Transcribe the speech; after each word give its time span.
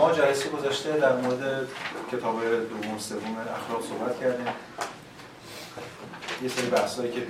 ما 0.00 0.12
جلسه 0.12 0.48
گذاشته 0.48 0.92
در 0.92 1.16
مورد 1.16 1.68
کتاب 2.12 2.40
دوم 2.42 2.98
سوم 2.98 3.36
اخلاق 3.56 3.82
صحبت 3.88 4.20
کردیم. 4.20 4.46
یه 6.42 6.48
سری 6.48 6.66
بحثایی 6.66 7.12
که 7.12 7.20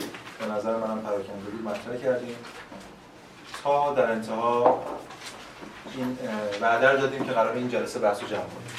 به 0.40 0.46
نظر 0.46 0.76
منم 0.76 1.00
پراکنده 1.00 1.50
بود 1.50 1.64
مطرح 1.64 1.96
کردیم. 1.96 2.36
تا 3.62 3.94
در 3.94 4.10
انتها 4.10 4.82
این 5.96 6.18
وعده 6.60 7.00
دادیم 7.00 7.24
که 7.24 7.32
قرار 7.32 7.54
این 7.54 7.68
جلسه 7.68 7.98
بحث 7.98 8.20
رو 8.22 8.28
جمع 8.28 8.38
کنیم. 8.40 8.72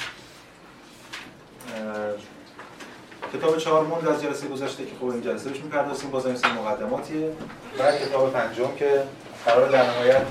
کتاب 3.34 3.58
چهار 3.58 3.84
موند 3.84 4.08
از 4.08 4.22
جلسه 4.22 4.48
گذشته 4.48 4.84
که 4.84 4.92
خب 5.00 5.04
این 5.04 5.22
جلسه 5.22 5.50
بهش 5.50 5.60
می‌پردازیم 5.60 6.10
باز 6.10 6.26
این 6.26 6.36
مقدماتیه. 6.36 7.32
بعد 7.78 8.00
کتاب 8.00 8.32
پنجم 8.32 8.74
که 8.74 9.02
قرار 9.46 9.68
در 9.68 9.86
نهایت 9.86 10.22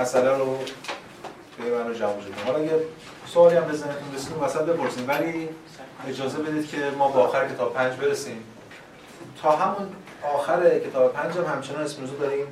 مسئله 0.00 0.30
رو 0.30 0.58
به 1.58 1.78
من 1.78 1.88
رو 1.88 1.94
جمع 1.94 2.12
کنیم. 2.12 2.34
حالا 2.46 2.58
اگه 2.58 2.80
سوالی 3.32 3.56
هم 3.56 3.64
بزنید 3.64 3.96
رسیدیم 4.14 4.42
وسط 4.42 4.60
بپرسیم. 4.60 5.08
ولی 5.08 5.48
اجازه 6.08 6.38
بدید 6.38 6.70
که 6.70 6.76
ما 6.98 7.08
با 7.08 7.20
آخر 7.20 7.48
کتاب 7.48 7.74
پنج 7.74 7.92
برسیم. 7.92 8.44
تا 9.42 9.50
همون 9.50 9.88
آخر 10.34 10.78
کتاب 10.78 11.12
پنج 11.12 11.36
هم 11.36 11.44
همچنان 11.44 11.82
اسپینوزا 11.82 12.14
داریم. 12.14 12.46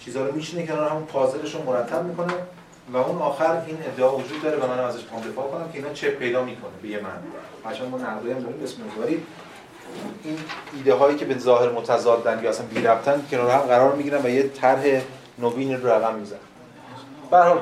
چیزا 0.00 0.26
رو 0.26 0.34
میشینه 0.34 0.66
کنار 0.66 0.90
همون 0.90 1.04
پازلش 1.04 1.54
رو 1.54 1.62
مرتب 1.62 2.04
می‌کنه 2.04 2.32
و 2.92 2.96
اون 2.96 3.22
آخر 3.22 3.62
این 3.66 3.78
ادعا 3.84 4.16
وجود 4.16 4.42
داره. 4.42 4.56
و 4.56 4.66
من 4.66 4.78
ازش 4.78 5.04
پام 5.04 5.20
دفاع 5.20 5.50
کنم 5.50 5.72
که 5.72 5.78
اینا 5.78 5.92
چه 5.92 6.10
پیدا 6.10 6.44
می‌کنه 6.44 6.72
به 6.82 6.88
یه 6.88 7.00
من. 7.00 7.10
هرچند 7.64 7.90
ما 7.90 7.98
نقدایی 7.98 8.34
هم 8.34 8.40
داریم 8.40 8.64
اسپینوزا 8.64 9.04
این 10.24 10.38
ایده 10.76 10.94
هایی 10.94 11.16
که 11.16 11.24
به 11.24 11.38
ظاهر 11.38 11.68
متضادن 11.68 12.42
یا 12.42 12.50
اصلا 12.50 12.66
بی 12.66 12.82
ربطن 12.82 13.22
کنار 13.30 13.50
هم 13.50 13.60
قرار 13.60 13.94
می‌گیرن 13.94 14.22
و 14.22 14.28
یه 14.28 14.48
طرح 14.48 15.00
نوین 15.38 15.82
رو 15.82 15.88
رقم 15.88 16.14
میزن 16.14 16.36
به 17.30 17.56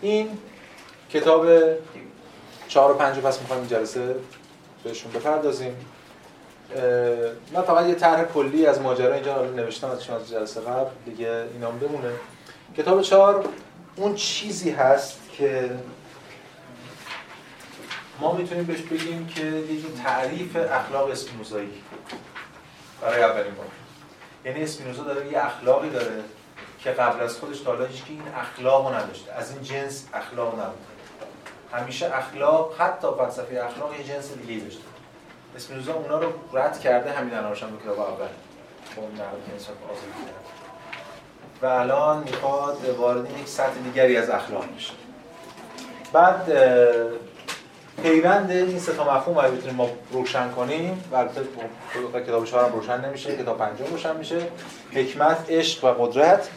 این 0.00 0.28
کتاب 1.10 1.46
چهار 2.68 2.90
و 2.90 2.94
پنج 2.94 3.18
پس 3.18 3.40
می‌خوایم 3.40 3.62
این 3.62 3.70
جلسه 3.70 4.16
بهشون 4.84 5.12
بپردازیم. 5.12 5.76
من 7.52 7.62
فقط 7.62 7.86
یه 7.86 7.94
طرح 7.94 8.24
کلی 8.24 8.66
از 8.66 8.80
ماجرا 8.80 9.14
اینجا 9.14 9.44
نوشتم 9.44 9.90
از 9.90 10.10
از 10.10 10.30
جلسه 10.30 10.60
قبل 10.60 10.90
دیگه 11.04 11.44
اینام 11.54 11.78
بمونه. 11.78 12.12
کتاب 12.76 13.02
چهار 13.02 13.48
اون 13.96 14.14
چیزی 14.14 14.70
هست 14.70 15.18
که 15.32 15.70
ما 18.20 18.32
می‌تونیم 18.32 18.64
بهش 18.64 18.80
بگیم 18.80 19.26
که 19.26 19.44
یه 19.44 19.82
تعریف 20.04 20.56
اخلاق 20.56 21.10
اسپینوزایی. 21.10 21.82
برای 23.02 23.22
اولین 23.22 23.54
بار. 23.54 23.66
یعنی 24.44 24.62
اسپینوزا 24.62 25.02
داره 25.02 25.32
یه 25.32 25.44
اخلاقی 25.44 25.90
داره 25.90 26.22
که 26.78 26.90
قبل 26.90 27.24
از 27.24 27.36
خودش 27.38 27.60
تا 27.60 27.70
حالا 27.70 27.86
این 28.08 28.22
اخلاق 28.36 28.86
رو 28.88 28.94
نداشته. 28.94 29.32
از 29.32 29.50
این 29.50 29.62
جنس 29.62 30.06
اخلاق 30.14 30.54
نبود 30.54 30.95
همیشه 31.72 32.16
اخلاق 32.16 32.80
حتی 32.80 33.08
فلسفه 33.18 33.64
اخلاق 33.64 33.92
یه 33.98 34.04
جنس 34.04 34.32
دیگه 34.32 34.64
داشته. 34.64 34.82
اسپینوزا 35.56 35.92
اونا 35.92 36.18
رو 36.18 36.32
رد 36.52 36.80
کرده 36.80 37.12
همین 37.12 37.34
الانش 37.34 37.62
هم 37.62 37.78
کتاب 37.84 38.00
اول 38.00 38.26
اون 38.96 39.12
نقد 39.12 39.52
انصاف 39.52 39.76
آزادی 39.84 40.30
و 41.62 41.66
الان 41.66 42.22
می‌خواد 42.22 42.88
وارد 42.98 43.30
یک 43.40 43.48
سطح 43.48 43.78
دیگری 43.84 44.16
از 44.16 44.30
اخلاق 44.30 44.64
بشه. 44.76 44.92
بعد 46.12 46.52
پیوند 48.02 48.50
این 48.50 48.78
سه 48.78 48.92
تا 48.92 49.16
مفهوم 49.16 49.38
رو 49.38 49.50
بتونیم 49.50 49.76
ما 49.76 49.88
روشن 50.12 50.50
کنیم 50.50 51.04
و 51.12 51.16
البته 51.16 51.40
کتاب 52.26 52.44
چهار 52.44 52.64
هم 52.64 52.72
روشن 52.72 53.04
نمیشه 53.04 53.36
کتاب 53.36 53.58
پنجم 53.58 53.84
روشن 53.84 54.16
میشه. 54.16 54.40
حکمت 54.92 55.50
عشق 55.50 55.84
و 55.84 55.88
قدرت 55.88 56.48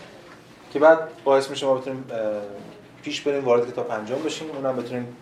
که 0.73 0.79
بعد 0.79 0.99
باعث 1.23 1.49
میشه 1.49 1.65
ما 1.65 1.73
بتونیم 1.73 2.05
پیش 3.03 3.21
بریم 3.21 3.45
وارد 3.45 3.71
کتاب 3.71 3.87
پنجم 3.87 4.15
بشیم. 4.15 4.51
اونم 4.51 4.75
بتونیم 4.75 5.17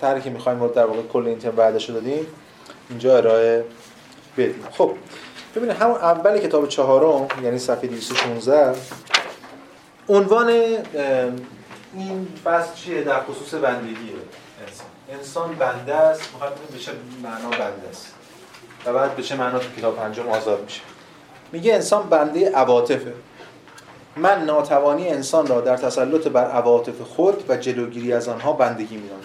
طرحی 0.00 0.20
که 0.20 0.30
می‌خوایم 0.30 0.66
در 0.66 0.86
واقع 0.86 1.02
کل 1.02 1.26
این 1.26 1.38
ترم 1.38 1.56
بعدش 1.56 1.90
دادیم 1.90 2.26
اینجا 2.90 3.16
ارائه 3.16 3.64
بدیم. 4.36 4.64
خب 4.70 4.94
ببینید 5.56 5.76
همون 5.76 5.96
اول 5.96 6.38
کتاب 6.38 6.68
چهارم 6.68 7.28
یعنی 7.42 7.58
صفحه 7.58 7.88
216 7.88 8.74
عنوان 10.08 10.48
این 11.94 12.28
فصل 12.44 12.74
چیه؟ 12.74 13.02
در 13.02 13.20
خصوص 13.20 13.54
بندگیه. 13.54 14.14
انسان. 14.66 14.86
انسان 15.18 15.54
بنده 15.54 15.94
است. 15.94 16.30
می‌خواد 16.32 16.58
به 16.72 16.78
چه 16.78 16.92
معنا 17.22 17.50
بنده 17.50 17.88
است. 17.90 18.14
و 18.86 18.92
بعد 18.92 19.16
به 19.16 19.22
چه 19.22 19.36
معنا 19.36 19.58
تو 19.58 19.66
کتاب 19.78 19.96
پنجم 19.96 20.28
آزاد 20.28 20.62
میشه. 20.62 20.80
میگه 21.52 21.74
انسان 21.74 22.08
بنده 22.08 22.50
عواطفه. 22.50 23.12
من 24.16 24.44
ناتوانی 24.44 25.08
انسان 25.08 25.46
را 25.46 25.60
در 25.60 25.76
تسلط 25.76 26.28
بر 26.28 26.50
عواطف 26.50 27.00
خود 27.00 27.44
و 27.48 27.56
جلوگیری 27.56 28.12
از 28.12 28.28
آنها 28.28 28.52
بندگی 28.52 28.96
می‌دانم. 28.96 29.20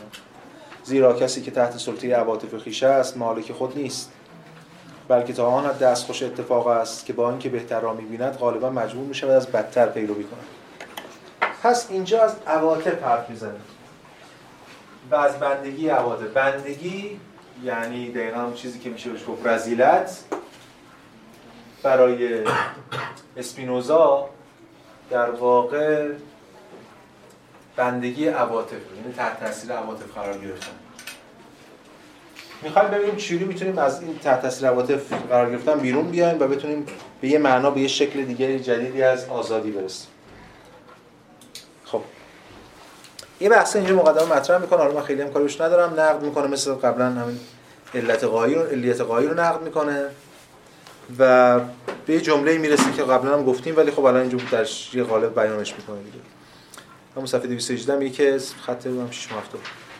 زیرا 0.83 1.13
کسی 1.13 1.41
که 1.41 1.51
تحت 1.51 1.77
سلطه 1.77 2.15
عواطف 2.15 2.57
خیشه 2.57 2.87
است 2.87 3.17
مالک 3.17 3.51
خود 3.51 3.77
نیست. 3.77 4.11
بلکه 5.07 5.33
تا 5.33 5.47
آن 5.47 5.77
دستخوش 5.77 6.23
اتفاق 6.23 6.67
است 6.67 7.05
که 7.05 7.13
با 7.13 7.29
اینکه 7.29 7.49
بهتر 7.49 7.79
را 7.79 7.93
می‌بیند 7.93 8.33
غالبا 8.33 8.69
مجبور 8.69 9.05
میشه 9.05 9.27
از 9.27 9.47
بدتر 9.47 9.85
پیروی 9.85 10.23
کند 10.23 10.45
پس 11.63 11.87
اینجا 11.89 12.23
از 12.23 12.35
عواطف 12.47 13.03
حرف 13.03 13.29
می‌زنه 13.29 13.51
و 15.11 15.15
از 15.15 15.39
بندگی 15.39 15.89
عواطف. 15.89 16.27
بندگی 16.33 17.19
یعنی 17.63 18.11
دقیقا 18.11 18.51
چیزی 18.55 18.79
که 18.79 18.89
میشه 18.89 19.09
بهش 19.09 19.21
گفت 19.27 19.47
رزیلت. 19.47 20.19
برای 21.83 22.43
اسپینوزا 23.37 24.29
در 25.09 25.29
واقع 25.29 26.09
بندگی 27.75 28.27
عواطف 28.27 28.71
یعنی 28.71 29.13
تحت 29.17 29.39
تاثیر 29.39 29.71
عواطف 29.71 30.13
قرار 30.15 30.37
گرفتن. 30.37 30.71
می‌خوایم 32.61 32.89
ببینیم 32.89 33.15
چجوری 33.15 33.45
می‌تونیم 33.45 33.77
از 33.77 34.01
این 34.01 34.19
تحت 34.19 34.41
تاثیر 34.41 34.67
عواطف 34.67 35.13
قرار 35.13 35.49
گرفتن 35.49 35.79
بیرون 35.79 36.11
بیایم 36.11 36.39
و 36.39 36.47
بتونیم 36.47 36.85
به 37.21 37.27
یه 37.27 37.37
معنا 37.37 37.71
به 37.71 37.81
یه 37.81 37.87
شکل 37.87 38.21
دیگه 38.21 38.59
جدیدی 38.59 39.03
از 39.03 39.29
آزادی 39.29 39.71
برسیم. 39.71 40.07
خب. 41.85 42.01
یه 43.39 43.49
بحث 43.49 43.75
اینجا 43.75 43.95
مقدمه 43.95 44.35
مطرح 44.35 44.57
می‌کنه. 44.57 44.79
حالا 44.79 44.93
من 44.93 45.01
خیلی 45.01 45.21
هم 45.21 45.33
کاریش 45.33 45.61
ندارم. 45.61 45.99
نقد 45.99 46.23
می‌کنه 46.23 46.47
مثل 46.47 46.73
قبلا 46.73 47.05
همین 47.05 47.39
علت 47.93 48.23
قایی 48.23 48.55
رو 48.55 48.61
علیت 48.61 49.01
قایی 49.01 49.27
رو 49.27 49.33
نقد 49.33 49.61
می‌کنه. 49.61 50.05
و 51.19 51.59
به 52.05 52.13
یه 52.13 52.21
جمله 52.21 52.57
می‌رسه 52.57 52.91
که 52.91 53.03
قبلا 53.03 53.33
هم 53.33 53.45
گفتیم 53.45 53.77
ولی 53.77 53.91
خب 53.91 54.05
الان 54.05 54.21
اینجا 54.21 54.37
در 54.51 54.67
یه 54.93 55.03
قالب 55.03 55.39
بیانش 55.39 55.73
می‌کنه 55.75 55.97
دیگه. 55.97 56.17
همون 57.15 57.25
صفحه 57.27 57.47
218 57.47 57.95
میگه 57.95 58.11
که 58.11 58.39
خط 58.61 58.87
هم 58.87 59.11
6 59.11 59.27
هفته 59.31 59.57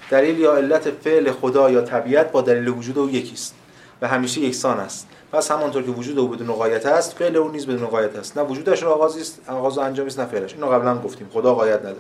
دلیل 0.09 0.39
یا 0.39 0.55
علت 0.55 0.91
فعل 0.91 1.31
خدا 1.31 1.71
یا 1.71 1.81
طبیعت 1.81 2.31
با 2.31 2.41
دلیل 2.41 2.67
وجود 2.67 2.99
او 2.99 3.09
یکیست 3.09 3.55
و 4.01 4.07
همیشه 4.07 4.41
یکسان 4.41 4.79
است. 4.79 5.07
پس 5.31 5.51
همانطور 5.51 5.83
که 5.83 5.91
وجود 5.91 6.19
او 6.19 6.27
بدون 6.27 6.47
غایت 6.47 6.85
است 6.85 7.17
فعل 7.17 7.35
او 7.35 7.51
نیز 7.51 7.67
بدون 7.67 7.87
غایت 7.87 8.15
است. 8.15 8.37
نه 8.37 8.43
وجودش 8.43 8.83
را 8.83 8.93
آغازی 8.93 9.21
است 9.21 9.41
آغاز 9.47 9.77
و 9.77 9.81
انجامی 9.81 10.07
است 10.07 10.19
نه 10.19 10.25
فعلش. 10.25 10.53
اینو 10.53 10.67
قبلا 10.67 10.97
گفتیم. 10.97 11.29
خدا 11.33 11.55
غایت 11.55 11.79
نداره. 11.79 11.97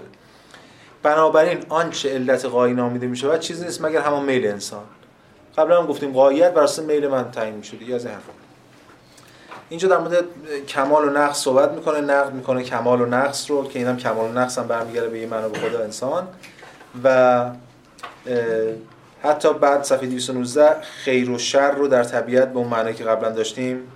بنابراین 1.03 1.57
آنچه 1.69 2.13
علت 2.13 2.45
غایی 2.45 2.73
نامیده 2.73 3.07
می 3.07 3.17
شود 3.17 3.39
چیزی 3.39 3.65
نیست 3.65 3.81
مگر 3.81 4.01
همان 4.01 4.25
میل 4.25 4.47
انسان. 4.47 4.83
قبلا 5.57 5.81
هم 5.81 5.87
گفتیم 5.87 6.13
غایت 6.13 6.53
بر 6.53 6.67
میل 6.87 7.07
من 7.07 7.31
تعیین 7.31 7.55
می 7.55 7.63
شده 7.63 7.95
از 7.95 8.05
این 8.05 8.15
اینجا 9.69 9.87
در 9.87 9.97
مورد 9.97 10.25
کمال 10.67 11.05
و 11.05 11.09
نقص 11.09 11.37
صحبت 11.37 11.71
می‌کنه 11.71 12.01
نقد 12.01 12.33
می‌کنه 12.33 12.63
کمال 12.63 13.01
و 13.01 13.05
نقص 13.05 13.51
رو 13.51 13.67
که 13.67 13.79
اینم 13.79 13.97
کمال 13.97 14.29
و 14.29 14.33
نقص 14.33 14.57
هم 14.57 14.67
برمیگرده 14.67 15.09
به 15.09 15.19
یه 15.19 15.27
معنا 15.27 15.49
به 15.49 15.59
خدا 15.59 15.79
انسان. 15.79 16.27
و 17.03 17.45
حتی 19.23 19.53
بعد 19.53 19.83
صفحه 19.83 20.07
219 20.07 20.81
خیر 20.81 21.29
و 21.29 21.37
شر 21.37 21.71
رو 21.71 21.87
در 21.87 22.03
طبیعت 22.03 22.53
به 22.53 22.59
اون 22.59 22.67
معنی 22.67 22.93
که 22.93 23.03
قبلا 23.03 23.29
داشتیم 23.29 23.91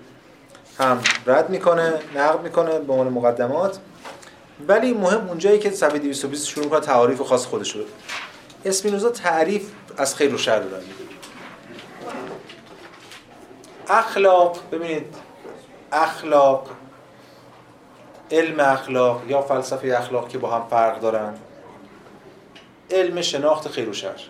هم 0.79 0.99
رد 1.25 1.49
می‌کنه 1.49 1.93
نقد 2.15 2.43
می‌کنه 2.43 2.79
به 2.79 2.93
عنوان 2.93 3.07
مقدمات. 3.09 3.79
ولی 4.67 4.93
مهم 4.93 5.27
اونجایی 5.27 5.59
که 5.59 5.71
صفحه 5.71 5.99
220 5.99 6.47
شروع 6.47 6.65
می‌کنه 6.65 6.79
تعاریف 6.79 7.21
خاص 7.21 7.45
خودش 7.45 7.75
رو. 7.75 7.81
اسپینوزا 8.65 9.09
تعریف 9.09 9.63
از 9.97 10.15
خیر 10.15 10.33
و 10.33 10.37
شر 10.37 10.59
رو 10.59 10.65
اخلاق 13.89 14.57
ببینید 14.71 15.05
اخلاق 15.91 16.69
علم 18.31 18.59
اخلاق 18.59 19.21
یا 19.27 19.41
فلسفه 19.41 19.95
اخلاق 19.97 20.27
که 20.27 20.37
با 20.37 20.49
هم 20.49 20.67
فرق 20.69 20.99
دارن. 20.99 21.33
علم 22.91 23.21
شناخت 23.21 23.67
خیر 23.67 23.89
و 23.89 23.93
شر 23.93 24.21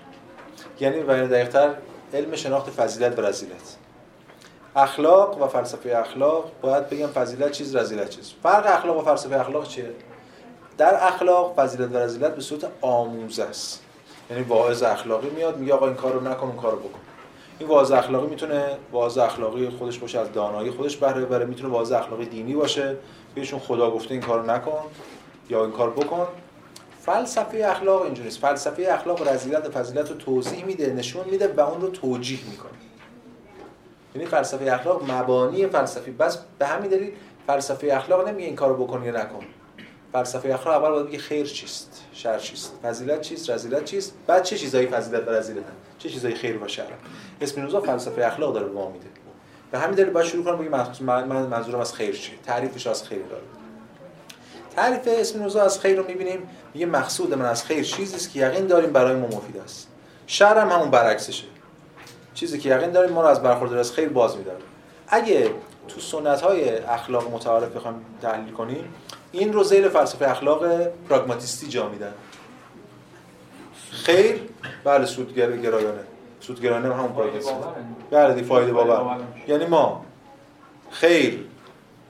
یعنی 0.79 0.99
برای 0.99 1.27
دقیقتر 1.27 1.73
علم 2.13 2.35
شناخت 2.35 2.69
فضیلت 2.69 3.19
و 3.19 3.21
رزیلت. 3.21 3.77
اخلاق 4.75 5.41
و 5.41 5.47
فلسفه 5.47 5.97
اخلاق 5.97 6.51
باید 6.61 6.89
بگم 6.89 7.07
فضیلت 7.07 7.51
چیز 7.51 7.75
رزیلت 7.75 8.09
چیز. 8.09 8.33
فرق 8.43 8.77
اخلاق 8.77 8.97
و 8.97 9.01
فلسفه 9.01 9.39
اخلاق 9.39 9.67
چیه؟ 9.67 9.91
در 10.77 11.07
اخلاق 11.07 11.53
فضیلت 11.57 11.91
و 11.91 11.97
رزیلت 11.97 12.35
به 12.35 12.41
صورت 12.41 12.71
آموزه 12.81 13.43
است. 13.43 13.83
یعنی 14.29 14.43
واعظ 14.43 14.83
اخلاقی 14.83 15.29
میاد 15.29 15.57
میگه 15.57 15.73
آقا 15.73 15.85
این 15.85 15.95
کارو 15.95 16.19
نکن 16.19 16.47
اون 16.47 16.57
کارو 16.57 16.77
بکن. 16.77 16.99
این 17.59 17.69
واعظ 17.69 17.91
اخلاقی 17.91 18.27
می‌تونه 18.27 18.77
واعظ 18.91 19.17
اخلاقی 19.17 19.69
خودش 19.69 19.99
باشه 19.99 20.19
از 20.19 20.31
دانایی 20.31 20.71
خودش 20.71 20.97
بهره 20.97 21.25
ببره. 21.25 21.45
می‌تونه 21.45 21.73
واعظ 21.73 21.91
اخلاقی 21.91 22.25
دینی 22.25 22.53
باشه. 22.53 22.97
بهشون 23.35 23.59
خدا 23.59 23.91
گفته 23.91 24.11
این 24.11 24.21
کارو 24.21 24.51
نکن 24.51 24.81
یا 25.49 25.63
این 25.63 25.71
کار 25.71 25.89
بکن. 25.89 26.27
فلسفه 27.01 27.65
اخلاق 27.65 28.01
اینجوریست 28.01 28.39
فلسفه 28.39 28.87
اخلاق 28.91 29.27
رذیلت 29.27 29.67
و 29.67 29.71
فضیلت 29.71 30.09
رو 30.09 30.15
توضیح 30.15 30.65
میده 30.65 30.93
نشون 30.93 31.29
میده 31.29 31.53
و 31.57 31.59
اون 31.59 31.81
رو 31.81 31.89
توجیه 31.89 32.39
می‌کنه. 32.51 32.71
یعنی 34.15 34.27
فلسفه 34.27 34.73
اخلاق 34.73 35.11
مبانی 35.11 35.67
فلسفی. 35.67 36.11
بس 36.11 36.37
به 36.59 36.65
همین 36.65 36.89
دلیل 36.89 37.11
فلسفه 37.47 37.93
اخلاق 37.93 38.27
نمیگه 38.27 38.45
این 38.45 38.55
کارو 38.55 38.85
بکن 38.85 39.03
یا 39.03 39.11
نکن. 39.11 39.45
فلسفه 40.13 40.53
اخلاق 40.53 40.83
اول 40.83 40.91
باید 40.91 41.07
بگه 41.07 41.17
خیر 41.17 41.45
چیست 41.45 42.03
شر 42.13 42.39
چیست. 42.39 42.73
فضیلت 42.83 43.21
چیست 43.21 43.49
رذیلت 43.49 43.85
چیست؟ 43.85 44.13
بعد 44.27 44.43
چه 44.43 44.57
چیزایی 44.57 44.87
فضیلت 44.87 45.27
و 45.27 45.31
رذیلت 45.31 45.63
چه 45.99 46.09
چیزایی 46.09 46.35
خیر 46.35 46.63
و 46.63 46.67
شر 46.67 46.83
اسپینوزا 47.41 47.81
فلسفه 47.81 48.25
اخلاق 48.25 48.53
داره 48.53 48.65
به 48.65 48.73
ما 48.73 48.89
میده. 48.89 49.05
به 49.71 49.79
همین 49.79 49.95
دلیل 49.95 50.09
باید 50.09 50.27
شروع 50.27 50.43
کنم 50.43 50.57
بگم 50.57 51.05
من 51.05 51.45
منظورم 51.45 51.79
از 51.79 51.93
خیر 51.93 52.15
چیه؟ 52.15 52.35
تعریفش 52.45 52.87
از 52.87 53.03
خیر 53.03 53.21
داره. 53.29 53.43
تعریف 54.75 55.01
اسپینوزا 55.07 55.61
از 55.61 55.79
خیر 55.79 55.97
رو 55.97 56.07
می‌بینیم 56.07 56.49
میگه 56.73 56.85
مقصود 56.85 57.33
من 57.33 57.45
از 57.45 57.63
خیر 57.63 57.83
چیزی 57.83 58.15
است 58.15 58.31
که 58.33 58.39
یقین 58.39 58.67
داریم 58.67 58.93
برای 58.93 59.15
ما 59.15 59.27
مفید 59.27 59.57
است. 59.57 59.87
شر 60.27 60.57
هم 60.57 60.69
همون 60.69 60.91
برعکسشه. 60.91 61.45
چیزی 62.33 62.59
که 62.59 62.69
یقین 62.69 62.91
داریم 62.91 63.11
ما 63.11 63.21
رو 63.21 63.27
از 63.27 63.43
برخورد 63.43 63.73
از 63.73 63.91
خیر 63.91 64.09
باز 64.09 64.37
میداره. 64.37 64.59
اگه 65.07 65.51
تو 65.87 65.99
سنت 65.99 66.41
های 66.41 66.77
اخلاق 66.77 67.33
متعارف 67.33 67.75
بخوام 67.75 68.01
تحلیل 68.21 68.53
کنیم 68.53 68.93
این 69.31 69.53
رو 69.53 69.63
زیر 69.63 69.89
فلسفه 69.89 70.29
اخلاق 70.29 70.87
پراگماتیستی 71.09 71.67
جا 71.67 71.89
میدن. 71.89 72.13
خیر 73.91 74.41
بله 74.83 75.05
سودگر 75.05 75.57
گرایانه. 75.57 76.01
سودگرانه 76.39 76.95
همون 76.95 77.11
پراگماتیستی 77.11 77.53
بله 78.11 78.33
دی 78.33 78.43
فایده 78.43 78.73
باور. 78.73 79.17
یعنی 79.47 79.65
ما 79.65 80.05
خیر 80.91 81.45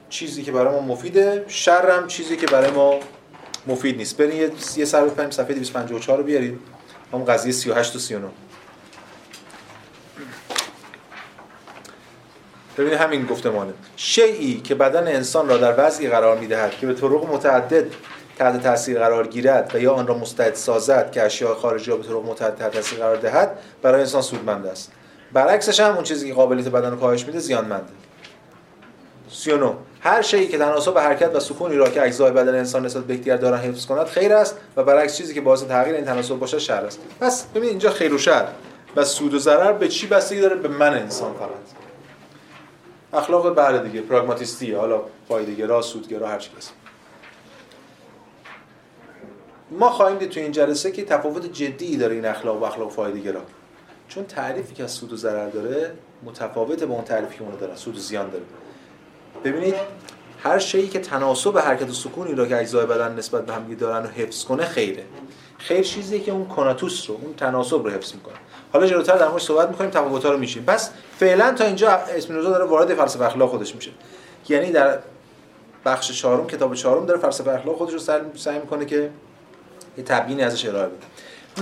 چیزی 0.08 0.42
که 0.42 0.52
برای 0.52 0.74
ما 0.74 0.80
مفیده 0.80 1.44
شر 1.48 1.90
هم 1.90 2.06
چیزی 2.06 2.36
که 2.36 2.46
برای 2.46 2.70
ما 2.70 2.94
مفید 3.66 3.96
نیست. 3.96 4.16
بریم 4.16 4.52
یه 4.76 4.84
سر 4.84 5.04
بپریم 5.04 5.30
صفحه 5.30 5.54
254 5.54 6.18
رو 6.18 6.24
بیارید 6.24 6.60
همون 7.12 7.24
قضیه 7.24 7.52
38 7.52 7.96
و 7.96 7.98
39 7.98 8.28
ببینید 12.78 12.98
همین 12.98 13.26
گفتمانه. 13.26 13.72
شیعی 13.96 14.60
که 14.60 14.74
بدن 14.74 15.08
انسان 15.08 15.48
را 15.48 15.56
در 15.56 15.86
وضعی 15.86 16.08
قرار 16.08 16.38
می‌دهد 16.38 16.70
که 16.70 16.86
به 16.86 16.94
طرق 16.94 17.32
متعدد 17.32 17.84
تحت 18.40 18.62
تاثیر 18.62 18.98
قرار 18.98 19.26
گیرد 19.26 19.70
و 19.74 19.78
یا 19.78 19.92
آن 19.92 20.06
را 20.06 20.14
مستعد 20.14 20.54
سازد 20.54 21.12
که 21.12 21.22
اشیاء 21.22 21.54
خارجی 21.54 21.90
را 21.90 21.96
به 21.96 22.02
طرق 22.02 22.24
متعدد 22.24 22.56
تحت 22.56 22.70
تاثیر 22.70 22.98
قرار 22.98 23.16
دهد 23.16 23.58
برای 23.82 24.00
انسان 24.00 24.22
سودمند 24.22 24.66
است. 24.66 24.92
برعکسش 25.32 25.80
هم 25.80 25.94
اون 25.94 26.04
چیزی 26.04 26.28
که 26.28 26.34
قابلیت 26.34 26.68
بدن 26.68 26.90
رو 26.90 26.96
کاهش 26.96 27.26
میده 27.26 27.38
زیانمنده. 27.38 27.92
39 29.30 29.72
هر 30.00 30.22
شیء 30.22 30.50
که 30.50 30.58
تناسب 30.58 30.98
حرکت 30.98 31.36
و 31.36 31.40
سکونی 31.40 31.76
را 31.76 31.88
که 31.88 32.02
اجزای 32.02 32.30
بدن 32.30 32.54
انسان 32.54 32.84
نسبت 32.84 33.04
به 33.04 33.14
یکدیگر 33.14 33.36
دارن 33.36 33.58
حفظ 33.58 33.86
کند 33.86 34.06
خیر 34.06 34.32
است 34.32 34.56
و 34.76 34.84
برعکس 34.84 35.16
چیزی 35.16 35.34
که 35.34 35.40
باعث 35.40 35.62
تغییر 35.62 35.96
این 35.96 36.04
تناسب 36.04 36.34
باشه 36.34 36.58
شر 36.58 36.84
است. 36.84 37.00
پس 37.20 37.46
ببین 37.54 37.68
اینجا 37.68 37.90
خیر 37.90 38.14
و 38.14 38.18
شر 38.18 38.46
و 38.96 39.04
سود 39.04 39.34
و 39.34 39.38
ضرر 39.38 39.72
به 39.72 39.88
چی 39.88 40.06
بستگی 40.06 40.40
داره؟ 40.40 40.56
به 40.56 40.68
من 40.68 40.94
انسان 40.94 41.32
فقط. 41.32 43.20
اخلاق 43.22 43.54
بعد 43.54 43.82
دیگه 43.82 44.00
پراگماتیستی 44.00 44.72
حالا 44.72 45.00
فایده‌گرا 45.28 45.82
سودگرا 45.82 46.28
هر 46.28 46.38
چی 46.38 46.50
ما 49.70 49.90
خواهیم 49.90 50.18
دید 50.18 50.30
تو 50.30 50.40
این 50.40 50.52
جلسه 50.52 50.92
که 50.92 51.04
تفاوت 51.04 51.52
جدی 51.52 51.96
داره 51.96 52.14
این 52.14 52.26
اخلاق 52.26 52.62
و 52.62 52.64
اخلاق 52.64 52.90
فایده‌گرا. 52.90 53.40
چون 54.08 54.24
تعریفی 54.24 54.74
که 54.74 54.84
از 54.84 54.90
سود 54.90 55.12
و 55.12 55.16
ضرر 55.16 55.48
داره 55.48 55.92
متفاوته 56.24 56.86
با 56.86 56.94
اون 56.94 57.04
تعریفی 57.04 57.36
که 57.36 57.42
اون 57.42 57.56
داره 57.60 57.76
سود 57.76 57.96
و 57.96 57.98
زیان 57.98 58.30
داره. 58.30 58.44
ببینید 59.44 59.74
هر 60.42 60.58
شیء 60.58 60.86
که 60.86 60.98
تناسب 60.98 61.58
حرکت 61.58 61.90
و 61.90 61.92
سکونی 61.92 62.34
را 62.34 62.46
که 62.46 62.56
اجزای 62.56 62.86
بدن 62.86 63.14
نسبت 63.14 63.46
به 63.46 63.52
هم 63.52 63.74
دارن 63.74 64.02
رو 64.02 64.10
حفظ 64.10 64.44
کنه 64.44 64.64
خیره. 64.64 65.04
خیر 65.58 65.82
چیزی 65.82 66.20
که 66.20 66.32
اون 66.32 66.48
کاناتوس 66.48 67.10
رو 67.10 67.18
اون 67.22 67.34
تناسب 67.34 67.84
رو 67.84 67.90
حفظ 67.90 68.14
می‌کنه. 68.14 68.34
حالا 68.72 68.86
جلوتر 68.86 69.16
در 69.16 69.28
موردش 69.28 69.42
صحبت 69.42 69.68
می‌کنیم 69.68 69.90
تفاوت‌ها 69.90 70.32
رو 70.32 70.38
میشیم. 70.38 70.64
پس 70.64 70.90
فعلا 71.18 71.54
تا 71.54 71.64
اینجا 71.64 71.90
اسپینوزا 71.90 72.50
داره 72.50 72.64
وارد 72.64 72.94
فلسفه 72.94 73.24
اخلاق 73.24 73.50
خودش 73.50 73.74
میشه. 73.74 73.90
یعنی 74.48 74.72
در 74.72 74.98
بخش 75.84 76.12
چهارم 76.12 76.46
کتاب 76.46 76.74
چهارم 76.74 77.06
داره 77.06 77.20
فلسفه 77.20 77.50
اخلاق 77.50 77.76
خودش 77.76 77.92
رو 77.92 77.98
سعی 78.36 78.58
می‌کنه 78.58 78.84
که 78.84 79.10
یه 80.00 80.06
تبیینی 80.06 80.42
ازش 80.42 80.66
ارائه 80.66 80.86
بده 80.86 81.06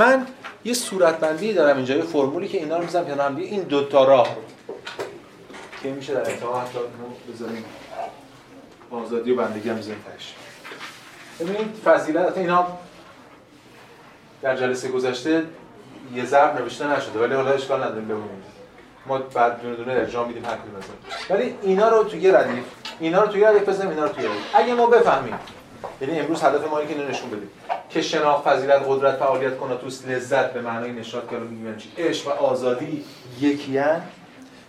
من 0.04 0.26
یه 0.64 0.74
صورتبندی 0.74 1.52
دارم 1.52 1.76
اینجا 1.76 1.96
یه 1.96 2.02
فرمولی 2.02 2.48
که 2.48 2.58
اینا 2.58 2.76
رو 2.76 2.84
می‌ذارم 2.84 3.06
کنار 3.06 3.30
هم. 3.30 3.36
این 3.36 3.62
دو 3.62 3.84
تا 3.84 4.04
راه 4.04 4.36
که 5.82 5.90
میشه 5.90 6.14
در 6.14 6.30
انتها 6.30 6.60
حتی 6.60 6.78
بذاریم. 7.32 7.64
آزادی 8.90 9.32
و 9.32 9.36
بندگی 9.36 9.70
هم 9.70 9.76
بذاریم 9.76 10.04
تاش 10.12 10.34
ببینید 11.40 11.74
فضیلت 11.84 12.38
اینا 12.38 12.66
در 14.42 14.56
جلسه 14.56 14.88
گذشته 14.88 15.44
یه 16.14 16.24
ضرب 16.24 16.60
نوشته 16.60 16.86
نشده 16.86 17.18
ولی 17.18 17.34
حالا 17.34 17.50
اشکال 17.50 17.82
نداریم 17.82 18.08
ببینید 18.08 18.48
ما 19.06 19.18
بعد 19.18 19.62
دونه 19.62 19.76
دونه 19.76 19.92
ارجاع 19.92 20.26
میدیم 20.26 20.44
هر 20.44 20.50
کدوم 20.50 20.98
ولی 21.30 21.54
اینا 21.62 21.88
رو 21.88 22.04
توی 22.04 22.30
ردیف 22.30 22.64
اینا 23.00 23.22
رو 23.22 23.32
توی 23.32 23.44
ردیف 23.44 23.68
بزنیم 23.68 23.90
اینا 23.90 24.02
رو 24.02 24.08
توی 24.08 24.24
ردیف. 24.24 24.54
اگه 24.54 24.74
ما 24.74 24.86
بفهمیم 24.86 25.38
یعنی 26.00 26.20
امروز 26.20 26.42
هدف 26.42 26.68
ما 26.70 26.78
اینه 26.78 26.94
که 26.94 27.10
نشون 27.10 27.30
بدیم 27.30 27.50
که 27.90 28.02
شناخت 28.02 28.44
فضیلت 28.44 28.82
قدرت 28.88 29.16
فعالیت 29.16 29.58
کناتوس 29.58 30.06
لذت 30.06 30.52
به 30.52 30.60
معنای 30.60 30.92
نشاط 30.92 31.30
که 31.30 31.36
میگیم 31.36 31.76
چی. 31.76 31.92
عشق 31.98 32.26
و 32.28 32.30
آزادی 32.30 33.04
یکیان 33.40 34.02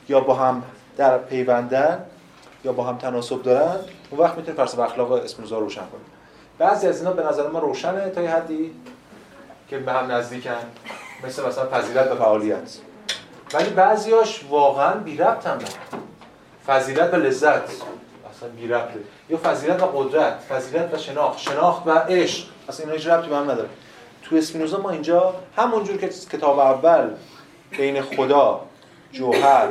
یا 0.10 0.20
با 0.20 0.34
هم 0.34 0.64
در 0.98 1.18
پیوندن 1.18 2.06
یا 2.64 2.74
با 2.74 2.84
هم 2.84 2.98
تناسب 2.98 3.44
دارن. 3.44 3.76
اون 4.10 4.22
وقت 4.22 4.38
می‌تونیم 4.38 4.58
فلسفه 4.58 4.82
اخلاق 4.82 5.12
اسپینوزا 5.12 5.60
روشن 5.60 5.82
کنیم. 5.82 6.06
بعضی 6.58 6.88
از 6.88 7.00
اینا 7.00 7.14
به 7.14 7.24
نظر 7.24 7.48
ما 7.48 7.60
روشنه 7.60 8.10
تا 8.10 8.22
یه 8.22 8.30
حدی 8.30 8.72
که 9.70 9.78
به 9.78 9.92
هم 9.92 10.12
نزدیکن. 10.12 10.52
مثل 11.24 11.48
مثلا 11.48 11.66
فضیلت 11.66 12.12
و 12.12 12.16
فعالیت. 12.16 12.78
ولی 13.54 13.70
بعضیاش 13.70 14.46
واقعا 14.50 14.94
بی 14.94 15.18
ربط 15.18 15.48
فضیلت 16.68 17.14
و 17.14 17.18
لذت. 17.18 17.62
اصلا 18.40 18.50
بی 18.50 18.68
ربطه 18.68 19.00
یا 19.30 19.38
فضیلت 19.38 19.84
و 19.84 19.86
قدرت 19.86 20.34
فضیلت 20.50 20.94
و 20.94 20.98
شناخت 20.98 21.40
شناخت 21.40 21.88
و 21.88 21.92
عشق. 21.92 22.48
اصلا 22.70 22.86
اینا 22.86 22.98
هیچ 22.98 23.08
ربطی 23.08 23.30
به 23.30 23.36
هم 23.36 23.52
نداره. 23.52 23.70
تو 24.24 24.36
اسپینوزا 24.36 24.82
ما 24.82 24.90
اینجا 24.90 25.36
همونجور 25.58 25.98
که 25.98 26.08
کتاب 26.08 26.60
اول 26.60 27.10
بین 27.78 28.02
خدا 28.02 28.62
جوهر 29.12 29.68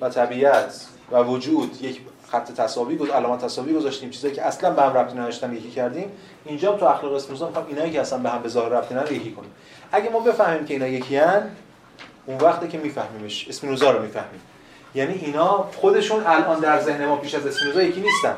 و 0.00 0.08
طبیعت 0.08 0.86
و 1.10 1.22
وجود 1.22 1.82
یک 1.82 2.00
خط 2.32 2.52
تصاوی 2.52 2.96
گذاشت 2.96 3.14
علامت 3.14 3.44
تصاوی 3.44 3.74
گذاشتیم. 3.74 4.10
چیزایی 4.10 4.34
که 4.34 4.42
اصلا 4.42 4.70
به 4.70 4.82
هم 4.82 4.96
ربطی 4.96 5.18
نداشتن 5.18 5.54
یکی 5.54 5.70
کردیم. 5.70 6.12
اینجا 6.44 6.72
تو 6.72 6.86
اخلاق 6.86 7.12
اسپینوزا 7.12 7.46
می‌خوام 7.46 7.66
اینایی 7.68 7.92
که 7.92 8.00
اصلا 8.00 8.18
به 8.18 8.30
هم 8.30 8.42
به 8.42 8.48
ظاهر 8.48 8.68
ربطی 8.68 8.94
ندارن 8.94 9.14
یکی 9.14 9.32
کنیم. 9.32 9.50
اگه 9.92 10.10
ما 10.10 10.20
بفهمیم 10.20 10.64
که 10.64 10.74
اینا 10.74 10.86
یکی 10.86 11.16
هن 11.16 11.50
اون 12.26 12.38
وقته 12.38 12.68
که 12.68 12.78
میفهمیمش 12.78 13.48
اسپینوزا 13.48 13.90
رو 13.90 14.02
می‌فهمیم. 14.02 14.40
یعنی 14.94 15.14
اینا 15.14 15.68
خودشون 15.76 16.22
الان 16.26 16.60
در 16.60 16.80
ذهن 16.80 17.06
ما 17.06 17.16
پیش 17.16 17.34
از 17.34 17.46
اسپینوزا 17.46 17.82
یکی 17.82 18.00
نیستن. 18.00 18.34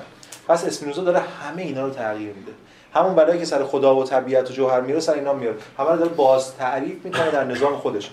پس 0.49 0.65
اسپینوزا 0.65 1.03
داره 1.05 1.19
همه 1.21 1.63
اینا 1.63 1.87
رو 1.87 1.93
تغییر 1.93 2.33
میده. 2.33 2.53
همون 2.95 3.15
بلایی 3.15 3.39
که 3.39 3.45
سر 3.45 3.65
خدا 3.65 3.97
و 3.97 4.05
طبیعت 4.05 4.51
و 4.51 4.53
جوهر 4.53 4.81
میره 4.81 5.01
سر 5.01 5.15
اینا 5.15 5.33
میاره 5.33 5.57
همه 5.79 5.91
رو 5.91 5.97
داره 5.97 6.11
باز 6.11 6.57
تعریف 6.57 7.05
می‌کنه 7.05 7.31
در 7.31 7.45
نظام 7.45 7.77
خودش. 7.77 8.11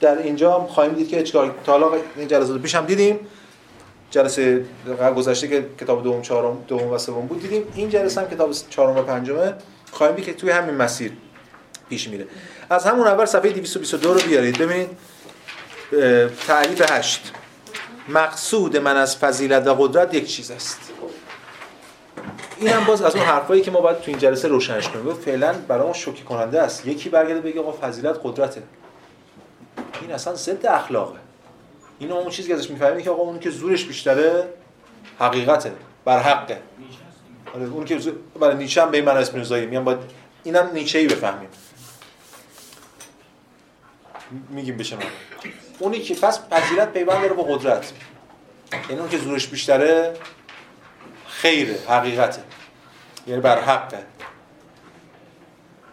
در 0.00 0.18
اینجا 0.18 0.52
خواهیم 0.52 0.92
دید 0.92 1.08
که 1.08 1.22
چیکار 1.22 1.54
تا 1.64 1.92
این 2.16 2.28
جلسات 2.28 2.62
پیش 2.62 2.74
هم 2.74 2.86
دیدیم. 2.86 3.20
جلسه 4.10 4.64
گذشته 5.16 5.48
که 5.48 5.66
کتاب 5.80 6.02
دوم 6.02 6.22
چهارم 6.22 6.64
دوم 6.68 6.92
و 6.92 6.98
سوم 6.98 7.26
بود 7.26 7.42
دیدیم. 7.42 7.62
این 7.74 7.90
جلسه 7.90 8.20
هم 8.20 8.28
کتاب 8.28 8.50
چهارم 8.70 8.96
و 8.96 9.02
پنجمه 9.02 9.54
خواهیم 9.92 10.16
دید 10.16 10.24
که 10.24 10.34
توی 10.34 10.50
همین 10.50 10.74
مسیر 10.74 11.12
پیش 11.88 12.08
میره. 12.08 12.26
از 12.70 12.84
همون 12.84 13.06
اول 13.06 13.24
صفحه 13.24 13.50
222 13.50 14.14
رو 14.14 14.20
بیارید. 14.20 14.58
ببینید 14.58 14.88
تعریف 16.46 16.92
هشت. 16.92 17.32
مقصود 18.08 18.76
من 18.76 18.96
از 18.96 19.16
فضیلت 19.16 19.66
و 19.66 19.74
قدرت 19.74 20.14
یک 20.14 20.26
چیز 20.26 20.50
است. 20.50 20.80
این 22.56 22.68
هم 22.68 22.84
باز 22.84 23.02
از 23.02 23.16
اون 23.16 23.24
حرفایی 23.24 23.62
که 23.62 23.70
ما 23.70 23.80
باید 23.80 24.00
تو 24.00 24.10
این 24.10 24.18
جلسه 24.18 24.48
روشنش 24.48 24.88
کنیم. 24.88 25.14
فعلا 25.14 25.52
برای 25.52 25.86
ما 25.86 25.92
شوکه 25.92 26.24
کننده 26.24 26.62
است. 26.62 26.86
یکی 26.86 27.08
برگرده 27.08 27.40
بگه 27.40 27.60
آقا 27.60 27.88
فضیلت 27.88 28.20
قدرته. 28.24 28.62
این 30.02 30.12
اصلا 30.12 30.34
ضد 30.34 30.66
اخلاقه. 30.66 31.18
این 31.98 32.12
اون 32.12 32.30
چیزی 32.30 32.48
که 32.48 32.54
ازش 32.54 32.70
می‌فهمیم 32.70 33.04
که 33.04 33.10
آقا 33.10 33.22
اون 33.22 33.38
که 33.38 33.50
زورش 33.50 33.84
بیشتره 33.84 34.48
حقیقته. 35.18 35.72
بر 36.04 36.18
حقه. 36.18 36.62
آره، 37.54 37.64
اون 37.64 37.84
که 37.84 38.00
برای 38.40 38.56
نیچه 38.56 38.82
هم 38.82 38.90
به 38.90 38.96
این 38.96 39.06
معنی 39.06 39.18
اسپینوزایی 39.18 39.66
میگم 39.66 39.84
باید 39.84 39.98
اینم 40.44 40.70
نیچه‌ای 40.72 41.06
بفهمیم. 41.06 41.48
میگیم 44.50 44.76
بشه 44.76 44.96
من. 44.96 45.02
اونی 45.78 46.00
که 46.00 46.14
پس 46.14 46.40
فضیلت 46.50 46.92
پیوند 46.92 47.20
داره 47.20 47.34
با 47.34 47.42
قدرت. 47.42 47.92
یعنی 48.88 49.00
اون 49.00 49.08
که 49.08 49.18
زورش 49.18 49.46
بیشتره 49.46 50.14
خیره 51.26 51.78
حقیقته. 51.88 52.42
یعنی 53.26 53.40
بر 53.40 53.60
حقه. 53.60 53.98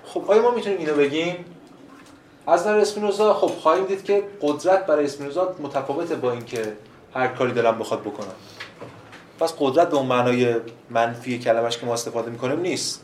خب 0.05 0.31
آیا 0.31 0.41
ما 0.41 0.51
می‌تونیم 0.51 0.77
اینو 0.77 0.93
بگیم؟ 0.93 1.45
از 2.47 2.61
نظر 2.61 2.77
اسپینوزا 2.77 3.33
خب 3.33 3.47
خواهیم 3.47 3.85
دید 3.85 4.03
که 4.03 4.23
قدرت 4.41 4.85
برای 4.85 5.05
اسپینوزا 5.05 5.55
متفاوته 5.59 6.15
با 6.15 6.31
اینکه 6.31 6.73
هر 7.13 7.27
کاری 7.27 7.51
دلم 7.51 7.79
بخواد 7.79 8.01
بکنم. 8.01 8.35
پس 9.39 9.53
قدرت 9.59 9.89
به 9.89 9.95
اون 9.97 10.05
معنای 10.05 10.55
منفی 10.89 11.39
کلمش 11.39 11.77
که 11.77 11.85
ما 11.85 11.93
استفاده 11.93 12.31
می‌کنیم 12.31 12.59
نیست. 12.59 13.03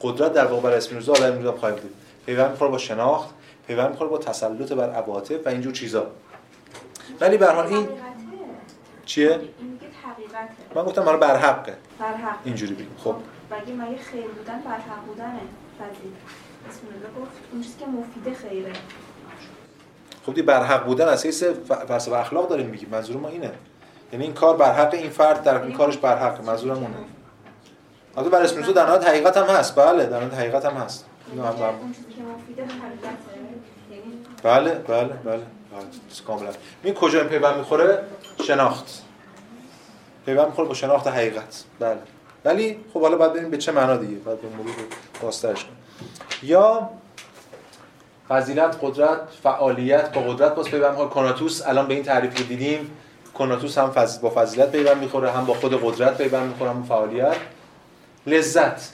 قدرت 0.00 0.32
در 0.32 0.46
واقع 0.46 0.62
بر 0.62 0.72
اسپینوزا 0.76 1.12
حالا 1.12 1.26
امروز 1.26 1.60
خواهیم 1.60 1.78
دید. 1.78 1.90
پیوند 2.26 2.58
با 2.58 2.78
شناخت. 2.78 3.28
پیوند 3.70 3.90
می‌خوره 3.90 4.10
با 4.10 4.18
تسلط 4.18 4.72
بر 4.72 4.90
عواطف 4.90 5.46
و 5.46 5.48
اینجور 5.48 5.72
چیزا. 5.72 6.06
ولی 7.20 7.36
به 7.36 7.46
حال 7.46 7.66
این 7.66 7.88
چیه؟ 9.04 9.40
من 10.74 10.84
گفتم 10.84 11.02
حالا 11.02 11.18
بر 11.18 11.36
حقه. 11.36 11.76
بر 11.98 12.14
حق 12.14 12.38
اینجوری 12.44 12.74
بگیم. 12.74 12.96
خب. 13.04 13.14
مگه 13.50 13.72
مگه 13.72 13.98
خیر 13.98 14.26
بودن 14.26 14.60
بر 14.60 14.76
حق 14.76 15.04
بودنه؟ 15.06 15.40
فضیل. 15.78 16.12
اسم 16.68 16.80
گفت 17.20 17.30
اون 17.52 17.62
چیزی 17.62 17.78
که 17.78 17.86
مفیده 17.86 18.34
خیره. 18.34 18.72
خب 20.26 20.34
دی 20.34 20.42
بر 20.42 20.62
حق 20.62 20.84
بودن 20.84 21.08
از 21.08 21.26
حیث 21.26 21.44
فلسفه 21.88 22.16
اخلاق 22.16 22.48
داریم 22.48 22.66
میگیم. 22.66 22.88
منظور 22.88 23.16
ما 23.16 23.28
اینه. 23.28 23.52
یعنی 24.12 24.24
این 24.24 24.34
کار 24.34 24.56
بر 24.56 24.72
حق 24.72 24.94
این 24.94 25.10
فرد 25.10 25.42
در 25.42 25.62
این 25.62 25.72
کارش 25.72 25.96
بر 25.96 26.18
حق. 26.18 26.44
منظورم 26.44 26.76
اونه. 26.76 26.96
البته 28.16 28.30
بر 28.30 28.42
اسپینوزا 28.42 28.72
در 28.72 28.86
نهایت 28.86 29.08
حقیقت 29.08 29.36
هم 29.36 29.44
هست. 29.44 29.74
بله 29.74 30.06
در 30.06 30.16
نهایت 30.16 30.34
حقیقت 30.34 30.64
هم 30.64 30.72
هست. 30.72 31.06
اینو 31.32 31.44
هم 31.44 31.54
اون 31.54 31.92
چیزی 31.92 32.12
که 32.12 32.22
مفیده 32.22 32.62
حقیقته 32.62 33.10
یعنی 33.90 34.18
بله 34.42 34.74
بله 34.74 35.04
بله 35.04 35.12
بله 35.24 35.42
کاملا. 36.26 36.50
این 36.82 36.94
کجا 36.94 37.20
این 37.20 37.28
پیوند 37.28 37.56
می‌خوره؟ 37.56 38.02
شناخت. 38.46 39.02
پیوند 40.26 40.46
می‌خوره 40.46 40.68
با 40.68 40.74
شناخت 40.74 41.06
حقیقت. 41.06 41.64
بله. 41.80 41.98
ولی 42.44 42.76
خب 42.94 43.00
حالا 43.00 43.16
باید 43.16 43.32
ببینیم 43.32 43.50
به 43.50 43.58
چه 43.58 43.72
معنا 43.72 43.96
دیگه؟ 43.96 44.16
باید 44.16 44.40
به 44.40 44.48
مرور 44.48 44.74
باسترش 45.22 45.64
کنیم. 45.64 45.76
یا 46.42 46.90
فضیلت 48.28 48.78
قدرت 48.82 49.20
فعالیت 49.42 50.12
با 50.12 50.20
قدرت. 50.20 50.54
باز 50.54 50.66
پیوند 50.66 50.90
می‌خوره. 50.90 51.08
کناتوس 51.08 51.66
الان 51.66 51.86
به 51.86 51.94
این 51.94 52.02
تعریف 52.02 52.34
که 52.34 52.44
دیدیم. 52.44 52.90
کناتوس 53.34 53.78
هم 53.78 53.90
فض... 53.90 54.20
با 54.20 54.30
فضیلت 54.30 54.72
پیوند 54.72 54.96
می‌خوره 54.96 55.30
هم 55.30 55.44
با 55.44 55.54
خود 55.54 55.84
قدرت 55.84 56.18
پیوند 56.18 56.48
می‌خوره 56.48 56.70
هم 56.70 56.82
فعالیت. 56.82 57.36
لذت. 58.26 58.92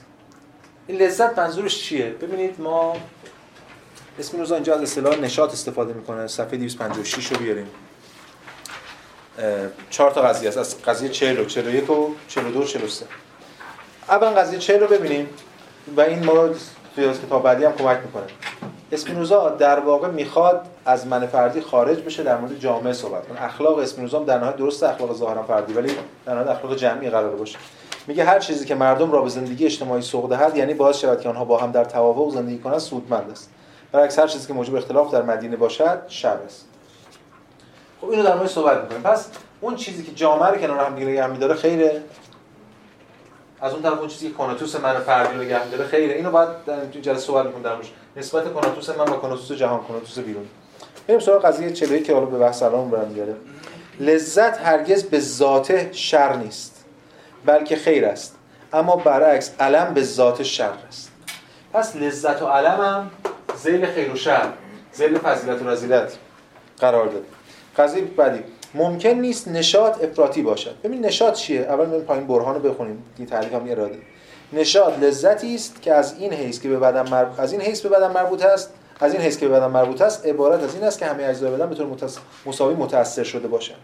این 0.87 1.03
لذت 1.03 1.39
منظورش 1.39 1.83
چیه؟ 1.83 2.07
ببینید 2.07 2.61
ما 2.61 2.97
اسپینوزا 4.19 4.55
اینجا 4.55 4.75
از 4.75 4.83
اصطلاح 4.83 5.21
نشاط 5.21 5.53
استفاده 5.53 5.93
می‌کنه. 5.93 6.27
صفحه 6.27 6.57
256 6.57 7.27
رو 7.27 7.39
بیاریم. 7.39 7.67
چهار 9.91 10.11
تا 10.11 10.23
قضیه 10.23 10.49
است. 10.49 10.59
از 10.59 10.83
قضیه 10.83 11.09
40 11.09 11.41
و 11.41 11.45
41 11.45 11.91
و 11.91 12.15
42 12.29 12.61
و 12.61 12.65
43 12.65 13.07
اول 14.09 14.27
قضیه 14.27 14.59
40 14.59 14.81
رو 14.81 14.87
ببینیم 14.87 15.29
و 15.97 16.01
این 16.01 16.25
ما 16.25 16.49
توی 16.95 17.13
کتاب 17.13 17.43
بعدی 17.43 17.65
هم 17.65 17.73
کمک 17.73 17.99
می‌کنه. 18.07 18.25
اسپینوزا 18.93 19.51
در 19.51 19.81
واقع 19.81 20.09
می‌خواد 20.09 20.67
از 20.85 21.07
من 21.07 21.27
فردی 21.27 21.61
خارج 21.61 21.99
بشه 21.99 22.23
در 22.23 22.37
مورد 22.37 22.59
جامعه 22.59 22.93
صحبت 22.93 23.29
کنه. 23.29 23.45
اخلاق 23.45 23.79
اسپینوزا 23.79 24.19
هم 24.19 24.25
در 24.25 24.39
نهایت 24.39 24.57
درست 24.57 24.83
اخلاق 24.83 25.15
ظاهرا 25.15 25.43
فردی 25.43 25.73
ولی 25.73 25.93
در 26.27 26.35
نهایت 26.35 26.49
اخلاق 26.49 26.77
جمعی 26.77 27.11
قرار 27.11 27.37
باشه. 27.37 27.59
میگه 28.07 28.25
هر 28.25 28.39
چیزی 28.39 28.65
که 28.65 28.75
مردم 28.75 29.13
را 29.13 29.23
به 29.23 29.29
زندگی 29.29 29.67
اجتماعی 29.67 30.03
سوق 30.03 30.31
دهد 30.31 30.57
یعنی 30.57 30.75
باعث 30.75 30.99
شود 30.99 31.21
که 31.21 31.29
آنها 31.29 31.45
با 31.45 31.59
هم 31.59 31.73
در 31.73 31.85
توافق 31.85 32.35
زندگی 32.35 32.59
کنند 32.59 32.79
سودمند 32.79 33.31
است. 33.31 33.51
برعکس 33.93 34.19
هر 34.19 34.27
چیزی 34.27 34.47
که 34.47 34.53
موجب 34.53 34.77
اختلاف 34.77 35.13
در 35.13 35.23
مدینه 35.23 35.57
باشد 35.57 36.03
شر 36.09 36.37
است. 36.47 36.65
خب 38.01 38.11
اینو 38.11 38.23
در 38.23 38.35
مورد 38.35 38.49
صحبت 38.49 38.83
می‌کنیم. 38.83 39.03
پس 39.03 39.29
اون 39.61 39.77
چیزی 39.77 40.03
که 40.03 40.13
جامعه 40.13 40.49
رو 40.49 40.57
کنار 40.57 40.87
هم 40.87 40.95
دیگه 40.95 41.07
نگه 41.07 41.27
می‌داره 41.27 41.55
خیره. 41.55 42.03
از 43.61 43.73
اون 43.73 43.83
طرف 43.83 43.99
اون 43.99 44.09
چیزی 44.09 44.29
که 44.29 44.35
کناتوس 44.35 44.77
من 44.77 44.99
فردی 44.99 45.39
رو 45.39 45.45
نگه 45.45 45.65
می‌داره 45.65 45.85
خیره. 45.85 46.15
اینو 46.15 46.31
باید 46.31 46.49
در 46.67 46.81
این 46.81 47.03
جلسه 47.03 47.21
صحبت 47.21 47.47
می‌کنیم 47.47 47.65
درموش 47.65 47.87
نسبت 48.17 48.53
کناتوس 48.53 48.89
من 48.89 49.05
با 49.05 49.17
کناتوس 49.17 49.53
جهان 49.53 49.81
کناتوس 49.81 50.19
بیرون. 50.19 50.47
بریم 51.09 51.21
سراغ 51.21 51.45
قضیه 51.45 51.73
41 51.73 52.05
که 52.05 52.15
حالا 52.15 52.27
به 52.27 52.39
بحث 52.39 52.63
الان 52.63 52.91
برمیگرده 52.91 53.37
لذت 54.01 54.61
هرگز 54.61 55.05
به 55.05 55.21
ذات 55.21 55.93
شر 55.93 56.37
نیست 56.37 56.85
بلکه 57.47 57.77
خیر 57.77 58.05
است. 58.05 58.37
اما 58.73 58.97
برعکس 58.97 59.51
علم 59.61 59.95
به 59.95 60.03
ذات 60.03 60.43
شر 60.43 60.73
است. 60.89 61.11
پس 61.73 61.97
لذت 61.97 62.43
و 62.43 62.47
علم 62.47 62.81
هم 62.81 63.11
زیل 63.57 63.87
خیر 63.87 64.13
و 64.13 64.17
شر. 64.17 64.49
زیل 64.93 65.19
فضیلت 65.19 65.63
و 65.63 65.69
رذیلت 65.69 66.19
قرار 66.79 67.07
داده 67.07 67.27
قضیه 67.77 68.03
بعدی. 68.05 68.41
ممکن 68.75 69.09
نیست 69.09 69.49
نشاط 69.49 70.05
افراطی 70.05 70.43
باشد. 70.43 70.75
ببین 70.85 71.07
نشاط 71.07 71.35
چیه؟ 71.35 71.61
اول 71.61 71.87
بریم 71.87 72.03
پایین 72.03 72.27
برهان 72.27 72.55
رو 72.55 72.71
بخونیم. 72.71 73.03
این 73.19 73.27
تعریف 73.27 73.55
هم 73.55 73.71
اراده. 73.71 73.99
نشاط 74.53 74.99
لذتی 74.99 75.55
است 75.55 75.83
که 75.83 75.95
از 75.95 76.19
این 76.19 76.33
حیث 76.33 76.61
که 76.61 76.69
به 76.69 76.79
بدن 76.79 77.09
مربوط 77.09 77.41
از 77.41 77.53
این 77.53 77.61
حیث 77.61 77.81
به 77.81 77.89
بدن 77.89 78.11
مربوط 78.11 78.45
است 78.45 78.71
از 79.01 79.13
این 79.13 79.23
حیث 79.23 79.39
که 79.39 79.49
به 79.49 79.55
بدن 79.55 79.67
مربوط 79.67 80.01
است 80.01 80.27
عبارت 80.27 80.63
از 80.63 80.75
این 80.75 80.85
است 80.85 80.99
که 80.99 81.07
همه 81.07 81.25
اجزای 81.25 81.51
بدن 81.51 81.69
به 81.69 81.75
طور 81.75 81.87
متص... 81.87 82.19
مساوی 82.47 82.75
متاثر 82.75 83.25
شده 83.25 83.49
باشند 83.49 83.79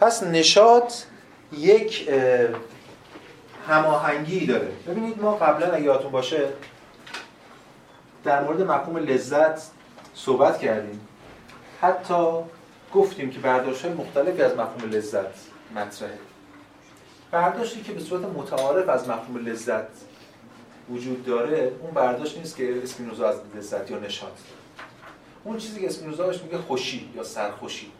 پس 0.00 0.22
نشاط 0.22 0.94
یک 1.58 2.08
هماهنگی 3.68 4.46
داره. 4.46 4.68
ببینید 4.88 5.22
ما 5.22 5.36
قبلا 5.36 5.72
اگه 5.72 5.84
یادتون 5.84 6.10
باشه 6.10 6.48
در 8.24 8.44
مورد 8.44 8.62
مفهوم 8.62 8.96
لذت 8.96 9.62
صحبت 10.14 10.58
کردیم. 10.58 11.00
حتی 11.80 12.38
گفتیم 12.94 13.30
که 13.30 13.38
برداشت 13.38 13.84
مختلفی 13.84 14.42
از 14.42 14.52
مفهوم 14.52 14.90
لذت 14.90 15.34
مطرحه. 15.74 16.18
برداشتی 17.30 17.82
که 17.82 17.92
به 17.92 18.00
صورت 18.00 18.22
متعارف 18.22 18.88
از 18.88 19.08
مفهوم 19.08 19.36
لذت 19.36 19.86
وجود 20.90 21.24
داره 21.24 21.72
اون 21.82 21.90
برداشت 21.90 22.38
نیست 22.38 22.56
که 22.56 22.82
اسپینوزا 22.82 23.28
از 23.28 23.36
لذت 23.56 23.90
یا 23.90 23.98
نشاط. 23.98 24.30
اون 25.44 25.58
چیزی 25.58 25.80
که 25.80 25.86
اسپینوزا 25.86 26.26
میگه 26.26 26.58
خوشی 26.58 27.10
یا 27.16 27.22
سرخوشی. 27.22 27.92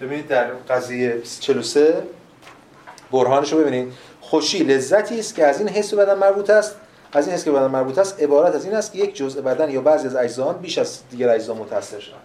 ببینید 0.00 0.28
در 0.28 0.52
قضیه 0.52 1.22
43 1.40 2.02
برهانش 3.12 3.52
رو 3.52 3.58
ببینید. 3.58 3.92
خوشی 4.30 4.58
لذتی 4.58 5.20
است 5.20 5.34
که 5.34 5.46
از 5.46 5.58
این 5.58 5.68
حس 5.68 5.94
بدن 5.94 6.18
مربوط 6.18 6.50
است. 6.50 6.76
از 7.12 7.26
این 7.26 7.34
حس 7.36 7.44
که 7.44 7.50
بدن 7.50 7.66
مربوط 7.66 7.98
است 7.98 8.22
عبارت 8.22 8.54
از 8.54 8.64
این 8.64 8.74
است 8.74 8.92
که 8.92 8.98
یک 8.98 9.16
جزء 9.16 9.40
بدن 9.40 9.70
یا 9.70 9.80
بعضی 9.80 10.06
از 10.06 10.16
اجزا 10.16 10.52
بیش 10.52 10.78
از 10.78 11.00
دیگر 11.10 11.28
اجزا 11.28 11.54
متاثر 11.54 12.00
شوند. 12.00 12.20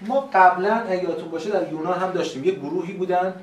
ما 0.00 0.28
قبلا 0.32 0.74
اگه 0.88 1.04
یادتون 1.04 1.28
باشه 1.28 1.50
در 1.50 1.72
یونان 1.72 1.98
هم 1.98 2.10
داشتیم. 2.10 2.44
یک 2.44 2.58
گروهی 2.58 2.92
بودن 2.92 3.34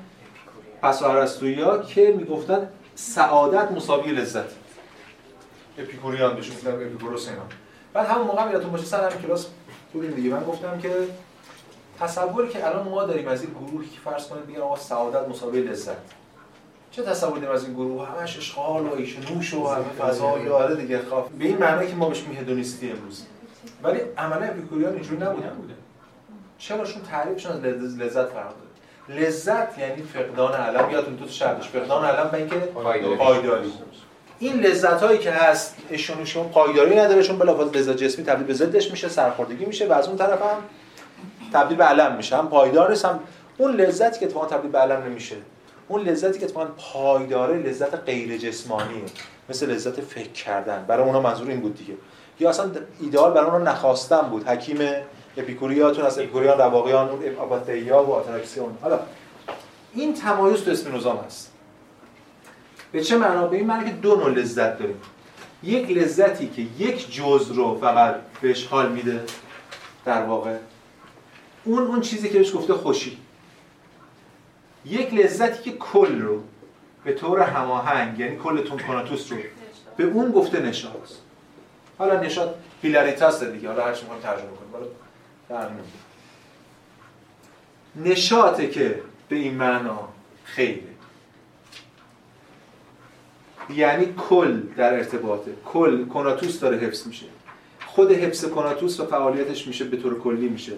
پس 0.82 1.02
ارسطویی 1.02 1.64
که 1.88 2.14
می‌گفتن 2.16 2.68
سعادت 2.94 3.72
مساوی 3.72 4.12
لذت. 4.12 4.44
اپیکوریان 5.78 6.36
بهشون 6.36 6.56
می‌گفتن 6.56 6.86
اپیکوروس 6.86 7.28
اینا. 7.28 7.42
بعد 7.92 8.06
همون 8.06 8.26
موقع 8.26 8.50
یادتون 8.50 8.70
باشه 8.70 8.84
سر 8.84 9.08
همین 9.10 9.22
کلاس 9.22 9.46
بودیم 9.92 10.10
دیگه. 10.10 10.30
من 10.30 10.44
گفتم 10.44 10.78
که 10.78 10.90
تصوری 12.00 12.48
که 12.48 12.66
الان 12.66 12.88
ما 12.88 13.04
داریم 13.04 13.28
از 13.28 13.42
این 13.42 13.50
گروهی 13.50 13.88
که 13.88 14.00
فرض 14.10 14.26
کنید 14.26 14.46
میگن 14.46 14.60
آقا 14.60 14.76
سعادت 14.76 15.28
مساوی 15.28 15.60
لذت. 15.60 16.21
چه 16.92 17.02
تصور 17.02 17.38
داریم 17.38 17.50
از 17.50 17.64
این 17.64 17.74
گروه؟ 17.74 18.08
همش 18.08 18.36
اشغال 18.36 18.86
و 18.86 18.94
ایش 18.94 19.16
نوش 19.30 19.54
و 19.54 19.66
همه 19.68 19.84
فضا 19.84 20.38
یا 20.38 20.56
آره 20.56 20.74
دیگه 20.74 20.98
خواف 20.98 21.28
به 21.38 21.44
این 21.44 21.58
معنی 21.58 21.86
که 21.86 21.94
ما 21.94 22.08
بهش 22.08 22.22
هدونیستی 22.40 22.90
امروز. 22.90 23.26
ولی 23.82 24.00
عملا 24.18 24.46
اپیکوریان 24.46 24.92
اینجوری 24.92 25.16
نبودن. 25.22 25.48
بوده 25.48 25.74
چراشون 26.58 27.02
تعریفشون 27.02 27.52
از 27.52 27.60
لذت 27.98 28.26
فرق 28.26 28.52
داره. 29.08 29.20
لذت 29.20 29.78
یعنی 29.78 30.02
فقدان 30.02 30.52
علم. 30.52 30.90
یادتون 30.90 31.16
تو 31.16 31.28
شرطش 31.28 31.68
فقدان 31.68 32.04
علم 32.04 32.28
به 32.30 32.38
اینکه 32.38 32.56
پایداری. 32.56 33.72
این 34.38 34.60
لذت 34.60 35.02
هایی 35.02 35.18
که 35.18 35.30
هست 35.30 35.76
اشونوشون 35.90 36.48
پایداری 36.48 36.96
نداره 36.96 37.22
چون 37.22 37.38
بلافاصله 37.38 37.80
لذت 37.80 37.96
جسمی 37.96 38.24
تبدیل 38.24 38.46
به 38.46 38.54
ضدش 38.54 38.90
میشه 38.90 39.08
سرخوردگی 39.08 39.64
میشه 39.64 39.88
و 39.88 39.92
از 39.92 40.08
اون 40.08 40.16
طرف 40.16 40.42
هم 40.42 40.56
تبدیل 41.52 41.76
به 41.76 41.84
علم 41.84 42.16
میشه. 42.16 42.36
هم 42.36 42.48
پایدار 42.48 42.90
نیست 42.90 43.04
هم 43.04 43.20
اون 43.58 43.72
لذتی 43.72 44.20
که 44.20 44.26
اتفاقا 44.26 44.46
تبدیل 44.46 44.70
به 44.70 44.78
علم 44.78 45.02
نمیشه. 45.02 45.36
اون 45.88 46.02
لذتی 46.02 46.38
که 46.38 46.44
اتفاقا 46.44 46.66
پایداره 46.66 47.58
لذت 47.58 47.94
غیر 47.94 48.36
جسمانیه. 48.36 49.02
مثل 49.48 49.70
لذت 49.70 50.00
فکر 50.00 50.28
کردن. 50.28 50.84
برای 50.88 51.06
اونا 51.06 51.20
منظور 51.20 51.48
این 51.48 51.60
بود 51.60 51.76
دیگه. 51.76 51.94
یا 52.40 52.50
اصلا 52.50 52.70
ایدئال 53.00 53.32
برای 53.32 53.50
اونا 53.50 53.70
نخواستن 53.70 54.20
بود. 54.20 54.48
حکیم 54.48 54.78
اپیکوریاتون 55.36 56.04
از 56.04 56.18
اپیکوریان 56.18 56.58
رواقیان 56.58 57.08
اون 57.08 57.36
آپاتیا 57.36 58.02
و 58.02 58.12
آتراکسیون 58.12 58.76
حالا 58.82 59.00
این 59.94 60.14
تمایز 60.14 60.62
تو 60.62 60.70
اسپینوزا 60.70 61.12
هست. 61.26 61.52
به 62.92 63.04
چه 63.04 63.16
معنا؟ 63.16 63.46
به 63.46 63.56
این 63.56 63.66
معنی 63.66 63.84
که 63.84 63.96
دو 63.96 64.16
نوع 64.16 64.30
لذت 64.30 64.78
داریم. 64.78 64.96
یک 65.62 65.90
لذتی 65.90 66.48
که 66.48 66.84
یک 66.84 67.14
جزء 67.14 67.54
رو 67.54 67.78
فقط 67.80 68.14
بهش 68.40 68.66
حال 68.66 68.92
میده 68.92 69.20
در 70.04 70.22
واقع 70.22 70.56
اون 71.64 71.82
اون 71.82 72.00
چیزی 72.00 72.28
که 72.28 72.38
بهش 72.38 72.54
گفته 72.54 72.74
خوشی. 72.74 73.18
یک 74.84 75.14
لذتی 75.14 75.70
که 75.70 75.76
کل 75.78 76.20
رو 76.20 76.42
به 77.04 77.12
طور 77.12 77.40
هماهنگ 77.40 78.18
یعنی 78.18 78.36
کل 78.36 78.62
تون 78.62 78.78
کاناتوس 78.78 79.32
رو 79.32 79.38
به 79.96 80.04
اون 80.04 80.32
گفته 80.32 80.60
نشاط 80.60 81.10
حالا 81.98 82.20
نشاط 82.20 82.48
هیلاریتاس 82.82 83.44
دیگه 83.44 83.68
حالا 83.68 83.84
هر 83.84 83.90
می‌خوایم 83.90 84.22
ترجمه 84.22 84.50
کنیم. 84.50 84.72
حالا 85.48 85.70
نشاطه 87.96 88.68
که 88.68 89.00
به 89.28 89.36
این 89.36 89.54
معنا 89.54 90.08
خیره. 90.44 90.82
یعنی 93.70 94.14
کل 94.28 94.60
در 94.76 94.94
ارتباطه. 94.94 95.52
کل 95.64 96.04
کناتوس 96.04 96.60
داره 96.60 96.76
حفظ 96.76 97.06
میشه. 97.06 97.26
خود 97.86 98.12
حفظ 98.12 98.44
کناتوس 98.44 99.00
و 99.00 99.06
فعالیتش 99.06 99.66
میشه 99.66 99.84
به 99.84 99.96
طور 99.96 100.20
کلی 100.20 100.48
میشه. 100.48 100.72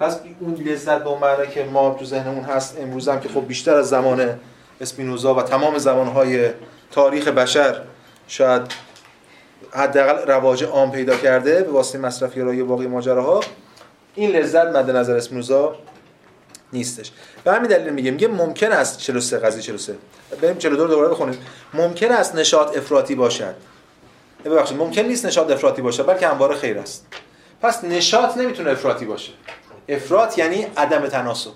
پس 0.00 0.18
اون 0.40 0.54
لذت 0.54 0.98
به 0.98 1.08
اون 1.08 1.20
که 1.54 1.64
ما 1.64 1.96
تو 1.98 2.04
ذهنمون 2.04 2.44
هست 2.44 2.76
امروز 2.80 3.08
هم 3.08 3.20
که 3.20 3.28
خب 3.28 3.46
بیشتر 3.46 3.74
از 3.74 3.88
زمان 3.88 4.40
اسپینوزا 4.80 5.34
و 5.34 5.42
تمام 5.42 5.78
زمانهای 5.78 6.50
تاریخ 6.90 7.28
بشر 7.28 7.82
شاید 8.28 8.62
حداقل 9.70 10.26
رواج 10.26 10.64
عام 10.64 10.90
پیدا 10.90 11.16
کرده 11.16 11.62
به 11.62 11.70
واسطه 11.70 11.98
مصرف 11.98 12.34
گرایی 12.34 12.62
باقی 12.62 12.86
ماجراها 12.86 13.40
این 14.14 14.30
لذت 14.30 14.66
مد 14.66 14.90
نظر 14.90 15.16
اسپینوزا 15.16 15.76
نیستش. 16.72 17.12
به 17.44 17.52
همین 17.52 17.70
دلیل 17.70 17.92
میگه 17.92 18.10
میگه 18.10 18.28
ممکن 18.28 18.72
است 18.72 18.98
43 18.98 19.38
قضیه 19.38 19.62
43 19.62 19.94
بریم 20.42 20.58
42 20.58 20.86
دوباره 20.86 21.08
بخونیم. 21.08 21.38
ممکن 21.74 22.12
است 22.12 22.34
نشاط 22.34 22.76
افراطی 22.76 23.14
باشد. 23.14 23.54
ببخشید 24.44 24.78
ممکن 24.78 25.02
نیست 25.02 25.26
نشاط 25.26 25.50
افراطی 25.50 25.82
باشه 25.82 26.02
بلکه 26.02 26.28
همواره 26.28 26.54
خیر 26.54 26.78
است. 26.78 27.06
پس 27.62 27.84
نشاط 27.84 28.36
نمی‌تونه 28.36 28.70
افراطی 28.70 29.04
باشه. 29.04 29.32
افراط 29.88 30.38
یعنی 30.38 30.66
عدم 30.76 31.06
تناسب. 31.06 31.50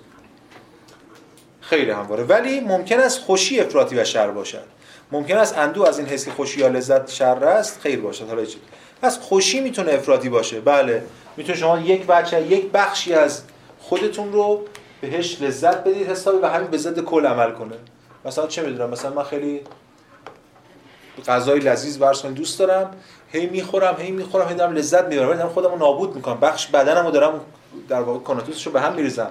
خیر 1.61 1.91
همواره. 1.91 2.25
ولی 2.25 2.61
ممکن 2.61 3.01
است 3.01 3.21
خوشی 3.21 3.61
افراطی 3.61 3.97
و 3.97 4.05
شر 4.05 4.31
باشد. 4.31 4.65
ممکن 5.13 5.37
است 5.37 5.59
اندو 5.59 5.87
از 5.87 5.99
این 5.99 6.09
حس 6.09 6.29
خوشی 6.29 6.61
یا 6.61 6.69
لذت 6.69 7.11
شر 7.11 7.45
است 7.45 7.81
خیر 7.81 8.01
باشد. 8.01 8.29
حالا 8.29 8.45
چی؟ 8.45 8.59
پس 9.03 9.19
خوشی 9.19 9.61
می‌تونه 9.61 9.93
افراطی 9.93 10.29
باشه. 10.29 10.61
بله. 10.61 11.03
می‌تونه 11.37 11.59
شما 11.59 11.79
یک 11.79 12.07
بچه 12.07 12.43
یک 12.43 12.71
بخشی 12.71 13.15
از 13.15 13.43
خودتون 13.81 14.33
رو 14.33 14.65
بهش 15.01 15.43
لذت 15.43 15.77
بدید 15.77 16.07
حسابی 16.07 16.39
و 16.39 16.47
همین 16.47 16.69
به 16.71 16.79
ضد 16.79 17.01
کل 17.01 17.27
عمل 17.27 17.53
کنه. 17.53 17.75
مثلا 18.25 18.47
چه 18.47 18.63
می‌دونم؟ 18.63 18.91
مثلا 18.91 19.11
من 19.11 19.23
خیلی 19.23 19.61
غذای 21.27 21.61
لذیذ 21.61 22.01
ورس 22.01 22.27
دوست 22.27 22.59
دارم. 22.59 22.91
هی 23.33 23.47
می‌خورم 23.47 23.97
هی 23.99 24.11
می‌خورم 24.11 24.49
هی 24.49 24.55
دارم 24.55 24.73
لذت 24.73 25.05
می‌برم. 25.05 25.35
دارم 25.35 25.49
خودم 25.49 25.71
رو 25.71 25.79
نابود 25.79 26.17
می‌کنم. 26.17 26.41
بخش 26.41 26.67
بدنمو 26.67 27.11
دارم 27.11 27.41
در 27.89 28.01
واقع 28.01 28.19
کاناتوسشو 28.19 28.71
به 28.71 28.81
هم 28.81 28.95
میریزم 28.95 29.31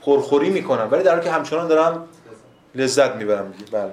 خورخوری 0.00 0.50
می‌کنم 0.50 0.88
ولی 0.90 1.02
در 1.02 1.10
حالی 1.10 1.24
که 1.24 1.30
همچنان 1.30 1.68
دارم 1.68 2.08
لذت 2.74 3.16
می‌برم 3.16 3.54
بله. 3.72 3.92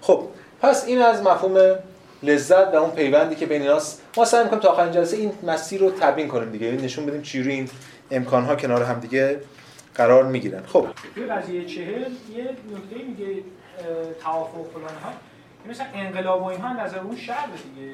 خب 0.00 0.28
پس 0.60 0.84
این 0.84 1.02
از 1.02 1.22
مفهوم 1.22 1.76
لذت 2.22 2.74
و 2.74 2.76
اون 2.76 2.90
پیوندی 2.90 3.34
که 3.34 3.46
بین 3.46 3.62
ایناست. 3.62 4.02
ما 4.16 4.24
سعی 4.24 4.44
می‌کنیم 4.44 4.62
تا 4.62 4.68
آخرین 4.68 4.92
جلسه 4.92 5.16
این 5.16 5.32
مسیر 5.42 5.80
رو 5.80 5.90
تبیین 5.90 6.28
کنیم 6.28 6.50
دیگه. 6.50 6.70
نشون 6.70 7.06
بدیم 7.06 7.22
چجوری 7.22 7.52
این 7.52 7.70
امکان‌ها 8.10 8.56
کنار 8.56 8.82
هم 8.82 9.00
دیگه 9.00 9.40
قرار 9.94 10.24
می‌گیرن. 10.24 10.62
خب. 10.66 10.86
توی 11.14 11.26
قضیه 11.26 11.64
چهل 11.64 12.00
یه 12.36 12.42
نکته 12.44 13.04
میگه 13.08 13.42
توافق 14.22 14.66
فلان 14.72 14.94
ها 15.04 15.12
مثلا 15.70 15.86
انقلاب 15.94 16.42
و 16.42 16.44
اینها 16.44 16.84
نظر 16.84 16.98
اون 16.98 17.16
شهر 17.16 17.46
دیگه. 17.46 17.92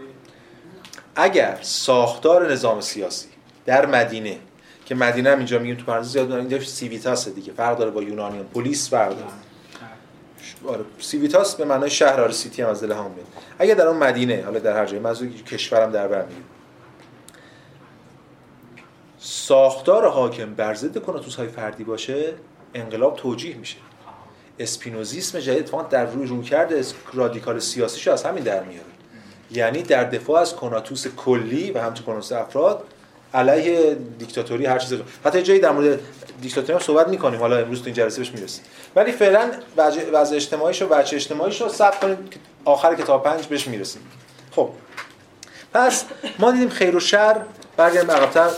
اگر 1.17 1.59
ساختار 1.63 2.53
نظام 2.53 2.81
سیاسی 2.81 3.29
در 3.67 3.87
مدینه 3.87 4.39
که 4.85 4.95
مدینه 4.95 5.31
هم 5.31 5.39
اینجا 5.39 5.59
میگیم 5.59 5.77
تو 5.77 5.85
پرانتز 5.85 6.13
زیاد 6.13 6.33
اینجا 6.33 6.61
سیویتاس 6.61 7.29
دیگه. 7.29 7.53
فرق 7.53 7.79
داره 7.79 7.91
با 7.91 8.03
یونانیان 8.03 8.45
پلیس 8.45 8.91
فرق 8.91 9.09
داره. 9.09 9.31
آره. 10.67 10.85
سیویتاس 10.99 11.55
به 11.55 11.65
معنای 11.65 11.91
شهر 11.91 12.21
آره 12.21 12.33
city 12.33 12.63
هم 12.63 12.69
از 12.69 12.83
دل 12.83 12.93
همین 12.93 13.11
میاد. 13.11 13.27
اگر 13.59 13.75
در 13.75 13.87
اون 13.87 13.97
مدینه 13.97 14.43
حالا 14.45 14.59
در 14.59 14.77
هر 14.77 14.87
جای 14.87 14.99
منظور 14.99 15.29
کشورم 15.29 15.91
در 15.91 16.09
بر 16.09 16.25
میاد 16.25 16.43
ساختار 19.19 20.09
حاکم 20.09 20.55
بر 20.55 20.75
ضد 20.75 20.99
کناتوس 20.99 21.37
های 21.37 21.49
فردی 21.49 21.85
باشه 21.85 22.33
انقلاب 22.75 23.17
توجیه 23.17 23.57
میشه. 23.57 23.77
اسپینوزیسم 24.59 25.39
جدید 25.41 25.69
فقط 25.69 25.89
در 25.89 26.07
رویکرد 26.07 26.85
رادیکال 27.13 27.59
سیاسیشو 27.59 28.13
از 28.13 28.25
همین 28.25 28.45
در 28.45 28.63
میاره. 28.63 28.87
یعنی 29.51 29.83
در 29.83 30.05
دفاع 30.05 30.41
از 30.41 30.57
کناتوس 30.57 31.07
کلی 31.07 31.71
و 31.71 31.79
همچنین 31.79 32.07
کناتوس 32.07 32.33
افراد 32.33 32.85
علیه 33.35 33.97
دیکتاتوری 34.19 34.67
هر 34.67 34.79
چیزی 34.79 35.03
حتی 35.25 35.43
جایی 35.43 35.61
در 35.61 35.71
مورد 35.71 36.01
دیکتاتوری 36.43 36.73
هم 36.73 36.79
صحبت 36.79 37.09
می‌کنیم. 37.09 37.41
حالا 37.41 37.59
امروز 37.59 37.79
تو 37.79 37.87
این 37.87 37.95
جلسه 37.95 38.19
بهش 38.19 38.31
می‌رسیم. 38.31 38.65
ولی 38.97 39.13
فعلا 39.13 39.51
وضع 40.13 40.37
اجتماعیش 40.37 40.83
و 40.83 40.87
بچه 40.87 41.17
اجتماعیش 41.17 41.61
رو 41.61 41.69
ثبت 41.69 42.01
کنیم 42.01 42.29
که 42.31 42.39
آخر 42.65 42.95
کتاب 42.95 43.23
پنج 43.23 43.47
بهش 43.47 43.69
می‌رسیم. 43.69 44.03
خب. 44.51 44.71
پس 45.75 46.05
ما 46.39 46.51
دیدیم 46.51 46.69
خیر 46.69 46.97
و 46.97 47.01
شر 47.01 47.37
برگردیم 47.77 48.11
عقب‌تر. 48.11 48.49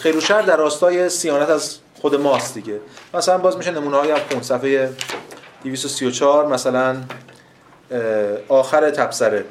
خیر 0.00 0.16
و 0.16 0.20
شر 0.20 0.42
در 0.42 0.56
راستای 0.56 1.08
سیانت 1.08 1.50
از 1.50 1.76
خود 2.00 2.14
ماست 2.14 2.54
دیگه. 2.54 2.80
مثلا 3.14 3.38
باز 3.38 3.56
میشه 3.56 3.70
نمونه 3.70 3.96
های 3.96 4.10
هم 4.10 4.42
صفحه 4.42 4.90
234 5.64 6.46
مثلا 6.46 6.96
آخر 8.48 8.90
تبصره. 8.90 9.44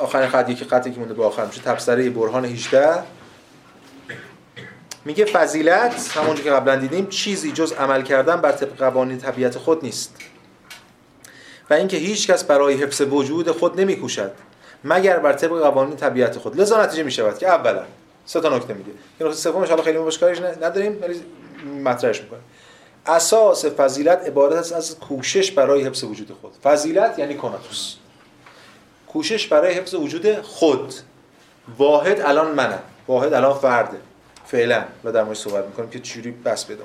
آخرین 0.00 0.28
خطی 0.28 0.54
که 0.54 0.64
خطی 0.64 0.90
که 0.90 0.98
مونده 0.98 1.14
به 1.14 1.24
آخر 1.24 1.46
میشه 1.46 1.60
تبصره 1.60 2.10
برهان 2.10 2.44
18 2.44 3.02
میگه 5.04 5.24
فضیلت 5.24 6.16
همونجور 6.16 6.44
که 6.44 6.50
قبلا 6.50 6.76
دیدیم 6.76 7.06
چیزی 7.06 7.52
جز 7.52 7.72
عمل 7.72 8.02
کردن 8.02 8.40
بر 8.40 8.52
طبق 8.52 8.76
قوانین 8.76 9.18
طبیعت 9.18 9.58
خود 9.58 9.84
نیست. 9.84 10.16
و 11.70 11.74
اینکه 11.74 11.96
هیچ 11.96 12.30
کس 12.30 12.44
برای 12.44 12.74
حفظ 12.74 13.00
وجود 13.00 13.50
خود 13.50 13.80
نمیکوشد 13.80 14.32
مگر 14.84 15.18
بر 15.18 15.32
طبق 15.32 15.60
قوانین 15.60 15.96
طبیعت 15.96 16.38
خود. 16.38 16.60
لذا 16.60 16.84
نتیجه 16.84 17.02
می‌شود 17.02 17.38
که 17.38 17.48
اولا 17.48 17.82
سه 18.26 18.40
تا 18.40 18.56
نکته 18.56 18.74
میگه. 18.74 18.90
که 19.18 19.24
نکته 19.24 19.36
سومش 19.36 19.68
حالا 19.68 19.82
خیلی 19.82 19.98
مشکلش 19.98 20.40
نداریم 20.40 20.98
ولی 21.02 21.22
مطرحش 21.84 22.20
می‌کنه. 22.20 22.38
اساس 23.06 23.64
فضیلت 23.64 24.26
عبارت 24.26 24.56
است 24.56 24.72
از 24.72 24.98
کوشش 24.98 25.50
برای 25.50 25.82
حفظ 25.82 26.04
وجود 26.04 26.36
خود. 26.40 26.52
فضیلت 26.62 27.18
یعنی 27.18 27.34
کناتوس. 27.34 27.94
کوشش 29.12 29.46
برای 29.46 29.74
حفظ 29.74 29.94
وجود 29.94 30.40
خود. 30.40 30.94
واحد 31.78 32.20
الان 32.20 32.54
منم. 32.54 32.82
واحد 33.08 33.32
الان 33.32 33.54
فرده. 33.54 33.96
فعلا. 34.46 34.84
و 35.04 35.12
در 35.12 35.22
مورد 35.22 35.36
صحبت 35.36 35.64
می‌کنیم 35.64 35.90
که 35.90 36.00
چجوری 36.00 36.30
بس 36.30 36.64
بدم 36.64 36.84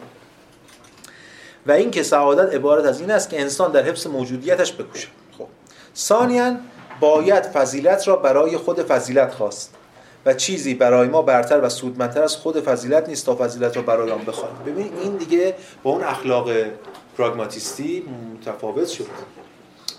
و 1.66 1.72
این 1.72 1.92
که 1.92 2.04
سعادت 2.04 2.54
عبارت 2.54 2.86
از 2.86 3.02
این 3.02 3.12
است 3.12 3.30
که 3.30 3.42
انسان 3.42 3.72
در 3.72 3.84
حفظ 3.84 4.08
موجودیتش 4.08 4.74
بکوشه. 4.74 5.08
خب. 5.38 5.48
ثانیا 5.96 6.56
باید 7.00 7.44
فضیلت 7.44 8.08
را 8.08 8.16
برای 8.16 8.58
خود 8.58 8.84
فضیلت 8.84 9.34
خواست. 9.34 9.76
و 10.26 10.34
چیزی 10.34 10.74
برای 10.74 11.08
ما 11.08 11.22
برتر 11.22 11.62
و 11.62 11.70
سودمندتر 11.70 12.24
از 12.24 12.36
خود 12.36 12.60
فضیلت 12.60 13.10
نیست 13.10 13.26
تا 13.26 13.36
فضیلت 13.36 13.76
را 13.76 13.82
برای 13.82 14.12
آن 14.12 14.24
بخواهیم 14.26 14.58
ببین 14.66 14.94
این 15.02 15.18
دیگه 15.18 15.56
با 15.84 15.92
اون 15.92 16.04
اخلاق 16.04 16.50
پراگماتیستی 17.18 18.04
متفاوت 18.34 18.88
شد 18.88 19.06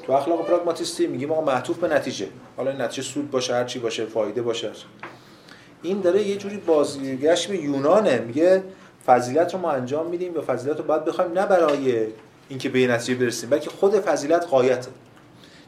تو 0.07 0.13
اخلاق 0.13 0.47
پراگماتیستی 0.47 1.07
میگیم 1.07 1.33
آقا 1.33 1.41
معطوف 1.41 1.79
به 1.79 1.89
نتیجه. 1.89 2.27
حالا 2.57 2.71
این 2.71 2.81
نتیجه 2.81 3.03
سود 3.03 3.31
باشه 3.31 3.55
هر 3.55 3.65
چی 3.65 3.79
باشه 3.79 4.07
فایده 4.07 4.43
باشه. 4.43 4.71
این 5.83 6.01
داره 6.01 6.23
یه 6.23 6.37
جوری 6.37 6.57
بازگشت 6.57 7.49
به 7.49 7.57
یونانه. 7.57 8.19
میگه 8.19 8.63
فضیلت 9.07 9.55
رو 9.55 9.61
ما 9.61 9.71
انجام 9.71 10.07
میدیم 10.07 10.37
و 10.37 10.41
فضیلت 10.41 10.79
رو 10.79 10.85
باید 10.85 11.05
بخوایم 11.05 11.33
نه 11.33 11.47
برای 11.47 12.07
اینکه 12.49 12.69
به 12.69 12.87
نتیجه 12.87 13.15
برسیم 13.15 13.51
بلکه 13.51 13.71
خود 13.71 13.95
فضیلت 13.95 14.47
قایته 14.47 14.91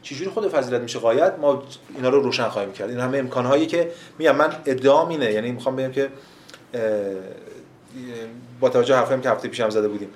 چجوری 0.01 0.29
خود 0.29 0.47
فضیلت 0.47 0.81
میشه 0.81 0.99
قایت 0.99 1.33
ما 1.41 1.63
اینا 1.95 2.09
رو 2.09 2.21
روشن 2.21 2.47
خواهیم 2.47 2.71
کرد. 2.71 2.89
این 2.89 2.99
همه 2.99 3.17
امکانهایی 3.17 3.65
که 3.65 3.91
میگم 4.19 4.35
من 4.35 4.53
ادعام 4.65 5.09
اینه 5.09 5.31
یعنی 5.31 5.51
می‌خوام 5.51 5.75
بگم 5.75 5.91
که 5.91 6.09
با 8.59 8.69
توجه 8.69 8.95
حرفایی 8.95 9.21
که 9.21 9.29
هفته 9.29 9.47
پیشم 9.47 9.69
زده 9.69 9.87
بودیم. 9.87 10.09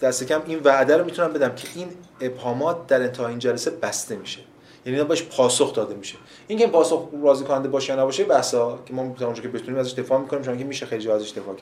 دست 0.00 0.24
کم 0.24 0.42
این 0.46 0.60
وعده 0.64 0.96
رو 0.96 1.04
می‌تونم 1.04 1.32
بدم 1.32 1.54
که 1.54 1.68
این 1.74 1.88
ابهامات 2.20 2.86
در 2.86 3.02
انتهای 3.02 3.30
این 3.30 3.38
جلسه 3.38 3.70
بسته 3.70 4.16
میشه. 4.16 4.40
یعنی 4.86 4.98
اینا 4.98 5.08
باش 5.08 5.22
پاسخ 5.22 5.74
داده 5.74 5.94
میشه. 5.94 6.16
این 6.46 6.58
که 6.58 6.66
پاسخ 6.66 7.08
راضی 7.22 7.44
کننده 7.44 7.68
باشه 7.68 7.92
یا 7.92 8.00
نباشه 8.00 8.24
بحثا 8.24 8.78
که 8.86 8.94
ما 8.94 9.14
تا 9.18 9.24
اونجا 9.24 9.42
که 9.42 9.48
بتونیم 9.48 9.80
ازش 9.80 9.92
دفاع 9.92 10.20
می‌کنیم 10.20 10.42
چون 10.42 10.58
که 10.58 10.64
میشه 10.64 10.86
خیلی 10.86 11.10
ازش 11.10 11.30
دفاع 11.30 11.56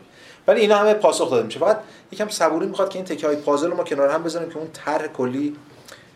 ولی 0.47 0.61
اینا 0.61 0.77
همه 0.77 0.95
پاسخ 0.95 1.31
داده 1.31 1.43
میشه. 1.47 1.59
فقط 1.59 1.81
یکم 2.13 2.29
صبوری 2.29 2.67
می‌خواد 2.67 2.89
که 2.89 2.99
این 2.99 3.05
تکه 3.05 3.27
های 3.27 3.37
پازل 3.37 3.71
رو 3.71 3.77
ما 3.77 3.85
کنار 3.85 4.09
هم 4.09 4.23
بذاریم 4.23 4.51
که 4.51 4.57
اون 4.57 4.69
طرح 4.73 5.07
کلی 5.07 5.57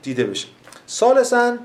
دیده 0.02 0.24
بشه. 0.24 0.48
سالسن 0.86 1.58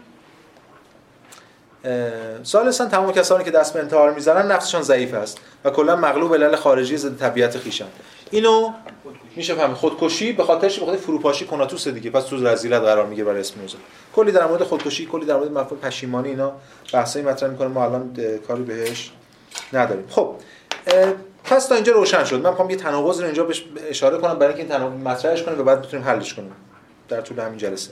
سالسن 2.44 2.89
تمام 2.89 3.12
کسانی 3.12 3.44
که 3.44 3.52
دست 3.52 3.74
به 3.74 3.80
انتحار 3.80 4.13
می‌زنن 4.13 4.52
نفسشان 4.52 4.82
ضعیف 4.82 5.13
است 5.13 5.39
و 5.63 5.70
کلا 5.70 5.96
مغلوب 5.96 6.34
علل 6.34 6.56
خارجی 6.56 6.98
ضد 6.98 7.18
طبیعت 7.18 7.58
خیشن 7.58 7.86
اینو 8.32 8.74
میشه 9.36 9.54
فهمید. 9.54 9.78
خودکشی 9.78 10.34
به 10.34 10.44
خاطرش 10.44 10.80
به 10.80 10.86
خاطر 10.86 10.98
فروپاشی 10.98 11.46
کناتوس 11.46 11.88
دیگه. 11.88 12.10
پس 12.10 12.24
تو 12.24 12.48
رذیلت 12.48 12.82
قرار 12.82 13.06
می‌گیره 13.06 13.26
برای 13.26 13.40
اسپینوزا 13.40 13.78
کلی 14.16 14.32
در 14.32 14.48
مورد 14.48 14.64
خودکشی 14.64 15.06
کلی 15.06 15.26
در 15.26 15.38
مورد 15.38 15.52
مفهوم 15.52 15.80
پشیمانی 15.80 16.30
اینا 16.30 16.54
بحثایی 16.94 17.26
مطرح 17.26 17.50
می‌کنه. 17.50 17.68
ما 17.68 17.84
الان 17.84 18.18
کاری 18.48 18.64
بهش 18.64 19.12
نداریم. 19.74 20.06
خب 20.10 20.36
پس 21.44 21.68
تا 21.68 21.76
اینجا 21.76 21.94
روشن 21.94 22.24
شد. 22.24 22.42
من 22.42 22.50
می‌خوام 22.50 22.70
یه 22.70 22.76
تناقض 22.76 23.20
رو 23.20 23.26
اینجا 23.26 23.44
بهش 23.44 23.66
اشاره 23.90 24.18
کنم 24.18 24.34
برای 24.34 24.54
اینکه 24.54 24.74
این 24.74 24.82
تناقض 24.82 25.04
مطرحش 25.04 25.44
کنیم 25.44 25.60
و 25.60 25.64
بعد 25.64 25.82
بتونیم 25.82 26.06
حلش 26.06 26.34
کنیم. 26.34 26.52
در 27.10 27.22
طول 27.22 27.40
همین 27.40 27.58
جلسه. 27.58 27.92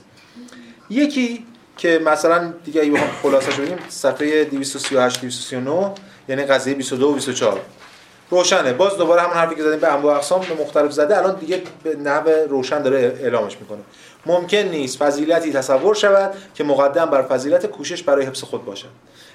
یکی 0.90 1.46
که 1.76 2.00
مثلا 2.04 2.54
دیگه 2.64 2.80
اگه 2.80 2.90
بخوام 2.90 3.10
خلاصش 3.22 3.54
بگیم 3.54 3.78
صفحه 3.88 4.44
238 4.44 5.20
239 5.20 5.92
یعنی 6.28 6.44
قضیه 6.44 6.74
22 6.74 7.08
و 7.08 7.12
24 7.12 7.60
روشنه. 8.30 8.72
باز 8.72 8.96
دوباره 8.96 9.22
همون 9.22 9.34
حرفی 9.34 9.54
که 9.54 9.62
زدیم 9.62 9.78
به 9.78 9.92
انواع 9.92 10.16
اقسام 10.16 10.40
به 10.40 10.62
مختلف 10.62 10.92
زده 10.92 11.18
الان 11.18 11.34
دیگه 11.34 11.62
به 11.82 11.96
نحو 11.96 12.28
روشن 12.48 12.82
داره 12.82 13.18
اعلامش 13.20 13.56
می‌کنه. 13.60 13.80
ممکن 14.26 14.58
نیست 14.58 14.98
فضیلتی 14.98 15.52
تصور 15.52 15.94
شود 15.94 16.34
که 16.54 16.64
مقدم 16.64 17.06
بر 17.06 17.22
فضیلت 17.22 17.66
کوشش 17.66 18.02
برای 18.02 18.26
حفظ 18.26 18.42
خود 18.42 18.64
باشد. 18.64 18.88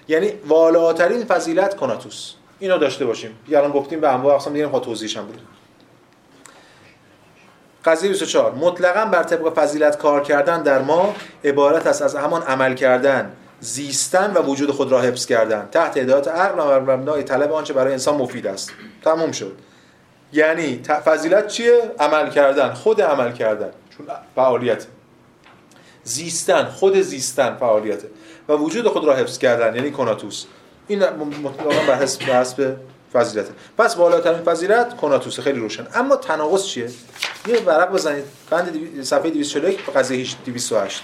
یعنی 0.08 0.34
والاترین 0.48 1.26
فضیلت 1.26 1.76
کناتوس. 1.76 2.34
اینو 2.60 2.78
داشته 2.78 3.06
باشیم. 3.06 3.40
الان 3.48 3.72
گفتیم 3.72 4.00
به 4.00 4.14
انواع 4.14 4.36
اقسام 4.36 4.54
دیگه 4.54 4.68
خود 4.68 4.84
توضیحش 4.84 5.18
هم 5.18 5.28
قضیه 7.86 8.10
24 8.10 8.52
مطلقا 8.52 9.06
بر 9.06 9.24
طبق 9.24 9.54
فضیلت 9.54 9.98
کار 9.98 10.22
کردن 10.22 10.64
در 10.64 10.82
ما 10.82 11.16
عبارت 11.44 11.88
است 11.88 12.02
از 12.02 12.16
همان 12.16 12.42
عمل 12.42 12.74
کردن. 12.74 13.32
زیستن 13.60 14.34
و 14.34 14.42
وجود 14.42 14.72
خود 14.72 14.92
را 14.92 15.02
حفظ 15.02 15.26
کردن. 15.26 15.70
تحت 15.72 15.98
هدایت 15.98 16.28
عقل 16.28 16.60
و 16.60 16.80
بر 16.80 16.96
مبنای 16.96 17.24
طلب 17.24 17.52
آنچه 17.52 17.74
برای 17.74 17.94
انسان 17.94 18.16
مفید 18.16 18.48
است. 18.48 18.72
تموم 19.04 19.32
شد. 19.32 19.58
یعنی 20.34 20.82
فضیلت 21.06 21.48
چیه؟ 21.48 21.92
عمل 22.00 22.30
کردن. 22.30 22.74
خود 22.74 23.02
عمل 23.02 23.32
کردن. 23.32 23.70
چون 23.98 24.08
فعالیت. 24.36 24.86
زیستن. 26.04 26.66
خود 26.66 27.02
زیستن 27.02 27.56
فعالیت. 27.56 28.00
و 28.50 28.54
وجود 28.54 28.88
خود 28.88 29.06
را 29.06 29.16
حفظ 29.16 29.38
کردن. 29.38 29.76
یعنی 29.76 29.92
کناتوس. 29.92 30.46
این 30.88 31.04
مطلقا 31.44 31.88
بحث 31.88 32.18
بحث 32.28 32.54
به 32.54 32.76
فضیلته. 33.14 33.52
پس 33.78 33.96
بالاترین 33.96 34.44
فضیلت 34.44 34.98
کناتوس. 34.98 35.40
خیلی 35.40 35.60
روشن. 35.60 35.88
اما 35.94 36.16
تناقض 36.16 36.66
چیه؟ 36.66 36.90
یه 37.48 37.60
ورق 37.60 37.92
بزنید. 37.92 38.24
بند 38.50 39.04
صفحه 39.04 39.30
241 39.30 39.90
قضیه 39.90 40.18
228 40.46 41.04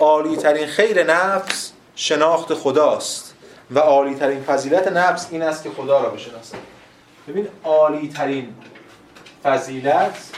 عالی 0.00 0.36
ترین 0.36 0.66
خیر 0.66 1.04
نفس 1.04 1.72
شناخت 1.96 2.54
خداست 2.54 3.34
و 3.70 3.78
عالی 3.78 4.14
ترین 4.14 4.42
فضیلت 4.42 4.88
نفس 4.88 5.28
این 5.30 5.42
است 5.42 5.62
که 5.62 5.70
خدا 5.70 6.02
را 6.02 6.10
بشناسد. 6.10 6.58
ببین 7.28 7.48
عالی 7.64 8.08
ترین 8.08 8.54
فضیلت 9.44 10.30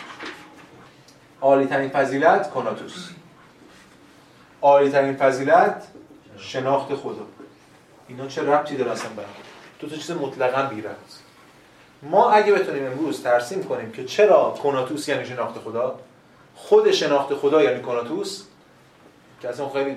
عالی 1.41 1.67
ترین 1.67 1.89
فضیلت 1.89 2.51
کناتوس. 2.51 3.09
عالی 4.63 4.91
ترین 4.91 5.17
فضیلت 5.17 5.83
شناخت 6.39 6.95
خدا. 6.95 7.27
اینا 8.09 8.27
چه 8.27 8.43
ربطی 8.43 8.77
داره 8.77 8.91
اصلا 8.91 9.11
به 9.17 9.23
دو 9.81 9.89
تا 9.89 9.97
چیز 9.97 10.11
مطلقاً 10.11 10.63
بی 10.63 10.83
ما 12.03 12.31
اگه 12.31 12.53
بتونیم 12.53 12.87
امروز 12.87 13.23
ترسیم 13.23 13.65
کنیم 13.65 13.93
که 13.93 14.05
چرا 14.05 14.59
کناتوس 14.63 15.09
یعنی 15.09 15.27
شناخت 15.27 15.59
خدا؟ 15.59 15.99
خود 16.55 16.91
شناخت 16.91 17.35
خدا 17.35 17.63
یعنی 17.63 17.83
کناتوس 17.83 18.45
که 19.43 19.49
اصلا 19.49 19.69
خیلی 19.69 19.97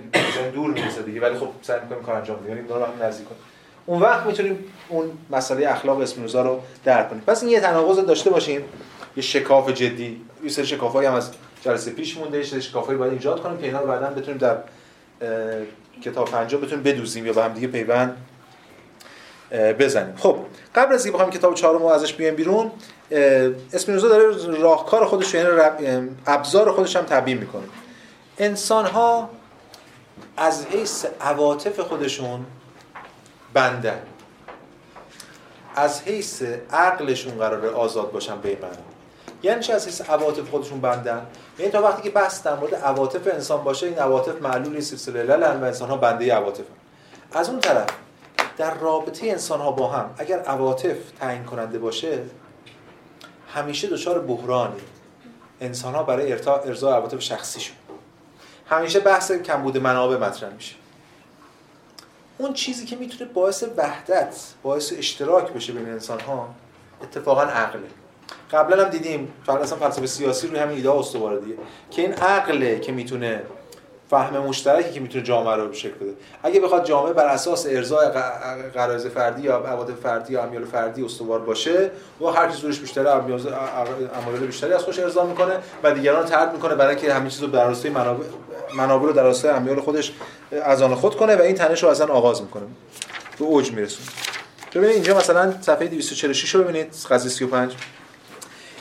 دور 0.54 0.72
می‌رسه 0.72 1.02
دیگه 1.02 1.22
ولی 1.22 1.36
خب 1.36 1.48
سعی 1.62 1.80
می‌کنیم 1.82 2.04
کار 2.04 2.16
انجام 2.16 2.38
بدیم. 2.38 2.58
یعنی 2.58 2.68
رو 2.68 3.06
نزدیک 3.06 3.28
کنیم. 3.28 3.42
اون 3.86 4.02
وقت 4.02 4.26
می‌تونیم 4.26 4.66
اون 4.90 5.12
مسئله 5.30 5.70
اخلاق 5.70 6.00
اسپینوزا 6.00 6.42
رو 6.42 6.60
درک 6.86 7.10
کنیم. 7.10 7.24
پس 7.28 7.44
این 7.44 7.52
یه 7.52 7.60
تناقض 7.60 8.00
داشته 8.00 8.30
باشیم 8.30 8.62
یه 9.18 9.24
شکاف 9.24 9.70
جدی 9.70 10.22
یه 10.44 10.50
سری 10.50 10.66
شکافایی 10.66 11.08
هم 11.08 11.14
از 11.14 11.32
جلسه 11.62 11.92
پیش 11.92 12.18
مونده. 12.18 12.38
یه 12.38 12.44
شکافایی 12.44 12.98
باید 12.98 13.14
ایجاد 13.14 13.42
کنیم 13.42 13.58
که 13.58 13.66
اینا 13.66 13.80
رو 13.80 13.88
بعدا 13.88 14.10
بتونیم 14.10 14.38
در 14.38 14.58
کتاب 16.02 16.32
پنجم 16.32 16.62
بتونیم 16.62 16.84
بدوزیم 16.84 17.26
یا 17.26 17.34
به 17.34 17.44
هم 17.44 17.54
دیگه 17.54 17.68
پیوند 17.68 18.18
بزنیم. 19.52 20.16
خب 20.16 20.38
قبل 20.76 20.94
از 20.94 21.06
اینکه 21.06 21.18
بخوایم 21.18 21.40
کتاب 21.40 21.54
چهارم 21.54 21.80
رو 21.80 21.86
ازش 21.86 22.14
بیایم 22.14 22.36
بیرون 22.36 22.72
اسپینوزا 23.74 24.08
داره 24.08 24.58
راهکار 24.62 25.06
خودش 25.06 25.34
یعنی 25.34 25.50
ابزار 26.28 26.72
خودش 26.72 26.96
هم 26.96 27.04
تبیین 27.04 27.38
می‌کنه. 27.38 27.64
انسان 28.38 28.86
ها 28.86 29.30
از 30.38 30.66
حیث 30.66 31.06
عواطف 31.22 31.80
خودشون 31.80 32.46
بندن. 33.54 34.02
از 35.76 36.02
حیث 36.02 36.44
عقلشون 36.72 37.38
قراره 37.38 37.70
آزاد 37.70 38.12
باشن 38.12 38.34
من 38.34 38.42
یعنی 39.44 39.64
چه 39.64 39.74
از 39.74 39.86
حیث 39.86 40.02
عواطف 40.02 40.50
خودشون 40.50 40.82
بندن. 40.82 41.26
یعنی 41.60 41.72
تا 41.72 41.82
وقتی 41.82 42.02
که 42.02 42.10
بحث 42.10 42.44
در 42.44 42.56
مورد 42.56 42.76
عواطف 42.76 43.28
انسان 43.28 43.64
باشه 43.64 43.88
این 43.88 44.00
عواطف 44.00 44.42
معلول 44.42 44.80
سلسله 44.80 45.24
للن 45.24 45.62
و 45.62 45.64
انسان 45.64 45.90
ها 45.90 45.98
بنده 45.98 46.34
عواطف 46.34 46.64
از 47.32 47.50
اون 47.50 47.60
طرف 47.60 47.88
در 48.58 48.74
رابطه 48.74 49.28
انسان 49.28 49.62
ها 49.62 49.72
با 49.72 49.88
هم 49.88 50.10
اگر 50.18 50.40
عواطف 50.40 50.98
تعیین 51.20 51.44
کننده 51.44 51.80
باشه 51.80 52.20
همیشه 53.54 53.88
دچار 53.88 54.20
بحرانی 54.20 54.82
انسان 55.62 55.96
ها 55.96 56.04
برای 56.04 56.32
ارضای 56.32 56.94
عواطف 56.94 57.20
شخصیشون 57.20 57.76
همیشه 58.70 59.00
بحث 59.00 59.32
کمبود 59.32 59.78
منابع 59.78 60.28
مطرح 60.28 60.54
میشه. 60.54 60.76
اون 62.38 62.54
چیزی 62.54 62.86
که 62.86 62.96
می‌تونه 62.96 63.32
باعث 63.32 63.64
وحدت 63.78 64.36
باعث 64.64 64.94
اشتراک 64.98 65.54
بشه 65.54 65.74
بین 65.74 65.90
انسان 65.90 66.20
ها 66.20 66.50
اتفاقا 67.04 67.42
عقله. 67.42 67.88
قبلا 68.52 68.84
هم 68.84 68.90
دیدیم 68.90 69.34
اصلا 69.48 69.78
فلسفه 69.78 70.08
سیاسی 70.08 70.48
روی 70.48 70.60
همین 70.60 70.76
ایده 70.76 70.92
استواره 70.92 71.40
دیگه 71.40 71.58
که 71.92 72.02
این 72.02 72.14
عقله 72.14 72.80
که 72.80 72.92
می‌تونه 72.92 73.42
فهم 74.10 74.38
مشترکی 74.38 74.92
که 74.92 75.00
می‌تونه 75.00 75.24
جامعه 75.24 75.56
رو 75.56 75.74
شکل 75.74 75.96
بده. 75.96 76.14
اگه 76.44 76.60
بخواد 76.60 76.86
جامعه 76.86 77.14
بر 77.14 77.26
اساس 77.26 77.66
ارضای 77.70 78.08
غرایز 78.76 79.08
فردی 79.08 79.42
یا 79.42 79.56
عواطف 79.56 79.94
فردی 80.04 80.34
یا 80.34 80.44
امیال 80.44 80.66
فردی 80.66 81.04
استوار 81.04 81.40
باشه 81.40 81.92
و 82.22 82.26
هر 82.26 82.48
کی 82.48 82.58
زورش 82.58 82.80
بیشتره 82.80 83.10
امیال 83.12 84.46
بیشتری 84.46 84.74
از 84.74 84.84
خودش 84.84 85.00
ارضا 85.00 85.26
می‌کنه 85.26 85.54
و 85.84 85.92
دیگران 85.92 86.24
رو 86.24 86.30
طرد 86.30 86.54
می‌کنه 86.54 86.76
برای 86.76 86.96
اینکه 86.96 87.14
همین 87.14 87.30
چیزو 87.30 87.48
در 87.48 87.68
راستای 87.68 87.92
منابع 87.92 88.26
منابع 88.76 89.06
رو 89.06 89.14
در 89.14 89.24
راستای 89.24 89.52
امیال 89.52 89.82
خودش 89.82 90.12
از 90.64 90.82
آن 90.82 90.96
خود 90.96 91.16
کنه 91.16 91.36
و 91.36 91.42
این 91.42 91.56
تنش 91.56 91.84
رو 91.84 91.90
اصلا 91.90 92.08
آغاز 92.08 92.42
می‌کنه. 92.42 92.64
به 93.40 93.46
اوج 93.46 93.72
میرسونه. 93.72 94.08
ببینید 94.76 94.96
اینجا 94.96 95.18
مثلا 95.18 95.54
صفحه 95.62 95.88
246 95.88 96.56
رو 96.56 96.64
ببینید 96.64 96.96
قضیه 97.10 97.32
35 97.32 97.76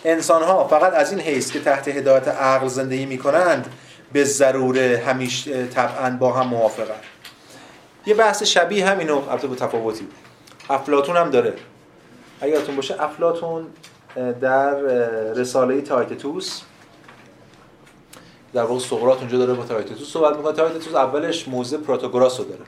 انسان 0.04 0.42
ها 0.42 0.68
فقط 0.68 0.94
از 0.94 1.10
این 1.12 1.20
حیث 1.20 1.52
که 1.52 1.60
تحت 1.60 1.88
هدایت 1.88 2.28
عقل 2.28 2.68
زندگی 2.68 3.06
می‌کنند 3.06 3.66
به 4.14 4.24
ضرور 4.24 4.79
همیشه 4.79 5.66
طبعا 5.66 6.16
با 6.16 6.33
هم 6.33 6.46
موافقن. 6.46 7.00
یه 8.07 8.14
بحث 8.14 8.42
شبیه 8.42 8.87
همینو 8.87 9.29
البته 9.31 9.46
با 9.46 9.55
تفاوتی. 9.55 10.09
افلاطون 10.70 11.16
هم 11.16 11.31
داره. 11.31 11.55
اگر 12.40 12.51
یادتون 12.51 12.77
باشه 12.77 13.03
افلاطون 13.03 13.66
در 14.40 14.74
رساله 15.33 15.81
تایتتوس 15.81 16.62
در 18.53 18.62
واقع 18.62 18.81
سقراط 18.81 19.18
اونجا 19.18 19.38
داره 19.38 19.55
با 19.55 19.64
تایتتوس 19.64 20.12
صحبت 20.12 20.37
می‌کنه. 20.37 20.53
تایتتوس 20.53 20.94
اولش 20.94 21.48
موضع 21.48 21.79
پروتاگوراس 21.79 22.40
رو 22.40 22.44
داره. 22.46 22.64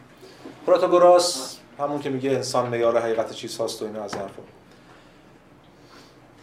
پروتاگوراس 0.66 1.56
همون 1.78 2.00
که 2.00 2.10
میگه 2.10 2.30
انسان 2.30 2.68
معیار 2.68 2.98
حقیقت 2.98 3.32
چیزهاست 3.32 3.82
و 3.82 3.84
اینا 3.84 4.04
از 4.04 4.14
حرفا. 4.14 4.42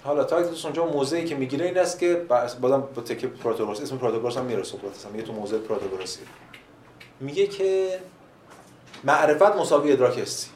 حالا 0.03 0.23
تایتتوس 0.23 0.65
اونجا 0.65 0.85
موضعی 0.85 1.25
که 1.25 1.35
می‌گیره 1.35 1.65
این 1.65 1.77
است 1.77 1.99
که 1.99 2.25
بازم 2.61 2.83
با 2.95 3.01
تکه 3.01 3.27
پروتاگوراس 3.27 3.81
اسم 3.81 3.97
پروتاگوراس 3.97 4.37
هم 4.37 4.63
صحبت 4.63 4.95
اصلا 4.95 5.11
میگه 5.11 5.23
تو 5.23 5.33
موضع 5.33 5.57
پروتاگوراسی 5.57 6.19
میگه 7.19 7.47
که 7.47 7.99
معرفت 9.03 9.55
مساوی 9.55 9.91
ادراک 9.91 10.19
حسی. 10.19 10.47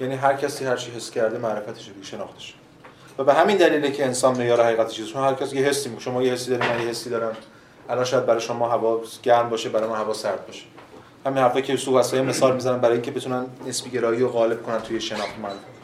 یعنی 0.00 0.14
هر 0.14 0.34
کسی 0.34 0.64
هر 0.64 0.76
چی 0.76 0.90
حس 0.90 1.10
کرده 1.10 1.38
معرفتش 1.38 1.88
دیگه 1.88 2.06
شناختش. 2.06 2.54
و 3.18 3.24
به 3.24 3.34
همین 3.34 3.56
دلیله 3.56 3.90
که 3.90 4.04
انسان 4.04 4.38
معیار 4.38 4.64
حقیقت 4.64 4.88
چیزه 4.88 5.12
چون 5.12 5.22
هر 5.22 5.34
کسی 5.34 5.56
یه 5.56 5.66
حسی 5.66 5.88
میگه 5.88 6.00
شما 6.00 6.22
یه 6.22 6.32
حسی 6.32 6.50
دارید 6.50 6.70
من 6.70 6.82
یه 6.82 6.88
حسی 6.88 7.10
دارم. 7.10 7.36
الان 7.88 8.04
شاید 8.04 8.26
برای 8.26 8.40
شما 8.40 8.68
هوا 8.68 9.00
گرم 9.22 9.48
باشه 9.48 9.68
برای 9.68 9.90
من 9.90 9.96
هوا 9.96 10.12
سرد 10.12 10.46
باشه. 10.46 10.64
همین 11.26 11.38
حرفا 11.38 11.60
که 11.60 11.76
سوغسای 11.76 12.20
مثال 12.20 12.54
می‌زنن 12.54 12.78
برای 12.78 12.94
اینکه 12.94 13.10
بتونن 13.10 13.46
نسبی 13.66 13.90
گرایی 13.90 14.20
رو 14.20 14.28
غالب 14.28 14.62
کنن 14.62 14.80
توی 14.80 15.00
شناخت 15.00 15.38
معرفت 15.42 15.76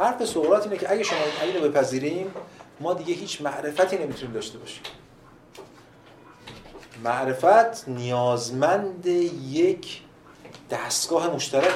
حرف 0.00 0.24
سقراط 0.24 0.62
اینه 0.62 0.76
که 0.76 0.92
اگه 0.92 1.02
شما 1.02 1.18
این 1.42 1.62
رو 1.62 1.68
بپذیریم 1.68 2.34
ما 2.80 2.94
دیگه 2.94 3.14
هیچ 3.14 3.40
معرفتی 3.40 3.98
نمی‌تونیم 3.98 4.34
داشته 4.34 4.58
باشیم. 4.58 4.82
معرفت 7.04 7.88
نیازمند 7.88 9.06
یک 9.50 10.00
دستگاه 10.70 11.34
مشترک 11.34 11.74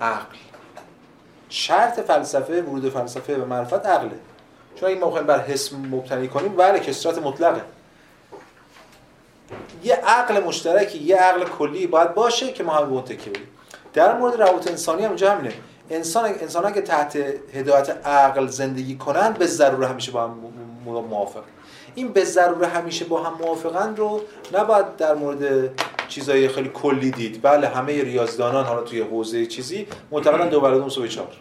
عقل. 0.00 0.36
شرط 1.48 2.00
فلسفه 2.00 2.62
ورود 2.62 2.88
فلسفه 2.88 3.34
به 3.34 3.44
معرفت 3.44 3.86
عقله. 3.86 4.18
چون 4.76 4.88
اگه 4.88 4.98
ما 4.98 5.10
بر 5.10 5.40
حس 5.40 5.72
مبتنی 5.72 6.28
کنیم 6.28 6.56
بله 6.56 6.80
کسرت 6.80 7.18
مطلقه. 7.18 7.62
یه 9.84 9.94
عقل 9.94 10.44
مشترکی 10.44 10.98
یه 10.98 11.16
عقل 11.16 11.44
کلی 11.44 11.86
باید 11.86 12.14
باشه 12.14 12.52
که 12.52 12.64
ما 12.64 12.72
هم 12.72 12.92
اون 12.92 13.02
تکیه 13.02 13.32
در 13.92 14.18
مورد 14.18 14.42
روابط 14.42 14.68
انسانی 14.68 15.02
هم 15.02 15.08
اینجا 15.08 15.32
همینه. 15.32 15.54
انسان 15.90 16.24
انسان 16.24 16.72
که 16.72 16.80
تحت 16.82 17.16
هدایت 17.54 18.06
عقل 18.06 18.46
زندگی 18.46 18.96
کنند 18.96 19.38
به 19.38 19.46
ضرور 19.46 19.84
همیشه 19.84 20.12
با 20.12 20.22
هم 20.22 20.30
موافق. 20.84 21.42
این 21.94 22.08
به 22.08 22.24
ضرور 22.24 22.64
همیشه 22.64 23.04
با 23.04 23.22
هم 23.22 23.34
موافقن 23.40 23.96
رو 23.96 24.20
نباید 24.54 24.96
در 24.96 25.14
مورد 25.14 25.70
چیزای 26.08 26.48
خیلی 26.48 26.68
کلی 26.68 27.10
دید. 27.10 27.42
بله 27.42 27.68
همه 27.68 28.02
ریاضیدانان 28.02 28.64
حالا 28.64 28.82
توی 28.82 29.00
حوزه 29.00 29.46
چیزی 29.46 29.86
معتقدن 30.10 30.48
دو 30.48 30.60
برابر 30.60 30.88
دو 30.88 31.06
چهار. 31.06 31.36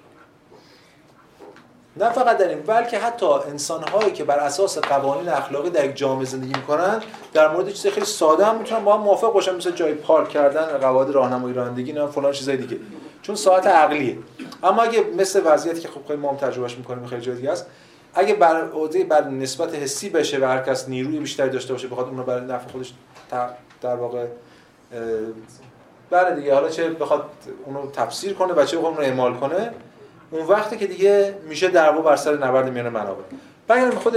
نه 1.98 2.10
فقط 2.10 2.38
در 2.38 2.48
این 2.48 2.62
بلکه 2.62 3.00
حتی 3.00 3.26
انسان 3.26 3.84
هایی 3.84 4.12
که 4.12 4.24
بر 4.24 4.40
اساس 4.40 4.78
قوانین 4.78 5.30
اخلاقی 5.30 5.70
در 5.70 5.86
یک 5.86 5.96
جامعه 5.96 6.26
زندگی 6.26 6.54
می‌کنن 6.56 7.02
در 7.34 7.48
مورد 7.54 7.70
چیز 7.70 7.88
خیلی 7.92 8.06
ساده 8.06 8.46
هم 8.46 8.58
می‌تونن 8.58 8.84
با 8.84 8.98
هم 8.98 9.02
موافق 9.02 9.34
باشن 9.34 9.56
مثل 9.56 9.72
جای 9.72 9.94
پارک 9.94 10.30
کردن 10.30 10.78
قواعد 10.78 11.10
راهنمایی 11.10 11.54
رانندگی 11.54 11.94
نه 11.94 12.08
فلان 12.08 12.32
چیزای 12.32 12.58
دیگه. 12.58 12.78
چون 13.22 13.36
ساعت 13.36 13.68
عقلیه. 13.68 14.18
اما 14.64 14.82
اگه 14.82 15.04
مثل 15.18 15.42
وضعیتی 15.46 15.82
که 15.82 15.88
خب 15.88 16.08
خیلی 16.08 16.20
ما 16.20 16.30
هم 16.32 16.38
تجربهش 16.38 16.78
می‌کنیم 16.78 17.06
خیلی 17.06 17.36
دیگه 17.36 17.52
است 17.52 17.66
اگه 18.14 18.34
بر 18.34 18.70
عهده 18.72 19.04
بر 19.04 19.28
نسبت 19.28 19.76
حسی 19.76 20.10
بشه 20.10 20.40
و 20.40 20.46
هر 20.46 20.62
کس 20.62 20.90
نیروی 20.90 21.20
بیشتری 21.20 21.50
داشته 21.50 21.74
باشه 21.74 21.88
بخواد 21.88 22.08
اون 22.08 22.18
رو 22.18 22.24
برای 22.24 22.46
نفع 22.46 22.70
خودش 22.70 22.94
در 23.82 23.96
واقع 23.96 24.26
بله 26.10 26.36
دیگه. 26.36 26.54
حالا 26.54 26.70
چه 26.70 26.90
بخواد 26.90 27.30
اونو 27.66 27.92
تفسیر 27.92 28.34
کنه 28.34 28.54
و 28.54 28.66
چه 28.66 28.78
بخواد 28.78 28.94
اونو 28.94 29.06
اعمال 29.06 29.34
کنه 29.34 29.72
اون 30.32 30.46
وقتی 30.46 30.78
که 30.78 30.88
دیگه 30.88 31.36
میشه 31.48 31.68
در 31.68 31.90
واقع 31.90 32.10
بر 32.10 32.16
سر 32.16 32.38
نبرد 32.38 32.70
میان 32.70 32.90
منابع. 32.90 33.24
برگردیم 33.68 34.00
خود 34.00 34.16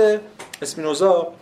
اسپینوزا. 0.63 1.33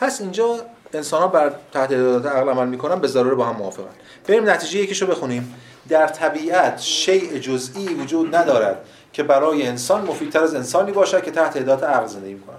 پس 0.00 0.20
اینجا 0.20 0.56
انسان 0.94 1.20
ها 1.20 1.28
بر 1.28 1.52
تحت 1.72 1.92
هدایت 1.92 2.26
عقل 2.26 2.48
عمل 2.48 2.68
می‌کنن 2.68 3.00
به 3.00 3.08
ضروره 3.08 3.34
با 3.34 3.44
هم 3.44 3.56
موافقن. 3.56 3.84
بریم 4.26 4.50
نتیجه 4.50 4.78
یکیشو 4.78 5.06
بخونیم. 5.06 5.54
در 5.88 6.06
طبیعت 6.06 6.80
شیء 6.80 7.38
جزئی 7.38 7.94
وجود 7.94 8.36
ندارد 8.36 8.84
که 9.12 9.22
برای 9.22 9.66
انسان 9.66 10.04
مفیدتر 10.04 10.42
از 10.42 10.54
انسانی 10.54 10.92
باشد 10.92 11.22
که 11.22 11.30
تحت 11.30 11.56
هدایت 11.56 11.82
عقل 11.82 12.06
زندگی 12.06 12.34
می‌کنن 12.34 12.56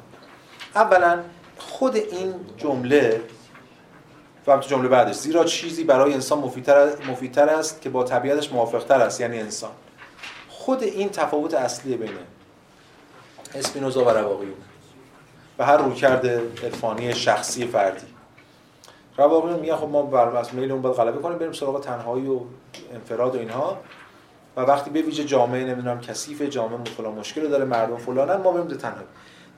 اولا 0.75 1.19
خود 1.57 1.95
این 1.95 2.33
جمله 2.57 3.21
و 4.47 4.57
تو 4.57 4.69
جمله 4.69 4.87
بعدش 4.87 5.15
زیرا 5.15 5.43
چیزی 5.43 5.83
برای 5.83 6.13
انسان 6.13 6.39
مفیدتر 6.39 6.89
مفیدتر 7.09 7.49
است 7.49 7.81
که 7.81 7.89
با 7.89 8.03
طبیعتش 8.03 8.51
موافقتر 8.51 9.01
است 9.01 9.21
یعنی 9.21 9.39
انسان. 9.39 9.71
خود 10.49 10.83
این 10.83 11.09
تفاوت 11.09 11.53
اصلی 11.53 11.97
بین 11.97 12.09
اسپینوزا 13.55 14.05
و 14.05 14.09
رواقیون 14.09 14.53
و 15.59 15.65
هر 15.65 15.77
رویکرد 15.77 16.25
عرفانی 16.63 17.15
شخصی 17.15 17.67
فردی. 17.67 18.05
رواقیون 19.19 19.60
میگن 19.60 19.75
خب 19.75 19.88
ما 19.88 20.01
بر 20.01 20.38
از 20.38 20.53
میل 20.53 20.71
اون 20.71 20.82
باید 20.82 20.95
غلبه 20.95 21.21
کنیم 21.21 21.38
بریم 21.38 21.51
سراغ 21.51 21.84
تنهایی 21.84 22.27
و 22.27 22.39
انفراد 22.93 23.36
و 23.36 23.39
اینها. 23.39 23.77
و 24.58 24.62
وقتی 24.62 24.89
به 24.89 25.01
ویژه 25.01 25.23
جامعه 25.23 25.65
نمی‌دونم 25.65 26.01
کثیف 26.01 26.41
جامعه 26.41 26.84
فلان 26.84 27.13
مشکل 27.13 27.47
داره 27.47 27.65
مردم 27.65 27.97
فلانن 27.97 28.36
ما 28.36 28.51
بریم 28.51 28.77
تنهایی. 28.77 29.08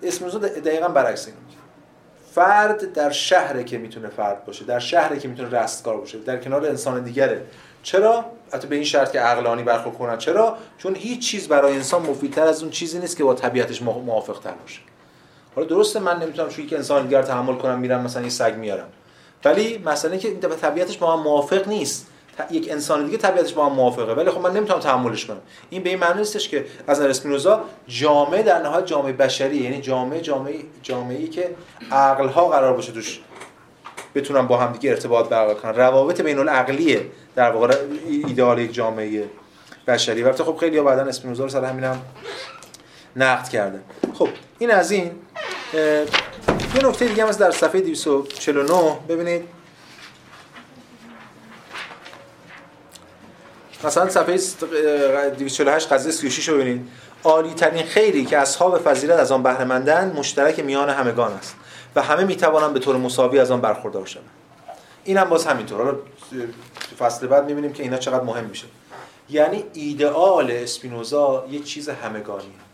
اسپینوزا 0.03 0.39
دقیقا 0.39 0.87
برعکس 0.87 1.27
اینو 1.27 1.37
فرد 2.31 2.93
در 2.93 3.09
شهره 3.09 3.63
که 3.63 3.77
می‌تونه 3.77 4.07
فرد 4.07 4.45
باشه 4.45 4.65
در 4.65 4.79
شهره 4.79 5.19
که 5.19 5.27
می‌تونه 5.27 5.59
رستگار 5.59 5.97
باشه 5.97 6.19
در 6.19 6.37
کنار 6.37 6.65
انسان 6.65 7.03
دیگره. 7.03 7.41
چرا؟ 7.83 8.25
حتی 8.53 8.67
به 8.67 8.75
این 8.75 8.83
شرط 8.83 9.11
که 9.11 9.19
عقلانی 9.19 9.63
برخورد 9.63 9.97
کنن. 9.97 10.17
چرا؟ 10.17 10.57
چون 10.77 10.95
هیچ 10.95 11.31
چیز 11.31 11.47
برای 11.47 11.75
انسان 11.75 12.01
مفیدتر 12.01 12.43
از 12.43 12.61
اون 12.61 12.71
چیزی 12.71 12.99
نیست 12.99 13.17
که 13.17 13.23
با 13.23 13.33
طبیعتش 13.33 13.81
موافق 13.81 14.39
تر 14.39 14.51
باشه. 14.51 14.79
حالا 15.55 15.67
درسته 15.67 15.99
من 15.99 16.19
نمی‌تونم 16.19 16.49
شویی 16.49 16.67
که 16.67 16.75
انسان 16.75 17.03
دیگر 17.03 17.21
تحمل 17.21 17.55
کنم 17.55 17.79
میرم 17.79 18.01
مثلا 18.01 18.23
یه 18.23 18.29
سگ 18.29 18.55
میارم 18.57 18.89
ولی 19.45 19.77
مثلا 19.85 20.17
که 20.17 20.31
طبیعتش 20.61 20.97
با 20.97 21.13
هم 21.13 21.23
موافق 21.23 21.67
نیست. 21.67 22.07
یک 22.51 22.71
انسان 22.71 23.05
دیگه 23.05 23.17
طبیعتش 23.17 23.53
با 23.53 23.65
هم 23.65 23.71
موافقه. 23.71 24.13
ولی 24.13 24.29
خب 24.31 24.41
من 24.41 24.53
نمی‌تونم 24.53 24.79
تحملش 24.79 25.25
کنم. 25.25 25.41
این 25.69 25.83
به 25.83 25.89
این 25.89 25.99
معنی 25.99 26.19
نیستش 26.19 26.49
که 26.49 26.65
از 26.87 26.99
نظر 26.99 27.09
اسپینوزا 27.09 27.63
جامعه 27.87 28.43
در 28.43 28.61
نهایت 28.61 28.85
جامعه 28.85 29.13
بشری 29.13 29.57
یعنی 29.57 29.81
جامعه 29.81 30.21
جامعه 30.21 30.55
جامعه‌ای 30.83 31.27
که 31.27 31.55
عقل 31.91 32.27
ها 32.27 32.47
قرار 32.47 32.73
باشه 32.73 32.91
توش 32.91 33.19
بتونن 34.15 34.47
با 34.47 34.57
هم 34.57 34.71
دیگه 34.71 34.89
ارتباط 34.89 35.29
برقرار 35.29 35.55
کنن. 35.55 35.75
روابط 35.75 36.21
بین 36.21 36.39
العقلیه 36.39 37.05
در 37.35 37.51
واقع 37.51 37.77
ایدئال 38.07 38.59
یک 38.59 38.73
جامعه 38.73 39.23
بشری. 39.87 40.23
وقتی 40.23 40.43
خب 40.43 40.57
خیلی 40.57 40.81
بعدا 40.81 41.01
اسپینوزا 41.01 41.43
رو 41.43 41.49
سر 41.49 41.65
همینم 41.65 42.01
نقد 43.15 43.49
کردن. 43.49 43.83
خب 44.13 44.27
این 44.59 44.71
از 44.71 44.91
این 44.91 45.11
یه 46.75 46.85
نکته 46.87 47.07
دیگه 47.07 47.23
هم 47.23 47.29
از 47.29 47.37
در 47.37 47.51
صفحه 47.51 47.81
249 47.81 48.99
ببینید. 49.09 49.43
مثلا 53.83 54.09
صفحه 54.09 54.37
248 55.29 55.93
قضیه 55.93 56.11
36 56.11 56.49
رو 56.49 56.55
ببینید. 56.55 56.87
عالی 57.23 57.53
ترین 57.53 57.83
خیری 57.83 58.25
که 58.25 58.37
اصحاب 58.37 58.77
فضیلت 58.77 59.19
از 59.19 59.31
آن 59.31 59.43
بهره 59.43 59.63
مندند 59.63 60.15
مشترک 60.15 60.59
میان 60.59 60.89
همگان 60.89 61.31
است 61.31 61.55
و 61.95 62.01
همه 62.01 62.23
می‌توانند 62.23 62.73
به 62.73 62.79
طور 62.79 62.97
مساوی 62.97 63.39
از 63.39 63.51
آن 63.51 63.61
برخوردار 63.61 64.05
شوند. 64.05 64.29
این 65.03 65.17
هم 65.17 65.29
باز 65.29 65.45
همینطور. 65.45 65.81
حالا 65.83 65.97
فصل 66.99 67.27
بعد 67.27 67.45
می‌بینیم 67.45 67.73
که 67.73 67.83
اینا 67.83 67.97
چقدر 67.97 68.23
مهم 68.23 68.45
میشه. 68.45 68.65
یعنی 69.29 69.63
ایدئال 69.73 70.51
اسپینوزا 70.51 71.45
یه 71.51 71.59
چیز 71.59 71.89
همگانیه. 71.89 72.70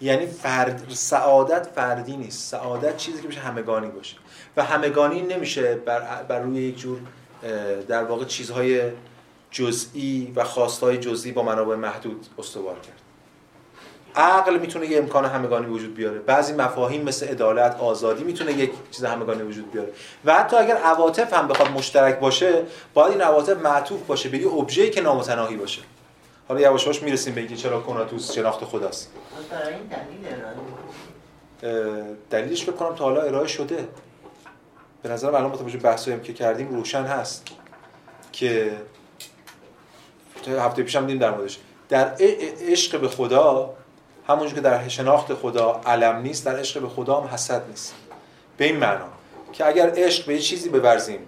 یعنی 0.00 0.26
فرد 0.26 0.82
سعادت 0.88 1.68
فردی 1.74 2.16
نیست. 2.16 2.50
سعادت 2.50 2.96
چیزی 2.96 3.22
که 3.22 3.28
میشه 3.28 3.40
همگانی 3.40 3.88
باشه. 3.88 4.16
و 4.56 4.64
همگانی 4.64 5.22
نمیشه 5.22 5.74
بر, 5.74 6.22
بر 6.22 6.40
روی 6.40 6.62
یک 6.62 6.78
جور 6.78 6.98
در 7.88 8.04
واقع 8.04 8.24
چیزهای 8.24 8.82
جزئی 9.50 10.32
و 10.36 10.44
خواستهای 10.44 10.98
جزئی 10.98 11.32
با 11.32 11.42
منابع 11.42 11.76
محدود 11.76 12.26
استوار 12.38 12.74
کرد. 12.74 13.00
عقل 14.16 14.58
می‌تونه 14.58 14.86
یه 14.86 14.98
امکان 14.98 15.24
همگانی 15.24 15.66
وجود 15.66 15.94
بیاره. 15.94 16.18
بعضی 16.18 16.52
مفاهیم 16.52 17.02
مثل 17.02 17.28
عدالت 17.28 17.76
آزادی 17.80 18.24
می‌تونه 18.24 18.52
یک 18.52 18.70
چیز 18.90 19.04
همگانی 19.04 19.42
وجود 19.42 19.72
بیاره. 19.72 19.88
و 20.24 20.34
حتی 20.34 20.56
اگر 20.56 20.76
عواطف 20.76 21.34
هم 21.34 21.48
بخواد 21.48 21.70
مشترک 21.70 22.18
باشه 22.18 22.62
باید 22.94 23.12
این 23.12 23.20
عواطف 23.20 23.56
معطوف 23.56 24.02
باشه 24.02 24.28
به 24.28 24.38
یه 24.38 24.48
ابژه‌ای 24.48 24.90
که 24.90 25.00
نامتناهی 25.00 25.56
باشه. 25.56 25.82
حالا 26.50 26.60
یواش 26.60 26.84
یواش 26.84 27.02
می‌رسیم 27.02 27.34
به 27.34 27.40
اینکه 27.40 27.56
چرا 27.56 27.80
کناتوس 27.80 28.32
شناخت 28.32 28.64
خداست 28.64 29.10
دلیلش 32.30 32.62
فکر 32.62 32.72
کنم 32.72 32.94
تا 32.94 33.04
حالا 33.04 33.22
ارائه 33.22 33.48
شده. 33.48 33.88
به 35.02 35.08
نظرم 35.08 35.34
الان 35.34 35.50
با 35.50 35.56
توجه 35.56 35.78
بحثایی 35.78 36.20
که 36.20 36.32
کردیم 36.32 36.68
روشن 36.68 37.02
هست 37.02 37.46
که 38.32 38.72
هفته 40.58 40.82
پیشم 40.82 41.00
دیدیم 41.00 41.18
در 41.18 41.30
موردش. 41.30 41.58
در 41.88 42.16
عشق 42.68 43.00
به 43.00 43.08
خدا 43.08 43.74
همونجور 44.28 44.54
که 44.54 44.60
در 44.60 44.88
شناخت 44.88 45.34
خدا 45.34 45.80
علم 45.86 46.16
نیست 46.16 46.46
در 46.46 46.56
عشق 46.56 46.80
به 46.80 46.88
خدا 46.88 47.20
هم 47.20 47.26
حسد 47.26 47.68
نیست. 47.68 47.94
به 48.56 48.64
این 48.64 48.76
معنا 48.76 49.08
که 49.52 49.66
اگر 49.66 49.92
عشق 49.96 50.26
به 50.26 50.34
یه 50.34 50.40
چیزی 50.40 50.68
بورزیم 50.68 51.20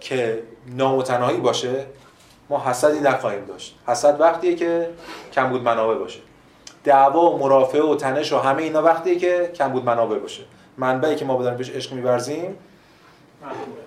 که 0.00 0.42
نامتناهی 0.66 1.36
باشه 1.36 1.86
ما 2.50 2.62
حسدی 2.66 3.00
نخواهیم 3.00 3.44
داشت. 3.44 3.78
حسد 3.88 4.20
وقتیه 4.20 4.54
که 4.54 4.88
بود 5.50 5.62
منابع 5.62 5.94
باشه. 5.94 6.20
دعوا 6.84 7.30
و 7.30 7.38
مرافعه 7.38 7.82
و 7.82 7.94
تنش 7.94 8.32
و 8.32 8.38
همه 8.38 8.62
اینا 8.62 8.82
وقتیه 8.82 9.16
که 9.16 9.50
کم 9.54 9.68
بود 9.68 9.84
منابع 9.84 10.18
باشه. 10.18 10.42
منبعی 10.76 11.16
که 11.16 11.24
ما 11.24 11.36
بدن 11.36 11.56
بهش 11.56 11.70
عشق 11.70 11.92
میورزیم 11.92 12.56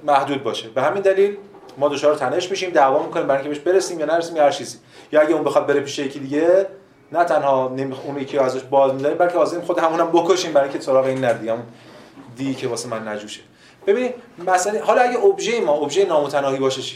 محدود 0.03 0.43
باشه. 0.43 0.69
به 0.69 0.81
همین 0.81 1.01
دلیل 1.01 1.37
ما 1.77 1.87
دچار 1.87 2.15
تنش 2.15 2.51
میشیم 2.51 2.69
دعوا 2.69 3.03
می‌کنیم 3.03 3.27
برای 3.27 3.41
اینکه 3.41 3.59
بهش 3.59 3.73
برسیم 3.73 3.99
یا 3.99 4.05
نرسیم 4.05 4.35
یا 4.35 4.43
هر 4.43 4.51
چیزی. 4.51 4.77
یا 5.11 5.21
اگه 5.21 5.33
اون 5.33 5.43
بخواد 5.43 5.67
بره 5.67 5.79
پیش 5.79 5.99
یکی 5.99 6.19
دیگه 6.19 6.67
نه 7.11 7.23
تنها 7.23 7.65
اون 8.05 8.17
یکی 8.17 8.37
ازش 8.37 8.61
باز 8.61 8.93
میداریم 8.93 9.17
بلکه 9.17 9.33
لازم 9.33 9.61
خود 9.61 9.79
همونم 9.79 10.11
بکشیم 10.11 10.53
برای 10.53 10.69
اینکه 10.69 10.83
سراغ 10.83 11.05
این 11.05 11.17
نردیم 11.17 11.63
دی 12.37 12.55
که 12.55 12.67
واسه 12.67 12.89
من 12.89 13.07
نجوشه. 13.07 13.41
ببینید 13.87 14.13
مثلا 14.47 14.79
حالا 14.83 15.01
اگه 15.01 15.25
ابژه 15.25 15.61
ما 15.61 15.73
ابژه 15.73 16.05
نامتناهی 16.05 16.57
باشه 16.59 16.81
چی؟ 16.81 16.95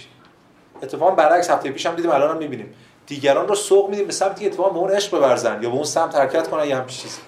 اتفاقا 0.84 1.12
برعکس 1.12 1.50
هفته 1.50 1.72
پیشم 1.72 1.96
دیدیم 1.96 2.12
الانم 2.12 2.38
می‌بینیم. 2.38 2.74
دیگران 3.08 3.48
رو 3.48 3.56
سوق 3.56 3.90
میدیم 3.90 4.06
به 4.06 4.14
سمتی 4.14 4.46
اتفاقا 4.46 4.70
به 4.70 4.78
اون 4.78 4.92
عشق 4.92 5.12
بورزن 5.12 5.64
یا 5.64 5.70
به 5.70 5.76
اون 5.76 5.84
سمت 5.84 6.16
حرکت 6.16 6.48
کنن 6.48 6.68
یا 6.68 6.78
همچین 6.78 7.04
چیزی. 7.04 7.22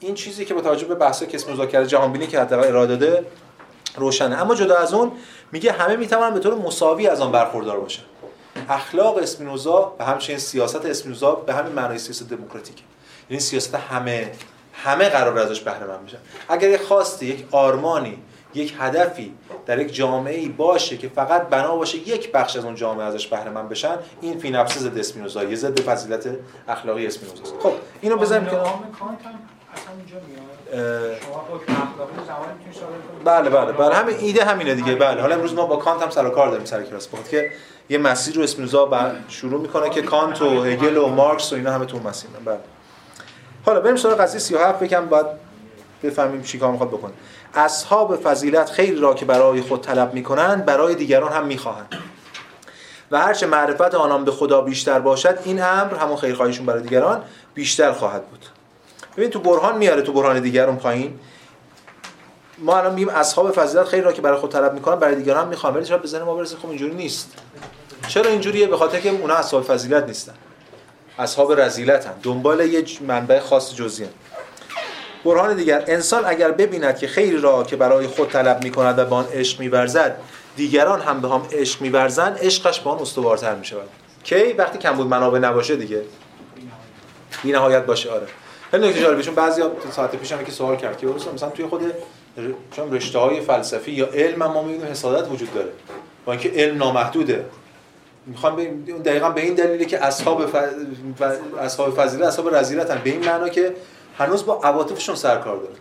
این 0.00 0.14
چیزی 0.14 0.44
که 0.44 0.54
با 0.54 0.60
توجه 0.60 0.86
به 0.86 0.94
بحث 0.94 1.22
کس 1.22 1.48
مذاکره 1.48 1.86
جهان 1.86 2.12
بینی 2.12 2.26
که 2.26 2.40
حداقل 2.40 2.68
ارائه 2.68 2.86
داده 2.86 3.24
روشنه. 3.96 4.40
اما 4.42 4.54
جدا 4.54 4.76
از 4.76 4.94
اون 4.94 5.12
میگه 5.52 5.72
همه 5.72 5.96
می‌تونن 5.96 6.34
به 6.34 6.40
طور 6.40 6.54
مساوی 6.54 7.06
از 7.06 7.20
آن 7.20 7.32
برخوردار 7.32 7.80
باشن. 7.80 8.02
اخلاق 8.68 9.18
اسپینوزا 9.18 9.94
و 9.98 10.04
همچنین 10.04 10.38
سیاست 10.38 10.86
اسپینوزا 10.86 11.34
به 11.34 11.54
همین 11.54 11.72
معنای 11.72 11.98
سیاست 11.98 12.28
دموکراتیکه. 12.28 12.82
یعنی 13.30 13.40
سیاست 13.40 13.74
همه 13.74 14.32
همه 14.72 15.08
قرار 15.08 15.38
ازش 15.38 15.60
بهره 15.60 15.86
مند 15.86 16.06
بشن. 16.06 16.18
اگر 16.48 16.70
یک 16.70 16.80
خواسته 16.80 17.26
یک 17.26 17.44
آرمانی 17.50 18.18
یک 18.54 18.74
هدفی 18.78 19.34
در 19.66 19.78
یک 19.78 19.94
جامعه 19.94 20.38
ای 20.38 20.48
باشه 20.48 20.96
که 20.96 21.08
فقط 21.08 21.48
بنا 21.48 21.76
باشه 21.76 21.98
یک 21.98 22.32
بخش 22.32 22.56
از 22.56 22.64
اون 22.64 22.74
جامعه 22.74 23.06
ازش 23.06 23.26
بهره 23.26 23.50
مند 23.50 23.68
بشن 23.68 23.96
این 24.20 24.38
فی 24.38 24.50
نفس 24.50 24.78
ضد 24.78 24.98
اسپینوزا 24.98 25.44
یه 25.44 25.56
ضد 25.56 25.80
فضیلت 25.80 26.28
اخلاقی 26.68 27.06
اسپینوزا 27.06 27.42
خب 27.62 27.72
اینو 28.00 28.16
بزنیم 28.16 28.46
که 28.46 28.56
بله 33.24 33.50
بله 33.50 33.72
بله. 33.72 33.94
همین 33.94 34.16
ایده 34.18 34.44
همینه 34.44 34.74
دیگه. 34.74 34.94
بله 34.94 35.20
حالا 35.20 35.34
امروز 35.34 35.54
ما 35.54 35.66
با 35.66 35.76
کانت 35.76 36.02
هم 36.02 36.10
سر 36.10 36.26
و 36.26 36.30
کار 36.30 36.50
داریم 36.50 36.64
سر 36.64 36.82
کلاس. 36.82 37.08
که 37.30 37.50
یه 37.88 37.98
مسیر 37.98 38.36
رو 38.36 38.42
اسپینوزا 38.42 39.12
شروع 39.28 39.60
می‌کنه 39.60 39.90
که 39.90 40.02
کانت 40.02 40.42
و 40.42 40.62
هگل 40.62 40.96
و 40.96 41.06
مارکس 41.06 41.52
و 41.52 41.56
اینا 41.56 41.72
همه 41.72 41.84
تو 41.84 41.98
مسیر 41.98 42.30
بله. 42.44 42.58
حالا 43.66 43.80
بریم 43.80 43.96
سراغ 43.96 44.20
قضیه 44.20 44.40
37 44.40 44.80
بگم 44.80 45.06
باید 45.06 45.26
بفهمیم 46.02 46.42
چیکار 46.42 46.70
می‌خواد 46.70 46.90
بکنه. 46.90 47.12
اصحاب 47.54 48.16
فضیلت 48.16 48.70
خیلی 48.70 49.00
را 49.00 49.14
که 49.14 49.24
برای 49.24 49.60
خود 49.60 49.80
طلب 49.80 50.14
می‌کنند 50.14 50.64
برای 50.64 50.94
دیگران 50.94 51.32
هم 51.32 51.46
می‌خواهند 51.46 51.94
و 53.10 53.20
هرچه 53.20 53.46
معرفت 53.46 53.94
آنان 53.94 54.24
به 54.24 54.30
خدا 54.30 54.60
بیشتر 54.60 54.98
باشد 54.98 55.38
این 55.44 55.62
امر 55.62 55.94
همون 55.94 56.16
خیرخواهیشون 56.16 56.66
برای 56.66 56.82
دیگران 56.82 57.22
بیشتر 57.54 57.92
خواهد 57.92 58.26
بود. 58.26 58.46
ببین 59.16 59.30
تو 59.30 59.40
برهان 59.40 59.78
میاره 59.78 60.02
تو 60.02 60.12
برهان 60.12 60.40
دیگران 60.40 60.76
پایین. 60.76 61.18
ما 62.58 62.78
الان 62.78 62.94
میگیم 62.94 63.08
اصحاب 63.08 63.50
فضیلت 63.50 63.86
خیلی 63.86 64.02
را 64.02 64.12
که 64.12 64.22
برای 64.22 64.38
خود 64.38 64.52
طلب 64.52 64.74
می‌کنن 64.74 64.96
برای 64.96 65.14
دیگران 65.14 65.42
هم 65.42 65.48
می‌خوان. 65.48 65.74
ولی 65.74 65.84
چرا 65.84 65.98
بزنه 65.98 66.24
ما 66.24 66.34
برسه 66.34 66.56
خب 66.56 66.68
اینجوری 66.68 66.94
نیست. 66.94 67.32
چرا 68.08 68.30
اینجوریه؟ 68.30 68.66
به 68.66 68.76
خاطر 68.76 69.00
که 69.00 69.10
اونا 69.10 69.34
اصحاب 69.34 69.62
فضیلت 69.62 70.04
نیستن. 70.04 70.34
اصحاب 71.18 71.52
رذیلتن. 71.52 72.14
دنبال 72.22 72.60
یه 72.60 72.84
منبع 73.00 73.40
خاص 73.40 73.74
جزئی 73.74 74.06
برهان 75.24 75.56
دیگر 75.56 75.84
انسان 75.86 76.22
اگر 76.26 76.50
ببیند 76.50 76.98
که 76.98 77.06
خیر 77.06 77.40
را 77.40 77.62
که 77.62 77.76
برای 77.76 78.06
خود 78.06 78.30
طلب 78.30 78.64
می‌کند 78.64 78.98
و 78.98 79.04
به 79.04 79.14
آن 79.14 79.26
عشق 79.34 79.60
میورزد 79.60 80.16
دیگران 80.56 81.00
هم 81.00 81.20
به 81.20 81.28
هم 81.28 81.42
عشق 81.52 81.82
میورزند 81.82 82.38
عشقش 82.42 82.80
به 82.80 82.90
آن 82.90 82.98
استوارتر 82.98 83.54
می‌شود. 83.54 83.88
کی؟ 84.24 84.52
وقتی 84.52 84.78
کم 84.78 84.92
بود 84.92 85.06
منابع 85.06 85.38
نباشه 85.38 85.76
دیگه. 85.76 86.02
بی 87.42 87.52
نهایت 87.52 87.86
باشه 87.86 88.10
آره. 88.10 88.26
خیلی 88.70 88.88
نکته 88.88 89.22
چون 89.22 89.34
بعضیا 89.34 89.72
ساعت 89.90 90.16
پیش 90.16 90.32
هم 90.32 90.44
که 90.44 90.52
سوال 90.52 90.76
کرد 90.76 90.98
که 90.98 91.06
مثلا 91.06 91.50
توی 91.50 91.66
خود 91.66 91.92
چون 92.76 92.92
رشته 92.92 93.18
های 93.18 93.40
فلسفی 93.40 93.92
یا 93.92 94.06
علم 94.14 94.46
ما 94.46 94.62
می‌بینیم 94.62 94.86
حسادت 94.86 95.30
وجود 95.30 95.54
داره. 95.54 95.68
با 96.24 96.32
اینکه 96.32 96.48
علم 96.54 96.78
نامحدوده. 96.78 97.44
می‌خوام 98.26 98.56
دقیقا 99.04 99.30
به 99.30 99.40
این 99.40 99.54
دلیله 99.54 99.84
که 99.84 100.04
اصحاب 100.04 100.46
ف... 100.46 100.56
اصحاب 101.60 101.94
فضیله 101.94 102.26
اصحاب 102.26 102.54
رذیلتن. 102.54 103.00
به 103.04 103.10
این 103.10 103.24
معنا 103.24 103.48
که 103.48 103.74
هنوز 104.20 104.46
با 104.46 104.60
عواطفشون 104.64 105.14
سرکار 105.14 105.56
داره. 105.56 105.74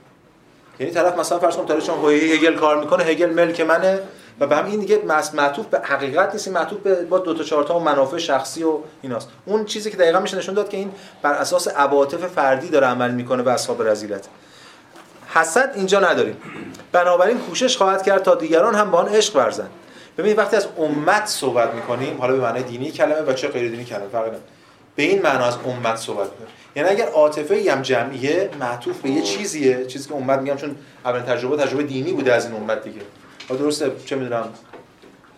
یعنی 0.79 0.93
طرف 0.93 1.17
مثلا 1.17 1.39
فرض 1.39 1.55
کن 1.55 1.65
طرف 1.65 1.85
چون 1.85 2.05
هگل 2.05 2.55
کار 2.55 2.79
می‌کنه 2.79 3.03
هگل 3.03 3.29
ملک 3.29 3.61
منه 3.61 3.99
و 4.39 4.47
به 4.47 4.55
هم 4.55 4.65
این 4.65 4.79
دیگه 4.79 5.01
معطوف 5.33 5.65
به 5.65 5.79
حقیقت 5.79 6.33
نیست 6.33 6.47
معطوف 6.47 6.79
به 6.79 6.95
با 6.95 7.19
دو 7.19 7.33
تا 7.33 7.43
چهار 7.43 7.63
تا 7.63 7.79
منافع 7.79 8.17
شخصی 8.17 8.63
و 8.63 8.77
ایناست. 9.01 9.29
اون 9.45 9.65
چیزی 9.65 9.91
که 9.91 9.97
دقیقا 9.97 10.19
میشه 10.19 10.37
نشون 10.37 10.55
داد 10.55 10.69
که 10.69 10.77
این 10.77 10.91
بر 11.21 11.33
اساس 11.33 11.67
عواطف 11.67 12.27
فردی 12.27 12.69
داره 12.69 12.87
عمل 12.87 13.11
می‌کنه 13.11 13.43
به 13.43 13.51
اصحاب 13.51 13.83
رذیلت 13.83 14.27
حسد 15.33 15.71
اینجا 15.75 15.99
نداریم. 15.99 16.37
بنابراین 16.91 17.37
کوشش 17.37 17.77
خواهد 17.77 18.03
کرد 18.03 18.23
تا 18.23 18.35
دیگران 18.35 18.75
هم 18.75 18.91
با 18.91 18.97
آن 18.97 19.07
عشق 19.07 19.35
ورزند. 19.35 19.69
ببینید 20.17 20.37
وقتی 20.37 20.55
از 20.55 20.67
امت 20.77 21.25
صحبت 21.25 21.73
می‌کنیم 21.73 22.17
حالا 22.17 22.33
به 22.33 22.39
معنای 22.39 22.63
دینی 22.63 22.91
کلمه 22.91 23.21
و 23.21 23.33
چه 23.33 23.47
غیر 23.47 23.71
دینی 23.71 23.85
کلمه 23.85 24.07
فرق 24.11 24.31
به 24.99 25.05
این 25.05 25.21
معنا 25.21 25.45
از 25.45 25.57
امت 25.65 25.95
صحبت 25.95 26.27
می‌کنیم 26.31 26.47
یعنی 26.75 26.89
اگر 26.89 27.07
عاطفه 27.07 27.71
هم 27.71 27.81
جمعیه 27.81 28.49
معطوف 28.59 28.97
به 29.01 29.09
یه 29.09 29.21
چیزیه 29.21 29.85
چیزی 29.85 30.09
که 30.09 30.15
امت 30.15 30.39
میگم 30.39 30.55
چون 30.55 30.75
اول 31.05 31.19
تجربه 31.19 31.63
تجربه 31.63 31.83
دینی 31.83 32.11
بوده 32.11 32.33
از 32.33 32.45
این 32.45 32.55
امت 32.55 32.83
دیگه. 32.83 33.01
درسته 33.49 33.91
چه 34.05 34.15
می‌دونم 34.15 34.49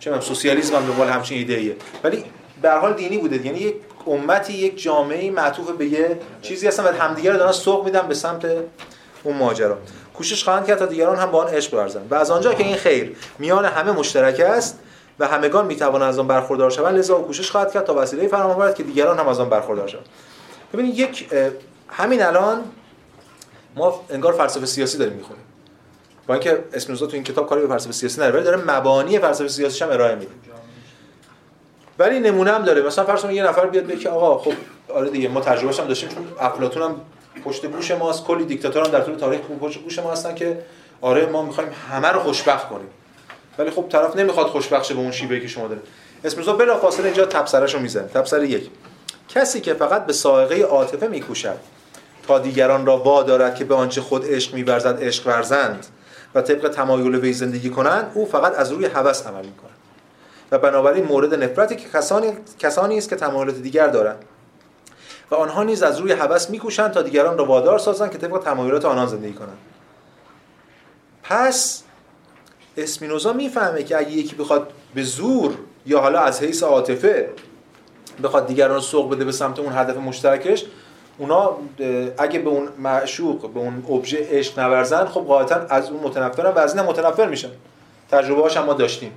چه 0.00 0.10
می‌دونم 0.10 0.28
سوسیالیسم 0.28 0.76
هم 0.76 0.86
دنبال 0.86 1.08
همچین 1.08 1.38
ایده 1.38 1.54
ایه 1.54 1.76
ولی 2.04 2.24
به 2.62 2.70
هر 2.70 2.78
حال 2.78 2.94
دینی 2.94 3.18
بوده. 3.18 3.46
یعنی 3.46 3.58
یک 3.58 3.74
امتی 4.06 4.52
یک 4.52 4.82
جامعه 4.82 5.30
معطوف 5.30 5.70
به 5.70 5.86
یه 5.86 6.18
چیزی 6.42 6.68
هستن 6.68 6.84
و 6.84 6.88
همدیگه 6.88 7.32
رو 7.32 7.38
دارن 7.38 7.52
سوق 7.52 7.84
میدن 7.84 8.08
به 8.08 8.14
سمت 8.14 8.46
اون 9.22 9.36
ماجرا. 9.36 9.78
کوشش 10.14 10.44
خواهند 10.44 10.66
کرد 10.66 10.78
تا 10.78 10.86
دیگران 10.86 11.16
هم 11.16 11.30
با 11.30 11.44
آن 11.44 11.54
عشق 11.54 11.74
ورزند 11.74 12.06
و 12.10 12.14
از 12.14 12.30
آنجا 12.30 12.54
که 12.54 12.64
این 12.64 12.76
خیر 12.76 13.16
میان 13.38 13.64
همه 13.64 13.92
مشترک 13.92 14.40
است 14.40 14.78
و 15.22 15.26
همگان 15.26 15.66
می‌توانند 15.66 16.08
از 16.08 16.18
آن 16.18 16.26
برخوردار 16.26 16.70
شوند. 16.70 16.98
لذا 16.98 17.14
کوشش 17.14 17.50
خواهد 17.50 17.72
کرد 17.72 17.84
تا 17.84 17.94
وسیله 17.94 18.28
فراهم 18.28 18.50
آورد 18.50 18.74
که 18.74 18.82
دیگران 18.82 19.18
هم 19.18 19.28
از 19.28 19.40
آن 19.40 19.48
برخوردار 19.48 19.88
شوند. 19.88 20.06
ببینید 20.72 20.98
یک 20.98 21.28
همین 21.88 22.22
الان 22.22 22.62
ما 23.76 24.00
انگار 24.10 24.32
فلسفه 24.32 24.66
سیاسی 24.66 24.98
داریم 24.98 25.12
می‌خونیم. 25.12 25.42
با 26.26 26.34
اینکه 26.34 26.64
اسپینوزا 26.72 27.06
تو 27.06 27.14
این 27.14 27.24
کتاب 27.24 27.48
کاری 27.48 27.60
به 27.60 27.68
فلسفه 27.68 27.92
سیاسی 27.92 28.20
نداره 28.20 28.34
ولی 28.34 28.44
داره 28.44 28.56
مبانی 28.56 29.18
فلسفه 29.18 29.48
سیاسی 29.48 29.84
هم 29.84 29.90
ارائه 29.90 30.14
میده. 30.14 30.30
ولی 31.98 32.20
نمونه 32.20 32.52
هم 32.52 32.62
داره. 32.62 32.82
مثلا 32.82 33.04
فرض 33.04 33.24
یه 33.24 33.44
نفر 33.44 33.66
بیاد 33.66 33.86
بگه 33.86 34.10
آقا 34.10 34.38
خب 34.38 34.52
آره 34.94 35.10
دیگه 35.10 35.28
ما 35.28 35.40
تجربهش 35.40 35.80
هم 35.80 35.86
داشتیم. 35.86 36.08
چون 36.08 36.26
افلاطون 36.40 36.82
هم 36.82 37.00
پشت 37.44 37.66
گوش 37.66 37.90
ماست. 37.90 38.24
کلی 38.24 38.44
دیکتاتور 38.44 38.84
هم 38.84 38.90
در 38.90 39.00
طول 39.00 39.16
تاریخ 39.16 39.40
پشت 39.40 39.82
گوش 39.82 39.98
ما 39.98 40.12
هستن 40.12 40.34
که 40.34 40.62
آره 41.00 41.26
ما 41.26 41.42
می‌خوایم 41.42 41.70
همه 41.90 42.08
رو 42.08 42.20
خوشبخت 42.20 42.68
کنیم. 42.68 42.88
ولی 43.58 43.70
خب 43.70 43.86
طرف 43.88 44.16
نمی‌خواد 44.16 44.46
خوشبخت 44.46 44.84
شه 44.84 44.94
به 44.94 45.00
اون 45.00 45.12
شیوهی 45.12 45.40
که 45.40 45.48
شما 45.48 45.68
دارید. 45.68 45.84
اسپینوزا 46.24 46.52
بلافاصله 46.52 47.04
اینجا 47.04 47.26
تبصرهشو 47.26 47.78
می‌زنه. 47.78 48.08
تبصره 48.08 48.48
یک. 48.48 48.70
کسی 49.28 49.60
که 49.60 49.74
فقط 49.74 50.06
به 50.06 50.12
سائقه 50.12 50.62
عاطفه 50.62 51.08
میکوشد 51.08 51.58
تا 52.26 52.38
دیگران 52.38 52.86
را 52.86 52.98
وادارد 52.98 53.54
که 53.54 53.64
به 53.64 53.74
آنچه 53.74 54.00
خود 54.00 54.24
عشق 54.26 54.54
میورزد 54.54 54.98
عشق 55.02 55.26
ورزند 55.26 55.86
و 56.34 56.42
طبق 56.42 56.68
تمایل 56.68 57.14
وی 57.14 57.32
زندگی 57.32 57.70
کنند 57.70 58.10
او 58.14 58.26
فقط 58.26 58.58
از 58.58 58.72
روی 58.72 58.86
هوس 58.86 59.26
عمل 59.26 59.44
می‌کنه 59.46 59.70
و 60.50 60.58
بنابراین 60.58 61.04
مورد 61.04 61.34
نفرتی 61.34 61.76
که 61.76 61.88
کسانی 61.88 62.32
کسانی 62.58 62.98
است 62.98 63.08
که 63.08 63.16
تمایلات 63.16 63.56
دیگر 63.56 63.86
دارند. 63.86 64.24
و 65.30 65.34
آنها 65.34 65.62
نیز 65.62 65.82
از 65.82 65.98
روی 65.98 66.12
هوس 66.12 66.50
میکوشند 66.50 66.90
تا 66.90 67.02
دیگران 67.02 67.38
را 67.38 67.44
وادار 67.44 67.78
سازند 67.78 68.10
که 68.10 68.18
طبق 68.18 68.38
تمایلات 68.38 68.84
آنان 68.84 69.06
زندگی 69.06 69.32
کنند. 69.32 69.58
پس 71.22 71.82
اسمینوزا 72.76 73.32
می‌فهمه 73.32 73.82
که 73.82 73.98
اگه 73.98 74.10
یکی 74.10 74.36
بخواد 74.36 74.70
به 74.94 75.02
زور 75.02 75.54
یا 75.86 76.00
حالا 76.00 76.20
از 76.20 76.42
حیث 76.42 76.62
عاطفه 76.62 77.28
بخواد 78.22 78.46
دیگران 78.46 78.74
رو 78.74 78.80
سوق 78.80 79.10
بده 79.10 79.24
به 79.24 79.32
سمت 79.32 79.58
اون 79.58 79.72
هدف 79.72 79.96
مشترکش 79.96 80.64
اونا 81.18 81.56
اگه 82.18 82.38
به 82.38 82.50
اون 82.50 82.68
معشوق 82.78 83.50
به 83.52 83.60
اون 83.60 83.84
ابژه 83.90 84.26
عشق 84.30 84.58
نورزن 84.58 85.06
خب 85.06 85.20
قاعدتا 85.20 85.54
از 85.54 85.90
اون 85.90 86.00
متنفرن 86.02 86.50
و 86.50 86.58
از 86.58 86.76
این 86.76 86.84
متنفر 86.84 87.28
میشن. 87.28 87.50
تجربه 88.10 88.42
هاش 88.42 88.56
هم 88.56 88.64
ما 88.64 88.72
داشتیم. 88.74 89.12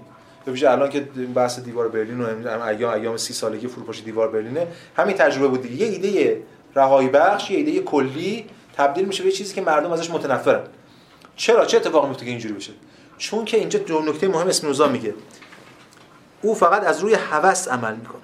ببینید 0.48 0.66
الان 0.66 0.90
که 0.90 1.00
بحث 1.36 1.60
دیوار 1.60 1.88
برلین 1.88 2.22
و 2.22 2.62
ایام 2.62 2.94
ایام 2.94 3.18
سی 3.18 3.34
سالگی 3.34 3.68
فروپاشی 3.68 4.02
دیوار 4.02 4.28
برلینه 4.28 4.68
همین 4.96 5.16
تجربه 5.16 5.48
بود 5.48 5.66
یه 5.66 5.88
ایده 5.88 6.42
رهایی 6.76 7.10
بخش 7.10 7.52
یه 7.52 7.58
ایده 7.58 7.80
کلی 7.80 8.46
تبدیل 8.78 9.06
میشه 9.06 9.24
به 9.24 9.32
چیزی 9.32 9.56
که 9.56 9.62
مردم 9.62 9.92
ازش 9.92 10.10
متنفرن. 10.10 10.62
چرا؟ 11.36 11.66
چه 11.66 11.78
اتفاقی 11.78 12.08
میفته 12.08 12.26
که 12.26 12.32
اینجوری 12.32 12.54
بشه؟ 12.54 12.72
چون 13.18 13.46
که 13.46 13.58
اینجا 13.58 13.80
دو 13.80 14.00
نکته 14.00 14.28
مهم 14.28 14.48
اسپینوزا 14.48 14.88
میگه. 14.88 15.14
او 16.42 16.56
فقط 16.56 16.84
از 16.84 17.00
روی 17.00 17.14
هوس 17.14 17.68
عمل 17.68 17.96
می‌کنه 17.96 18.22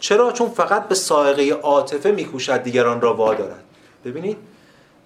چرا؟ 0.00 0.32
چون 0.32 0.48
فقط 0.48 0.88
به 0.88 0.94
سائقه 0.94 1.50
عاطفه 1.50 2.10
میکوشد 2.10 2.62
دیگران 2.62 3.00
را 3.00 3.14
وادارد. 3.14 3.64
ببینید 4.04 4.36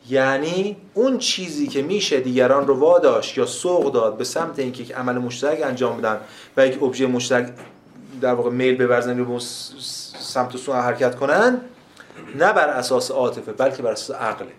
یعنی 0.09 0.77
اون 0.95 1.19
چیزی 1.19 1.67
که 1.67 1.83
میشه 1.83 2.21
دیگران 2.21 2.67
رو 2.67 2.75
واداشت 2.75 3.39
یا 3.39 3.47
سوق 3.47 3.93
داد 3.93 4.17
به 4.17 4.25
سمت 4.25 4.59
اینکه 4.59 4.83
یک 4.83 4.93
عمل 4.93 5.19
مشترک 5.19 5.63
انجام 5.63 5.99
بدن 5.99 6.21
و 6.57 6.67
یک 6.67 6.83
ابژه 6.83 7.07
مشترک 7.07 7.53
در 8.21 8.35
واقع 8.35 8.51
میل 8.51 8.77
ببرزن 8.77 9.19
رو 9.19 9.41
سمت 10.21 10.55
و 10.55 10.59
سو 10.59 10.73
حرکت 10.73 11.17
کنن 11.17 11.61
نه 12.35 12.53
بر 12.53 12.69
اساس 12.69 13.11
عاطفه 13.11 13.53
بلکه 13.53 13.83
بر 13.83 13.91
اساس 13.91 14.17
عقله 14.17 14.53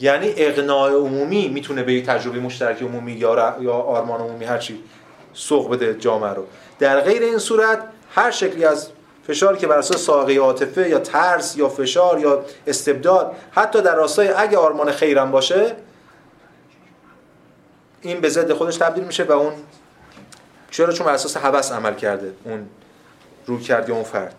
یعنی 0.00 0.34
اقناع 0.36 0.92
عمومی 0.92 1.48
می‌تونه 1.48 1.82
به 1.82 2.02
تجربه 2.02 2.40
مشترک 2.40 2.82
عمومی 2.82 3.12
یا 3.12 3.56
یا 3.60 3.72
آرمان 3.72 4.20
عمومی 4.20 4.44
هر 4.44 4.58
چی 4.58 4.82
سوق 5.32 5.70
بده 5.70 5.94
جامعه 5.94 6.30
رو. 6.30 6.46
در 6.78 7.00
غیر 7.00 7.22
این 7.22 7.38
صورت 7.38 7.82
هر 8.14 8.30
شکلی 8.30 8.64
از 8.64 8.88
فشاری 9.28 9.58
که 9.58 9.66
بر 9.66 9.78
اساس 9.78 10.04
ساقه 10.04 10.38
عاطفه 10.38 10.88
یا 10.88 10.98
ترس 10.98 11.56
یا 11.56 11.68
فشار 11.68 12.18
یا 12.18 12.44
استبداد 12.66 13.36
حتی 13.50 13.82
در 13.82 13.94
راستای 13.94 14.28
اگه 14.28 14.58
آرمان 14.58 14.92
خیرم 14.92 15.30
باشه 15.30 15.76
این 18.02 18.20
به 18.20 18.28
ضد 18.28 18.52
خودش 18.52 18.76
تبدیل 18.76 19.04
میشه 19.04 19.24
و 19.24 19.32
اون 19.32 19.52
چرا؟ 20.70 20.92
چون 20.92 21.06
بر 21.06 21.12
اساس 21.12 21.36
هوس 21.36 21.72
عمل 21.72 21.94
کرده 21.94 22.32
اون 22.44 22.68
رو 23.46 23.60
کرد 23.60 23.90
اون 23.90 24.02
فرد. 24.02 24.34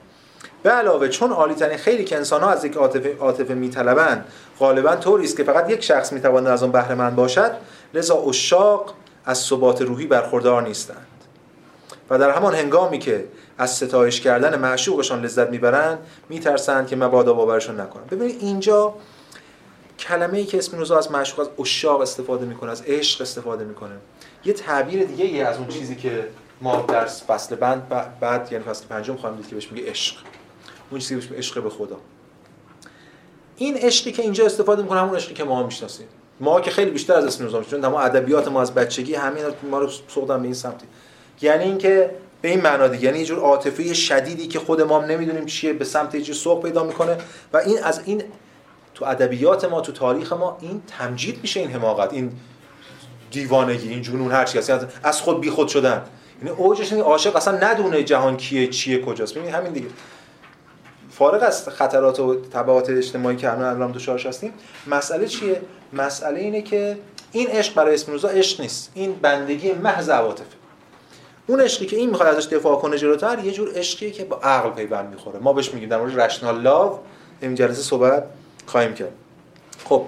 به 0.64 0.70
علاوه 0.70 1.08
چون 1.08 1.32
عالی 1.32 1.56
ترین 1.56 1.78
خیلی 1.78 2.04
که 2.04 2.16
انسان 2.18 2.42
ها 2.42 2.50
از 2.50 2.66
یک 2.66 2.76
عاطفه 2.76 3.18
عاطفه 3.20 3.54
میطلبند 3.54 4.26
غالبا 4.60 4.96
طوری 4.96 5.24
است 5.24 5.38
که 5.38 5.44
فقط 5.44 5.70
یک 5.70 5.84
شخص 5.84 6.14
می‌تواند 6.14 6.48
از 6.48 6.64
آن 6.64 6.72
بهره 6.72 6.96
مند 6.96 7.16
باشد 7.16 7.52
لذا 7.94 8.16
اشاق 8.16 8.94
از 9.26 9.38
ثبات 9.38 9.82
روحی 9.82 10.08
برخوردار 10.08 10.62
نیستند. 10.62 11.08
و 12.10 12.20
در 12.20 12.30
همان 12.30 12.56
هنگامی 12.56 13.00
که 13.00 13.26
از 13.58 13.76
ستایش 13.76 14.22
کردن 14.22 14.60
معشوقشان 14.60 15.22
لذت 15.22 15.50
می‌برند 15.50 16.00
میترسند 16.30 16.88
که 16.88 16.96
مبادا 16.96 17.34
باورشون 17.34 17.80
نکنن 17.80 18.04
ببینید 18.12 18.38
اینجا 18.42 18.94
کلمه 20.00 20.38
ای 20.38 20.46
که 20.46 20.58
اسپینوزا 20.58 20.98
از 20.98 21.12
معشوق 21.12 21.40
از 21.40 21.50
اشاق 21.60 22.02
استفاده 22.02 22.46
می‌کنه 22.46 22.72
از 22.72 22.82
عشق 22.82 23.22
استفاده 23.22 23.66
می‌کنه. 23.66 23.96
یه 24.46 24.54
تعبیر 24.54 25.04
دیگه 25.04 25.26
ای 25.26 25.42
از 25.42 25.58
اون 25.58 25.68
چیزی 25.68 25.96
که 25.96 26.28
ما 26.62 26.86
در 26.88 27.06
فصل 27.06 27.56
بند 27.56 28.08
بعد 28.20 28.52
یعنی 28.52 28.64
فصل 28.64 28.86
پنجم 28.86 29.16
خواهیم 29.16 29.38
دید 29.38 29.48
که 29.48 29.56
بهش 29.56 29.72
میگه 29.72 29.90
عشق. 29.90 30.16
اون 30.92 31.00
چیزی 31.00 31.16
بهش 31.16 31.32
عشق 31.32 31.64
به 31.64 31.70
خدا. 31.70 31.98
این 33.58 33.78
عشقی 33.78 34.12
که 34.12 34.22
اینجا 34.22 34.46
استفاده 34.46 34.82
می‌کنه 34.82 35.00
همون 35.00 35.16
عشقی 35.16 35.34
که 35.34 35.44
ما 35.44 35.64
می‌شناسیم. 35.64 36.08
ما 36.40 36.62
که 36.62 36.72
خیلی 36.72 36.92
بیشتر 36.92 37.14
از 37.14 37.26
اسپینوزا 37.26 37.64
چون 37.64 37.86
ما 37.86 38.00
ادبیات 38.00 38.48
ما 38.48 38.62
از 38.62 38.74
بچگی 38.74 39.16
همین 39.16 39.44
ما 39.72 39.80
رو 39.80 39.90
سوقدن 40.08 40.38
به 40.38 40.44
این 40.44 40.54
سمتی. 40.54 40.86
یعنی 41.42 41.64
اینکه 41.64 42.12
به 42.42 42.50
این 42.50 42.62
معنا 42.62 42.88
دیگه 42.88 43.04
یعنی 43.06 43.20
یه 43.20 43.26
جور 43.26 43.40
عاطفه 43.40 43.94
شدیدی 43.94 44.48
که 44.48 44.60
خود 44.60 44.82
ما 44.82 45.00
هم 45.00 45.06
نمی‌دونیم 45.06 45.46
چیه 45.46 45.74
به 45.74 45.86
سمت 45.86 46.16
یه 46.16 46.34
سوق 46.34 46.64
پیدا 46.64 46.84
می‌کنه 46.84 47.18
و 47.54 47.58
این 47.58 47.84
از 47.84 48.02
این 48.06 48.24
تو 48.94 49.06
ادبیات 49.06 49.66
ما 49.66 49.82
تو 49.82 49.92
تاریخ 49.92 50.34
ما 50.34 50.58
این 50.62 50.82
تمجید 50.88 51.40
میشه 51.42 51.60
این 51.60 51.72
حماقت 51.72 52.14
این 52.14 52.32
دیوانگی 53.32 53.90
این 53.90 54.02
جنون 54.02 54.32
هر 54.32 54.46
چی 54.46 54.60
یعنی 54.60 54.86
از 55.04 55.22
خود 55.22 55.42
بی 55.42 55.50
خود 55.50 55.68
شدن. 55.68 56.02
یعنی 56.44 56.58
اوجش 56.58 56.94
این 56.94 57.02
عاشق 57.02 57.36
اصلا 57.36 57.58
ندونه 57.58 58.04
جهان 58.04 58.38
کیه 58.38 58.68
چیه 58.68 59.02
کجاست. 59.02 59.38
ببین 59.38 59.54
همین 59.54 59.74
دیگه. 59.74 59.88
فارغ 61.12 61.44
از 61.44 61.70
خطرات 61.70 62.20
و 62.20 62.42
تبعات 62.42 62.90
اجتماعی 62.90 63.36
که 63.36 63.52
الان 63.52 63.64
الان 63.64 63.92
دچارش 63.92 64.26
هستیم 64.26 64.54
مسئله 64.88 65.28
چیه؟ 65.28 65.62
مسئله 65.94 66.40
اینه 66.40 66.62
که 66.62 66.98
این 67.32 67.48
عشق 67.48 67.74
برای 67.74 67.94
اسپینوزا 67.94 68.28
عشق 68.28 68.62
نیست. 68.62 68.92
این 68.94 69.14
بندگی 69.14 69.74
محض 69.74 70.10
عواطفه. 70.10 70.46
اون 71.48 71.62
عشقی 71.62 71.86
که 71.86 71.96
این 71.96 72.10
می‌خواد 72.10 72.36
ازش 72.36 72.46
دفاع 72.46 72.80
کنه 72.80 72.98
جلوتر 72.98 73.40
یه 73.40 73.52
جور 73.52 73.72
عشقیه 73.76 74.12
که 74.12 74.26
با 74.26 74.36
عقل 74.38 74.70
پیوند 74.70 75.10
می‌خوره. 75.10 75.40
ما 75.40 75.54
بهش 75.54 75.74
میگیم 75.74 75.90
در 75.90 75.98
مورد 75.98 76.20
رشنال 76.20 76.62
لاو 76.62 77.00
این 77.42 77.56
جلسه 77.56 77.82
صحبت 77.82 78.24
خواهیم 78.66 78.94
کرد. 78.94 79.12
خب 79.86 80.06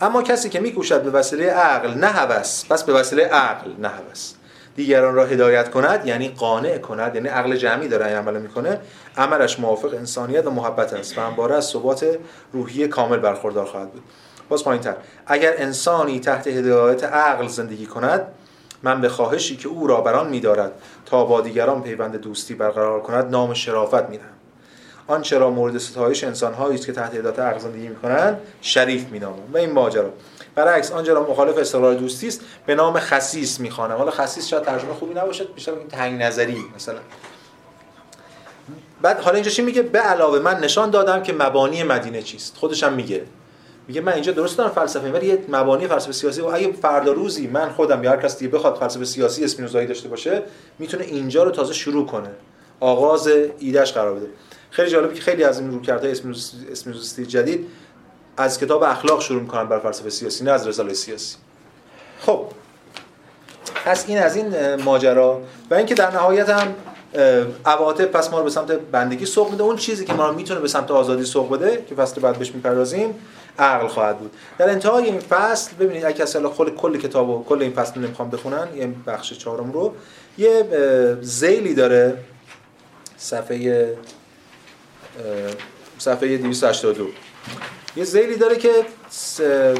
اما 0.00 0.22
کسی 0.22 0.48
که 0.48 0.60
میکوشد 0.60 1.02
به 1.02 1.10
وسیله 1.10 1.50
عقل 1.50 1.94
نه 1.94 2.06
هوس 2.06 2.64
پس 2.64 2.84
به 2.84 2.92
وسیله 2.92 3.24
عقل 3.24 3.70
نه 3.78 3.88
هوس. 3.88 4.32
دیگران 4.80 5.14
را 5.14 5.24
هدایت 5.26 5.70
کند 5.70 6.06
یعنی 6.06 6.28
قانع 6.28 6.78
کند 6.78 7.14
یعنی 7.14 7.28
عقل 7.28 7.56
جمعی 7.56 7.88
داره 7.88 8.06
این 8.06 8.16
عمل 8.16 8.40
می‌کنه. 8.40 8.78
عملش 9.16 9.60
موافق 9.60 9.94
انسانیت 9.94 10.46
و 10.46 10.50
محبت 10.50 10.92
است 10.92 11.18
و 11.18 11.20
همواره 11.20 11.54
از 11.54 11.64
ثبات 11.64 12.18
روحی 12.52 12.88
کامل 12.88 13.16
برخوردار 13.16 13.64
خواهد 13.64 13.90
بود. 13.92 14.02
باز 14.48 14.64
پایینتر 14.64 14.94
اگر 15.26 15.54
انسانی 15.56 16.20
تحت 16.20 16.46
هدایت 16.46 17.04
عقل 17.04 17.46
زندگی 17.46 17.86
کند 17.86 18.26
من 18.82 19.00
به 19.00 19.08
خواهشی 19.08 19.56
که 19.56 19.68
او 19.68 19.86
را 19.86 20.00
بران 20.00 20.28
میدارد 20.28 20.72
تا 21.06 21.24
با 21.24 21.40
دیگران 21.40 21.82
پیوند 21.82 22.16
دوستی 22.16 22.54
برقرار 22.54 23.00
کند 23.00 23.30
نام 23.30 23.54
شرافت 23.54 24.08
می‌دهم. 24.08 24.28
آنچه 25.06 25.38
را 25.38 25.50
مورد 25.50 25.78
ستایش 25.78 26.24
انسانهایی 26.24 26.74
است 26.74 26.86
که 26.86 26.92
تحت 26.92 27.14
هدایت 27.14 27.38
عقل 27.38 27.58
زندگی 27.58 27.88
می‌کنند 27.88 28.38
شریف 28.60 29.10
مینامم. 29.10 29.54
و 29.54 29.56
این 29.56 29.72
ماجرا. 29.72 30.10
برعکس 30.64 30.92
آنچه 30.92 31.14
مخالف 31.14 31.58
استقرار 31.58 31.94
دوستی 31.94 32.28
است. 32.28 32.40
به 32.66 32.74
نام 32.74 32.98
خسیس 32.98 33.60
می‌خوانم. 33.60 33.96
حالا 33.96 34.10
خسیس 34.10 34.48
شاید 34.48 34.62
ترجمه 34.62 34.94
خوبی 34.94 35.14
نباشه 35.14 35.44
بیشتر 35.44 35.72
تنگ 35.90 36.22
نظری 36.22 36.64
مثلا. 36.76 36.98
بعد 39.02 39.20
حالا 39.20 39.34
اینجا 39.34 39.50
چی 39.50 39.62
میگه؟ 39.62 39.82
به 39.82 39.98
علاوه 39.98 40.38
من 40.38 40.58
نشان 40.58 40.90
دادم 40.90 41.22
که 41.22 41.32
مبانی 41.32 41.82
مدینه 41.82 42.22
چیست. 42.22 42.56
خودش 42.56 42.84
هم 42.84 42.92
میگه. 42.92 43.22
میگه 43.88 44.00
من 44.00 44.12
اینجا 44.12 44.32
درست 44.32 44.58
دارم 44.58 44.70
فلسفه 44.70 45.12
ولی 45.12 45.26
یه 45.26 45.44
مبانی 45.48 45.86
فلسفه 45.86 46.12
سیاسی 46.12 46.40
و 46.40 46.46
اگه 46.46 46.72
فردا 46.72 47.12
روزی 47.12 47.46
من 47.46 47.70
خودم 47.70 48.04
یا 48.04 48.10
هر 48.10 48.16
کس 48.16 48.38
دیگه 48.38 48.50
بخواد 48.50 48.76
فلسفه 48.76 49.04
سیاسی 49.04 49.44
اسپینوزایی 49.44 49.86
داشته 49.86 50.08
باشه 50.08 50.42
می‌تونه 50.78 51.04
اینجا 51.04 51.42
رو 51.42 51.50
تازه 51.50 51.74
شروع 51.74 52.06
کنه. 52.06 52.30
آغاز 52.80 53.30
ایدهش 53.58 53.92
قرار 53.92 54.14
بده. 54.14 54.26
خیلی 54.70 54.90
جالبه 54.90 55.14
که 55.14 55.20
خیلی 55.22 55.44
از 55.44 55.60
این 55.60 55.70
روکردهای 55.70 56.12
اسپینوزیستی 56.70 57.26
جدید 57.26 57.66
از 58.40 58.60
کتاب 58.60 58.82
اخلاق 58.82 59.20
شروع 59.20 59.42
می‌کنن 59.42 59.64
بر 59.64 59.78
فلسفه 59.78 60.10
سیاسی 60.10 60.44
نه 60.44 60.50
از 60.50 60.68
رساله 60.68 60.94
سیاسی. 60.94 61.36
خب. 62.20 62.46
پس 63.84 64.04
این 64.08 64.18
از 64.18 64.36
این 64.36 64.74
ماجرا. 64.74 65.40
و 65.70 65.74
اینکه 65.74 65.94
در 65.94 66.10
نهایت 66.10 66.48
هم 66.48 66.74
عواطف 67.64 68.04
پس 68.04 68.30
ما 68.30 68.38
رو 68.38 68.44
به 68.44 68.50
سمت 68.50 68.72
بندگی 68.72 69.26
سوق 69.26 69.50
میده. 69.50 69.62
اون 69.62 69.76
چیزی 69.76 70.04
که 70.04 70.12
ما 70.12 70.28
رو 70.28 70.34
می‌تونه 70.34 70.60
به 70.60 70.68
سمت 70.68 70.90
آزادی 70.90 71.24
سوق 71.24 71.50
بده 71.50 71.84
که 71.88 71.94
فصل 71.94 72.20
بعد 72.20 72.38
بهش 72.38 72.54
می‌پردازیم 72.54 73.14
عقل 73.58 73.86
خواهد 73.88 74.18
بود. 74.18 74.32
در 74.58 74.70
انتهای 74.70 75.04
این 75.04 75.20
فصل 75.20 75.72
ببینید 75.80 76.04
اگه 76.04 76.16
کسی 76.16 76.38
کل 76.56 76.70
کل 76.70 76.98
کتاب 76.98 77.28
و 77.28 77.44
کل 77.44 77.62
این 77.62 77.72
فصل 77.72 78.00
نمی‌خوام 78.00 78.30
بخونن 78.30 78.68
یه 78.76 78.94
بخش 79.06 79.32
چهارم 79.32 79.72
رو. 79.72 79.94
یه 80.38 80.64
زیلی 81.20 81.74
داره. 81.74 82.16
صفحه 83.16 83.94
صفحه 85.98 86.36
282 86.36 87.06
یه 87.96 88.04
زیلی 88.04 88.36
داره 88.36 88.56
که 88.56 88.70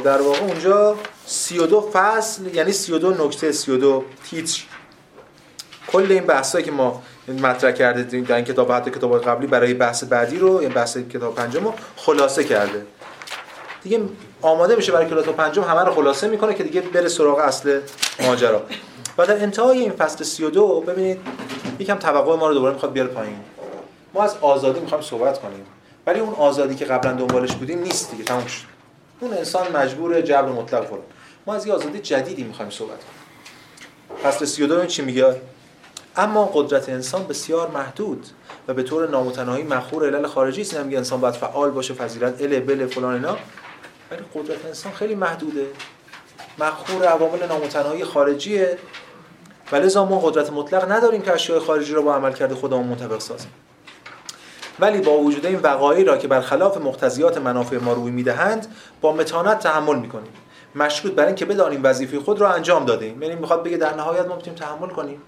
در 0.03 0.21
واقع 0.21 0.39
اونجا 0.39 0.95
32 1.25 1.89
فصل 1.93 2.55
یعنی 2.55 2.71
32 2.71 3.25
نکته 3.27 3.51
32 3.51 4.03
تیتر 4.29 4.61
کل 5.87 6.11
این 6.11 6.25
بحثایی 6.25 6.65
که 6.65 6.71
ما 6.71 7.03
مطرح 7.27 7.71
کرده 7.71 8.21
در 8.21 8.35
این 8.35 8.45
کتاب 8.45 8.71
حتی 8.71 8.91
کتاب 8.91 9.23
قبلی 9.23 9.47
برای 9.47 9.73
بحث 9.73 10.03
بعدی 10.03 10.37
رو 10.37 10.51
این 10.55 10.69
بحث 10.69 10.97
کتاب 10.97 11.35
پنجم 11.35 11.63
رو 11.63 11.73
خلاصه 11.95 12.43
کرده. 12.43 12.85
دیگه 13.83 13.99
آماده 14.41 14.75
میشه 14.75 14.91
برای 14.91 15.05
کتاب 15.05 15.35
پنجم 15.35 15.61
همه 15.61 15.81
رو 15.81 15.93
خلاصه 15.93 16.27
می‌کنه 16.27 16.53
که 16.53 16.63
دیگه 16.63 16.81
بره 16.81 17.09
سراغ 17.09 17.39
اصل 17.39 17.79
ماجرا. 18.19 18.63
و 19.17 19.25
در 19.25 19.43
انتهای 19.43 19.79
این 19.79 19.91
فصل 19.91 20.23
32 20.23 20.81
ببینید 20.81 21.19
یکم 21.79 21.95
توقع 21.95 22.35
ما 22.35 22.47
رو 22.47 22.53
دوباره 22.53 22.73
می‌خواد 22.73 22.93
بیاره 22.93 23.09
پایین. 23.09 23.39
ما 24.13 24.23
از 24.23 24.35
آزادی 24.41 24.79
می‌خوایم 24.79 25.03
صحبت 25.03 25.41
کنیم. 25.41 25.65
ولی 26.07 26.19
اون 26.19 26.33
آزادی 26.33 26.75
که 26.75 26.85
قبلا 26.85 27.13
دنبالش 27.13 27.51
بودیم 27.51 27.79
نیست 27.79 28.11
دیگه 28.11 28.23
تموم 28.23 28.45
شد. 28.45 28.65
اون 29.19 29.33
انسان 29.33 29.71
مجبور 29.71 30.21
جبر 30.21 30.49
مطلق 30.49 30.85
فلان 30.85 31.01
ما 31.47 31.53
از 31.53 31.65
یه 31.65 31.73
آزادی 31.73 31.99
جدیدی 31.99 32.43
می‌خوایم 32.43 32.71
صحبت 32.71 32.97
کنیم. 32.99 34.21
فصل 34.23 34.45
32 34.45 34.85
چی 34.85 35.01
میگه؟ 35.01 35.41
اما 36.15 36.45
قدرت 36.45 36.89
انسان 36.89 37.27
بسیار 37.27 37.67
محدود 37.67 38.27
و 38.67 38.73
به 38.73 38.83
طور 38.83 39.09
نامتناهی 39.09 39.63
مخور 39.63 40.05
علل 40.05 40.27
خارجی 40.27 40.61
است. 40.61 40.77
نمیگه 40.77 40.97
انسان 40.97 41.21
باید 41.21 41.35
فعال 41.35 41.71
باشه 41.71 41.93
فضیلت 41.93 42.41
ال 42.41 42.59
بل 42.59 42.87
فلان 42.87 43.13
اینا. 43.13 43.37
ولی 44.11 44.21
قدرت 44.35 44.65
انسان 44.65 44.91
خیلی 44.91 45.15
محدوده. 45.15 45.65
مخور 46.59 47.05
عوامل 47.05 47.45
نامتناهی 47.47 48.03
خارجیه. 48.03 48.77
ولی 49.71 49.95
ما 49.95 50.19
قدرت 50.19 50.51
مطلق 50.51 50.91
نداریم 50.91 51.21
که 51.21 51.33
اشیاء 51.33 51.59
خارجی 51.59 51.93
رو 51.93 52.03
با 52.03 52.15
عمل 52.15 52.33
کرده 52.33 52.55
خودمون 52.55 52.87
منطبق 52.87 53.19
سازیم. 53.19 53.51
ولی 54.79 55.01
با 55.01 55.17
وجود 55.17 55.45
این 55.45 55.59
وقایعی 55.59 56.03
را 56.03 56.17
که 56.17 56.27
برخلاف 56.27 56.77
مقتضیات 56.77 57.37
منافع 57.37 57.77
ما 57.77 57.93
روی 57.93 58.11
می‌دهند 58.11 58.67
با 59.01 59.13
متانت 59.13 59.59
تحمل 59.59 59.95
می‌کنیم. 59.95 60.33
مشروط 60.75 61.13
بر 61.13 61.25
اینکه 61.25 61.45
بدانیم 61.45 61.79
وظیفه 61.83 62.19
خود 62.19 62.41
را 62.41 62.53
انجام 62.53 62.85
دادیم. 62.85 63.21
یعنی 63.21 63.35
می‌خواد 63.35 63.63
بگه 63.63 63.77
در 63.77 63.93
نهایت 63.95 64.25
ما 64.25 64.35
می‌تونیم 64.35 64.59
تحمل 64.59 64.89
کنیم. 64.89 65.21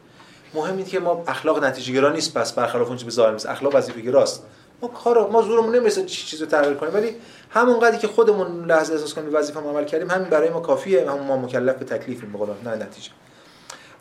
مهم 0.53 0.77
اینه 0.77 0.89
که 0.89 0.99
ما 0.99 1.23
اخلاق 1.27 1.63
نتیجه 1.63 1.93
گرا 1.93 2.11
نیست 2.11 2.33
پس 2.33 2.53
برخلاف 2.53 2.87
اون 2.87 2.97
چیز 2.97 3.05
به 3.05 3.11
ظاهر 3.11 3.35
اخلاق 3.49 3.75
وظیفه 3.75 4.01
گراست 4.01 4.43
ما 4.81 4.87
کار 4.87 5.29
ما 5.29 5.41
زورمون 5.41 5.75
نمی‌رسه 5.75 6.05
چی 6.05 6.25
چیزو 6.25 6.45
تغییر 6.45 6.73
کنیم 6.73 6.93
ولی 6.93 7.15
همون 7.49 7.79
قدری 7.79 7.97
که 7.97 8.07
خودمون 8.07 8.65
لحظه 8.65 8.93
احساس 8.93 9.13
کنیم 9.13 9.35
وظیفه 9.35 9.59
عمل 9.59 9.85
کردیم 9.85 10.11
همین 10.11 10.29
برای 10.29 10.49
ما 10.49 10.59
کافیه. 10.59 11.11
همون 11.11 11.27
ما 11.27 11.37
مکلف 11.37 11.75
به 11.75 11.85
تکلیفیم 11.85 12.31
به 12.31 12.69
نه 12.69 12.75
نتیجه. 12.75 13.09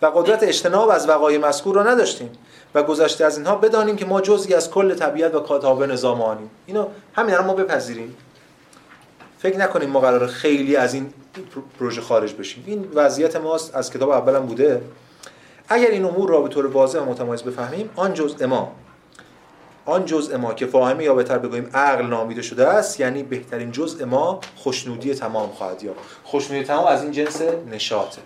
و 0.03 0.07
قدرت 0.07 0.42
اجتناب 0.42 0.90
از 0.90 1.09
وقایع 1.09 1.38
مذکور 1.38 1.74
را 1.74 1.82
نداشتیم 1.82 2.30
و 2.74 2.82
گذشته 2.82 3.24
از 3.24 3.38
اینها 3.38 3.57
بدانیم 3.57 3.96
که 3.96 4.05
ما 4.05 4.20
جزئی 4.20 4.55
از 4.55 4.70
کل 4.70 4.94
طبیعت 4.94 5.34
و 5.34 5.40
کاتاب 5.40 5.84
نظام 5.84 6.22
آنیم. 6.22 6.50
اینو 6.66 6.86
همین 7.14 7.38
ما 7.38 7.55
بپذیریم. 7.55 8.16
فکر 9.38 9.59
نکنیم 9.59 9.90
ما 9.90 10.00
قرار 10.00 10.26
خیلی 10.26 10.76
از 10.76 10.94
این 10.94 11.12
پروژه 11.78 12.00
خارج 12.00 12.34
بشیم. 12.34 12.64
این 12.66 12.88
وضعیت 12.94 13.36
ماست 13.36 13.74
از 13.74 13.90
کتاب 13.90 14.11
اولم 14.11 14.46
بوده. 14.46 14.82
اگر 15.68 15.88
این 15.88 16.05
امور 16.05 16.30
را 16.30 16.40
به 16.40 16.48
طور 16.48 16.66
واضح 16.66 16.98
و 16.98 17.05
متمایز 17.05 17.42
بفهمیم 17.42 17.90
آن 17.96 18.14
جزء 18.14 18.46
ما. 18.46 18.72
آن 19.84 20.05
جزء 20.05 20.36
ما 20.36 20.55
که 20.55 20.66
فاهمه 20.66 21.05
یا 21.05 21.14
بهتر 21.14 21.38
بگوییم 21.38 21.70
عقل 21.74 22.07
نامیده 22.07 22.42
شده 22.42 22.68
است 22.68 23.00
یعنی 23.00 23.22
بهترین 23.22 23.72
جزء 23.72 24.05
ما 24.05 24.40
خوشنودی 24.57 25.14
تمام 25.14 25.50
خواهد 25.50 25.82
یا 25.82 25.92
خوشنودی 26.24 26.64
تمام 26.64 26.86
از 26.86 27.03
این 27.03 27.12
جنس 27.12 27.42
نشاطه. 27.70 28.22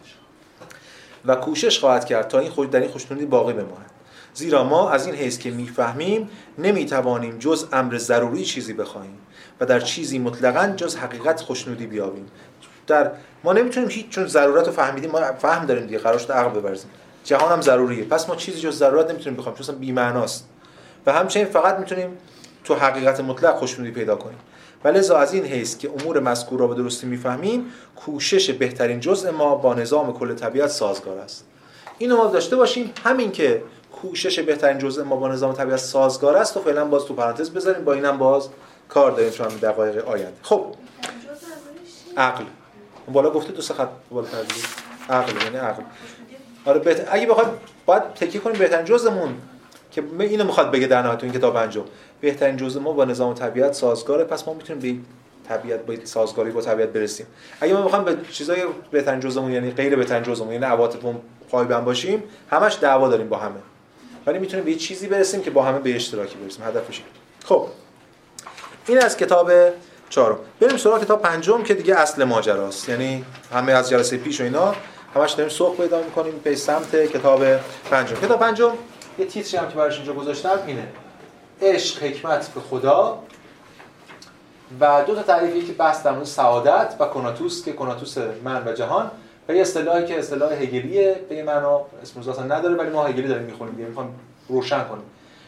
و 1.26 1.36
کوشش 1.36 1.78
خواهد 1.78 2.04
کرد 2.04 2.28
تا 2.28 2.38
این 2.38 2.50
خود 2.50 2.70
در 2.70 2.80
این 2.80 2.90
خوشنودی 2.90 3.26
باقی 3.26 3.52
بماند. 3.52 3.90
زیرا 4.34 4.64
ما 4.64 4.90
از 4.90 5.06
این 5.06 5.14
حیث 5.14 5.38
که 5.38 5.50
می‌فهمیم 5.50 6.28
نمی‌توانیم 6.58 7.38
جز 7.38 7.66
امر 7.72 7.98
ضروری 7.98 8.44
چیزی 8.44 8.72
بخواهیم 8.72 9.18
و 9.60 9.66
در 9.66 9.80
چیزی 9.80 10.18
مطلقا 10.18 10.72
جز 10.76 10.96
حقیقت 10.96 11.40
خوشنودی 11.40 11.86
بیابیم. 11.86 12.26
در 12.86 13.10
ما 13.44 13.52
نمی‌تونیم 13.52 13.88
هیچ 13.88 14.08
چون 14.08 14.26
ضرورت 14.26 14.66
رو 14.66 14.72
فهمیدیم 14.72 15.10
ما 15.10 15.20
فهم 15.32 15.66
داریم 15.66 15.86
دیگه 15.86 15.98
قرار 15.98 16.20
عقل 16.20 16.60
ببرزیم. 16.60 16.90
جهان 17.24 17.52
هم 17.52 17.60
ضروریه. 17.60 18.04
پس 18.04 18.28
ما 18.28 18.36
چیزی 18.36 18.60
جز 18.60 18.78
ضرورت 18.78 19.10
نمی‌تونیم 19.10 19.38
بخوایم 19.38 19.58
چون 19.58 19.74
بی 19.74 19.92
معناست 19.92 20.48
و 21.06 21.12
همچنین 21.12 21.46
فقط 21.46 21.78
می‌تونیم 21.78 22.08
تو 22.64 22.74
حقیقت 22.74 23.20
مطلق 23.20 23.56
خوشنودی 23.56 23.90
پیدا 23.90 24.16
کنیم. 24.16 24.38
و 24.84 24.88
لذا 24.88 25.16
از 25.16 25.34
این 25.34 25.44
حیث 25.44 25.78
که 25.78 25.90
امور 26.00 26.20
مذکور 26.20 26.60
را 26.60 26.66
به 26.66 26.74
درستی 26.74 27.06
می‌فهمیم 27.06 27.72
کوشش 27.96 28.50
بهترین 28.50 29.00
جزء 29.00 29.30
ما 29.30 29.54
با 29.54 29.74
نظام 29.74 30.12
کل 30.12 30.34
طبیعت 30.34 30.70
سازگار 30.70 31.18
است. 31.18 31.44
اینو 31.98 32.16
ما 32.16 32.26
داشته 32.26 32.56
باشیم. 32.56 32.92
همین 33.04 33.32
که 33.32 33.62
کوشش 34.02 34.38
بهترین 34.38 34.78
جزء 34.78 35.04
ما 35.04 35.16
با 35.16 35.28
نظام 35.28 35.52
طبیعت 35.52 35.78
سازگار 35.78 36.36
است 36.36 36.56
و 36.56 36.60
فعلا 36.60 36.84
باز 36.84 37.04
تو 37.04 37.14
پرانتز 37.14 37.50
بذاریم. 37.50 37.84
با 37.84 37.92
اینم 37.92 38.18
باز 38.18 38.48
کار 38.88 39.10
داریم 39.10 39.30
چون 39.30 39.48
دقایق 39.48 40.08
آینده. 40.08 40.36
خب. 40.42 40.74
عقل. 42.16 42.44
بالا 43.12 43.30
گفته 43.30 43.52
دو 43.52 43.62
سه 43.62 43.74
خط 43.74 43.88
بالا 44.10 44.26
عقل 45.10 45.44
یعنی 45.44 45.56
عقل. 45.56 45.82
آره 46.64 46.78
بهت... 46.78 47.08
اگه 47.10 47.26
بخواد 47.26 47.58
باید 47.86 48.02
تکیه 48.14 48.40
کنیم 48.40 48.58
بهترین 48.58 48.84
جزءمون. 48.84 49.34
که 49.96 50.04
اینو 50.20 50.44
می‌خواد 50.44 50.70
بگه 50.70 50.86
در 50.86 51.02
نهایت 51.02 51.24
این 51.24 51.32
کتاب 51.32 51.54
پنجم. 51.54 51.84
بهترین 52.20 52.56
جزء 52.56 52.80
ما 52.80 52.92
با 52.92 53.04
نظام 53.04 53.34
طبیعت 53.34 53.72
سازگاره 53.72 54.24
پس 54.24 54.48
ما 54.48 54.54
می‌تونیم 54.54 54.82
به 54.82 54.98
طبیعت 55.48 55.86
با 55.86 55.94
سازگاری 56.04 56.50
با 56.50 56.60
طبیعت 56.60 56.88
برسیم. 56.88 57.26
اگه 57.60 57.74
ما 57.74 57.82
می‌خوام 57.82 58.04
به 58.04 58.16
چیزای 58.32 58.62
بهترین 58.90 59.20
جزءمون 59.20 59.52
یعنی 59.52 59.70
غیر 59.70 59.96
بهترین 59.96 60.22
جزءمون 60.22 60.52
یعنی 60.52 60.64
عواطفمون 60.64 61.16
پایبند 61.50 61.84
باشیم 61.84 62.22
همش 62.50 62.78
دعوا 62.80 63.08
داریم 63.08 63.28
با 63.28 63.36
همه. 63.36 63.60
ولی 64.26 64.38
می‌تونیم 64.38 64.64
به 64.64 64.70
یه 64.70 64.76
چیزی 64.76 65.06
برسیم 65.06 65.42
که 65.42 65.50
با 65.50 65.62
همه 65.62 65.78
به 65.78 65.96
اشتراکی 65.96 66.36
برسیم 66.36 66.64
هدفش 66.64 67.02
خب 67.44 67.66
این 68.86 68.98
از 68.98 69.16
کتاب 69.16 69.52
چهارم. 70.08 70.38
بریم 70.60 70.76
سراغ 70.76 71.04
کتاب 71.04 71.22
پنجم 71.22 71.62
که 71.62 71.74
دیگه 71.74 71.94
اصل 71.94 72.24
ماجراست. 72.24 72.88
یعنی 72.88 73.24
همه 73.52 73.72
از 73.72 73.90
جلسه 73.90 74.16
پیش 74.16 74.40
و 74.40 74.44
اینا 74.44 74.74
همش 75.14 75.32
داریم 75.32 75.48
سوق 75.48 75.76
پیدا 75.76 76.02
می‌کنیم 76.02 76.40
به 76.44 76.56
سمت 76.56 76.96
کتاب 76.96 77.44
پنجم. 77.90 78.16
کتاب 78.16 78.40
پنجم 78.40 78.72
یه 79.18 79.26
تیتری 79.26 79.56
هم 79.56 79.68
که 79.68 79.74
براش 79.74 79.96
اینجا 79.96 80.12
گذاشتم 80.12 80.58
اینه. 80.66 80.88
عشق 81.62 82.02
حکمت 82.02 82.48
به 82.48 82.60
خدا. 82.60 83.18
و 84.80 85.04
دو 85.06 85.14
تا 85.14 85.22
تعریفی 85.22 85.62
که 85.62 85.72
بحث 85.72 86.02
در 86.02 86.12
مورد 86.12 86.24
سعادت 86.24 86.94
و 87.00 87.04
کناتوس 87.04 87.64
که 87.64 87.72
کناتوس 87.72 88.18
من 88.18 88.68
و 88.68 88.72
جهان. 88.72 89.10
و 89.48 89.54
یه 89.54 89.60
اصطلاحی 89.60 90.06
که 90.06 90.18
اصطلاح 90.18 90.52
هگلیه 90.52 91.20
به 91.28 91.42
معنا 91.42 91.80
اسم 92.02 92.20
اصلا 92.30 92.44
نداره 92.44 92.74
ولی 92.74 92.90
ما 92.90 93.04
هگلی 93.04 93.28
داریم 93.28 93.44
می‌خونیم 93.44 93.74
دیگه. 93.74 93.88
می‌خوام 93.88 94.14
روشن 94.48 94.84
کنیم. 94.84 95.04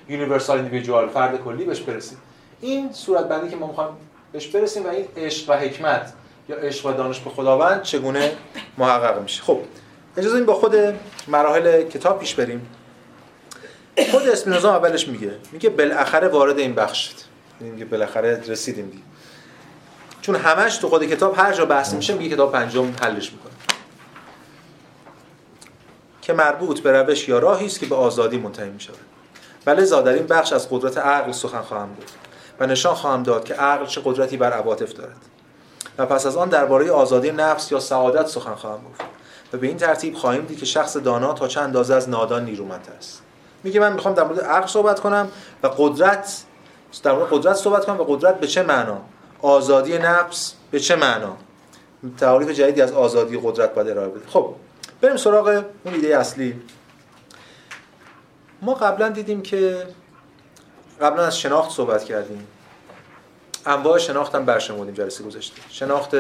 یونیورسال 0.09 0.59
ایندیویدوال 0.59 1.09
فرد 1.09 1.45
کلی 1.45 1.65
بهش 1.65 1.81
برسیم. 1.81 2.19
این 2.61 2.93
صورت 2.93 3.29
بندی 3.29 3.49
که 3.49 3.57
ما 3.57 3.67
می‌خوایم 3.67 3.91
بهش 4.33 4.47
برسیم 4.47 4.87
و 4.87 4.89
این 4.89 5.05
عشق 5.17 5.51
و 5.51 5.53
حکمت 5.53 6.13
یا 6.49 6.57
عشق 6.57 6.87
و 6.87 6.93
دانش 6.93 7.21
به 7.21 7.31
خداوند 7.31 7.83
چگونه 7.83 8.33
محقق 8.79 9.23
میشه؟ 9.23 9.43
خب 9.43 9.61
اجازه 10.17 10.37
این 10.37 10.47
با 10.47 10.55
خود 10.55 10.75
مراحل 11.29 11.83
کتاب 11.83 12.19
پیش 12.19 12.35
بریم. 12.35 12.67
خود 14.05 14.29
اسپینوزا 14.29 14.77
اولش 14.77 15.09
میگه. 15.09 15.33
میگه 15.53 15.71
بالاخره 15.71 16.29
وارد 16.29 16.59
این 16.59 16.75
بخش 16.75 17.09
شد. 17.09 17.15
یعنی 17.61 17.73
میگه 17.73 17.85
بالاخره 17.85 18.43
رسیدیم 18.47 18.87
دیگه. 18.87 19.03
چون 20.21 20.37
همش 20.37 20.77
تو 20.77 20.89
خود 20.89 21.05
کتاب 21.05 21.39
هر 21.39 21.53
جا 21.53 21.65
بحث 21.65 21.93
میشه 21.93 22.15
میگه 22.15 22.35
کتاب 22.35 22.53
پنجم 22.53 22.95
حلش 23.03 23.33
می‌کنه. 23.33 23.53
که 26.23 26.33
مربوط 26.33 26.81
به 26.81 26.93
روش 26.93 27.29
یا 27.29 27.39
راهی 27.39 27.67
است 27.67 27.81
که 27.81 27.87
به 27.87 27.95
آزادی 27.95 28.39
منتهی 28.39 28.71
میشه 28.71 28.93
ولی 29.67 29.87
در 29.91 30.09
این 30.09 30.27
بخش 30.27 30.53
از 30.53 30.69
قدرت 30.71 30.99
عقل 30.99 31.33
سخن 31.33 31.63
خواهم 31.63 31.89
بود 31.89 32.11
و 32.61 32.67
نشان 32.67 32.95
خواهم 32.95 33.23
داد 33.23 33.45
که 33.45 33.55
عقل 33.55 33.87
چه 33.87 34.01
قدرتی 34.05 34.37
بر 34.37 34.53
عواطف 34.53 34.93
دارد. 34.93 35.17
و 35.99 36.07
پس 36.07 36.27
از 36.27 36.37
آن 36.37 36.49
درباره 36.49 36.91
آزادی 36.91 37.31
نفس 37.31 37.73
یا 37.73 37.81
سعادت 37.81 38.27
سخن 38.27 38.55
خواهم 38.55 38.81
گفت. 38.85 39.01
و 39.53 39.57
به 39.57 39.67
این 39.67 39.77
ترتیب 39.77 40.15
خواهیم 40.15 40.45
دید 40.45 40.59
که 40.59 40.67
شخص 40.67 40.97
دانا 40.97 41.33
تا 41.33 41.49
چند 41.49 41.65
اندازه 41.65 41.95
از 41.95 42.09
نادان 42.09 42.45
نیرومند 42.45 42.89
است. 42.99 43.23
میگه 43.63 43.81
من 43.81 43.93
می‌خوام 43.93 44.15
در 44.15 44.25
مورد 44.25 44.41
عقل 44.41 44.67
صحبت 44.67 45.01
کنم 45.01 45.29
و 45.63 45.67
قدرت 45.67 46.43
در 47.03 47.13
مورد 47.13 47.29
قدرت 47.31 47.57
صحبت 47.57 47.85
کنم 47.85 48.01
و 48.01 48.05
قدرت 48.05 48.41
به 48.41 48.47
چه 48.47 48.63
معنا؟ 48.63 49.01
آزادی 49.43 49.99
نفس 49.99 50.55
به 50.71 50.81
چه 50.81 50.97
معنا؟ 50.97 51.37
تعریف 52.19 52.51
جدیدی 52.51 52.83
از 52.83 52.93
آزادی 52.93 53.41
قدرت 53.43 53.75
باید 53.75 53.89
ارائه 53.89 54.09
بده. 54.09 54.29
خب 54.29 54.55
بریم 55.01 55.17
سراغ 55.17 55.65
اون 55.85 55.95
ایده 55.95 56.19
اصلی. 56.19 56.61
ما 58.63 58.75
قبلا 58.75 59.09
دیدیم 59.09 59.43
که 59.43 59.87
قبلا 61.01 61.27
از 61.27 61.39
شناخت 61.39 61.71
صحبت 61.71 62.05
کردیم. 62.05 62.47
انواع 63.67 63.99
شناخت 63.99 64.35
هم 64.35 64.45
برشمردیم 64.45 64.95
جلسه 64.95 65.25
گذشته. 65.25 65.63
شناخت 65.69 66.15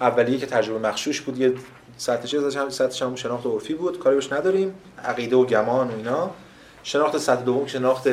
اولیه 0.00 0.38
که 0.38 0.46
تجربه 0.46 0.88
مخشوش 0.88 1.20
بود 1.20 1.38
یه 1.38 1.54
سطحش 1.96 2.34
هم 2.34 2.70
سطحش 2.70 3.02
هم 3.02 3.14
شناخت 3.14 3.46
عرفی 3.46 3.74
بود 3.74 3.98
کاری 3.98 4.16
بهش 4.16 4.32
نداریم 4.32 4.74
عقیده 5.04 5.36
و 5.36 5.46
گمان 5.46 5.90
و 5.90 5.96
اینا. 5.96 6.30
شناخت 6.82 7.18
سطح 7.18 7.42
دوم 7.42 7.66
شناخت 7.66 8.08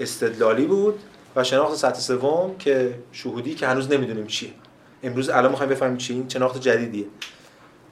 استدلالی 0.00 0.66
بود 0.66 1.00
و 1.36 1.44
شناخت 1.44 1.74
سطح 1.74 2.00
سوم 2.00 2.56
که 2.58 2.94
شهودی 3.12 3.54
که 3.54 3.66
هنوز 3.66 3.92
نمی‌دونیم 3.92 4.26
چیه. 4.26 4.50
امروز 5.02 5.28
الان 5.28 5.50
می‌خوایم 5.50 5.72
بفهمیم 5.72 5.96
چی 5.96 6.12
این 6.12 6.28
شناخت 6.28 6.60
جدیدیه. 6.60 7.06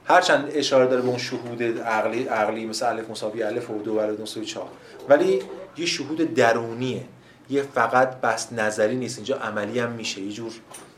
هرچند 0.05 0.49
اشاره 0.53 0.87
داره 0.87 1.01
به 1.01 1.07
اون 1.07 1.17
شهود 1.17 1.63
عقلی 1.63 2.23
عقلی 2.23 2.65
مثل 2.65 2.85
الف 2.85 3.09
مساوی 3.09 3.43
الف 3.43 3.69
و 3.69 3.81
دو 3.81 3.95
برابر 3.95 4.21
مساوی 4.21 4.45
4 4.45 4.67
ولی 5.09 5.41
یه 5.77 5.85
شهود 5.85 6.33
درونیه. 6.33 7.03
یه 7.49 7.61
فقط 7.61 8.21
بس 8.21 8.53
نظری 8.53 8.95
نیست 8.95 9.17
اینجا 9.17 9.37
عملی 9.37 9.79
هم 9.79 9.91
میشه. 9.91 10.21
یه 10.21 10.31
جور 10.31 10.51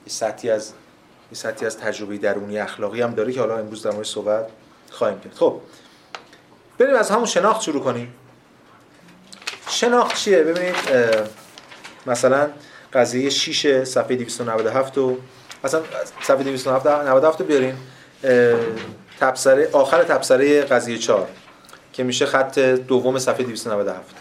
سطحی 0.08 0.50
از 0.50 0.74
یه 1.32 1.38
سطحی 1.38 1.66
از 1.68 1.78
تجربه 1.78 2.18
درونی 2.18 2.60
اخلاقی 2.60 3.02
هم 3.02 3.14
داره 3.14 3.34
که 3.34 3.40
حالا 3.40 3.58
امروز 3.58 3.84
در 3.84 3.92
مورد 3.92 4.06
صحبت 4.06 4.48
خواهیم 4.92 5.20
کرد. 5.20 5.34
خب 5.34 5.62
بریم 6.78 6.96
از 6.96 7.10
همون 7.10 7.26
شناخت 7.26 7.62
شروع 7.62 7.84
کنیم. 7.84 8.14
شناخت 9.70 10.16
چیه؟ 10.16 10.44
ببینید 10.44 10.76
مثلا 12.06 12.50
قضیه 12.94 13.30
6 13.30 13.84
صفحه 13.84 14.16
297 14.16 14.98
و 14.98 15.18
مثلا 15.64 15.82
صفحه 16.22 16.44
297 16.44 17.40
رو 17.42 17.46
بیارین. 17.46 17.76
تبصره 19.20 19.70
آخر 19.72 20.04
تبصره 20.04 20.62
قضیه 20.62 20.98
4 20.98 21.28
که 21.94 22.04
میشه 22.04 22.26
خط 22.26 22.60
دوم 22.60 23.20
صفحه 23.20 23.44
297 23.44 24.16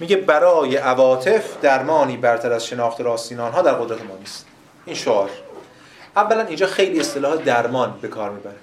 میگه 0.00 0.16
برای 0.16 0.76
عواطف 0.76 1.60
درمانی 1.62 2.16
برتر 2.16 2.52
از 2.52 2.66
شناخت 2.66 3.00
راستین 3.00 3.40
آنها 3.40 3.62
در 3.62 3.72
قدرت 3.72 4.02
ما 4.04 4.16
نیست. 4.16 4.46
این 4.86 4.96
شعار. 4.96 5.30
اولا 6.16 6.42
اینجا 6.42 6.66
خیلی 6.66 7.00
اصطلاح 7.00 7.36
درمان 7.36 7.94
به 8.02 8.08
کار 8.08 8.30
می‌بره. 8.30 8.54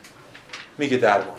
میگه 0.78 0.97
درمان. 0.97 1.38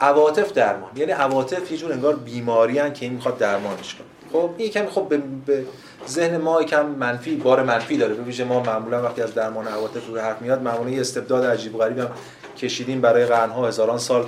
عواطف 0.00 0.52
درمان. 0.52 0.90
یعنی 0.96 1.12
عواطف 1.12 1.72
یه 1.72 1.78
جور 1.78 1.92
انگار 1.92 2.16
بیماری 2.16 2.78
هن 2.78 2.92
که 2.92 3.06
این 3.06 3.14
می‌خواد 3.14 3.38
درمانش 3.38 3.94
کنه. 3.94 4.06
خب 4.32 4.50
این 4.56 4.70
کمی 4.70 4.88
خب 4.88 5.08
به, 5.46 5.64
ذهن 6.08 6.36
ما 6.36 6.62
یکم 6.62 6.86
منفی 6.86 7.36
بار 7.36 7.62
منفی 7.62 7.96
داره. 7.96 8.14
به 8.14 8.22
ویژه 8.22 8.44
ما 8.44 8.60
معمولا 8.60 9.02
وقتی 9.02 9.22
از 9.22 9.34
درمان 9.34 9.68
عواطف 9.68 10.06
رو 10.06 10.18
حرف 10.18 10.42
میاد 10.42 10.62
معمولا 10.62 10.90
یه 10.90 11.00
استبداد 11.00 11.44
عجیب 11.46 11.74
و 11.74 11.78
غریب 11.78 11.98
هم 11.98 12.10
کشیدیم 12.58 13.00
برای 13.00 13.26
قرنها 13.26 13.68
هزاران 13.68 13.98
سال 13.98 14.26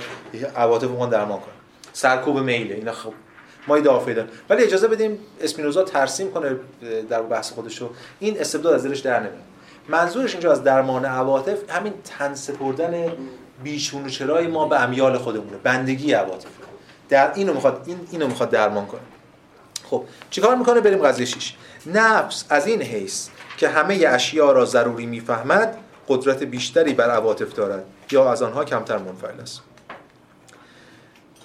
عواطف 0.55 0.87
رو 0.87 1.05
درمان 1.05 1.39
کنه 1.39 1.53
سرکوب 1.93 2.39
میله 2.39 2.75
اینا 2.75 2.91
خب 2.91 3.13
ما 3.67 3.75
ایده 3.75 3.89
داریم. 3.89 4.29
ولی 4.49 4.63
اجازه 4.63 4.87
بدیم 4.87 5.19
اسپینوزا 5.41 5.83
ترسیم 5.83 6.31
کنه 6.31 6.55
در 7.09 7.21
بحث 7.21 7.51
خودشو 7.51 7.89
این 8.19 8.39
استبداد 8.39 8.73
از 8.73 8.85
دلش 8.85 8.99
در 8.99 9.19
نمیاد. 9.19 9.50
منظورش 9.89 10.31
اینجا 10.31 10.51
از 10.51 10.63
درمان 10.63 11.05
عواطف 11.05 11.57
همین 11.69 11.93
تن 12.03 12.35
سپردن 12.35 13.11
بیچون 13.63 14.05
و 14.05 14.09
چرای 14.09 14.47
ما 14.47 14.67
به 14.67 14.81
امیال 14.81 15.17
خودمونه 15.17 15.57
بندگی 15.63 16.13
عواطف. 16.13 16.49
در 17.09 17.33
اینو 17.33 17.53
می‌خواد 17.53 17.83
این 17.85 18.07
اینو 18.11 18.27
می‌خواد 18.27 18.49
درمان 18.49 18.85
کنه. 18.85 19.01
خب 19.89 20.03
چیکار 20.29 20.55
می‌کنه؟ 20.55 20.81
بریم 20.81 21.07
قضیه 21.07 21.25
6 21.25 21.53
نفس 21.85 22.45
از 22.49 22.67
این 22.67 22.81
حیث 22.81 23.29
که 23.57 23.69
همه 23.69 24.05
اشیا 24.07 24.51
را 24.51 24.65
ضروری 24.65 25.05
می‌فهمد 25.05 25.77
قدرت 26.07 26.43
بیشتری 26.43 26.93
بر 26.93 27.09
عواطف 27.09 27.53
دارد 27.53 27.85
یا 28.11 28.31
از 28.31 28.41
آنها 28.41 28.65
کمتر 28.65 28.97
منفعل 28.97 29.39
است. 29.41 29.61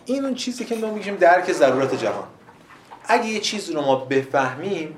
این 0.04 0.24
اون 0.24 0.34
چیزی 0.34 0.64
که 0.64 0.76
ما 0.76 0.90
میگیم 0.90 1.16
درک 1.16 1.52
ضرورت 1.52 1.94
جهان. 1.94 2.24
اگه 3.08 3.26
یه 3.26 3.40
چیز 3.40 3.70
رو 3.70 3.82
ما 3.82 3.96
بفهمیم 3.96 4.96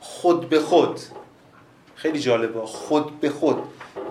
خود 0.00 0.48
به 0.48 0.60
خود 0.60 1.00
خیلی 1.98 2.18
جالبه. 2.18 2.60
خود 2.60 3.20
به 3.20 3.30
خود 3.30 3.62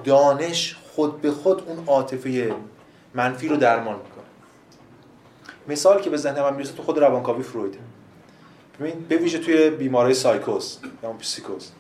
دانش 0.04 0.76
خود 0.96 1.22
به 1.22 1.32
خود 1.32 1.70
اون 1.70 1.84
عاطفه 1.88 2.56
منفی 3.14 3.48
رو 3.48 3.58
درمان 3.58 3.96
می‌کنه. 3.96 4.24
مثال 5.68 6.02
که 6.02 6.10
به 6.10 6.18
ذهن 6.18 6.42
من 6.42 6.54
می‌رسه 6.54 6.74
تو 6.74 6.84
خود 6.84 6.98
روانکاوی 6.98 7.44
فرویده 7.44 7.78
ببین 8.80 9.06
به 9.10 9.18
ویژه 9.18 9.40
توی 9.40 9.70
بیماری 9.70 10.14
سایکوز 10.14 10.80
یا 11.04 11.10
پسیکوز. 11.10 11.72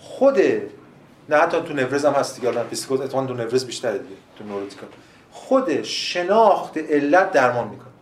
خود 0.00 0.38
نه 1.28 1.36
حتی 1.36 1.60
تو 1.60 1.72
نوروز 1.72 2.04
هم 2.04 2.12
هست 2.12 2.36
دیگه 2.36 2.48
الان 2.48 2.66
پسیکوز 2.66 3.00
اتفاقا 3.00 3.26
تو 3.26 3.34
نورز 3.34 3.64
بیشتره 3.66 3.98
دیگه 3.98 4.16
تو 4.38 4.44
نوروتیکال 4.44 4.88
خود 5.30 5.82
شناخت 5.82 6.78
علت 6.78 7.32
درمان 7.32 7.68
می‌کنه. 7.68 7.93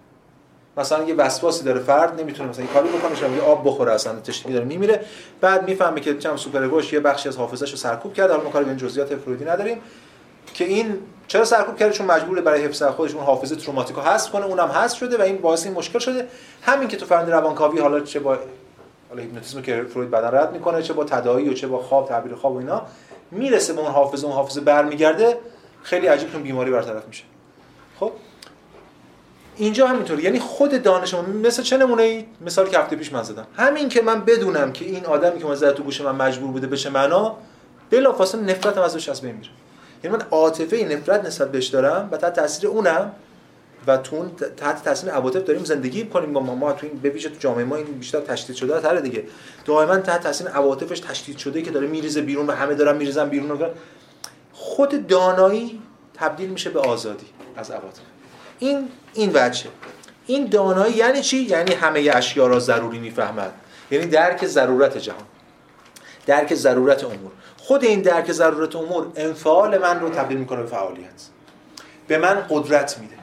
مثلا 0.77 1.05
یه 1.05 1.14
وسواسی 1.14 1.64
داره 1.64 1.81
فرد 1.81 2.20
نمی‌تونه 2.20 2.49
مثلا 2.49 2.66
کاری 2.66 2.89
بکنه 2.89 3.14
شما 3.14 3.37
یه 3.37 3.43
آب 3.43 3.62
بخوره 3.68 3.93
اصلا 3.93 4.20
تشنگی 4.20 4.55
داره 4.55 4.64
میمیره. 4.64 5.05
بعد 5.41 5.68
می‌فهمه 5.68 6.01
که 6.01 6.18
چم 6.18 6.37
سوپر 6.37 6.83
یه 6.93 7.01
بخشی 7.01 7.29
از 7.29 7.37
حافظه‌شو 7.37 7.77
سرکوب 7.77 8.14
کرده 8.14 8.33
حالا 8.33 8.45
ما 8.45 8.51
کاری 8.51 8.64
به 8.64 8.70
این 8.70 8.79
جزئیات 8.79 9.16
فرویدی 9.16 9.45
نداریم 9.45 9.81
که 10.55 10.64
این 10.64 10.99
چرا 11.29 11.45
سرکوب 11.45 11.77
کرده؟ 11.77 11.93
چون 11.93 12.07
مجبوره 12.07 12.43
برای 12.43 12.64
حفظ 12.64 12.83
خودش 12.83 13.14
اون 13.14 13.25
حافظه 13.25 13.57
تروماتیکو 13.57 14.01
حذف 14.01 14.31
کنه 14.31 14.47
اونم 14.47 14.68
حذف 14.68 14.99
شده 14.99 15.18
و 15.18 15.23
این 15.23 15.37
باعث 15.37 15.66
این 15.66 15.75
مشکل 15.75 15.99
شده. 15.99 16.29
همین 16.62 16.89
که 16.89 16.97
تو 16.97 17.07
فرند 17.07 17.31
روانکاوی 17.31 17.81
حالا 17.81 18.01
چه 18.01 18.20
با 18.20 18.39
حالا 19.09 19.23
هیپنوتیزم 19.23 19.62
که 19.62 19.83
فروید 19.83 20.11
بعدا 20.11 20.29
رد 20.29 20.53
می‌کنه 20.53 20.83
چه 20.83 20.93
با 20.93 21.05
تداعی 21.05 21.49
و 21.49 21.53
چه 21.53 21.66
با 21.66 21.83
خواب 21.83 22.09
تعبیر 22.09 22.35
خواب 22.35 22.55
و 22.55 22.59
اینا 22.59 22.83
می‌رسه 23.31 23.73
به 23.73 23.81
اون 23.81 23.91
حافظه 23.91 24.27
اون 24.27 24.37
حافظه 24.37 24.61
برمیگرده 24.61 25.39
خیلی 25.83 26.07
عجیب 26.07 26.43
بیماری 26.43 26.70
برطرف 26.70 27.07
میشه. 27.09 27.25
خب؟ 28.01 28.12
اینجا 29.57 29.86
همینطور 29.86 30.20
یعنی 30.20 30.38
خود 30.38 30.82
دانش 30.82 31.14
ما 31.14 31.22
مثل 31.22 31.62
چه 31.62 31.76
نمونه 31.76 32.03
ای؟ 32.03 32.24
مثال 32.40 32.68
که 32.68 32.78
هفته 32.78 32.96
پیش 32.96 33.12
من 33.12 33.22
زدم. 33.22 33.46
همین 33.57 33.88
که 33.88 34.03
من 34.03 34.24
بدونم 34.24 34.72
که 34.72 34.84
این 34.84 35.07
آدمی 35.07 35.38
که 35.38 35.46
من 35.46 35.57
تو 35.57 35.82
گوش 35.82 36.00
من 36.00 36.14
مجبور 36.14 36.50
بوده 36.50 36.66
بشه 36.66 36.90
معنا 36.90 37.36
بلافاصله 37.90 38.42
نفرتم 38.42 38.80
ازش 38.80 39.09
از 39.09 39.20
بین 39.20 39.34
میره. 39.34 39.50
یعنی 40.05 40.16
من 40.16 40.22
عاطفه 40.30 40.84
نفرت 40.84 41.24
نسبت 41.24 41.53
بهش 41.53 41.66
دارم 41.66 42.09
و 42.12 42.16
تحت 42.16 42.32
تاثیر 42.32 42.68
اونم 42.68 43.12
و 43.86 43.96
تو 43.96 44.28
تحت 44.57 44.84
تاثیر 44.84 45.11
عواطف 45.11 45.44
داریم 45.44 45.64
زندگی 45.64 46.07
کنیم 46.07 46.32
با 46.32 46.40
ما, 46.40 46.55
ما 46.55 46.72
تو 46.72 46.86
این 46.86 46.98
به 46.98 47.11
تو 47.11 47.28
جامعه 47.38 47.64
ما 47.64 47.76
این 47.76 47.84
بیشتر 47.84 48.20
تشدید 48.20 48.57
شده 48.57 48.80
تره 48.80 49.00
دیگه. 49.00 49.24
دائما 49.64 49.96
تحت 49.96 50.22
تاثیر 50.22 50.48
عواطفش 50.48 51.00
تشدید 51.00 51.38
شده 51.38 51.62
که 51.62 51.70
داره 51.70 51.86
میریزه 51.86 52.22
بیرون 52.22 52.46
و 52.46 52.53
همه 52.53 52.74
دارن 52.74 52.96
میریزن 52.96 53.28
بیرون 53.28 53.59
خود 54.53 55.07
دانایی 55.07 55.82
تبدیل 56.14 56.50
میشه 56.50 56.70
به 56.70 56.80
آزادی 56.80 57.26
از 57.57 57.70
عواطف 57.70 58.00
این 58.59 58.88
این 59.15 59.31
وجه. 59.35 59.67
این 60.27 60.47
دانایی 60.47 60.95
یعنی 60.95 61.21
چی؟ 61.21 61.37
یعنی 61.37 61.75
همه 61.75 62.11
اشیا 62.15 62.47
را 62.47 62.59
ضروری 62.59 62.99
می‌فهمد 62.99 63.53
یعنی 63.91 64.07
درک 64.07 64.47
ضرورت 64.47 64.99
جهان. 64.99 65.25
درک 66.27 66.55
ضرورت 66.55 67.05
امور. 67.05 67.33
خود 67.59 67.85
این 67.85 68.03
درک 68.03 68.33
ضرورت 68.33 68.77
امور 68.77 69.07
انفعال 69.17 69.79
من 69.79 70.01
رو 70.01 70.11
تبدیل 70.11 70.39
می‌کنه 70.39 70.63
به 70.63 70.67
فعالیت. 70.67 71.23
به 72.09 72.19
من 72.19 72.47
قدرت 72.51 72.99
میده. 72.99 73.15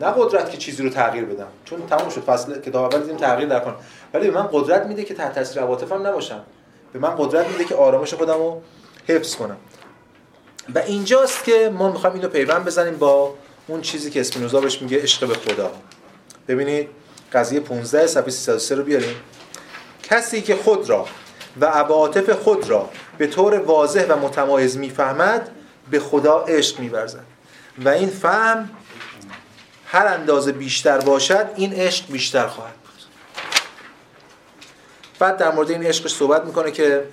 نه 0.00 0.06
قدرت 0.06 0.50
که 0.50 0.56
چیزی 0.56 0.82
رو 0.82 0.90
تغییر 0.90 1.24
بدم. 1.24 1.48
چون 1.64 1.86
تموم 1.86 2.08
شد. 2.08 2.20
فصل 2.20 2.60
کتاب 2.60 2.84
اول 2.84 3.02
دیدیم 3.02 3.16
تغییر 3.16 3.48
در 3.48 3.60
کنم 3.60 3.76
ولی 4.14 4.30
به 4.30 4.38
من 4.38 4.48
قدرت 4.52 4.86
میده 4.86 5.04
که 5.04 5.14
تحت 5.14 5.34
تاثیر 5.34 5.62
عواطفم 5.62 6.06
نباشم. 6.06 6.40
به 6.92 6.98
من 6.98 7.14
قدرت 7.18 7.46
میده 7.48 7.64
که 7.64 7.74
آرامش 7.74 8.14
خودم 8.14 8.34
رو 8.34 8.62
حفظ 9.08 9.36
کنم. 9.36 9.56
و 10.74 10.78
اینجاست 10.78 11.44
که 11.44 11.70
ما 11.74 11.92
می‌خوایم 11.92 12.16
اینو 12.16 12.28
پیوند 12.28 12.64
بزنیم 12.64 12.96
با 12.96 13.34
اون 13.70 13.80
چیزی 13.80 14.10
که 14.10 14.20
اسپینوزا 14.20 14.60
بهش 14.60 14.82
میگه 14.82 15.02
عشق 15.02 15.28
به 15.28 15.34
خدا. 15.34 15.72
ببینید 16.48 16.88
قضیه 17.32 17.60
15 17.60 18.06
صفحه 18.06 18.30
303 18.30 18.74
رو 18.74 18.82
بیاریم. 18.82 19.16
کسی 20.02 20.42
که 20.42 20.56
خود 20.56 20.88
را 20.88 21.06
و 21.60 21.64
عواطف 21.64 22.30
خود 22.30 22.70
را 22.70 22.90
به 23.18 23.26
طور 23.26 23.54
واضح 23.54 24.06
و 24.08 24.16
متمایز 24.16 24.76
می‌فهمد 24.76 25.50
به 25.90 26.00
خدا 26.00 26.38
عشق 26.38 26.80
میورزد. 26.80 27.24
و 27.84 27.88
این 27.88 28.08
فهم 28.08 28.70
هر 29.86 30.06
اندازه 30.06 30.52
بیشتر 30.52 30.98
باشد 30.98 31.46
این 31.56 31.72
عشق 31.72 32.12
بیشتر 32.12 32.46
خواهد 32.46 32.74
بود. 32.74 33.02
بعد 35.18 35.36
در 35.36 35.52
مورد 35.52 35.70
این 35.70 35.82
عشقش 35.82 36.14
صحبت 36.14 36.44
می‌کنه 36.44 36.70
که 36.70 37.04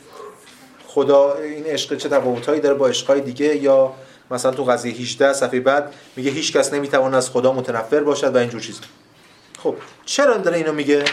خدا 0.88 1.34
این 1.34 1.66
عشق 1.66 1.97
چه 1.97 2.10
تفاوتایی 2.10 2.62
داره 2.62 2.76
با 2.76 2.88
عشقهای 2.88 3.22
دیگه 3.22 3.55
یا 3.55 3.93
مثلا 4.32 4.51
تو 4.51 4.63
قضیه 4.63 4.93
18 4.93 5.34
صفحه 5.34 5.59
بعد 5.59 5.93
میگه 6.15 6.32
هیچ 6.32 6.53
کس 6.53 6.73
نمی‌تواند 6.73 7.15
از 7.15 7.30
خدا 7.30 7.53
متنفر 7.53 7.99
باشد 7.99 8.36
و 8.36 8.38
اینجور 8.38 8.61
چیزا. 8.61 8.82
خب 9.63 9.75
چرا 10.05 10.38
داره 10.38 10.57
اینو 10.57 10.73
میگه؟ 10.73 11.03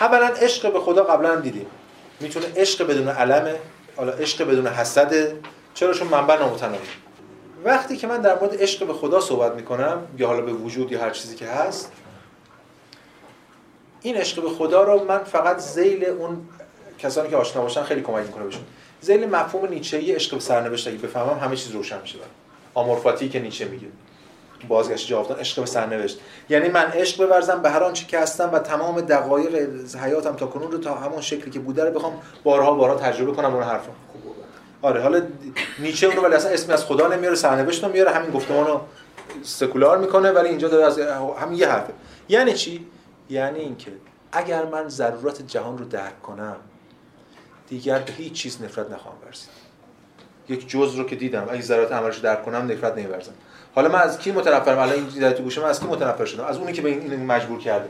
اولا 0.00 0.26
عشق 0.26 0.72
به 0.72 0.80
خدا 0.80 1.04
قبلا 1.04 1.32
هم 1.32 1.40
دیدیم. 1.40 1.66
می‌تونه 2.20 2.46
عشق 2.56 2.86
بدون 2.86 3.08
علمه 3.08 3.54
حالا 3.96 4.12
عشق 4.12 4.48
بدون 4.48 4.66
حسده. 4.66 5.36
چرا؟ 5.74 5.94
چون 5.94 6.08
منبع 6.08 6.38
نامتناهی. 6.38 6.78
وقتی 7.64 7.96
که 7.96 8.06
من 8.06 8.20
در 8.20 8.38
مورد 8.38 8.62
عشق 8.62 8.86
به 8.86 8.92
خدا 8.92 9.20
صحبت 9.20 9.52
می‌کنم 9.52 10.02
یا 10.18 10.26
حالا 10.26 10.40
به 10.40 10.52
وجود 10.52 10.92
یا 10.92 11.00
هر 11.00 11.10
چیزی 11.10 11.34
که 11.34 11.46
هست 11.46 11.92
این 14.02 14.16
عشق 14.16 14.42
به 14.42 14.48
خدا 14.48 14.82
رو 14.82 15.04
من 15.04 15.24
فقط 15.24 15.58
زیل 15.58 16.04
اون 16.04 16.48
کسانی 16.98 17.30
که 17.30 17.36
آشنا 17.36 17.62
باشن 17.62 17.82
خیلی 17.82 18.02
کمک 18.02 18.26
می‌کنه 18.26 18.44
بهشون. 18.44 18.62
زیل 19.02 19.30
مفهوم 19.30 19.68
نیچه‌ای 19.68 20.12
عشق 20.12 20.34
به 20.34 20.40
سرنوشت 20.40 20.88
اگه 20.88 20.98
بفهمم 20.98 21.38
همه 21.38 21.56
چیز 21.56 21.72
روشن 21.72 22.00
میشه 22.02 22.18
آمورفاتی 22.74 23.28
که 23.28 23.40
نیچه 23.40 23.64
میگه. 23.64 23.86
بازگشت 24.68 25.08
جاودان 25.08 25.38
عشق 25.38 25.60
به 25.60 25.66
سرنوشت. 25.66 26.20
یعنی 26.48 26.68
من 26.68 26.82
عشق 26.84 27.26
بورزم 27.26 27.62
به 27.62 27.70
هر 27.70 27.82
آنچه 27.82 28.06
که 28.06 28.18
هستم 28.18 28.50
و 28.52 28.58
تمام 28.58 29.00
دقایق 29.00 29.54
حیاتم 29.96 30.36
تا 30.36 30.46
کنون 30.46 30.72
رو 30.72 30.78
تا 30.78 30.94
همون 30.94 31.20
شکلی 31.20 31.50
که 31.50 31.58
بوده 31.58 31.84
رو 31.84 31.90
بخوام 31.90 32.12
بارها 32.44 32.74
بارها 32.74 32.96
تجربه 32.96 33.32
کنم 33.32 33.54
اون 33.54 33.62
حرفا 33.62 33.92
آره 34.82 35.02
حالا 35.02 35.22
نیچه 35.78 36.06
اون 36.06 36.16
رو 36.16 36.22
ولی 36.22 36.34
اصلا 36.34 36.50
اسمی 36.50 36.74
از 36.74 36.84
خدا 36.84 37.08
نمیاره 37.08 37.36
سرنوشت 37.36 37.84
رو 37.84 37.92
میاره 37.92 38.10
همین 38.10 38.30
گفتمان 38.30 38.66
رو 38.66 38.80
سکولار 39.42 39.98
می‌کنه 39.98 40.30
ولی 40.30 40.48
اینجا 40.48 40.68
داره 40.68 40.86
از 40.86 40.98
همین 41.38 41.58
یه 41.58 41.68
حرفه. 41.68 41.92
یعنی 42.28 42.52
چی؟ 42.52 42.86
یعنی 43.30 43.58
اینکه 43.58 43.90
اگر 44.32 44.64
من 44.64 44.88
ضرورت 44.88 45.46
جهان 45.46 45.78
رو 45.78 45.84
درک 45.84 46.22
کنم 46.22 46.56
دیگر 47.72 47.98
به 47.98 48.12
هیچ 48.12 48.32
چیز 48.32 48.62
نفرت 48.62 48.90
نخواهم 48.90 49.18
ورزید. 49.26 49.48
یک 50.48 50.68
جزء 50.68 50.98
رو 50.98 51.04
که 51.04 51.16
دیدم. 51.16 51.46
اگه 51.50 51.60
ضرورت 51.60 51.92
عملش 51.92 52.16
رو 52.16 52.22
درک 52.22 52.44
کنم 52.44 52.72
نفرت 52.72 52.98
نمیورزم. 52.98 53.32
حالا 53.74 53.88
من 53.88 53.98
از 53.98 54.18
کی 54.18 54.32
متنفرم؟ 54.32 54.78
الان 54.78 54.94
این 54.94 55.04
دیده 55.04 55.32
تو 55.32 55.42
گوشه 55.42 55.60
من 55.60 55.68
از 55.68 55.80
کی 55.80 55.86
متنفر 55.86 56.24
شدم؟ 56.24 56.44
از 56.44 56.56
اونی 56.56 56.72
که 56.72 56.82
به 56.82 56.88
این 56.88 57.26
مجبور 57.26 57.58
کرده. 57.58 57.88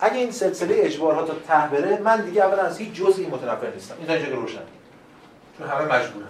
اگه 0.00 0.16
این 0.16 0.30
سلسله 0.30 0.74
اجبارها 0.78 1.22
تا 1.22 1.34
ته 1.34 1.68
بره 1.70 1.98
من 1.98 2.24
دیگه 2.24 2.44
اولا 2.44 2.62
از 2.62 2.78
هیچ 2.78 2.92
جزئی 2.92 3.26
متنفر 3.26 3.70
نیستم. 3.74 3.94
این 3.98 4.06
تا 4.06 4.12
اینجا 4.12 4.34
روشن. 4.34 4.62
چون 5.58 5.68
همه 5.68 5.84
مجبورن. 5.84 6.28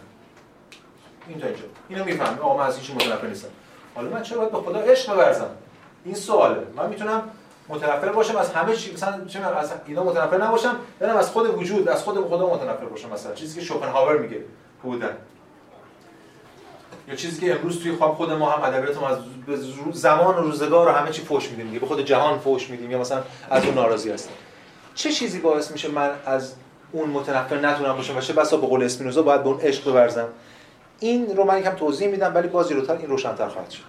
این 1.28 1.38
تا 1.38 1.46
اینجا. 1.46 1.62
اینو 1.88 2.04
می‌فهمم 2.04 2.38
آقا 2.38 2.58
من 2.58 2.66
از 2.66 2.78
هیچ 2.78 2.90
متنفر 2.90 3.26
نیستم. 3.26 3.48
حالا 3.94 4.10
من 4.10 4.22
چرا 4.22 4.38
باید 4.38 4.52
به 4.52 4.58
خدا 4.58 4.80
عشق 4.80 5.14
بورزم 5.14 5.50
این 6.04 6.14
سواله. 6.14 6.66
من 6.76 6.88
می‌تونم 6.88 7.22
متنفر 7.68 8.12
باشم 8.12 8.36
از 8.36 8.52
همه 8.52 8.76
چی 8.76 8.92
مثلا 8.92 9.24
چه 9.24 9.40
از 9.40 9.72
اینا 9.86 10.04
متنفر 10.04 10.44
نباشم 10.44 10.76
برم 10.98 11.16
از 11.16 11.30
خود 11.30 11.58
وجود 11.58 11.88
از 11.88 12.02
خود 12.02 12.28
خدا 12.28 12.54
متنفر 12.54 12.84
باشم 12.84 13.10
مثلا. 13.10 13.34
چیزی 13.34 13.60
که 13.60 13.66
شوپنهاور 13.66 14.18
میگه 14.18 14.40
بودن. 14.82 15.16
یا 17.08 17.14
چیزی 17.14 17.40
که 17.40 17.54
امروز 17.54 17.82
توی 17.82 17.92
خواب 17.92 18.14
خود 18.14 18.32
ما 18.32 18.50
هم 18.50 18.62
ادبیات 18.62 19.00
ما 19.00 19.08
از 19.08 19.18
زمان 19.92 20.36
و 20.36 20.40
روزگار 20.40 20.88
و 20.88 20.90
همه 20.90 21.10
چی 21.10 21.22
فوش 21.22 21.50
میدیم 21.50 21.66
دیگه 21.66 21.78
به 21.78 21.86
خود 21.86 22.00
جهان 22.00 22.38
فوش 22.38 22.70
میدیم 22.70 22.90
یا 22.90 22.98
مثلا 22.98 23.22
از 23.50 23.64
اون 23.64 23.74
ناراضی 23.74 24.10
هستیم. 24.10 24.34
چه 24.94 25.12
چیزی 25.12 25.40
باعث 25.40 25.70
میشه 25.70 25.88
من 25.88 26.10
از 26.26 26.54
اون 26.92 27.10
متنفر 27.10 27.60
نتونم 27.60 27.96
باشم؟ 27.96 28.16
و 28.16 28.20
چه 28.20 28.32
بسا 28.32 28.56
به 28.56 28.66
قول 28.66 28.82
اسپینوزا 28.82 29.22
باید 29.22 29.42
به 29.42 29.48
اون 29.48 29.60
عشق 29.60 29.84
بورزم 29.84 30.28
این 31.00 31.36
رو 31.36 31.44
من 31.44 31.58
یکم 31.58 31.74
توضیح 31.74 32.08
میدم 32.08 32.34
ولی 32.34 32.48
باز 32.48 32.68
جلوتر 32.68 32.96
این 32.96 33.08
روشنتر 33.08 33.48
خواهد 33.48 33.70
شد. 33.70 33.82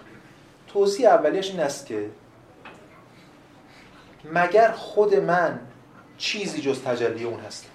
توضیح 0.72 1.08
اولیش 1.08 1.50
این 1.50 1.60
است 1.60 1.86
که 1.86 2.10
مگر 4.32 4.70
خود 4.70 5.14
من 5.14 5.60
چیزی 6.18 6.60
جز 6.60 6.82
تجلی 6.82 7.24
اون 7.24 7.40
هست؟ 7.40 7.66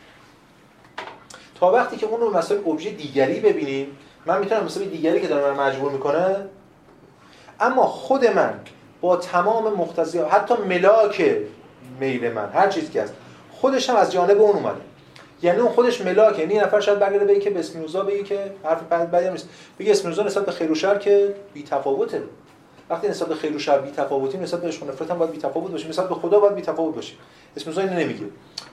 تا 1.56 1.72
وقتی 1.72 1.98
که 1.98 2.06
اون 2.06 2.22
رو 2.22 2.38
مسائل 2.38 2.62
ابژه 2.68 2.90
دیگری 2.90 3.40
ببینیم 3.40 3.98
من 4.26 4.40
می‌تونم 4.40 4.64
مثلا 4.64 4.84
دیگری 4.84 5.22
که 5.22 5.28
داره 5.28 5.54
من 5.54 5.68
مجبور 5.68 5.92
می‌کنه 5.92 6.36
اما 7.60 7.88
خود 7.88 8.26
من 8.26 8.60
با 9.02 9.18
تمام 9.18 9.74
مقتضی 9.74 10.20
حتی 10.20 10.54
ملاک 10.54 11.38
میل 12.00 12.32
من 12.32 12.50
هر 12.50 12.70
چیزی 12.70 12.88
که 12.88 13.02
هست 13.02 13.14
خودش 13.52 13.90
هم 13.90 13.96
از 13.96 14.12
جانب 14.12 14.42
اون 14.42 14.56
اومده. 14.56 14.82
یعنی 15.42 15.60
اون 15.60 15.72
خودش 15.72 16.02
ملاکه 16.02 16.40
یعنی 16.40 16.58
نفر 16.58 16.80
شاید 16.80 17.00
برگرده 17.00 17.26
به 17.26 17.40
که 17.40 17.50
به 17.50 17.60
اسمینوزا 17.60 18.04
بگه 18.04 18.24
که 18.24 18.52
حرف 18.64 18.84
بعد 18.90 19.12
بعدی 19.12 19.30
نیست. 19.30 19.50
بگه 19.80 19.92
اسمینوزا 19.92 20.24
نسبت 20.24 20.46
به 20.46 20.52
خیر 20.52 20.98
که 20.98 21.36
بی 21.54 21.64
تفاوته 21.64 22.24
وقتی 22.92 23.08
نسبت 23.08 23.28
به 23.28 23.36
خیر 23.36 23.56
و 23.56 23.60
شر 23.60 23.80
بی 23.80 23.92
تفاوتی 23.92 24.38
نسبت 24.38 24.62
به 24.62 24.68
عشق 24.68 24.84
و 24.84 24.86
نفرت 24.86 25.12
هم 25.12 25.18
باید 25.18 25.32
بی 25.32 25.38
تفاوت 25.38 25.72
باشه 25.72 25.88
نسبت 25.88 26.10
به 26.10 26.16
خدا 26.16 26.40
باید 26.40 26.56
بی 26.56 26.62
تفاوت 26.62 26.96
باشه 26.96 27.14
اسمینوزا 27.58 27.82
اینو 27.82 27.94
نمیگه. 27.94 28.26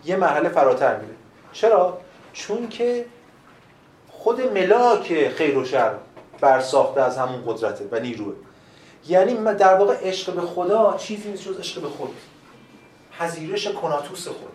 یه 0.04 0.16
مرحله 0.16 0.48
فراتر 0.48 0.96
میره. 0.96 1.14
چرا؟ 1.52 1.98
چون 2.32 2.68
که 2.68 3.06
خود 4.10 4.40
ملاک 4.40 5.28
خیر 5.28 5.58
و 5.58 5.64
شر 5.64 5.94
برساخته 6.40 7.02
از 7.02 7.18
همون 7.18 7.42
قدرته 7.46 7.88
و 7.92 8.00
نیروه. 8.00 8.34
یعنی 9.08 9.34
در 9.34 9.74
واقع 9.74 9.96
عشق 10.02 10.32
به 10.32 10.40
خدا 10.40 10.96
چیزی 10.98 11.30
نیست 11.30 11.44
جز 11.44 11.58
عشق 11.58 11.82
به 11.82 11.88
خود. 11.88 12.10
پذیرش 13.18 13.68
کناتوس 13.68 14.28
خود. 14.28 14.52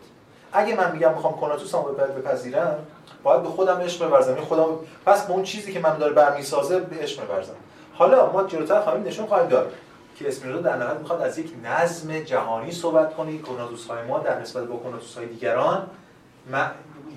اگه 0.53 0.76
من 0.76 0.91
میگم 0.91 1.14
می‌خوام 1.14 1.39
کناتوس 1.39 1.76
رو 1.76 1.82
بپذیرم 1.82 2.80
باید 3.24 3.43
به 3.43 3.49
خودم 3.49 3.78
عشق 3.78 4.09
بورزم 4.09 4.36
خودم 4.36 4.66
پس 5.05 5.26
به 5.26 5.34
اون 5.34 5.43
چیزی 5.43 5.74
که 5.74 5.80
من 5.80 5.97
داره 5.97 6.14
برمیسازه 6.14 6.80
به 6.80 6.95
عشق 6.95 7.28
بورزم 7.28 7.55
حالا 7.94 8.32
ما 8.32 8.44
جلوتر 8.44 8.82
خواهیم 8.82 9.04
نشون 9.04 9.26
خواهیم 9.26 9.50
داد 9.50 9.74
که 10.16 10.28
اسپینوزا 10.28 10.62
در 10.62 10.78
نهایت 10.78 11.00
می‌خواد 11.00 11.22
از 11.22 11.38
یک 11.38 11.52
نظم 11.64 12.20
جهانی 12.20 12.72
صحبت 12.72 13.16
کنه 13.16 13.38
کناتوس 13.38 13.88
های 13.88 14.04
ما 14.04 14.20
در 14.20 14.41
نسبت 14.41 14.64
به 14.64 14.78
کناتوس 14.78 15.18
های 15.18 15.26
دیگران 15.26 15.88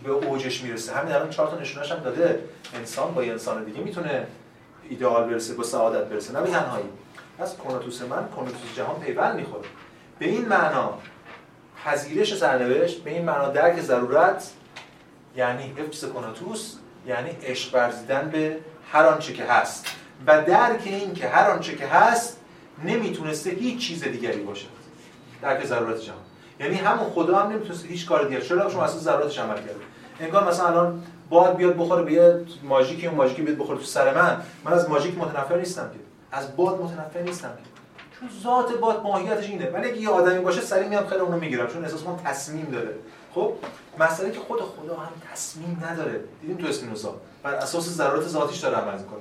به 0.05 0.11
اوجش 0.11 0.62
می‌رسه. 0.62 0.93
همین 0.93 1.14
الان 1.14 1.31
چهار 1.31 1.49
تا 1.49 1.59
نشونش 1.59 1.93
هم 1.93 1.99
داده. 1.99 2.45
انسان 2.74 3.14
با 3.14 3.22
انسان 3.22 3.64
دیگه 3.64 3.81
می‌تونه 3.81 4.27
ایدئال 4.89 5.31
برسه 5.31 5.55
با 5.55 5.62
سعادت 5.62 6.05
برسه. 6.05 6.33
نه 6.33 6.41
به 6.41 6.51
تنهایی. 6.51 6.85
از 7.39 7.57
کناتوس 7.57 8.03
من 8.03 8.29
کناتوس 8.37 8.74
جهان 8.77 9.01
پیوند 9.01 9.37
می‌خوره. 9.37 9.68
به 10.18 10.27
این 10.27 10.49
معنا 10.49 10.99
پذیرش 11.85 12.37
سرنوشت 12.37 13.05
به 13.05 13.11
این 13.11 13.24
معنا 13.24 13.49
درک 13.49 13.81
ضرورت 13.81 14.51
یعنی 15.37 15.74
حفظ 15.77 16.05
کناتوس 16.05 16.74
یعنی 17.07 17.31
عشق 17.43 17.74
ورزیدن 17.74 18.31
به 18.33 18.59
هر 18.93 19.07
آنچه 19.07 19.33
که 19.33 19.45
هست. 19.45 19.87
و 20.26 20.44
درک 20.44 20.82
این 20.84 21.14
که 21.14 21.28
هر 21.28 21.50
آنچه 21.50 21.76
که 21.76 21.86
هست 21.86 22.36
نمی‌تونسته 22.84 23.50
هیچ 23.50 23.88
چیز 23.88 24.04
دیگری 24.04 24.40
باشه. 24.40 24.66
درک 25.42 25.66
ضرورت 25.66 26.00
جهان. 26.00 26.18
یعنی 26.60 26.74
همون 26.74 27.10
خدا 27.10 27.38
هم 27.38 27.52
نمی‌تونسته 27.52 27.88
هیچ 27.88 28.06
کار 28.06 28.28
دیگه. 28.28 28.40
چرا؟ 28.40 28.70
چون 28.70 28.80
اصلا 28.80 28.98
ضرورتش 28.98 29.38
عمل 29.38 29.56
کرده. 29.56 29.74
انگار 30.20 30.48
مثلا 30.48 30.66
الان 30.66 31.02
باد 31.28 31.56
بیاد 31.56 31.76
بخوره 31.76 32.02
به 32.02 32.12
یه 32.12 32.40
ماژیکی 32.62 33.06
اون 33.06 33.16
ماژیکی 33.16 33.42
بیاد 33.42 33.58
بخوره 33.58 33.78
تو 33.78 33.84
سر 33.84 34.14
من. 34.14 34.42
من 34.64 34.72
از 34.72 34.88
ماژیک 34.88 35.18
متنفر 35.18 35.56
نیستم 35.56 35.90
که. 35.92 35.98
از 36.32 36.56
باد 36.56 36.80
متنفر 36.80 37.20
نیستم 37.20 37.48
که. 37.48 37.62
چون 38.20 38.28
ذات 38.42 38.78
باد 38.78 39.02
ماهیتش 39.02 39.48
اینه. 39.48 39.70
ولی 39.70 39.88
اگه 39.88 39.96
یه 39.96 40.08
آدمی 40.08 40.38
باشه 40.38 40.60
سریع 40.60 40.88
میام 40.88 41.06
خیلی 41.06 41.20
اونو 41.20 41.38
می‌گیرم. 41.38 41.66
چون 41.66 41.84
احساس 41.84 42.06
من 42.06 42.16
تصمیم 42.16 42.68
داره. 42.72 42.90
خب؟ 43.34 43.52
مسئله 43.98 44.30
که 44.30 44.40
خود 44.40 44.60
خدا 44.60 44.96
هم 44.96 45.12
تصمیم 45.32 45.82
نداره. 45.90 46.20
دیدیم 46.40 46.56
تو 46.56 46.66
اسپینوزا. 46.66 47.14
بر 47.42 47.54
اساس 47.54 47.88
ضرورت 47.88 48.26
ذاتیش 48.26 48.58
داره 48.58 48.76
عمل 48.76 48.98
می‌کنه. 48.98 49.20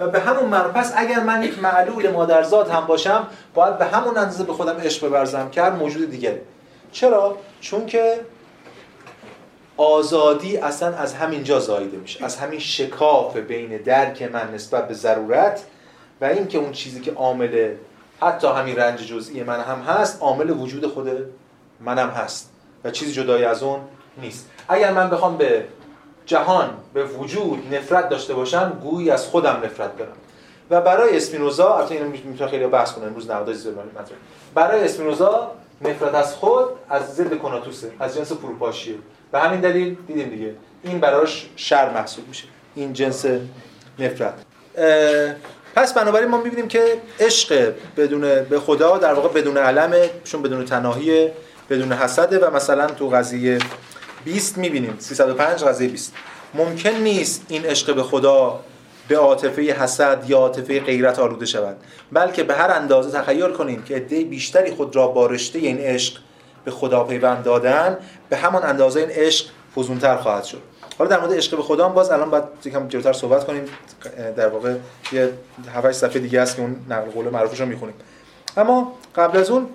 و 0.00 0.08
به 0.08 0.20
همون 0.20 0.44
معنا 0.44 0.68
پس 0.68 0.92
اگر 0.96 1.20
من 1.20 1.42
یک 1.42 1.58
معلول 1.58 2.10
مادرزاد 2.10 2.68
هم 2.68 2.86
باشم 2.86 3.26
باید 3.54 3.78
به 3.78 3.84
همون 3.84 4.16
اندازه 4.16 4.44
به 4.44 4.52
خودم 4.52 4.76
عشق 4.76 5.08
بورزم 5.08 5.50
که 5.50 5.62
هر 5.62 5.70
موجود 5.70 6.10
دیگه 6.10 6.40
چرا؟ 6.92 7.36
چون 7.60 7.86
که 7.86 8.20
آزادی 9.76 10.56
اصلا 10.56 10.96
از 10.96 11.14
همین 11.14 11.44
جا 11.44 11.60
زایده 11.60 11.96
میشه. 11.96 12.24
از 12.24 12.36
همین 12.36 12.58
شکاف 12.58 13.36
بین 13.36 13.76
درک 13.76 14.22
من 14.22 14.54
نسبت 14.54 14.88
به 14.88 14.94
ضرورت 14.94 15.64
و 16.20 16.24
اینکه 16.24 16.58
اون 16.58 16.72
چیزی 16.72 17.00
که 17.00 17.12
عامل 17.12 17.74
حتی 18.20 18.48
همین 18.48 18.76
رنج 18.76 19.06
جزئی 19.06 19.42
من 19.42 19.60
هم 19.60 19.80
هست 19.80 20.22
عامل 20.22 20.50
وجود 20.50 20.86
خود 20.86 21.08
منم 21.80 22.08
هست 22.08 22.50
و 22.84 22.90
چیزی 22.90 23.12
جدای 23.12 23.44
از 23.44 23.62
اون 23.62 23.80
نیست. 24.20 24.50
اگر 24.68 24.92
من 24.92 25.10
بخوام 25.10 25.36
به 25.36 25.64
جهان 26.28 26.70
به 26.94 27.04
وجود 27.04 27.74
نفرت 27.74 28.08
داشته 28.08 28.34
باشم 28.34 28.78
گویی 28.82 29.10
از 29.10 29.26
خودم 29.26 29.60
نفرت 29.64 29.98
دارم. 29.98 30.12
و 30.70 30.80
برای 30.80 31.16
اسپینوزا 31.16 31.76
البته 31.76 31.94
اینو 31.94 32.08
می‌تونه 32.08 32.50
خیلی 32.50 32.66
بحث 32.66 32.92
کنه 32.92 33.06
امروز 33.06 33.30
نمادهای 33.30 33.54
زبانی 33.54 33.90
مطرح 33.90 34.16
برای 34.54 34.84
اسپینوزا 34.84 35.50
نفرت 35.82 36.14
از 36.14 36.34
خود 36.34 36.64
از 36.90 37.14
ضد 37.14 37.38
کناتوسه 37.38 37.90
از 38.00 38.16
جنس 38.16 38.32
فروپاشیه. 38.32 38.94
به 39.32 39.38
همین 39.38 39.60
دلیل 39.60 39.96
دیدیم 40.06 40.28
دیگه 40.28 40.54
این 40.82 41.00
براش 41.00 41.48
شر 41.56 41.90
محسوب 41.94 42.28
میشه. 42.28 42.44
این 42.74 42.92
جنس 42.92 43.26
نفرت. 43.98 44.34
پس 45.76 45.94
بنابراین 45.94 46.28
ما 46.28 46.40
می‌بینیم 46.40 46.68
که 46.68 47.00
عشق 47.20 47.74
بدون 47.96 48.20
به 48.20 48.60
خدا 48.60 48.98
در 48.98 49.14
واقع 49.14 49.28
بدون 49.28 49.56
علمه 49.56 50.10
چون 50.24 50.42
بدون 50.42 50.64
تناهی 50.64 51.30
بدون 51.70 51.92
حسده 51.92 52.38
و 52.38 52.56
مثلا 52.56 52.86
تو 52.86 53.08
قضیه 53.08 53.58
20 54.24 54.58
می‌بینیم. 54.58 54.96
305 54.98 55.64
قضیه 55.64 55.88
20 55.88 56.12
ممکن 56.54 56.90
نیست 56.90 57.42
این 57.48 57.64
عشق 57.64 57.94
به 57.94 58.02
خدا 58.02 58.60
به 59.08 59.16
عاطفه 59.18 59.62
حسد 59.62 60.24
یا 60.30 60.38
عاطفه 60.38 60.80
غیرت 60.80 61.18
آلوده 61.18 61.46
شود. 61.46 61.76
بلکه 62.12 62.42
به 62.42 62.54
هر 62.54 62.70
اندازه 62.70 63.18
تخیل 63.18 63.52
کنیم 63.52 63.82
که 63.82 63.96
عده 63.96 64.24
بیشتری 64.24 64.70
خود 64.70 64.96
را 64.96 65.06
با 65.06 65.26
رشته 65.26 65.58
این 65.58 65.78
عشق 65.78 66.18
به 66.64 66.70
خدا 66.70 67.04
پیوند 67.04 67.44
دادن 67.44 67.98
به 68.28 68.36
همان 68.36 68.62
اندازه 68.62 69.00
این 69.00 69.10
عشق 69.10 69.46
فزونتر 69.76 70.16
خواهد 70.16 70.44
شد. 70.44 70.62
حالا 70.98 71.10
در 71.10 71.20
مورد 71.20 71.32
عشق 71.36 71.56
به 71.56 71.62
خدا 71.62 71.88
هم 71.88 71.94
باز 71.94 72.10
الان 72.10 72.30
باید 72.30 72.44
یکم 72.64 72.88
جلوتر 72.88 73.12
صحبت 73.12 73.46
کنیم. 73.46 73.64
در 74.36 74.48
واقع 74.48 74.74
یه 75.12 75.32
7 75.74 75.92
صفحه 75.92 76.18
دیگه 76.18 76.40
است 76.40 76.56
که 76.56 76.62
اون 76.62 76.76
نقل 76.88 77.10
قول 77.10 77.28
معروفش 77.28 77.60
رو 77.60 77.66
می‌خونیم. 77.66 77.94
اما 78.56 78.94
قبل 79.16 79.38
از 79.38 79.50
اون 79.50 79.66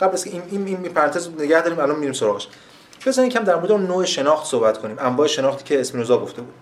قبل 0.00 0.12
از 0.12 0.24
که 0.24 0.30
این 0.30 0.42
این, 0.50 0.66
این 0.66 0.76
پرانتز 0.76 1.28
نگه 1.38 1.62
داریم 1.62 1.78
الان 1.78 1.98
میریم 1.98 2.12
سراغش. 2.12 2.48
بزنین 3.08 3.28
کم 3.28 3.44
در 3.44 3.56
مورد 3.56 3.72
اون 3.72 3.86
نوع 3.86 4.04
شناخت 4.04 4.46
صحبت 4.46 4.78
کنیم. 4.78 4.96
انواع 4.98 5.26
شناختی 5.26 5.64
که 5.64 5.80
اسپینوزا 5.80 6.18
گفته 6.18 6.42
بود. 6.42 6.54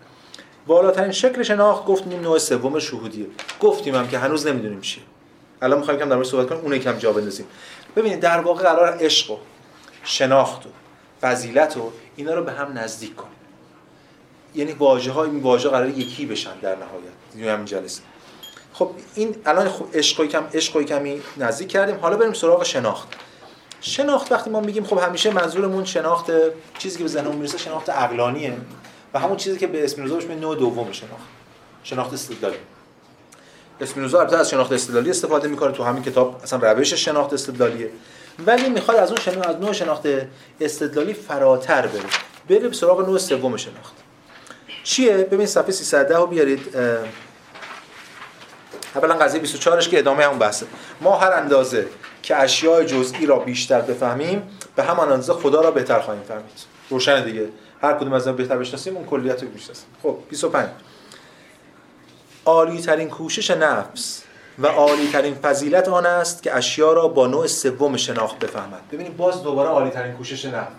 بالاترین 0.66 1.12
شکل 1.12 1.42
شناخت 1.42 1.84
گفتیم 1.84 2.20
نوع 2.20 2.38
سوم 2.38 2.78
شهودیه. 2.78 3.26
گفتیم 3.60 3.94
هم 3.94 4.08
که 4.08 4.18
هنوز 4.18 4.46
نمی‌دونیم 4.46 4.80
چیه. 4.80 5.02
الان 5.62 5.78
می‌خوایم 5.78 6.00
کم 6.00 6.08
در 6.08 6.14
مورد 6.14 6.28
صحبت 6.28 6.48
کنیم 6.48 6.60
اون 6.60 6.72
یکم 6.72 6.98
جا 6.98 7.12
بندازیم. 7.12 7.46
ببینید 7.96 8.20
در 8.20 8.40
واقع 8.40 8.62
قرار 8.62 8.98
عشق 9.00 9.30
و 9.30 9.36
شناخت 10.04 10.66
و 10.66 10.68
فضیلت 11.20 11.76
و 11.76 11.90
اینا 12.16 12.34
رو 12.34 12.44
به 12.44 12.52
هم 12.52 12.78
نزدیک 12.78 13.16
کنیم. 13.16 13.32
یعنی 14.54 14.72
واژه 14.72 15.12
های 15.12 15.30
این 15.30 15.42
واژه 15.42 15.68
قرار 15.68 15.88
یکی 15.88 16.26
بشن 16.26 16.58
در 16.62 16.76
نهایت. 16.76 17.32
توی 17.32 17.48
همین 17.48 17.64
جلسه. 17.64 18.02
خب 18.72 18.90
این 19.14 19.36
الان 19.46 19.68
خب 19.68 19.84
عشق 19.94 20.24
کم 20.24 20.44
عشق 20.54 20.82
کمی 20.82 21.22
نزدیک 21.36 21.68
کردیم. 21.68 21.96
حالا 21.96 22.16
بریم 22.16 22.32
سراغ 22.32 22.64
شناخت. 22.64 23.08
شناخت 23.80 24.32
وقتی 24.32 24.50
ما 24.50 24.60
میگیم 24.60 24.84
خب 24.84 24.98
همیشه 24.98 25.30
منظورمون 25.30 25.84
شناخت 25.84 26.26
چیزی 26.78 26.98
که 26.98 27.04
به 27.04 27.10
ذهنمون 27.10 27.36
می‌رسه 27.36 27.58
شناخت 27.58 27.90
عقلانیه. 27.90 28.56
و 29.14 29.18
همون 29.18 29.36
چیزی 29.36 29.58
که 29.58 29.66
به 29.66 29.84
اسپینوزا 29.84 30.14
بهش 30.14 30.24
نوع 30.24 30.56
دوم 30.56 30.92
شناخت 30.92 31.22
شناخت 31.82 32.12
استدلالی. 32.12 32.56
اسپینوزا 33.80 34.20
البته 34.20 34.36
از 34.36 34.50
شناخت 34.50 34.72
استدلالی 34.72 35.10
استفاده 35.10 35.48
می‌کنه 35.48 35.72
تو 35.72 35.84
همین 35.84 36.02
کتاب 36.02 36.40
اصلا 36.42 36.72
روش 36.72 36.94
شناخت 36.94 37.32
استدلالیه. 37.32 37.90
ولی 38.46 38.68
می‌خواد 38.68 38.96
از 38.96 39.08
اون 39.08 39.20
شناخت 39.20 39.48
از 39.48 39.56
نوع 39.56 39.72
شناخت 39.72 40.02
استدلالی 40.60 41.14
فراتر 41.14 41.86
بره. 41.86 42.02
بره 42.48 42.68
به 42.68 42.74
سراغ 42.74 43.06
نوع 43.06 43.18
سوم 43.18 43.56
شناخت. 43.56 43.94
چیه؟ 44.84 45.16
ببین 45.16 45.46
صفحه 45.46 45.72
310 45.72 46.16
رو 46.16 46.26
بیارید. 46.26 46.76
اولا 48.94 49.14
قضیه 49.14 49.40
24 49.40 49.80
که 49.80 49.98
ادامه 49.98 50.24
همون 50.24 50.38
بحثه. 50.38 50.66
ما 51.00 51.16
هر 51.16 51.32
اندازه 51.32 51.86
که 52.26 52.36
اشیاء 52.36 52.82
جزئی 52.82 53.26
را 53.26 53.38
بیشتر 53.38 53.80
بفهمیم 53.80 54.42
به 54.76 54.82
همان 54.82 55.08
اندازه 55.08 55.32
خدا 55.32 55.60
را 55.60 55.70
بهتر 55.70 56.00
خواهیم 56.00 56.22
فهمید. 56.22 56.64
روشن 56.90 57.24
دیگه. 57.24 57.48
هر 57.82 57.94
کدوم 57.94 58.12
از 58.12 58.26
اون 58.26 58.36
بهتر 58.36 58.56
بشناسیم 58.58 58.96
اون 58.96 59.06
کلیت 59.06 59.42
رو 59.42 59.48
می‌شناسیم 59.48 59.86
خب 60.02 60.18
25 60.30 60.68
عالی 62.44 62.80
ترین 62.80 63.08
کوشش 63.08 63.50
نفس 63.50 64.22
و 64.58 64.66
عالی 64.66 65.08
ترین 65.08 65.34
فضیلت 65.34 65.88
آن 65.88 66.06
است 66.06 66.42
که 66.42 66.56
اشیا 66.56 66.92
را 66.92 67.08
با 67.08 67.26
نوع 67.26 67.46
سوم 67.46 67.96
شناخت 67.96 68.38
بفهمد. 68.38 68.88
ببینید 68.92 69.16
باز 69.16 69.42
دوباره 69.42 69.68
عالی 69.68 69.90
ترین 69.90 70.12
کوشش 70.12 70.44
نفس. 70.44 70.72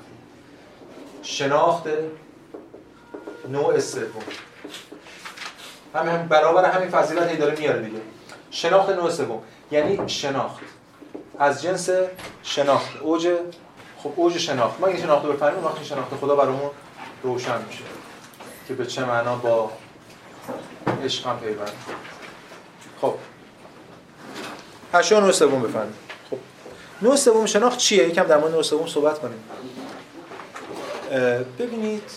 شناخت 1.24 1.84
نوع 3.50 3.80
سوم. 3.80 4.24
همین 5.96 6.14
هم 6.14 6.28
برابر 6.28 6.72
همین 6.72 6.90
فضیلت 6.90 7.30
هی 7.30 7.38
داره 7.38 7.60
میاره 7.60 7.82
دیگه. 7.82 8.02
شناخت 8.52 8.90
نوع 8.90 9.10
سوم. 9.10 9.42
یعنی 9.72 10.10
شناخت. 10.10 10.77
از 11.40 11.62
جنس 11.62 11.90
شناخت. 12.44 12.98
اوج 13.02 13.30
خب 14.04 14.14
اوج 14.16 14.38
شناخت. 14.38 14.80
ما 14.80 14.88
این 14.88 15.02
شناخت 15.02 15.26
رو 15.26 15.34
بفهمیم 15.34 15.66
وقتی 15.66 15.86
شناخت 15.86 16.16
خدا 16.22 16.36
برامون 16.36 16.72
روشن 17.24 17.66
میشه 17.68 17.84
که 18.68 18.74
به 18.74 18.86
چه 18.86 19.06
معنا 19.06 19.36
با 19.36 19.72
عشق 21.04 21.28
هم 21.28 21.40
پیوند. 21.40 21.72
خب. 23.02 23.14
اشیا 24.94 25.20
نوع 25.20 25.32
سوم 25.32 25.62
بفهمیم. 25.62 25.94
خب. 26.32 26.38
نوع 27.02 27.16
سوم 27.16 27.46
شناخت 27.46 27.78
چیه؟ 27.78 28.08
یکم 28.08 28.24
در 28.24 28.38
مورد 28.38 28.52
نوع 28.52 28.64
سوم 28.64 28.88
صحبت 28.88 29.20
کنیم. 29.20 29.44
ببینید 31.60 32.12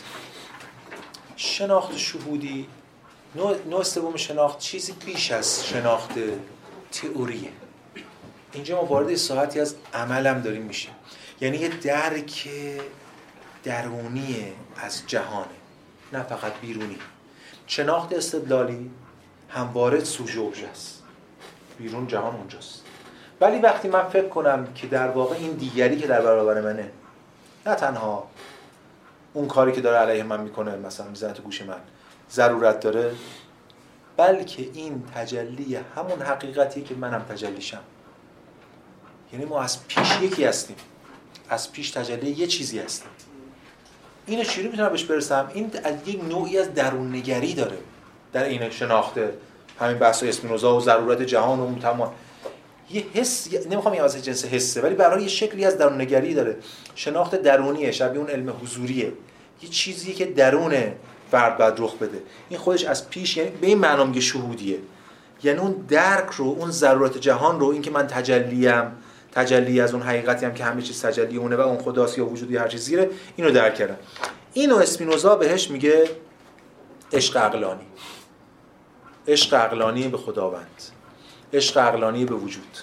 شناخت 1.37 1.97
شهودی 1.97 2.66
نوع 3.66 3.83
سوم 3.83 4.16
شناخت 4.16 4.59
چیزی 4.59 4.93
بیش 4.93 5.33
از 5.33 5.66
شناخت 5.66 6.11
تئوریه. 6.93 7.51
اینجا 8.53 8.76
ما 8.76 8.84
وارد 8.84 9.14
ساعتی 9.14 9.61
از 9.61 9.74
عملم 9.94 10.40
داریم 10.40 10.62
میشیم. 10.62 10.94
یعنی 11.40 11.57
یه 11.57 11.68
درک 11.68 12.48
درونی 13.64 14.53
از 14.76 15.03
جهانه 15.07 15.46
نه 16.12 16.22
فقط 16.22 16.53
بیرونی. 16.61 16.98
شناخت 17.66 18.12
استدلالی 18.12 18.90
همواره 19.48 20.05
سوژه 20.05 20.68
است. 20.70 21.03
بیرون 21.78 22.07
جهان 22.07 22.34
اونجاست. 22.34 22.84
ولی 23.40 23.59
وقتی 23.59 23.88
من 23.88 24.09
فکر 24.09 24.28
کنم 24.28 24.72
که 24.74 24.86
در 24.86 25.09
واقع 25.09 25.36
این 25.36 25.53
دیگری 25.53 25.96
که 25.96 26.07
در 26.07 26.22
برابر 26.22 26.61
منه 26.61 26.90
نه 27.66 27.74
تنها 27.74 28.30
اون 29.32 29.48
کاری 29.48 29.72
که 29.72 29.80
داره 29.80 29.96
علیه 29.96 30.22
من 30.22 30.40
می‌کنه 30.40 30.76
مثلا 30.76 31.09
می‌زنه 31.09 31.32
تو 31.32 31.42
گوش 31.42 31.62
من 31.62 31.80
ضرورت 32.30 32.80
داره 32.80 33.12
بلکه 34.16 34.62
این 34.74 35.05
تجلی 35.14 35.78
همون 35.96 36.22
حقیقتی 36.22 36.82
که 36.82 36.94
منم 36.94 37.22
تجلیشم. 37.22 37.82
یعنی 39.33 39.45
ما 39.45 39.62
از 39.62 39.87
پیش 39.89 40.09
یکی 40.22 40.45
هستیم. 40.45 40.76
از 41.49 41.72
پیش 41.72 41.91
تجلی 41.91 42.31
یه 42.31 42.47
چیزی 42.47 42.78
هستیم. 42.78 43.09
اینو 44.26 44.45
چجوری 44.45 44.68
می‌تونم 44.68 44.89
بهش 44.89 45.05
برسم؟ 45.05 45.51
این 45.55 45.70
از 45.85 45.95
یک 46.07 46.24
نوعی 46.24 46.59
از 46.59 46.74
درون 46.74 47.16
نگری 47.16 47.55
داره. 47.55 47.78
در 48.33 48.45
این 48.45 48.70
شناخته 48.70 49.33
همین 49.81 49.99
بحث 49.99 50.22
اسپینوزا 50.22 50.76
و 50.76 50.81
ضرورت 50.81 51.22
جهان 51.22 51.61
و 51.61 51.78
تمام. 51.78 52.12
یه 52.91 53.05
حس 53.14 53.49
نمی‌خوام 53.70 53.95
یه 53.95 54.03
از 54.03 54.24
جنس 54.24 54.45
حسه 54.45 54.81
ولی 54.81 54.95
برای 54.95 55.22
یه 55.22 55.28
شکلی 55.28 55.64
از 55.64 55.78
درون 55.78 56.01
نگری 56.01 56.35
داره. 56.35 56.57
شناخت 56.95 57.35
درونیه 57.35 57.93
شبیه 57.93 58.20
اون 58.20 58.31
علم 58.31 58.57
حضوریه. 58.62 59.12
یه 59.62 59.68
چیزی 59.68 60.12
که 60.12 60.26
درون 60.26 60.74
فرد 61.31 61.59
باید 61.59 61.74
رخ 61.78 61.95
بده. 61.95 62.22
این 62.49 62.59
خودش 62.59 62.85
از 62.85 63.11
پیش 63.11 63.37
یعنی 63.37 63.51
به 63.51 63.66
این 63.66 63.78
معنا 63.78 64.20
شهودیه. 64.20 64.78
یعنی 65.43 65.59
اون 65.59 65.72
درک 65.89 66.31
رو 66.31 66.47
اون 66.47 66.70
ضرورت 66.70 67.18
جهان 67.18 67.61
رو 67.61 67.66
اینکه 67.66 67.91
من 67.91 68.07
تجلیم 68.07 68.93
تجلی 69.33 69.81
از 69.81 69.95
اون 69.95 70.03
حقیقتی 70.03 70.47
هم 70.47 70.55
که 70.55 70.64
همه 70.64 70.83
چیز 70.83 71.03
تجلی 71.03 71.37
اونه 71.37 71.57
و 71.57 71.61
اون 71.61 71.78
خداست 71.78 72.18
یا 72.18 72.26
وجودی 72.26 72.57
هر 72.57 72.68
چیز 72.68 72.85
زیره 72.85 73.11
اینو 73.37 73.51
درک 73.51 73.74
کردم 73.74 73.97
اینو 74.53 74.76
اسپینوزا 74.76 75.37
بهش 75.37 75.70
میگه 75.70 76.05
عشق 77.12 77.37
عقلانی. 77.37 77.87
عشق 79.28 79.55
عقلانی 79.55 80.09
به 80.09 80.18
خداوند. 80.18 80.83
عشق 81.53 81.78
عقلانی 81.78 82.24
به 82.24 82.35
وجود. 82.35 82.78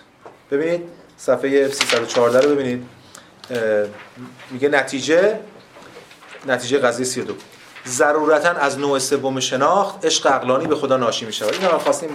ببینید 0.52 0.82
صفحه 1.18 1.68
314 1.68 2.40
رو 2.40 2.56
ببینید. 2.56 2.86
میگه 4.52 4.70
نتیجه 4.70 5.40
نتیجه 6.48 6.78
قضیه 6.78 7.06
32 7.06 7.36
ضرورتا 7.88 8.50
از 8.50 8.80
نوع 8.80 9.00
سوم 9.00 9.40
شناخت 9.40 10.06
عشق 10.06 10.28
عقلانی 10.28 10.68
به 10.68 10.76
خدا 10.76 10.98
ناشی 10.98 11.26
میشه. 11.26 11.46
این 11.46 11.62
رو 11.62 11.78
خواستیم 11.78 12.10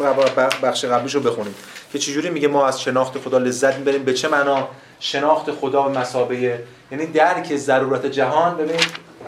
بخش 0.63 0.85
قبلیش 0.85 1.15
رو 1.15 1.21
بخونیم 1.21 1.55
که 1.93 1.99
چجوری 1.99 2.31
میگه 2.31 2.49
ما 2.49 2.67
از 2.67 2.83
شناخت 2.83 3.19
خدا 3.19 3.39
لذت 3.39 3.77
می‌بریم؟ 3.77 4.05
به 4.05 4.15
چه 4.15 4.29
معنا 4.29 4.69
شناخت 5.01 5.51
خدا 5.51 5.83
به 5.83 5.99
مسابقه؟ 5.99 6.65
یعنی 6.91 7.07
درک 7.07 7.57
ضرورت 7.57 8.07
جهان 8.07 8.57
ببینید 8.57 8.87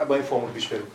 با 0.09 0.15
این 0.15 0.25
فرمول 0.25 0.51
پیش 0.51 0.69
بریم. 0.69 0.87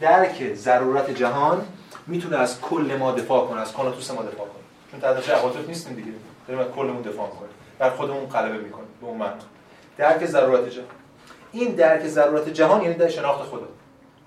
درک 0.00 0.54
ضرورت 0.54 1.10
جهان 1.10 1.66
می‌تونه 2.06 2.36
از 2.36 2.60
کل 2.60 2.96
ما 2.98 3.12
دفاع 3.12 3.46
کنه 3.46 3.60
از 3.60 3.72
کاناتوس 3.72 4.10
ما 4.10 4.22
دفاع 4.22 4.46
کنه. 4.46 4.62
چون 4.90 5.00
تحت 5.00 5.30
عواطف 5.30 5.68
نیستیم 5.68 5.94
دیگه. 5.94 6.12
داریم 6.48 6.62
از 6.62 6.68
کلمون 6.76 7.02
دفاع 7.02 7.26
کنیم 7.28 7.50
بر 7.78 7.90
خودمون 7.90 8.26
غلبه 8.26 8.58
می‌کنیم 8.58 8.88
به 9.00 9.06
اون 9.06 9.18
معنا 9.18 9.32
درک 9.96 10.26
ضرورت 10.26 10.68
جهان. 10.68 10.86
این 11.52 11.74
درک 11.74 12.06
ضرورت 12.06 12.48
جهان 12.48 12.82
یعنی 12.82 12.94
در 12.94 13.08
شناخت 13.08 13.42
خدا. 13.42 13.68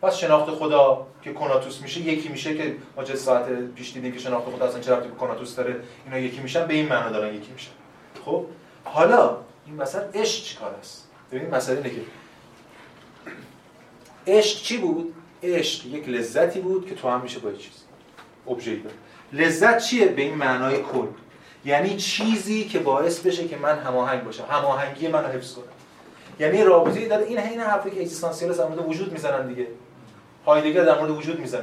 پس 0.02 0.18
شناخت 0.18 0.50
خدا 0.50 1.08
که 1.22 1.34
کناتوس 1.34 1.82
میشه 1.82 2.02
یکی 2.02 2.30
میشه 2.30 2.58
که 2.58 2.76
ما 2.98 3.06
ساعت 3.06 3.46
پیش 3.76 3.94
دیدیم 3.94 4.12
که 4.12 4.20
شناخت 4.20 4.46
خدا 4.46 4.66
اصلا 4.66 4.80
چه 4.80 4.92
ربطی 4.92 5.08
به 5.08 5.16
کناتوس 5.16 5.56
داره 5.56 5.76
اینا 6.06 6.18
یکی 6.18 6.40
میشن 6.40 6.68
به 6.68 6.74
این 6.74 6.86
معنا 6.86 7.10
دارن 7.10 7.36
یکی 7.36 7.52
میشن. 7.52 7.72
خب؟ 8.26 8.46
حالا 8.84 9.38
این 9.66 9.76
مثلا 9.76 10.02
عشق 10.14 10.44
چیکار 10.44 10.76
است؟ 10.80 11.08
ببین 11.32 11.50
مسئله 11.50 11.78
اینه 11.78 11.90
که 11.90 12.02
عشق 14.28 14.62
چی 14.62 14.78
بود؟ 14.78 15.14
عشق 15.44 15.86
یک 15.86 16.10
لذتی 16.10 16.60
بود 16.60 16.90
که 16.90 16.96
تو 16.96 17.10
هم 17.10 17.22
میشه 17.22 17.40
با 17.40 17.52
چیز. 17.52 17.74
ابژه 18.48 18.78
لذت 19.34 19.78
چیه؟ 19.78 20.06
به 20.06 20.22
این 20.22 20.34
معنای 20.34 20.78
کل. 20.78 21.08
یعنی 21.66 21.98
چیزی 21.98 22.64
که 22.64 22.80
باعث 22.80 23.20
بشه 23.20 23.48
که 23.48 23.58
من 23.58 23.80
هماهنگ 23.80 24.24
باشم. 24.24 24.46
هماهنگی 24.50 25.08
منو 25.08 25.28
حفظ 25.28 25.54
کنم. 25.54 25.66
یعنی 26.40 26.64
رابطه 26.64 27.08
داره. 27.08 27.26
این 27.26 27.40
این 27.40 27.60
حرفی 27.60 27.92
که 27.92 28.02
اگزیستانسیال 28.02 28.54
در 28.54 28.66
وجود 28.66 29.12
می‌زنن 29.12 29.48
دیگه. 29.48 29.68
هایدگر 30.46 30.84
در 30.84 31.00
مورد 31.00 31.12
وجود 31.12 31.44
دیگه. 31.44 31.60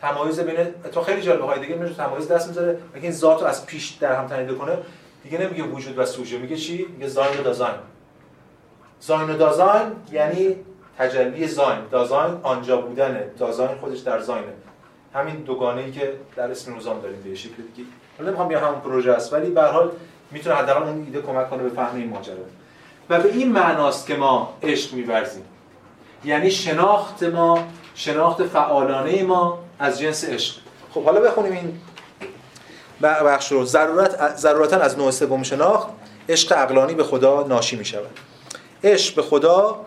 تمایز 0.00 0.40
بین 0.40 0.56
تو 0.92 1.00
خیلی 1.02 1.22
جالب 1.22 1.40
هایدگر 1.40 1.74
میشه 1.74 1.94
تمایز 1.94 2.28
دست 2.28 2.48
می‌ذاره 2.48 2.78
اگه 2.94 3.02
این 3.02 3.12
ذات 3.12 3.42
از 3.42 3.66
پیش 3.66 3.88
در 3.88 4.16
هم 4.16 4.26
تنیده 4.26 4.54
کنه 4.54 4.78
دیگه 5.22 5.38
نمیگه 5.38 5.62
وجود 5.62 5.98
و 5.98 6.06
سوژه 6.06 6.38
میگه 6.38 6.56
چی؟ 6.56 6.86
میگه 6.86 7.08
زاین 7.08 7.40
و 7.40 7.42
دازاین. 7.42 7.74
زاین 9.00 9.30
و 9.30 9.36
دازاین 9.36 9.92
یعنی 10.12 10.56
تجلی 10.98 11.46
زاین. 11.46 11.78
دازاین 11.90 12.34
آنجا 12.42 12.76
بودنه 12.80 13.30
دازاین 13.38 13.78
خودش 13.78 13.98
در 13.98 14.20
زاینه. 14.20 14.52
همین 15.14 15.36
دوگانه 15.36 15.82
ای 15.82 15.92
که 15.92 16.12
در 16.36 16.50
اسم 16.50 16.76
نظام 16.76 17.00
داریم 17.00 17.22
به 17.22 17.34
شکل 17.34 17.52
دیگه. 17.52 17.88
حالا 18.18 18.30
نمی‌خوام 18.30 18.48
بگم 18.48 18.58
همون 18.58 18.80
پروژه 18.80 19.12
است 19.12 19.32
ولی 19.32 19.50
به 19.50 19.62
حال 19.62 19.90
می‌تونه 20.30 20.56
حداقل 20.56 20.82
اون 20.82 21.04
ایده 21.04 21.22
کمک 21.22 21.50
کنه 21.50 21.62
به 21.62 21.68
فهم 21.68 21.96
این 21.96 22.08
ماجرا. 22.08 22.36
و 23.10 23.20
به 23.20 23.32
این 23.32 23.52
معناست 23.52 24.06
که 24.06 24.16
ما 24.16 24.54
عشق 24.62 24.94
می‌ورزیم. 24.94 25.44
یعنی 26.24 26.50
شناخت 26.50 27.22
ما 27.22 27.58
شناخت 27.98 28.42
فعالانه 28.42 29.22
ما 29.22 29.58
از 29.78 29.98
جنس 29.98 30.24
عشق. 30.24 30.56
خب 30.94 31.04
حالا 31.04 31.20
بخونیم 31.20 31.52
این 31.52 31.80
بخش 33.02 33.52
رو. 33.52 33.64
ضرورت 33.64 34.36
ضرورتا 34.36 34.76
از 34.76 34.98
نوع 34.98 35.10
سوم 35.10 35.42
شناخت 35.42 35.88
عشق 36.28 36.52
عقلانی 36.52 36.94
به 36.94 37.04
خدا 37.04 37.42
ناشی 37.42 37.76
می 37.76 37.84
شود 37.84 38.18
عشق 38.84 39.14
به 39.14 39.22
خدا 39.22 39.80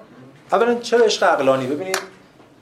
اولا 0.51 0.75
چرا 0.75 1.05
عشق 1.05 1.23
عقلانی؟ 1.23 1.67
ببینید 1.67 1.99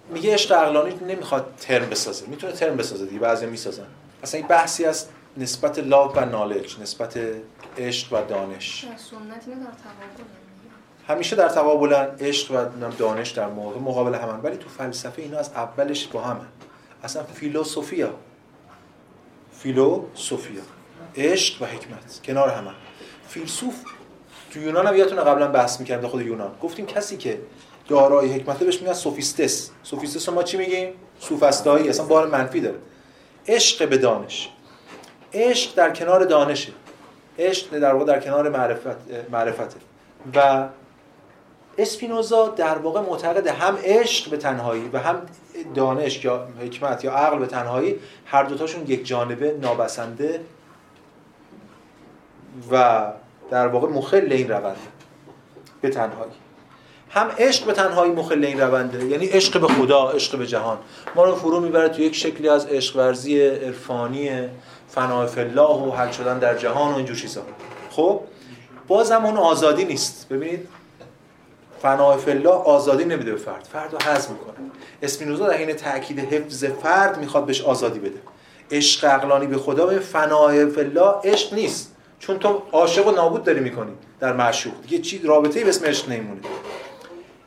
میگه 0.09 0.33
عشق 0.33 0.51
عقلانی 0.51 0.95
نمی‌خواد 1.07 1.53
ترم 1.61 1.89
بسازه. 1.89 2.25
می‌تونه 2.27 2.53
ترم 2.53 2.77
بسازه 2.77 3.05
دیگه 3.05 3.19
بعضی 3.19 3.45
می‌سازن. 3.45 3.87
اصلا 4.23 4.37
این 4.37 4.47
بحثی 4.47 4.85
از 4.85 5.05
نسبت 5.37 5.79
لاو 5.79 6.13
و 6.13 6.25
نالج 6.25 6.79
نسبت 6.79 7.19
عشق 7.77 8.13
و 8.13 8.25
دانش. 8.29 8.85
همیشه 11.09 11.35
در 11.35 11.49
تقابلن 11.49 12.07
عشق 12.19 12.51
و 12.51 12.89
دانش 12.97 13.29
در 13.29 13.47
مقابل 13.85 14.15
همن 14.15 14.39
ولی 14.41 14.57
تو 14.57 14.69
فلسفه 14.69 15.21
اینا 15.21 15.37
از 15.37 15.51
اولش 15.55 16.07
با 16.07 16.21
همه 16.21 16.45
اصلا 17.03 17.23
فیلوسوفیا 17.23 18.13
فیلوسوفیا 19.51 20.61
عشق 21.15 21.61
و 21.61 21.65
حکمت. 21.65 22.21
کنار 22.23 22.49
همه 22.49 22.71
فیلسوف 23.27 23.75
تو 24.51 24.59
یونان 24.59 24.87
هم 24.87 24.95
یادتونه 24.95 25.21
قبلا 25.21 25.47
بحث 25.47 25.79
می‌کردیم 25.79 26.09
خود 26.09 26.21
یونان. 26.21 26.51
گفتیم 26.61 26.85
کسی 26.85 27.17
که 27.17 27.39
دارای 27.87 28.33
حکمته 28.33 28.65
بهش 28.65 28.81
میگن 28.81 28.93
سوفیستس. 28.93 29.69
سوفیستس 29.83 30.29
ما 30.29 30.43
چی 30.43 30.57
میگیم؟ 30.57 30.93
سوفستایی. 31.19 31.89
اصلا 31.89 32.05
بار 32.05 32.27
منفی 32.27 32.61
داره. 32.61 32.77
عشق 33.47 33.89
به 33.89 33.97
دانش. 33.97 34.49
عشق 35.33 35.75
در 35.75 35.93
کنار 35.93 36.25
دانشه. 36.25 36.71
عشق 37.39 37.79
در 37.79 37.93
واقع 37.93 38.05
در 38.05 38.19
کنار 38.19 38.49
معرفت 38.49 38.97
معرفته. 39.31 39.75
و 40.35 40.67
اسپینوزا 41.79 42.47
در 42.47 42.77
واقع 42.77 43.01
معتقد 43.01 43.47
هم 43.47 43.77
عشق 43.83 44.29
به 44.29 44.37
تنهایی 44.37 44.89
و 44.93 44.99
هم 44.99 45.21
دانش 45.75 46.25
یا 46.25 46.47
حکمت 46.61 47.03
یا 47.03 47.13
عقل 47.13 47.39
به 47.39 47.47
تنهایی 47.47 47.95
هر 48.25 48.43
دوتاشون 48.43 48.83
یک 48.87 49.05
جانبه 49.05 49.57
نابسنده 49.61 50.39
و 52.71 53.05
در 53.51 53.67
واقع 53.67 53.87
مخل 53.87 54.27
این 54.31 54.49
رونده 54.49 54.79
به 55.81 55.89
تنهایی. 55.89 56.31
هم 57.09 57.27
عشق 57.37 57.65
به 57.65 57.73
تنهایی 57.73 58.11
مخل 58.11 58.45
این 58.45 58.59
رونده 58.59 59.05
یعنی 59.05 59.25
عشق 59.25 59.61
به 59.61 59.67
خدا 59.67 60.09
عشق 60.09 60.37
به 60.37 60.47
جهان. 60.47 60.77
ما 61.15 61.23
رو 61.25 61.35
فرو 61.35 61.59
می‌بره 61.59 61.89
تو 61.89 62.01
یک 62.01 62.15
شکلی 62.15 62.49
از 62.49 62.65
عشق 62.65 62.95
ورزی 62.95 63.41
عرفانی 63.47 64.29
فنای 64.89 65.39
الله 65.39 65.87
و 65.87 65.91
حل 65.91 66.11
شدن 66.11 66.39
در 66.39 66.57
جهان 66.57 66.93
و 66.93 66.95
اینجور 66.95 67.15
چیزا. 67.15 67.41
خب 67.89 68.21
بازم 68.87 69.25
اون 69.25 69.37
آزادی 69.37 69.85
نیست. 69.85 70.27
ببینید 70.29 70.67
فنای 71.81 72.17
الله 72.27 72.49
آزادی 72.49 73.05
نمیده 73.05 73.31
به 73.31 73.37
فرد. 73.37 73.67
فرد 73.73 73.93
رو 73.93 73.99
حذف 73.99 74.29
می‌کنه. 74.29 74.55
اسپینوزا 75.01 75.47
در 75.47 75.57
این 75.57 75.73
تاکید 75.73 76.19
حفظ 76.19 76.63
فرد 76.65 77.19
می‌خواد 77.19 77.45
بهش 77.45 77.61
آزادی 77.61 77.99
بده. 77.99 78.19
عشق 78.71 79.05
عقلانی 79.05 79.47
به 79.47 79.57
خدا 79.57 79.85
به 79.85 79.99
فنای 79.99 80.59
الله 80.59 81.13
عشق 81.23 81.53
نیست. 81.53 81.95
چون 82.19 82.39
تو 82.39 82.61
عاشق 82.71 83.07
و 83.07 83.11
نابود 83.11 83.43
داری 83.43 83.59
می‌کنی 83.59 83.91
در 84.19 84.33
معشوق. 84.33 84.73
دیگه 84.81 85.03
چی؟ 85.03 85.21
رابطه‌ای 85.23 85.63
به 85.63 85.69
اسم 85.69 85.85
عشق 85.85 86.09
نمیمونه. 86.09 86.41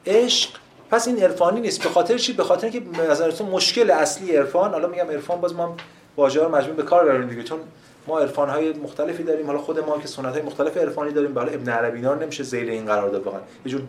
عشق 0.07 0.51
پس 0.91 1.09
این 1.09 1.23
عرفانی 1.23 1.61
نیست. 1.61 1.83
به 1.83 1.89
خاطر 1.89 2.19
چی؟ 2.19 2.33
به 2.33 2.45
خاطر 2.45 2.63
اینکه 2.63 2.81
به 2.81 3.11
نظرتون 3.11 3.49
مشکل 3.49 3.91
اصلی 3.91 4.37
عرفان. 4.37 4.71
حالا 4.71 4.89
میگم 4.89 5.11
عرفان 5.11 5.41
باز 5.41 5.55
ما 5.55 5.77
واژه 6.17 6.43
رو 6.43 6.49
مجبور 6.49 6.75
به 6.75 6.83
کار 6.83 7.05
ببریم 7.05 7.29
دیگه. 7.29 7.43
چون 7.43 7.59
ما 8.07 8.21
عرفان 8.21 8.49
های 8.51 8.73
مختلفی 8.73 9.23
داریم. 9.23 9.47
حالا 9.47 9.59
خود 9.59 9.81
ما 9.81 9.99
که 9.99 10.09
سنت 10.09 10.33
های 10.33 10.43
مختلف 10.43 10.77
عرفانی 10.77 11.13
داریم. 11.13 11.39
حالا 11.39 11.53
ابن 11.53 11.69
عربی 11.69 12.01
نمیشه 12.01 12.43
ذیل 12.43 12.71
این 12.71 12.87
قرار 12.87 13.11
داد 13.11 13.25
واقعا. 13.25 13.41
یه 13.67 13.73
جور 13.73 13.83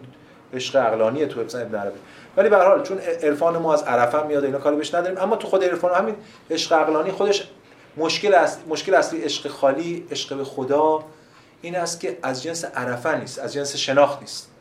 عشق 0.53 0.75
عقلانیه 0.75 1.25
تو 1.25 1.39
ابن 1.39 1.75
عربی. 1.75 1.99
ولی 2.37 2.49
به 2.49 2.57
حال 2.57 2.83
چون 2.83 2.97
عرفان 2.97 3.57
ما 3.57 3.73
از 3.73 3.83
عرفه 3.83 4.23
میاد 4.23 4.43
اینا 4.43 4.59
کاری 4.59 4.75
بهش 4.75 4.93
نداریم. 4.93 5.17
اما 5.21 5.35
تو 5.35 5.47
خود 5.47 5.63
عرفان 5.63 5.93
همین 5.93 6.15
عشق 6.51 6.73
عقلانی 6.73 7.11
خودش 7.11 7.49
مشکل 7.97 8.33
است 8.33 8.61
مشکل 8.67 8.93
اصلی 8.93 9.21
عشق 9.21 9.47
خالی 9.47 10.07
عشق 10.11 10.37
به 10.37 10.43
خدا 10.43 11.03
این 11.61 11.75
است 11.75 11.99
که 11.99 12.17
از 12.23 12.43
جنس 12.43 12.65
عرفه 12.65 13.17
نیست 13.17 13.39
از 13.39 13.53
جنس 13.53 13.75
شناخت 13.75 14.21
نیست. 14.21 14.51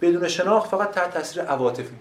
بدون 0.00 0.28
شناخت 0.28 0.70
فقط 0.70 0.90
تحت 0.90 1.10
تاثیر 1.10 1.42
عواطفی. 1.42 1.94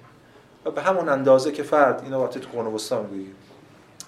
و 0.66 0.72
به 0.72 0.82
همون 0.82 1.10
اندازه 1.10 1.52
که 1.52 1.64
فرد 1.64 2.02
اینا 2.04 2.24
وقتی 2.24 2.40
تو 2.40 2.50
قرن 2.50 2.66
وسطا 2.66 3.02
میگه 3.02 3.32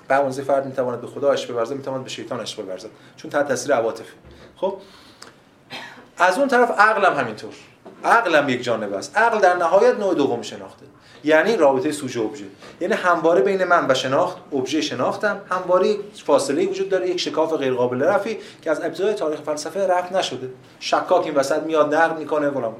به 0.08 0.16
همون 0.16 0.32
فرد 0.32 0.66
می‌تواند 0.66 1.02
به 1.02 1.08
خدا 1.08 1.32
عشق 1.32 1.54
بورزد 1.54 1.76
می‌تواند 1.76 2.04
به 2.04 2.10
شیطان 2.10 2.40
عشق 2.40 2.66
بورزد 2.66 2.90
چون 3.18 3.32
تحت 3.32 3.48
تاثیر 3.48 3.76
عواطفی. 3.76 4.14
خب 4.58 4.78
از 6.18 6.38
اون 6.38 6.48
طرف 6.48 6.72
عقلم 6.72 7.14
همینطور. 7.14 7.54
عقلم 8.06 8.50
یک 8.50 8.64
جانبه 8.64 8.98
است. 8.98 9.18
عقل 9.18 9.40
در 9.40 9.56
نهایت 9.56 9.96
نوع 9.96 10.16
دوم 10.16 10.42
شناخته. 10.42 10.86
یعنی 11.24 11.58
رابطه 11.58 11.92
سوژه 11.92 12.22
ابژه. 12.22 12.46
یعنی 12.82 12.94
همواره 12.94 13.42
بین 13.42 13.64
من 13.64 13.92
و 13.92 13.94
شناخت 13.94 14.38
ابژه 14.54 14.82
شناختم. 14.82 15.42
همواره 15.50 15.96
فاصله 16.26 16.68
وجود 16.68 16.90
داره. 16.90 17.10
یک 17.10 17.20
شکاف 17.20 17.54
غیر 17.54 17.74
قابل 17.74 18.02
رفعی 18.02 18.38
که 18.62 18.72
از 18.72 18.82
ابتدای 18.84 19.14
تاریخ 19.14 19.42
فلسفه 19.42 19.88
رفع 19.88 20.18
نشده. 20.18 20.50
شکاک 20.80 21.26
این 21.26 21.36
وسط 21.36 21.64
میاد 21.64 21.96
نقد 21.96 22.20
می‌کنه 22.20 22.50
فلان. 22.50 22.74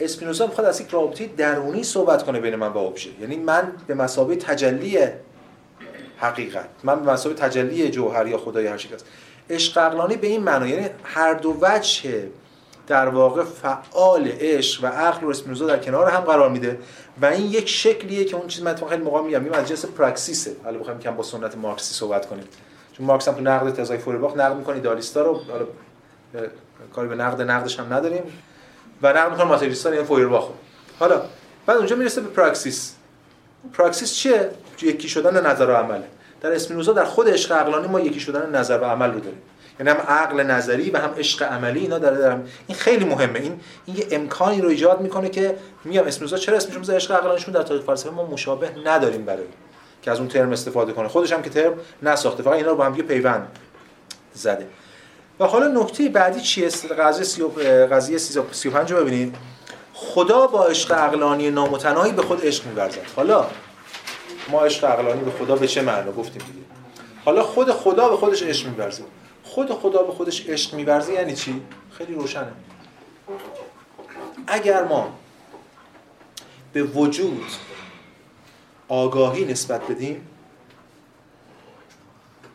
اسپینوزا 0.00 0.46
می‌خواد 0.46 0.66
از 0.66 0.80
یک 0.80 0.88
رابطه 0.90 1.26
درونی 1.26 1.84
صحبت 1.84 2.22
کنه 2.22 2.40
بین 2.40 2.56
من 2.56 2.68
و 2.68 2.78
ابژه. 2.78 3.10
یعنی 3.20 3.36
من 3.36 3.72
به 3.86 3.94
مسابقه 3.94 4.36
تجلی 4.36 4.98
حقیقت 6.18 6.68
من 6.82 7.04
به 7.04 7.12
مسابقه 7.12 7.48
تجلی 7.48 7.90
جوهر 7.90 8.26
یا 8.26 8.38
خدای 8.38 8.66
هر 8.66 8.74
است. 8.94 9.06
عشق 9.50 9.74
به 10.16 10.26
این 10.26 10.42
معنی 10.42 10.68
یعنی 10.68 10.88
هر 11.04 11.34
دو 11.34 11.56
وجه 11.60 12.22
در 12.86 13.08
واقع 13.08 13.44
فعال 13.44 14.28
عشق 14.40 14.84
و 14.84 14.86
عقل 14.86 15.26
و 15.26 15.30
اسپینوزا 15.30 15.66
در 15.66 15.78
کنار 15.78 16.10
هم 16.10 16.20
قرار 16.20 16.50
میده 16.50 16.78
و 17.22 17.26
این 17.26 17.46
یک 17.46 17.68
شکلیه 17.68 18.24
که 18.24 18.36
اون 18.36 18.46
چیز 18.46 18.62
من 18.62 18.74
خیلی 18.74 19.02
موقع 19.02 19.20
میگم. 19.20 19.52
از 19.52 19.68
جنس 19.68 19.84
پراکسیسه. 19.84 20.56
حالا 20.64 20.78
بخوایم 20.78 20.98
کم 20.98 21.16
با 21.16 21.22
سنت 21.22 21.56
مارکسی 21.56 21.94
صحبت 21.94 22.26
کنیم. 22.26 22.44
چون 22.92 23.06
مارکس 23.06 23.28
هم 23.28 23.34
تو 23.34 23.40
نقد 23.40 23.74
تزای 23.74 23.98
فورباخ 23.98 24.36
نقد 24.36 24.56
می‌کنه 24.56 24.76
ایدالیستا 24.76 25.22
رو 25.22 25.40
حالا 25.50 25.66
کاری 26.94 27.08
به 27.08 27.14
نقد 27.14 27.42
نقدش 27.42 27.80
هم 27.80 27.94
نداریم. 27.94 28.22
و 29.02 29.12
نقد 29.12 29.30
می‌کنه 29.30 29.44
ماتریالیستا 29.44 29.94
یعنی 29.94 30.06
فورباخ 30.06 30.48
حالا 30.98 31.22
بعد 31.66 31.76
اونجا 31.76 31.96
می‌رسه 31.96 32.20
به 32.20 32.28
پراکسیس. 32.28 32.94
پراکسیس 33.72 34.14
چیه؟ 34.14 34.50
یکی 34.82 35.08
شدن 35.08 35.46
نظر 35.46 35.66
و 35.70 35.72
عمله. 35.72 36.04
در 36.40 36.52
اسپینوزا 36.52 36.92
در 36.92 37.04
خود 37.04 37.28
عشق 37.28 37.52
عقلانی 37.52 37.88
ما 37.88 38.00
یکی 38.00 38.20
شدن 38.20 38.56
نظر 38.58 38.80
و 38.80 38.84
عمل 38.84 39.12
رو 39.12 39.20
داریم. 39.20 39.42
یعنی 39.80 39.90
هم 39.90 39.96
عقل 39.96 40.42
نظری 40.42 40.90
و 40.90 40.98
هم 40.98 41.14
عشق 41.18 41.42
عملی 41.42 41.80
اینا 41.80 41.98
داره 41.98 42.16
دارم. 42.16 42.48
این 42.66 42.78
خیلی 42.78 43.04
مهمه. 43.04 43.40
این 43.40 43.60
این 43.86 43.96
یه 43.96 44.06
امکانی 44.10 44.60
رو 44.60 44.68
ایجاد 44.68 45.00
می‌کنه 45.00 45.28
که 45.28 45.56
میگم 45.84 46.04
اسپینوزا 46.04 46.36
چرا 46.36 46.56
اسمش 46.56 46.76
می‌ذاره؟ 46.76 46.96
عشق 46.96 47.12
عقلانیشون 47.12 47.54
در 47.54 47.62
تاریخ 47.62 47.84
فلسفه 47.84 48.10
ما 48.10 48.26
مشابه 48.26 48.70
نداریم 48.84 49.24
برای 49.24 49.44
که 50.02 50.10
از 50.10 50.18
اون 50.18 50.28
ترم 50.28 50.52
استفاده 50.52 50.92
کنه. 50.92 51.08
خودش 51.08 51.32
هم 51.32 51.42
که 51.42 51.50
ترم 51.50 51.74
نساخته. 52.02 52.42
فقط 52.42 52.54
اینا 52.54 52.70
رو 52.70 52.76
با 52.76 52.84
هم 52.84 52.94
پیوند 52.94 53.48
زده. 54.34 54.66
و 55.40 55.44
حالا 55.44 55.82
نکته 55.82 56.08
بعدی 56.08 56.40
چیه؟ 56.40 56.68
قضیه 56.98 57.24
سی 57.24 57.42
قضیه 57.90 58.18
35 58.18 58.92
رو 58.92 59.00
ببینید 59.00 59.36
خدا 59.94 60.46
با 60.46 60.64
عشق 60.64 60.92
عقلانی 60.92 61.50
نامتناهی 61.50 62.12
به 62.12 62.22
خود 62.22 62.46
عشق 62.46 62.66
می‌ورزد. 62.66 62.98
حالا 63.16 63.46
ما 64.50 64.60
عشق 64.60 64.84
عقلانی 64.84 65.20
به 65.20 65.30
خدا 65.30 65.56
به 65.56 65.66
چه 65.66 65.82
معنا 65.82 66.12
گفتیم 66.12 66.42
دیگه؟ 66.46 66.66
حالا 67.24 67.42
خود 67.42 67.70
خدا 67.70 68.08
به 68.08 68.16
خودش 68.16 68.42
عشق 68.42 68.68
می‌ورزه. 68.68 69.02
خود 69.56 69.70
خدا 69.70 70.02
به 70.02 70.12
خودش 70.12 70.46
عشق 70.46 70.74
می‌ورزه 70.74 71.12
یعنی 71.12 71.34
چی؟ 71.34 71.62
خیلی 71.90 72.14
روشنه. 72.14 72.52
اگر 74.46 74.84
ما 74.84 75.14
به 76.72 76.82
وجود 76.82 77.44
آگاهی 78.88 79.44
نسبت 79.44 79.90
بدیم 79.90 80.28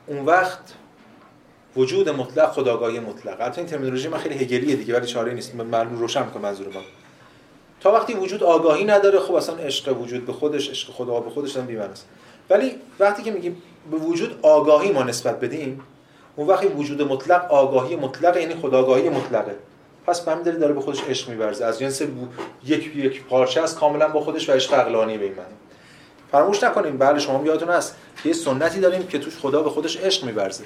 اون 0.07 0.25
وقت 0.25 0.59
وجود 1.75 2.09
مطلق 2.09 2.51
خداگاهی 2.51 2.99
مطلق. 2.99 3.41
البته 3.41 3.57
این 3.57 3.67
ترمینولوژی 3.67 4.07
من 4.07 4.17
خیلی 4.17 4.35
هگلیه 4.35 4.75
دیگه 4.75 4.97
ولی 4.97 5.07
چاره 5.07 5.33
نیست. 5.33 5.55
من 5.55 5.99
روشن 5.99 6.25
می‌کنم 6.25 6.41
منظور 6.41 6.67
من. 6.67 6.81
تا 7.79 7.91
وقتی 7.91 8.13
وجود 8.13 8.43
آگاهی 8.43 8.83
نداره 8.83 9.19
خب 9.19 9.33
اصلا 9.33 9.55
عشق 9.55 10.01
وجود 10.01 10.25
به 10.25 10.33
خودش 10.33 10.69
عشق 10.69 10.91
خدا 10.91 11.19
به 11.19 11.29
خودش 11.29 11.57
هم 11.57 11.65
بی‌معناست 11.65 12.07
ولی 12.49 12.75
وقتی 12.99 13.23
که 13.23 13.31
میگیم 13.31 13.61
به 13.91 13.97
وجود 13.97 14.39
آگاهی 14.41 14.91
ما 14.91 15.03
نسبت 15.03 15.39
بدیم 15.39 15.81
اون 16.35 16.47
وقتی 16.47 16.67
وجود 16.67 17.01
مطلق 17.01 17.51
آگاهی 17.51 17.95
مطلق 17.95 18.37
یعنی 18.37 18.55
خداگاهی 18.55 19.09
مطلقه. 19.09 19.55
پس 20.07 20.21
به 20.21 20.31
همین 20.31 20.43
داره 20.43 20.73
به 20.73 20.81
خودش 20.81 21.03
عشق 21.03 21.29
می‌ورزه. 21.29 21.65
از 21.65 21.79
جنس 21.79 22.01
یک 22.65 22.95
یک 22.95 23.23
پارچه 23.23 23.61
است 23.61 23.79
کاملا 23.79 24.07
با 24.07 24.21
خودش 24.21 24.49
و 24.49 24.53
عشق 24.53 24.73
عقلانی 24.73 25.17
به 25.17 25.25
این 25.25 25.33
فراموش 26.31 26.63
نکنیم 26.63 26.97
بله 26.97 27.19
شما 27.19 27.45
یادتون 27.45 27.69
هست. 27.69 27.95
یه 28.25 28.33
سنتی 28.33 28.79
داریم 28.79 29.07
که 29.07 29.19
توش 29.19 29.37
خدا 29.37 29.61
به 29.63 29.69
خودش 29.69 29.97
عشق 29.97 30.25
می‌ورزه. 30.25 30.63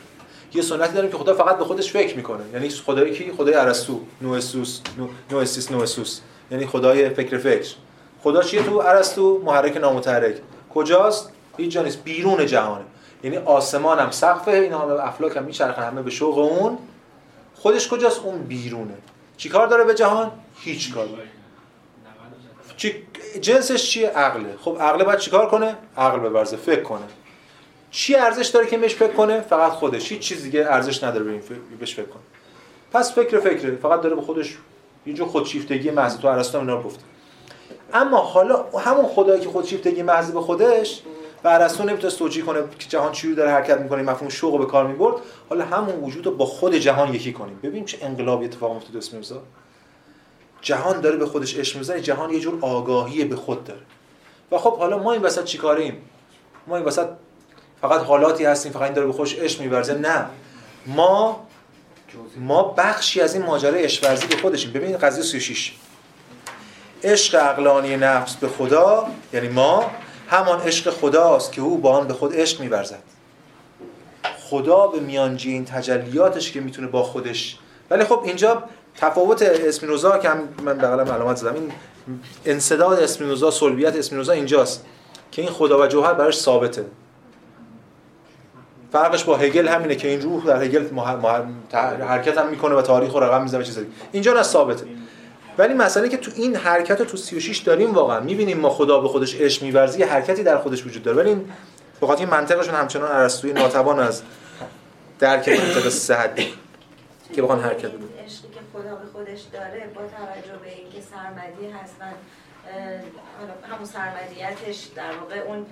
یه 0.53 0.61
سنتی 0.61 0.93
داریم 0.93 1.11
که 1.11 1.18
خدا 1.18 1.34
فقط 1.34 1.57
به 1.57 1.63
خودش 1.63 1.91
فکر 1.91 2.16
می‌کنه. 2.16 2.43
یعنی 2.53 2.70
خدایی 2.70 3.13
کی؟ 3.13 3.32
خدای 3.38 3.53
ارسطو. 3.53 3.99
نوئسوس 4.22 4.82
نوئسیس 5.32 5.72
نوئسوس 5.72 6.20
یعنی 6.51 6.66
خدای 6.66 7.09
فکر 7.09 7.38
فکر. 7.38 7.76
خدا 8.24 8.41
چیه 8.41 8.63
تو 8.63 8.78
ارسطو؟ 8.78 9.41
محرک 9.45 9.78
نامتحرک. 9.78 10.36
کجاست؟ 10.74 11.30
هیچ 11.57 11.72
جا 11.72 11.82
نیست. 11.82 12.03
بیرون 12.03 12.45
جهانه. 12.45 12.86
یعنی 13.26 13.38
آسمان 13.38 13.99
هم 13.99 14.11
سقفه 14.11 14.51
این 14.51 14.73
همه 14.73 15.07
افلاک 15.07 15.38
هم 15.38 15.43
میچرخن 15.43 15.84
همه 15.84 16.01
به 16.01 16.09
شوق 16.09 16.38
اون. 16.38 16.78
خودش 17.55 17.89
کجاست؟ 17.89 18.21
اون 18.23 18.43
بیرونه. 18.43 18.93
چیکار 19.38 19.67
داره 19.67 19.84
به 19.84 19.93
جهان؟ 19.93 20.32
هیچ 20.59 20.93
کار. 20.93 21.07
چی 22.78 22.95
جنسش 23.41 23.89
چیه؟ 23.89 24.09
عقله. 24.09 24.55
خب 24.61 24.78
عقله 24.80 25.03
باید 25.03 25.19
چیکار 25.19 25.49
کنه؟ 25.49 25.76
عقل 25.97 26.19
ببرزه 26.19 26.57
فکر 26.57 26.82
کنه. 26.82 27.05
چی 27.91 28.15
ارزش 28.15 28.47
داره 28.47 28.67
که 28.67 28.78
بهش 28.78 28.95
فکر 28.95 29.13
کنه؟ 29.13 29.41
فقط 29.41 29.71
خودش. 29.71 30.11
هیچ 30.11 30.21
چیز 30.21 30.43
دیگه 30.43 30.65
ارزش 30.69 31.03
نداره 31.03 31.23
به 31.23 31.41
بهش 31.80 31.95
فکر 31.95 32.05
کنه 32.05 32.23
پس 32.93 33.13
فکر 33.13 33.39
فکره. 33.39 33.76
فقط 33.76 34.01
داره 34.01 34.15
به 34.15 34.21
خودش 34.21 34.57
یه 35.05 35.13
جو 35.13 35.26
خودشیفتگی 35.26 35.91
محض 35.91 36.17
تو 36.17 36.28
ارسطو 36.28 36.59
اینا 36.59 36.84
اما 37.93 38.17
حالا 38.17 38.65
همون 38.80 39.05
خدایی 39.05 39.41
که 39.41 39.49
خودشیفتگی 39.49 40.01
محض 40.01 40.32
به 40.32 40.41
خودش 40.41 41.01
و 41.46 41.48
ارسطو 41.48 41.84
نمی‌تونه 41.84 42.14
توجیه 42.14 42.43
کنه 42.43 42.60
که 42.80 42.89
جهان 42.89 43.12
چجوری 43.12 43.36
داره 43.36 43.52
حرکت 43.52 43.80
می‌کنه 43.80 44.02
مفهوم 44.02 44.30
شوق 44.30 44.60
به 44.60 44.66
کار 44.66 44.88
می‌برد. 44.88 45.16
حالا 45.50 45.66
همون 45.66 45.96
وجود 45.96 46.26
رو 46.26 46.36
با 46.36 46.46
خود 46.46 46.76
جهان 46.76 47.14
یکی 47.14 47.34
کنیم. 47.34 47.60
ببین 47.64 47.86
چه 47.86 47.98
انقلابی 48.02 48.46
اتفاق 48.46 48.72
افتاد 48.72 48.98
اسم 48.98 49.16
میرزا. 49.16 49.41
جهان 50.62 51.02
داره 51.02 51.18
به 51.18 51.26
خودش 51.26 51.56
عشق 51.56 51.78
می‌زنه 51.78 52.02
جهان 52.02 52.30
یه 52.30 52.39
جور 52.39 52.58
آگاهی 52.62 53.26
به 53.26 53.36
خود 53.36 53.64
داره. 53.64 53.80
و 54.52 54.58
خب 54.58 54.78
حالا 54.78 54.98
ما 54.98 55.12
این 55.12 55.22
وسط 55.22 55.43
چیکاریم 55.43 56.10
ما 56.68 56.78
این 56.78 56.86
وسط 56.86 57.08
فقط 57.82 58.02
حالاتی 58.02 58.46
هستیم 58.46 58.72
فقط 58.72 58.84
این 58.84 58.93
داره 58.93 59.08
به 59.08 59.14
خودش 59.14 59.36
عشق 59.36 59.62
میورزه. 59.62 59.93
نه. 59.93 60.26
ما 60.86 61.48
ما 62.38 62.64
بخشی 62.64 63.22
از 63.22 63.34
این 63.34 63.43
ماجرای 63.43 63.84
عشق 63.84 64.04
ورزی 64.04 64.28
به 64.28 64.36
خودشیم. 64.36 64.72
ببین 64.72 64.98
قضیه 64.98 65.24
36 65.24 65.74
عشق 67.04 67.36
عقلانی 67.36 67.98
نفس 67.98 68.36
به 68.36 68.48
خدا 68.48 69.08
یعنی 69.34 69.48
ما 69.48 69.91
همان 70.28 70.59
عشق 70.59 70.91
خداست 70.91 71.51
که 71.51 71.61
او 71.61 71.78
با 71.78 71.97
آن 71.97 72.07
به 72.07 72.13
خود 72.13 72.36
عشق 72.36 72.61
میورزد. 72.61 73.03
خدا 74.49 74.88
به 74.88 74.99
میانجی 74.99 75.51
این 75.51 75.65
تجلیاتش 75.65 76.51
که 76.51 76.61
می‌تونه 76.61 76.88
با 76.88 77.03
خودش. 77.03 77.57
ولی 77.89 78.03
خب 78.03 78.21
اینجا 78.26 78.63
تفاوت 78.97 79.41
اسپینوزا 79.41 80.17
که 80.17 80.30
هم 80.30 80.39
من 80.63 80.78
بغلم 80.78 81.11
علامت 81.11 81.36
زدم 81.36 81.53
این 81.53 81.71
انصداد 82.45 82.99
اسپینوزا 82.99 83.51
سلبیت 83.51 83.95
اسپینوزا 83.95 84.34
اینجاست 84.34 84.86
که 85.32 85.41
این 85.41 85.51
خدا 85.51 85.82
و 85.82 85.88
جوهر 85.88 86.13
براش 86.13 86.38
ثابته. 86.38 86.86
فرقش 88.91 89.23
با 89.23 89.38
هگل 89.38 89.67
همینه 89.67 89.95
که 89.95 90.07
این 90.07 90.21
روح 90.21 90.45
در 90.45 90.63
هگل 90.63 90.99
حرکت 92.01 92.38
هم 92.38 92.49
می‌کنه 92.49 92.76
و 92.76 92.82
تاریخ 92.82 93.15
و 93.15 93.19
رقم 93.19 93.41
می‌زنه 93.41 93.63
چیزایی 93.63 93.88
اینجا 94.11 94.34
نه 94.34 94.43
ثابته. 94.43 94.86
ولی 95.58 95.74
مسئله 95.74 96.10
که 96.10 96.18
تو 96.18 96.32
این 96.36 96.56
حرکت 96.56 97.01
تو 97.01 97.18
36 97.18 97.58
داریم 97.58 97.93
واقعا. 97.93 98.20
می‌بینیم 98.20 98.60
ما 98.60 98.70
خدا 98.70 98.99
به 98.99 99.08
خودش 99.08 99.36
عشق 99.36 99.64
میورزی 99.64 99.99
یه 99.99 100.06
حرکتی 100.06 100.43
در 100.43 100.58
خودش 100.58 100.86
وجود 100.86 101.03
داره. 101.03 101.18
ولی 101.18 101.30
این 101.30 101.51
بخاطر 102.01 102.22
این 102.22 102.30
منطقشون 102.30 102.76
همچنان 102.76 103.12
ارسطویی 103.12 103.53
ناتوان 103.53 103.99
از 103.99 104.22
درک 105.20 105.49
منطق 105.49 105.89
صحت 105.89 106.41
که 107.34 107.41
بخوان 107.41 107.60
حرکت 107.60 107.86
بدن 107.86 108.08
عشقی 108.26 108.47
که 108.53 108.60
خدا 108.74 108.95
به 108.95 109.06
خودش 109.14 109.41
داره 109.53 109.89
با 109.95 110.01
توجه 110.01 110.60
به 110.64 110.70
اینکه 110.70 110.97
سرمدی 111.12 111.72
هستن 111.84 112.14
همون 113.72 113.86
سرمدیتش 113.86 114.88
در 114.95 115.12
واقع 115.22 115.39
اون 115.47 115.66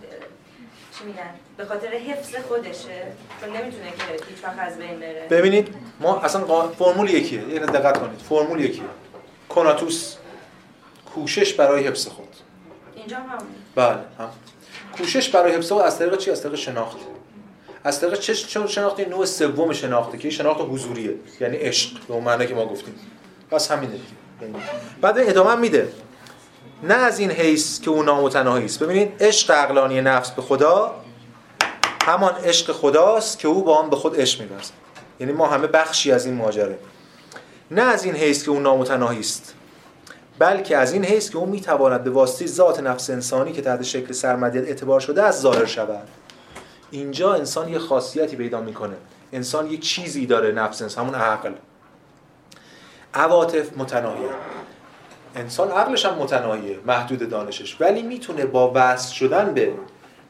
چی 0.97 1.05
میگن 1.05 1.29
به 1.57 1.65
خاطر 1.65 1.87
حفظ 1.87 2.35
خودشه. 2.35 3.03
چون 3.41 3.49
نمی‌تونه 3.49 3.91
که 3.91 4.25
هیچ 4.29 4.43
وقت 4.43 4.59
از 4.59 4.77
بین 4.77 4.99
بره. 4.99 5.27
ببینید 5.29 5.75
ما 5.99 6.19
اصلا 6.19 6.67
فرمول 6.67 7.09
یکیه. 7.09 7.49
یه 7.49 7.59
دقت 7.59 7.97
کنید. 7.97 8.19
فرمول 8.19 8.59
یکیه. 8.59 8.83
کناتوس 9.55 10.15
کوشش 11.15 11.53
برای 11.53 11.87
حفظ 11.87 12.07
خود. 12.07 12.27
اینجا 12.95 13.17
هم 13.17 13.37
بله 13.75 13.99
هم. 14.19 14.29
کوشش 14.97 15.29
برای 15.29 15.55
حفظ 15.55 15.71
خود 15.71 15.81
از 15.81 15.99
طریق 15.99 16.17
چی؟ 16.17 16.31
از 16.31 16.43
طریق 16.43 16.55
شناخت. 16.55 16.97
از 17.83 18.01
طریق 18.01 18.19
چه 18.19 18.33
شناخت 18.67 18.99
نوع 18.99 19.25
سوم 19.25 19.73
شناخته 19.73 20.17
که 20.17 20.29
شناخت 20.29 20.61
حضوریه. 20.61 21.15
یعنی 21.39 21.57
عشق 21.57 22.07
به 22.07 22.13
اون 22.13 22.23
معنی 22.23 22.47
که 22.47 22.55
ما 22.55 22.65
گفتیم. 22.65 22.95
بس 23.51 23.71
همینه 23.71 23.93
بعد 25.01 25.19
ادامه 25.19 25.55
میده. 25.55 25.93
نه 26.83 26.93
از 26.93 27.19
این 27.19 27.31
حیث 27.31 27.81
که 27.81 27.89
اون 27.89 28.05
نامتناهی 28.05 28.65
است. 28.65 28.79
ببینید 28.79 29.23
عشق 29.23 29.51
عقلانی 29.51 30.01
نفس 30.01 30.31
به 30.31 30.41
خدا 30.41 30.95
همان 32.05 32.33
عشق 32.33 32.71
خداست 32.71 33.39
که 33.39 33.47
او 33.47 33.63
با 33.63 33.77
آن 33.77 33.89
به 33.89 33.95
خود 33.95 34.21
عشق 34.21 34.41
می‌ورزد. 34.41 34.71
یعنی 35.19 35.33
ما 35.33 35.47
همه 35.47 35.67
بخشی 35.67 36.11
از 36.11 36.25
این 36.25 36.35
ماجره. 36.35 36.79
نه 37.71 37.81
از 37.81 38.05
این 38.05 38.15
حیث 38.15 38.43
که 38.43 38.51
اون 38.51 38.63
نامتناهی 38.63 39.19
است 39.19 39.53
بلکه 40.39 40.77
از 40.77 40.93
این 40.93 41.05
حیث 41.05 41.29
که 41.29 41.37
اون 41.37 41.49
می‌تواند 41.49 42.03
به 42.03 42.09
واسطه 42.09 42.45
ذات 42.45 42.79
نفس 42.79 43.09
انسانی 43.09 43.51
که 43.51 43.61
تحت 43.61 43.83
شکل 43.83 44.13
سرمدیت 44.13 44.63
اعتبار 44.63 44.99
شده 44.99 45.23
از 45.23 45.41
ظاهر 45.41 45.65
شود. 45.65 46.07
اینجا 46.91 47.33
انسان 47.33 47.69
یه 47.69 47.79
خاصیتی 47.79 48.35
پیدا 48.35 48.61
می‌کنه. 48.61 48.95
انسان 49.33 49.71
یک 49.71 49.81
چیزی 49.81 50.25
داره 50.25 50.51
نفس 50.51 50.81
انسان 50.81 51.05
همون 51.05 51.19
عقل. 51.19 51.51
عواطف 53.13 53.77
متناهیه. 53.77 54.29
انسان 55.35 55.71
عقلش 55.71 56.05
هم 56.05 56.13
متناهیه 56.13 56.79
محدود 56.85 57.29
دانشش. 57.29 57.81
ولی 57.81 58.01
می‌تونه 58.01 58.45
با 58.45 58.71
وصل 58.75 59.13
شدن 59.13 59.53
به 59.53 59.73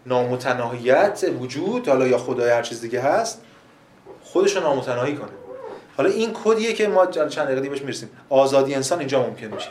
نامتناهیت 0.06 1.26
وجود 1.40 1.88
حالا 1.88 2.08
یا 2.08 2.18
خدای 2.18 2.50
هر 2.50 2.62
چیز 2.62 2.82
دیگه 2.82 3.02
هست 3.02 3.42
خودش 4.24 4.56
رو 4.56 4.64
نامتناهی 4.64 5.16
کنه. 5.16 5.43
حالا 5.98 6.10
این 6.10 6.32
کدیه 6.44 6.74
که 6.74 6.88
ما 6.88 7.06
چند 7.06 7.48
دقیقه 7.48 7.70
بهش 7.70 7.82
می‌رسیم. 7.82 8.10
آزادی 8.30 8.76
انسان 8.76 9.00
اینجا 9.00 9.24
ممکن 9.24 9.48
میشه. 9.48 9.70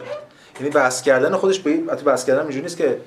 یعنی 0.61 0.71
بحث 0.71 1.03
کردن 1.03 1.37
خودش 1.37 1.59
به 1.59 1.71
این 1.71 1.87
بحث 1.87 2.25
کردن 2.25 2.43
اینجوری 2.43 2.63
نیست 2.63 2.77
که 2.77 2.99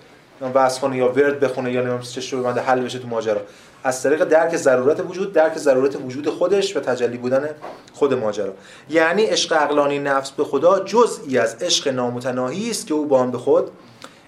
بحث 0.53 0.79
کنه 0.79 0.97
یا 0.97 1.11
ورد 1.11 1.39
بخونه 1.39 1.71
یا 1.71 1.79
نمی‌دونم 1.81 2.01
چه 2.01 2.21
شو 2.21 2.43
بنده 2.43 2.61
حل 2.61 2.79
بشه 2.79 2.99
تو 2.99 3.07
ماجرا. 3.07 3.41
از 3.83 4.03
طریق 4.03 4.23
درک 4.23 4.55
ضرورت 4.55 4.99
وجود 4.99 5.33
درک 5.33 5.57
ضرورت 5.57 5.95
وجود 5.95 6.29
خودش 6.29 6.77
و 6.77 6.79
تجلی 6.79 7.17
بودن 7.17 7.49
خود 7.93 8.13
ماجرا. 8.13 8.53
یعنی 8.89 9.23
عشق 9.23 9.53
عقلانی 9.53 9.99
نفس 9.99 10.31
به 10.31 10.43
خدا 10.43 10.79
جزئی 10.79 11.37
از 11.37 11.55
عشق 11.55 11.87
نامتناهی 11.87 12.69
است 12.69 12.87
که 12.87 12.93
او 12.93 13.05
با 13.05 13.19
آن 13.19 13.31
به 13.31 13.37
خود 13.37 13.71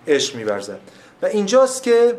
عشق 0.08 0.36
می‌ورزد. 0.36 0.80
و 1.22 1.26
اینجاست 1.26 1.84
که 1.84 2.16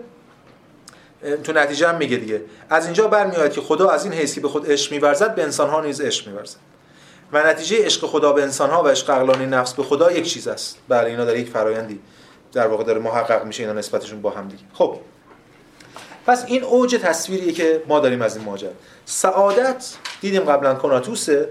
تو 1.44 1.52
نتیجه 1.52 1.88
هم 1.88 1.96
میگه 1.96 2.16
دیگه. 2.16 2.42
از 2.70 2.84
اینجا 2.84 3.08
برمیاد 3.08 3.52
که 3.52 3.60
خدا 3.60 3.88
از 3.88 4.04
این 4.04 4.14
حیثی 4.14 4.40
به 4.40 4.48
خود 4.48 4.70
عشق 4.70 4.92
می‌ورزد 4.92 5.34
به 5.34 5.42
انسان‌ها 5.42 5.80
نیز 5.80 6.00
عشق 6.00 6.28
می‌ورزد. 6.28 6.56
و 7.32 7.46
نتیجه 7.46 7.84
عشق 7.84 8.06
خدا 8.06 8.32
به 8.32 8.42
انسان‌ها 8.42 8.82
و 8.82 8.88
عشق 8.88 9.10
عقلانی 9.10 9.46
نفس 9.46 9.72
به 9.72 9.82
خدا 9.82 10.12
یک 10.12 10.32
چیز 10.32 10.48
است. 10.48 10.78
بله 10.88 11.10
اینا 11.10 11.24
در 11.24 11.36
یک 11.36 11.48
فرایندی 11.48 12.00
در 12.52 12.66
واقع 12.66 12.84
داره 12.84 12.98
محقق 12.98 13.44
میشه 13.44 13.62
اینا 13.62 13.72
نسبتشون 13.72 14.22
با 14.22 14.30
هم 14.30 14.48
دیگه. 14.48 14.62
خب. 14.72 14.96
پس 16.26 16.44
این 16.46 16.64
اوج 16.64 16.94
تصویریه 16.94 17.52
که 17.52 17.82
ما 17.88 18.00
داریم 18.00 18.22
از 18.22 18.36
این 18.36 18.44
ماجرا. 18.44 18.70
سعادت 19.04 19.94
دیدیم 20.20 20.42
قبلا 20.42 20.74
کناتوسه 20.74 21.48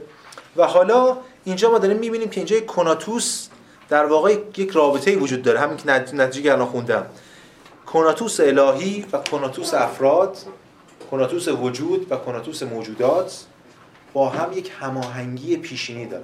و 0.58 0.64
حالا 0.64 1.18
اینجا 1.44 1.72
ما 1.72 1.78
داریم 1.78 1.98
می‌بینیم 1.98 2.30
که 2.30 2.40
اینجا 2.40 2.60
کناتوس 2.60 3.48
در 3.90 4.06
واقع 4.06 4.38
یک 4.58 4.72
رابطه 4.72 5.16
وجود 5.16 5.42
داره. 5.42 5.60
همین 5.60 5.78
که 5.78 6.16
نتیجه 6.16 6.58
که 6.58 6.64
خوندم. 6.64 7.06
کناتوس 7.94 8.40
الهی 8.40 9.06
و 9.14 9.18
کناتوس 9.18 9.74
افراد 9.74 10.38
کناتوس 11.12 11.48
وجود 11.48 12.12
و 12.12 12.16
کناتوس 12.16 12.64
موجودات 12.64 13.46
با 14.14 14.30
هم 14.30 14.58
یک 14.58 14.72
هماهنگی 14.80 15.58
پیشینی 15.58 16.06
دارن. 16.06 16.24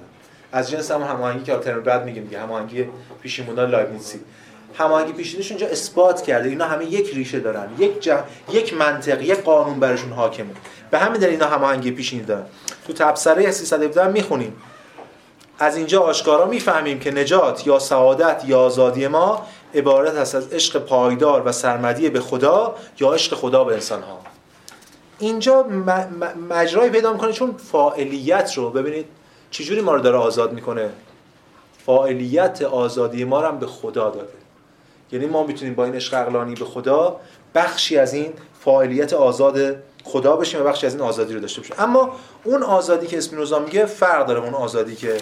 از 0.52 0.70
جنس 0.70 0.90
هم 0.90 1.02
هماهنگی 1.02 1.44
که 1.44 1.56
ترم 1.56 1.82
بعد 1.82 2.04
میگیم 2.04 2.24
دیگه 2.24 2.40
هماهنگی 2.40 2.88
پیشینمونان 3.22 3.70
لایبنیتسی. 3.70 4.20
هماهنگی 4.78 5.12
پیشینیش 5.12 5.50
اونجا 5.50 5.66
اثبات 5.66 6.22
کرده 6.22 6.48
اینا 6.48 6.64
همه 6.64 6.84
یک 6.84 7.14
ریشه 7.14 7.40
دارن 7.40 7.68
یک 7.78 8.00
جه... 8.00 8.22
یک 8.52 8.74
منطق 8.74 9.22
یک 9.22 9.42
قانون 9.42 9.80
برشون 9.80 10.12
حاکمه. 10.12 10.50
به 10.90 10.98
همین 10.98 11.20
دلیل 11.20 11.30
اینا 11.30 11.46
هماهنگی 11.46 11.90
پیشینی 11.90 12.22
دارن. 12.22 12.46
تو 12.86 12.92
تبصره 12.92 13.50
317 13.50 14.08
می‌خونیم. 14.08 14.56
از 15.58 15.76
اینجا 15.76 16.00
آشکارا 16.00 16.46
می‌فهمیم 16.46 16.98
که 16.98 17.10
نجات 17.10 17.66
یا 17.66 17.78
سعادت 17.78 18.42
یا 18.46 18.60
آزادی 18.60 19.06
ما 19.06 19.46
عبارت 19.74 20.14
است 20.14 20.34
از 20.34 20.48
عشق 20.48 20.78
پایدار 20.78 21.42
و 21.46 21.52
سرمدی 21.52 22.10
به 22.10 22.20
خدا 22.20 22.74
یا 23.00 23.12
عشق 23.12 23.34
خدا 23.34 23.64
به 23.64 23.74
انسان 23.74 24.02
ها 24.02 24.20
اینجا 25.18 25.62
مجرای 26.50 26.90
پیدا 26.90 27.12
می‌کنه 27.12 27.32
چون 27.32 27.54
فاعلیت 27.72 28.54
رو 28.54 28.70
ببینید 28.70 29.06
چجوری 29.50 29.80
ما 29.80 29.94
رو 29.94 30.00
داره 30.00 30.16
آزاد 30.16 30.52
می‌کنه؟ 30.52 30.90
فاعلیت 31.86 32.62
آزادی 32.62 33.24
ما 33.24 33.40
رو 33.40 33.48
هم 33.48 33.58
به 33.58 33.66
خدا 33.66 34.10
داده. 34.10 34.28
یعنی 35.12 35.26
ما 35.26 35.42
می‌تونیم 35.46 35.74
با 35.74 35.84
این 35.84 35.94
عشق 35.94 36.14
عقلانی 36.14 36.54
به 36.54 36.64
خدا 36.64 37.20
بخشی 37.54 37.98
از 37.98 38.14
این 38.14 38.32
فاعلیت 38.60 39.12
آزاد 39.12 39.76
خدا 40.04 40.36
بشیم 40.36 40.60
و 40.60 40.64
بخشی 40.64 40.86
از 40.86 40.94
این 40.94 41.02
آزادی 41.02 41.34
رو 41.34 41.40
داشته 41.40 41.60
باشیم. 41.60 41.76
اما 41.78 42.12
اون 42.44 42.62
آزادی 42.62 43.06
که 43.06 43.18
اسپینوزا 43.18 43.58
میگه 43.58 43.86
فرق 43.86 44.26
داره 44.26 44.40
اون 44.40 44.54
آزادی 44.54 44.96
که 44.96 45.16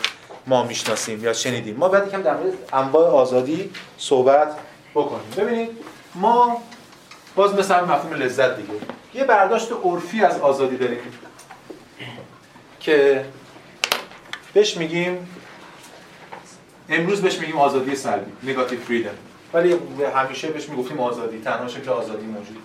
ما 0.47 0.65
می‌شناسیم 0.65 1.25
یا 1.25 1.33
شنیدیم. 1.33 1.77
ما 1.77 1.89
بعد 1.89 2.07
یکم 2.07 2.23
در 2.23 2.37
مورد 2.37 2.53
انواع 2.73 3.11
آزادی 3.11 3.71
صحبت 3.99 4.57
بکنیم. 4.95 5.31
ببینید 5.37 5.71
ما 6.15 6.63
باز 7.35 7.55
مثل 7.55 7.81
مفهوم 7.81 8.13
لذت 8.13 8.57
دیگه. 8.57 8.73
یه 9.15 9.25
برداشت 9.25 9.69
عرفی 9.85 10.25
از 10.25 10.41
آزادی 10.41 10.77
داریم 10.77 10.99
که 12.81 13.25
بهش 14.53 14.77
میگیم 14.77 15.29
امروز 16.89 17.23
بهش 17.23 17.39
میگیم 17.39 17.59
آزادی 17.59 17.97
سلبی 17.97 18.51
نگاتیو 18.51 18.81
فریدم 18.81 19.15
ولی 19.55 19.77
همیشه 20.15 20.49
بهش 20.49 20.69
می‌گفتیم 20.69 21.01
آزادی 21.01 21.41
تنها 21.41 21.69
شکل 21.69 21.91
آزادی 21.91 22.27
موجود. 22.27 22.59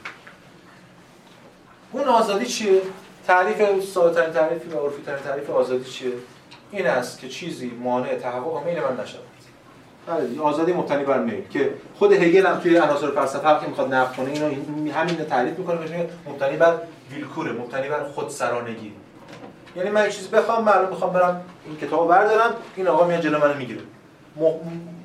اون 1.92 2.04
آزادی 2.04 2.46
چیه؟ 2.46 2.82
تعریف 3.28 3.84
ساده‌ترین 3.94 4.34
تعریف 4.34 4.76
و 4.76 4.80
عرفی‌ترین 4.80 5.20
تعریف 5.20 5.50
آزادی 5.50 5.92
چیه؟ 5.92 6.12
این 6.72 6.88
است 6.88 7.20
که 7.20 7.30
چیزی 7.30 7.72
مانع 7.84 8.16
تحقق 8.16 8.66
میل 8.66 8.80
من 8.80 9.04
نشود. 9.04 9.22
بله 10.08 10.42
آزادی 10.42 10.74
مبتنی 10.74 11.04
بر 11.04 11.20
میل 11.20 11.48
که 11.50 11.74
خود 11.96 12.12
هگل 12.12 12.46
هم 12.46 12.60
توی 12.60 12.78
عناصر 12.78 13.12
فلسفه 13.12 13.60
که 13.62 13.68
می‌خواد 13.68 13.94
نقد 13.94 14.16
کنه 14.16 14.30
اینو 14.30 14.92
همین 14.94 15.16
تعریف 15.16 15.60
می‌کنه 15.60 15.88
که 15.88 16.10
مبتنی 16.28 16.58
بر 16.58 16.78
ویلکوره 17.12 17.52
مبتنی 17.52 17.90
بر 17.90 18.04
خودسرانگی. 18.04 18.94
یعنی 19.76 19.90
من 19.90 20.04
یه 20.04 20.12
چیزی 20.12 20.28
بخوام 20.28 20.64
معلوم 20.64 20.90
می‌خوام 20.90 21.14
برم 21.14 21.42
این 21.66 21.78
کتابو 21.78 22.08
بردارم 22.08 22.54
این 22.76 22.88
آقا 22.88 23.08
میاد 23.08 23.22
جلو 23.22 23.40
منو 23.40 23.54
می‌گیره. 23.54 23.82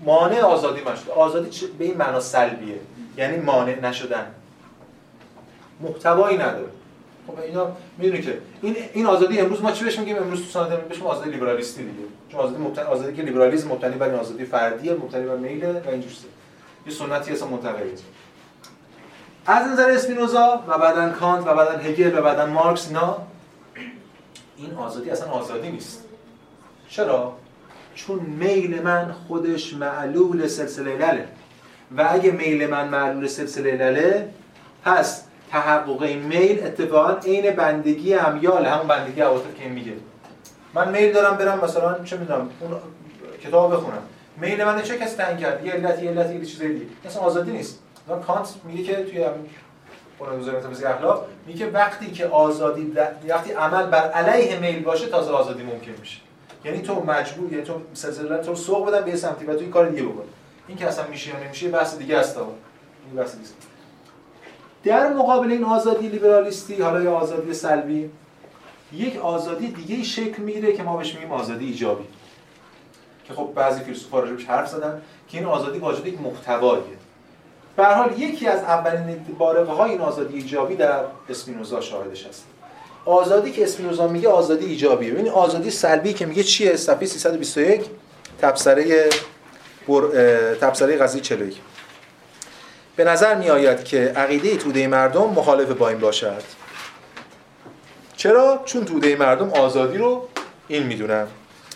مانع 0.04 0.40
آزادی 0.40 0.80
من 0.80 0.92
آزادی 1.16 1.66
به 1.78 1.84
این 1.84 1.96
معنا 1.96 2.20
سلبیه 2.20 2.80
یعنی 3.16 3.36
مانع 3.36 3.80
نشدن. 3.80 4.26
محتوایی 5.80 6.38
نداره. 6.38 6.68
خب 7.26 7.40
اینا 7.40 7.72
می‌دونی 7.98 8.22
که 8.22 8.38
این 8.62 8.76
این 8.92 9.06
آزادی 9.06 9.38
امروز 9.38 9.62
ما 9.62 9.72
چی 9.72 9.84
بهش 9.84 9.98
میگیم؟ 9.98 10.16
امروز 10.16 10.40
تو 10.40 10.46
سنت 10.46 10.68
بهش 10.68 11.02
آزادی 11.02 11.30
لیبرالیستی 11.30 11.82
دیگه 11.82 12.04
چون 12.28 12.40
آزادی 12.40 12.62
مبتنی 12.62 12.84
آزادی 12.84 13.16
که 13.16 13.22
لیبرالیسم 13.22 13.68
مبتنی 13.68 13.94
بر 13.94 14.14
آزادی 14.14 14.44
فردیه 14.44 14.92
مبتنی 14.92 15.26
بر 15.26 15.36
میل 15.36 15.64
و 15.64 15.68
اینجوریه 15.68 16.16
یه 16.86 16.92
سنتی 16.92 17.32
اصلا 17.32 17.48
منتقلیه 17.48 17.92
از 19.46 19.66
نظر 19.66 19.90
اسپینوزا 19.90 20.62
و 20.68 20.78
بعدن 20.78 21.12
کانت 21.12 21.46
و 21.46 21.54
بعدن 21.54 21.80
هگل 21.80 22.18
و 22.18 22.22
بعدن 22.22 22.50
مارکس 22.50 22.88
اینا 22.88 23.16
این 24.56 24.74
آزادی 24.74 25.10
اصلا 25.10 25.30
آزادی 25.30 25.70
نیست. 25.70 26.04
چرا؟ 26.88 27.36
چون 27.94 28.20
میل 28.20 28.82
من 28.82 29.14
خودش 29.28 29.74
معلول 29.74 30.46
سلسله 30.46 30.96
لله. 30.96 31.28
و 31.96 32.08
اگه 32.10 32.30
میل 32.30 32.66
من 32.66 32.88
معلول 32.88 33.26
سلسله 33.26 33.76
لله 33.76 34.28
پس 34.84 35.24
تحقق 35.52 36.02
این 36.02 36.18
میل 36.18 36.66
اتفاقا 36.66 37.12
عین 37.12 37.50
بندگی 37.50 38.14
امیال 38.14 38.66
همون 38.66 38.86
بندگی 38.86 39.20
عواطف 39.20 39.54
که 39.58 39.62
این 39.62 39.72
میگه. 39.72 39.92
من 40.74 40.90
میل 40.90 41.12
دارم 41.12 41.36
برم 41.36 41.64
مثلا 41.64 42.04
چه 42.04 42.16
می‌دونم 42.16 42.50
اون 42.60 42.70
کتاب 43.44 43.72
بخونم. 43.72 44.02
میل 44.36 44.64
من 44.64 44.82
چه 44.82 44.98
کسی 44.98 45.16
تعیین 45.16 45.38
کرد؟ 45.38 45.66
یه 45.66 45.72
علت 45.72 46.02
یه 46.02 46.10
علت 46.10 46.30
یه 46.30 46.44
چیز 46.44 46.62
دیگه. 46.62 46.86
اصلا 47.04 47.22
آزادی 47.22 47.50
نیست. 47.50 47.78
کانت 48.26 48.48
میگه 48.64 48.82
که 48.82 48.94
توی 48.94 49.24
بنیاد 50.20 50.56
متافیزیک 50.56 50.86
اخلاق 50.86 51.26
میگه 51.46 51.58
که 51.58 51.66
وقتی 51.66 52.10
که 52.10 52.26
آزادی 52.26 52.92
وقتی 53.28 53.52
عمل 53.52 53.86
بر 53.86 54.10
علیه 54.10 54.58
میل 54.58 54.82
باشه 54.82 55.06
تازه 55.06 55.30
آزادی 55.30 55.62
ممکن 55.62 55.92
میشه. 56.00 56.20
یعنی 56.64 56.82
تو 56.82 57.04
مجبور 57.04 57.52
یعنی 57.52 57.64
تو 57.64 57.80
سلسله 57.94 58.38
تو 58.38 58.54
سوق 58.54 58.88
بدن 58.88 59.04
به 59.04 59.16
سمتی 59.16 59.44
و 59.44 59.54
تو 59.54 59.60
این 59.60 59.70
کار 59.70 59.88
دیگه 59.88 60.02
بکن. 60.02 60.24
این 60.68 60.78
که 60.78 60.86
اصلا 60.86 61.06
میشه 61.06 61.30
یا 61.30 61.44
نمیشه 61.44 61.68
بحث 61.68 61.98
دیگه 61.98 62.18
است 62.18 62.38
این 62.38 63.16
بحث 63.16 63.32
دیگه 63.32 63.48
در 64.84 65.12
مقابل 65.12 65.52
این 65.52 65.64
آزادی 65.64 66.08
لیبرالیستی 66.08 66.82
حالا 66.82 67.02
یا 67.02 67.14
آزادی 67.14 67.54
سلبی 67.54 68.10
یک 68.92 69.16
آزادی 69.16 69.68
دیگه 69.68 70.02
شکل 70.02 70.42
می‌گیره 70.42 70.72
که 70.72 70.82
ما 70.82 70.96
بهش 70.96 71.14
میگیم 71.14 71.32
آزادی 71.32 71.66
ایجابی. 71.66 72.04
که 73.24 73.34
خب 73.34 73.52
بعضی 73.54 73.80
فیلسوفا 73.80 74.20
راجبش 74.20 74.44
حرف 74.44 74.68
زدن 74.68 75.02
که 75.28 75.38
این 75.38 75.46
آزادی 75.46 75.78
واجد 75.78 76.06
یک 76.06 76.20
محتواییه. 76.20 76.96
به 77.76 77.84
حال 77.84 78.20
یکی 78.20 78.46
از 78.46 78.60
اولین 78.60 79.26
بارقه 79.38 79.72
های 79.72 79.90
این 79.90 80.00
آزادی 80.00 80.34
ایجابی 80.34 80.76
در 80.76 81.00
اسپینوزا 81.28 81.80
شاهدش 81.80 82.26
هست. 82.26 82.44
آزادی 83.04 83.50
که 83.50 83.64
اسپینوزا 83.64 84.08
میگه 84.08 84.28
آزادی 84.28 84.66
ایجابیه. 84.66 85.14
این 85.14 85.28
آزادی 85.28 85.70
سلبی 85.70 86.12
که 86.12 86.26
میگه 86.26 86.42
چیه؟ 86.42 86.76
صفحه 86.76 87.06
321 87.06 87.84
تبصره 88.40 89.08
بر... 89.88 90.00
تبصره 90.60 90.96
قضیه 90.96 91.20
41 91.20 91.60
به 92.96 93.04
نظر 93.04 93.34
می 93.34 93.50
آید 93.50 93.84
که 93.84 94.12
عقیده 94.16 94.56
توده 94.56 94.86
مردم 94.86 95.30
مخالف 95.30 95.70
با 95.70 95.88
این 95.88 95.98
باشد؟ 95.98 96.42
چرا؟ 98.16 98.62
چون 98.64 98.84
توده 98.84 99.16
مردم 99.16 99.50
آزادی 99.50 99.98
رو 99.98 100.28
این 100.68 100.82
می‌دونن. 100.82 101.26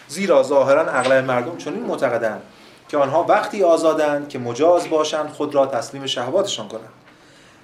زیرا 0.09 0.43
ظاهرا 0.43 0.91
اغلب 0.91 1.25
مردم 1.25 1.57
چون 1.57 1.75
این 1.75 1.83
معتقدند 1.83 2.43
که 2.89 2.97
آنها 2.97 3.23
وقتی 3.29 3.63
آزادند 3.63 4.29
که 4.29 4.39
مجاز 4.39 4.91
باشند 4.91 5.29
خود 5.29 5.55
را 5.55 5.67
تسلیم 5.67 6.07
شهواتشان 6.07 6.69
کنند. 6.69 6.93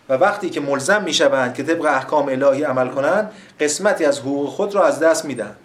و 0.09 0.15
وقتی 0.15 0.51
که 0.51 0.61
ملزم 0.61 1.03
می‌شوند 1.03 1.55
که 1.55 1.63
طبق 1.63 1.85
احکام 1.85 2.29
الهی 2.29 2.63
عمل 2.63 2.89
کنند 2.89 3.33
قسمتی 3.61 4.05
از 4.05 4.19
حقوق 4.19 4.49
خود 4.49 4.75
را 4.75 4.85
از 4.85 5.01
دست 5.01 5.25
میدن 5.25 5.57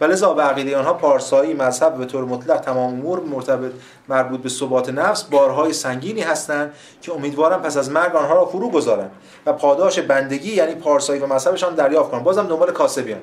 و 0.00 0.04
لذا 0.04 0.34
به 0.34 0.42
عقیده 0.42 0.76
آنها 0.76 0.92
پارسایی 0.92 1.54
مذهب 1.54 1.94
به 1.94 2.04
طور 2.04 2.24
مطلق 2.24 2.60
تمام 2.60 2.92
امور 2.92 3.20
مرتبط 3.20 3.72
مربوط 4.08 4.40
به 4.40 4.48
ثبات 4.48 4.88
نفس 4.88 5.22
بارهای 5.22 5.72
سنگینی 5.72 6.20
هستند 6.20 6.74
که 7.02 7.12
امیدوارم 7.12 7.62
پس 7.62 7.76
از 7.76 7.90
مرگ 7.90 8.16
آنها 8.16 8.34
را 8.34 8.46
فرو 8.46 8.70
گذارند 8.70 9.10
و 9.46 9.52
پاداش 9.52 9.98
بندگی 9.98 10.54
یعنی 10.54 10.74
پارسایی 10.74 11.20
و 11.20 11.26
مذهبشان 11.26 11.74
دریافت 11.74 12.10
کنند. 12.10 12.24
بازم 12.24 12.46
دنبال 12.46 12.70
کاسبیان. 12.70 13.20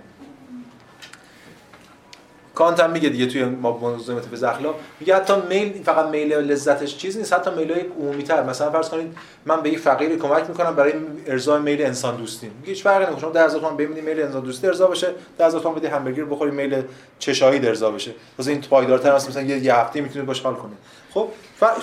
کانت 2.58 2.80
هم 2.80 2.92
میگه 2.92 3.10
دیگه 3.10 3.26
توی 3.26 3.46
ما 3.46 3.78
موضوع 3.78 4.16
متافیز 4.16 4.44
اخلاق 4.44 4.76
میگه 5.00 5.16
حتی 5.16 5.34
میل 5.50 5.84
فقط 5.84 6.06
میل 6.06 6.34
لذتش 6.34 6.98
چیز 6.98 7.18
نیست 7.18 7.34
حتی 7.34 7.52
میل 7.52 7.72
عمومی 8.00 8.24
تر 8.24 8.44
مثلا 8.44 8.72
فرض 8.72 8.90
کنید 8.90 9.18
من 9.46 9.62
به 9.62 9.70
یک 9.70 9.80
فقیری 9.80 10.18
کمک 10.18 10.50
می‌کنم 10.50 10.76
برای 10.76 10.94
ارضای 11.28 11.62
میل 11.62 11.82
انسان 11.82 12.16
دوستی. 12.16 12.52
میگه 12.60 12.70
هیچ 12.70 12.84
فرقی 12.84 13.06
نمی‌کنه. 13.06 13.22
شما 13.22 13.32
10000 13.32 13.60
تومان 13.60 13.78
ببینید 13.78 14.04
میل 14.04 14.22
انسان 14.22 14.42
دوستی 14.42 14.68
ارضا 14.68 14.88
بشه 14.88 15.08
10000 15.40 15.62
تومان 15.62 15.80
بدی 15.80 15.88
همبرگر 15.88 16.26
بخوری 16.26 16.52
میل 16.52 16.82
چشایی 17.20 17.68
ارضا 17.68 17.92
بشه 17.92 18.12
واسه 18.40 18.52
این 18.52 18.62
پایدارتر 18.62 19.12
است 19.12 19.30
مثلا 19.30 19.42
یه 19.42 19.76
هفته 19.76 20.02
می‌تونید 20.02 20.28
باش 20.28 20.42
حال 20.42 20.56
کنید. 20.56 20.78
خب 21.14 21.28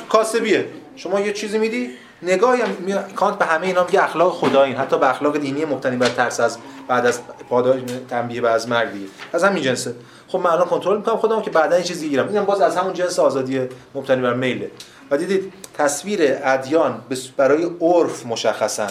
کاسبیه. 0.09 0.67
شما 0.97 1.21
یه 1.21 1.33
چیزی 1.33 1.59
میدی 1.59 1.91
نگاهی 2.23 2.63
هم 2.63 3.03
کانت 3.17 3.39
به 3.39 3.45
همه 3.45 3.67
اینا 3.67 3.85
میگه 3.85 4.05
اخلاق 4.05 4.33
خدایین. 4.33 4.77
حتی 4.77 4.99
به 4.99 5.11
اخلاق 5.11 5.39
دینی 5.39 5.65
مبتنی 5.65 5.97
بر 5.97 6.09
ترس 6.09 6.41
از 6.41 6.59
بعد 6.89 7.07
از 7.07 7.21
پاداش 7.49 7.81
تنبیه 8.11 8.43
و 8.43 8.47
از 8.47 8.69
مرگ 8.69 8.93
دیگه. 8.93 9.07
از 9.33 9.45
همین 9.45 9.63
جنسه. 9.63 9.95
خب 10.35 10.41
من 10.41 10.51
الان 10.51 10.67
کنترل 10.67 10.97
می‌کنم 10.97 11.17
خودم 11.17 11.43
که 11.43 11.51
بعدا 11.51 11.77
این 11.77 11.85
چیزی 11.85 12.09
گیرم. 12.09 12.29
اینم 12.29 12.45
باز 12.45 12.61
از 12.61 12.77
همون 12.77 12.93
جنس 12.93 13.19
آزادی 13.19 13.61
مبتنی 13.95 14.23
بر 14.23 14.35
میله. 14.35 14.71
و 15.11 15.17
دیدید 15.17 15.53
تصویر 15.75 16.21
ادیان 16.43 17.01
برای 17.37 17.71
عرف 17.81 18.27
مشخصا 18.27 18.87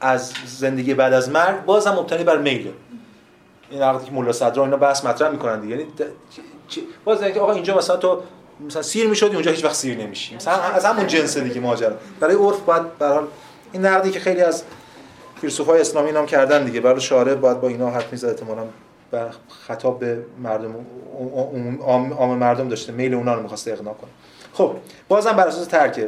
از 0.00 0.32
زندگی 0.46 0.94
بعد 0.94 1.12
از 1.12 1.28
مرگ 1.28 1.64
باز 1.64 1.86
هم 1.86 1.94
مبتنی 1.94 2.24
بر 2.24 2.38
میله. 2.38 2.72
این 3.70 3.82
عقدی 3.82 4.06
که 4.06 4.12
مولا 4.12 4.32
صدرا 4.32 4.64
اینا 4.64 4.76
بحث 4.76 5.04
مطرح 5.04 5.30
می‌کنن 5.30 5.60
دیگه. 5.60 5.76
یعنی 5.76 5.88
باز 7.04 7.22
اینکه 7.22 7.40
آقا 7.40 7.52
اینجا 7.52 7.76
مثلا 7.76 7.96
تو 7.96 8.22
مثلا 8.66 8.82
سیر 8.82 9.08
می‌شدی 9.08 9.34
اونجا 9.34 9.50
هیچ 9.50 9.64
وقت 9.64 9.74
سیر 9.74 9.98
نمیشی. 9.98 10.36
مثلا 10.36 10.54
از 10.54 10.84
همون 10.84 11.06
جنس 11.06 11.38
دیگه 11.38 11.60
ماجرا. 11.60 11.96
برای 12.20 12.36
عرف 12.36 12.60
باید 12.60 12.98
به 12.98 13.06
حال 13.06 13.26
این 13.72 13.86
نقدی 13.86 14.10
که 14.10 14.20
خیلی 14.20 14.40
از 14.40 14.62
فیلسوفای 15.40 15.80
اسلامی 15.80 16.12
نام 16.12 16.26
کردن 16.26 16.64
دیگه. 16.64 16.80
برای 16.80 17.00
شارع 17.00 17.34
باید 17.34 17.60
با 17.60 17.68
اینا 17.68 17.90
حرف 17.90 18.12
می‌زد 18.12 18.28
احتمالاً 18.28 18.62
و 19.12 19.24
خطاب 19.66 19.98
به 19.98 20.18
مردم 20.38 20.74
عام 22.18 22.38
مردم 22.38 22.68
داشته. 22.68 22.92
میل 22.92 23.14
اونا 23.14 23.34
رو 23.34 23.42
می‌خواسته 23.42 23.72
اقناع 23.72 23.94
کنه. 23.94 24.10
خب 24.52 24.72
بازم 25.08 25.32
بر 25.32 25.48
اساس 25.48 25.66
ترک 25.66 26.06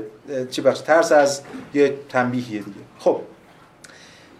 چی 0.50 0.62
بخش؟ 0.62 0.80
ترس 0.80 1.12
از 1.12 1.40
یه 1.74 1.94
تنبیهیه 2.08 2.58
دیگه. 2.58 2.80
خب 2.98 3.20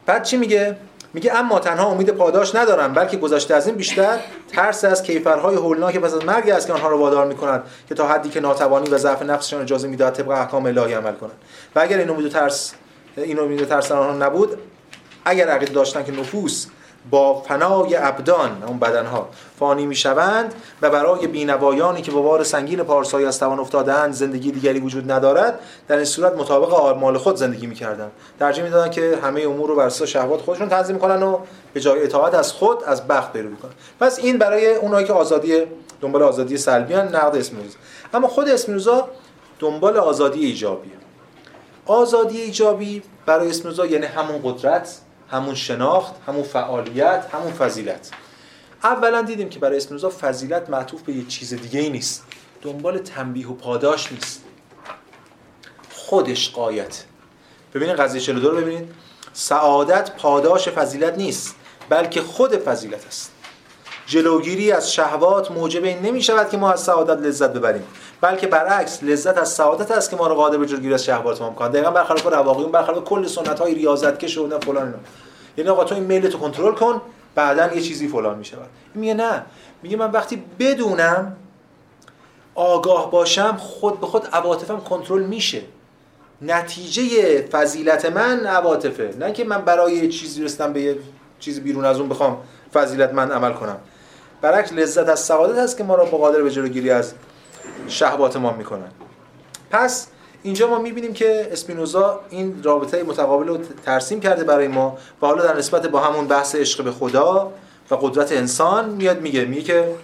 بعد 0.06 0.22
چی 0.22 0.36
میگه؟ 0.36 0.76
میگه 1.14 1.34
اما 1.34 1.58
تنها 1.58 1.90
امید 1.90 2.10
پاداش 2.10 2.54
ندارن 2.54 2.92
بلکه 2.92 3.16
گذشته 3.16 3.54
از 3.54 3.66
این 3.66 3.76
بیشتر 3.76 4.18
ترس 4.52 4.84
از 4.84 5.02
کیفرهای 5.02 5.56
هولناک 5.56 5.98
پس 5.98 6.14
از 6.14 6.24
مرگ 6.24 6.50
است 6.50 6.66
که 6.66 6.72
آنها 6.72 6.88
رو 6.88 6.98
وادار 6.98 7.26
می‌کنند 7.26 7.62
که 7.88 7.94
تا 7.94 8.08
حدی 8.08 8.28
که 8.28 8.40
ناتوانی 8.40 8.90
و 8.90 8.98
ضعف 8.98 9.22
نفسشان 9.22 9.62
اجازه 9.62 9.88
می‌داد 9.88 10.12
طبق 10.12 10.28
احکام 10.28 10.66
الهی 10.66 10.94
عمل 10.94 11.12
کنند. 11.12 11.36
و 11.76 11.80
اگر 11.80 11.98
این 11.98 12.10
امید 12.10 12.26
و 12.26 12.28
ترس 12.28 12.72
این 13.16 13.38
امید 13.38 13.62
و 13.62 13.64
ترس 13.64 13.92
آنها 13.92 14.26
نبود 14.26 14.58
اگر 15.24 15.48
عقیده 15.48 15.72
داشتن 15.72 16.04
که 16.04 16.12
نفوس 16.12 16.66
با 17.10 17.42
فنای 17.42 17.96
ابدان 17.96 18.62
اون 18.66 18.78
بدنها 18.78 19.28
فانی 19.58 19.86
می‌شوند 19.86 20.54
و 20.82 20.90
برای 20.90 21.26
بینوایانی 21.26 22.02
که 22.02 22.10
با 22.10 22.22
بار 22.22 22.44
سنگین 22.44 22.82
پارسایی 22.82 23.26
از 23.26 23.38
توان 23.38 23.60
افتادند 23.60 24.12
زندگی 24.12 24.52
دیگری 24.52 24.80
وجود 24.80 25.12
ندارد 25.12 25.60
در 25.88 25.96
این 25.96 26.04
صورت 26.04 26.32
مطابق 26.32 26.74
آرمال 26.74 27.18
خود 27.18 27.36
زندگی 27.36 27.66
می‌کردند. 27.66 28.10
ترجیح 28.38 28.64
می‌دادن 28.64 28.90
که 28.90 29.18
همه 29.22 29.40
امور 29.40 29.68
رو 29.68 29.76
بر 29.76 29.86
اساس 29.86 30.08
شهوات 30.08 30.40
خودشون 30.40 30.68
تنظیم 30.68 30.98
کنن 30.98 31.22
و 31.22 31.38
به 31.72 31.80
جای 31.80 32.02
اطاعت 32.02 32.34
از 32.34 32.52
خود 32.52 32.84
از 32.84 33.06
بخت 33.08 33.32
پیروی 33.32 33.56
کنن. 33.56 33.72
پس 34.00 34.18
این 34.18 34.38
برای 34.38 34.74
اونایی 34.74 35.06
که 35.06 35.12
آزادی 35.12 35.62
دنبال 36.00 36.22
آزادی 36.22 36.56
سلبیان 36.56 37.16
نقد 37.16 37.36
اسمینوزا 37.36 37.76
اما 38.14 38.28
خود 38.28 38.48
اسمینوزا 38.48 39.08
دنبال 39.58 39.96
آزادی 39.96 40.46
ایجابیه. 40.46 40.92
آزادی 41.86 42.40
ایجابی 42.40 43.02
برای 43.26 43.50
اسمینوزا 43.50 43.86
یعنی 43.86 44.06
همون 44.06 44.40
قدرت 44.44 44.98
همون 45.30 45.54
شناخت 45.54 46.14
همون 46.26 46.42
فعالیت 46.42 47.26
همون 47.32 47.52
فضیلت. 47.52 48.10
اولا 48.82 49.22
دیدیم 49.22 49.48
که 49.48 49.58
برای 49.58 49.76
اسپینوزا 49.76 50.10
فضیلت 50.20 50.70
معطوف 50.70 51.02
به 51.02 51.12
یه 51.12 51.26
چیز 51.26 51.54
دیگه 51.54 51.80
ای 51.80 51.90
نیست. 51.90 52.24
دنبال 52.62 52.98
تنبیه 52.98 53.48
و 53.48 53.54
پاداش 53.54 54.12
نیست. 54.12 54.42
خودش 55.90 56.50
قایت. 56.50 57.04
ببینید 57.74 57.96
قضیه 57.96 58.20
42 58.20 58.50
رو 58.50 58.56
ببینید. 58.56 58.94
سعادت 59.32 60.16
پاداش 60.16 60.68
فضیلت 60.68 61.18
نیست 61.18 61.56
بلکه 61.88 62.22
خود 62.22 62.56
فضیلت 62.56 63.06
است. 63.06 63.32
جلوگیری 64.06 64.72
از 64.72 64.92
شهوات 64.92 65.50
موجب 65.50 65.84
این 65.84 65.98
نمی 65.98 66.22
شود 66.22 66.50
که 66.50 66.56
ما 66.56 66.72
از 66.72 66.80
سعادت 66.80 67.26
لذت 67.26 67.52
ببریم 67.52 67.82
بلکه 68.20 68.46
برعکس 68.46 69.02
لذت 69.02 69.38
از 69.38 69.52
سعادت 69.52 69.90
است 69.90 70.10
که 70.10 70.16
ما 70.16 70.26
رو 70.26 70.34
قادر 70.34 70.58
به 70.58 70.66
جلوگیری 70.66 70.94
از 70.94 71.04
شهوات 71.04 71.40
ما 71.40 71.50
می‌کنه 71.50 71.68
دقیقاً 71.68 71.90
برخلاف 71.90 72.26
رواقیون 72.26 72.72
برخلاف 72.72 73.04
کل 73.04 73.26
سنت 73.26 73.60
های 73.60 73.74
ریاضت 73.74 74.18
که 74.18 74.40
و 74.40 74.58
فلان 74.58 74.86
اینا. 74.86 74.98
یعنی 75.56 75.70
آقا 75.70 75.84
تو 75.84 75.94
این 75.94 76.04
میل 76.04 76.28
تو 76.28 76.38
کنترل 76.38 76.74
کن 76.74 77.00
بعدا 77.34 77.74
یه 77.74 77.80
چیزی 77.80 78.08
فلان 78.08 78.38
میشه 78.38 78.56
میگه 78.94 79.14
نه. 79.14 79.44
میگه 79.82 79.96
من 79.96 80.10
وقتی 80.10 80.44
بدونم 80.58 81.36
آگاه 82.54 83.10
باشم 83.10 83.56
خود 83.56 84.00
به 84.00 84.06
خود 84.06 84.26
عواطفم 84.32 84.80
کنترل 84.80 85.22
میشه. 85.22 85.62
نتیجه 86.42 87.42
فضیلت 87.42 88.06
من 88.06 88.46
عواطفه. 88.46 89.14
نه 89.18 89.32
که 89.32 89.44
من 89.44 89.62
برای 89.62 90.08
چیزی 90.08 90.44
رسیدم 90.44 90.72
به 90.72 90.80
یه 90.80 90.98
چیز 91.40 91.60
بیرون 91.60 91.84
از 91.84 91.98
اون 91.98 92.08
بخوام 92.08 92.38
فضیلت 92.72 93.12
من 93.12 93.30
عمل 93.30 93.52
کنم. 93.52 93.76
برعکس 94.40 94.72
لذت 94.72 95.08
از 95.08 95.20
سعادت 95.20 95.58
هست 95.58 95.76
که 95.76 95.84
ما 95.84 95.94
را 95.94 96.04
با 96.04 96.18
قادر 96.18 96.42
به 96.42 96.50
جلوگیری 96.50 96.90
از 96.90 97.14
شهوات 97.88 98.36
ما 98.36 98.52
می‌کنن. 98.52 98.90
پس 99.70 100.06
اینجا 100.42 100.68
ما 100.68 100.78
می‌بینیم 100.78 101.12
که 101.12 101.48
اسپینوزا 101.52 102.20
این 102.30 102.62
رابطه 102.62 103.02
متقابل 103.02 103.48
رو 103.48 103.58
ترسیم 103.84 104.20
کرده 104.20 104.44
برای 104.44 104.68
ما 104.68 104.98
و 105.22 105.26
حالا 105.26 105.42
در 105.42 105.56
نسبت 105.56 105.86
با 105.86 106.00
همون 106.00 106.26
بحث 106.26 106.54
عشق 106.54 106.84
به 106.84 106.90
خدا 106.92 107.52
و 107.90 107.94
قدرت 107.94 108.32
انسان 108.32 108.88
میاد 108.88 109.20
میگه 109.20 109.44
میگه 109.44 109.62
که 109.62 109.94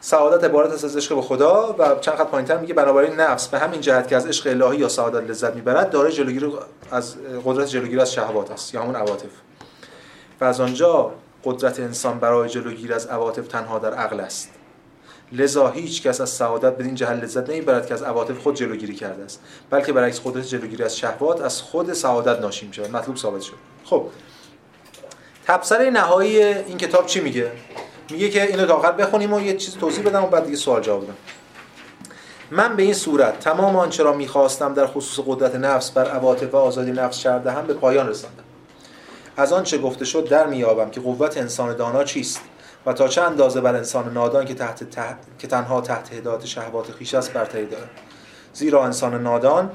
سعادت 0.00 0.44
عبارت 0.44 0.72
است 0.72 0.84
از 0.84 0.96
عشق 0.96 1.14
به 1.14 1.22
خدا 1.22 1.74
و 1.78 1.94
چند 2.00 2.14
خط 2.14 2.26
پایینتر 2.26 2.58
میگه 2.58 2.74
بنابراین 2.74 3.20
نفس. 3.20 3.48
به 3.48 3.58
همین 3.58 3.80
جهت 3.80 4.08
که 4.08 4.16
از 4.16 4.26
عشق 4.26 4.46
الهی 4.46 4.78
یا 4.78 4.88
سعادت 4.88 5.30
لذت 5.30 5.54
می‌برد 5.54 5.90
دارای 5.90 6.12
جلوگیری 6.12 6.52
از 6.90 7.16
قدرت 7.44 7.66
جلوگیری 7.66 8.00
از 8.00 8.12
شهوات 8.12 8.50
است 8.50 8.74
یا 8.74 8.82
همون 8.82 8.96
عواطف. 8.96 9.30
و 10.40 10.44
از 10.44 10.60
آنجا 10.60 11.12
قدرت 11.44 11.80
انسان 11.80 12.18
برای 12.18 12.48
جلوگیری 12.48 12.92
از 12.92 13.06
عواطف 13.06 13.48
تنها 13.48 13.78
در 13.78 13.94
عقل 13.94 14.20
است. 14.20 14.50
لذا 15.32 15.68
هیچ 15.68 16.02
کس 16.02 16.20
از 16.20 16.30
سعادت 16.30 16.72
بدین 16.72 16.94
جهت 16.94 17.22
لذت 17.22 17.50
نمی‌برد 17.50 17.86
که 17.86 17.94
از 17.94 18.02
عواطف 18.02 18.38
خود 18.38 18.54
جلوگیری 18.54 18.94
کرده 18.94 19.24
است. 19.24 19.40
بلکه 19.70 19.92
برعکس 19.92 20.20
قدرت 20.24 20.44
جلوگیری 20.44 20.84
از 20.84 20.96
شهوات 20.96 21.40
از 21.40 21.62
خود 21.62 21.92
سعادت 21.92 22.40
ناشی 22.40 22.66
میشه 22.66 22.88
مطلوب 22.88 23.16
ثابت 23.16 23.42
شد. 23.42 23.56
خب. 23.84 24.06
تبصره 25.46 25.90
نهایی 25.90 26.42
این 26.42 26.78
کتاب 26.78 27.06
چی 27.06 27.20
میگه؟ 27.20 27.52
میگه 28.10 28.30
که 28.30 28.42
اینو 28.42 28.66
تا 28.66 28.74
آخر 28.74 28.92
بخونیم 28.92 29.32
و 29.32 29.40
یه 29.40 29.56
چیز 29.56 29.76
توضیح 29.76 30.04
بدم 30.04 30.24
و 30.24 30.26
بعد 30.26 30.44
دیگه 30.44 30.56
سوال 30.56 30.80
جواب 30.80 31.04
بدم. 31.04 31.16
من 32.50 32.76
به 32.76 32.82
این 32.82 32.94
صورت 32.94 33.40
تمام 33.40 33.76
آنچه 33.76 34.02
را 34.02 34.12
می‌خواستم 34.12 34.74
در 34.74 34.86
خصوص 34.86 35.24
قدرت 35.26 35.54
نفس 35.54 35.90
بر 35.90 36.10
عواطف 36.10 36.54
و 36.54 36.56
آزادی 36.56 36.92
نفس 36.92 37.18
شرده 37.18 37.50
هم 37.50 37.66
به 37.66 37.74
پایان 37.74 38.08
رساندم. 38.08 38.44
از 39.36 39.52
آنچه 39.52 39.78
گفته 39.78 40.04
شد 40.04 40.28
در 40.28 40.46
میابم 40.46 40.90
که 40.90 41.00
قوت 41.00 41.36
انسان 41.36 41.76
دانا 41.76 42.04
چیست؟ 42.04 42.40
و 42.88 42.92
تا 42.92 43.08
چه 43.08 43.22
اندازه 43.22 43.60
بر 43.60 43.74
انسان 43.74 44.12
نادان 44.12 44.44
که, 44.44 44.54
تحت 44.54 44.82
که 45.38 45.46
تنها 45.46 45.80
تحت 45.80 46.12
هدایت 46.12 46.44
شهوات 46.44 46.92
خیش 46.92 47.14
است 47.14 47.32
برتری 47.32 47.66
دارد. 47.66 47.90
زیرا 48.52 48.84
انسان 48.84 49.22
نادان 49.22 49.70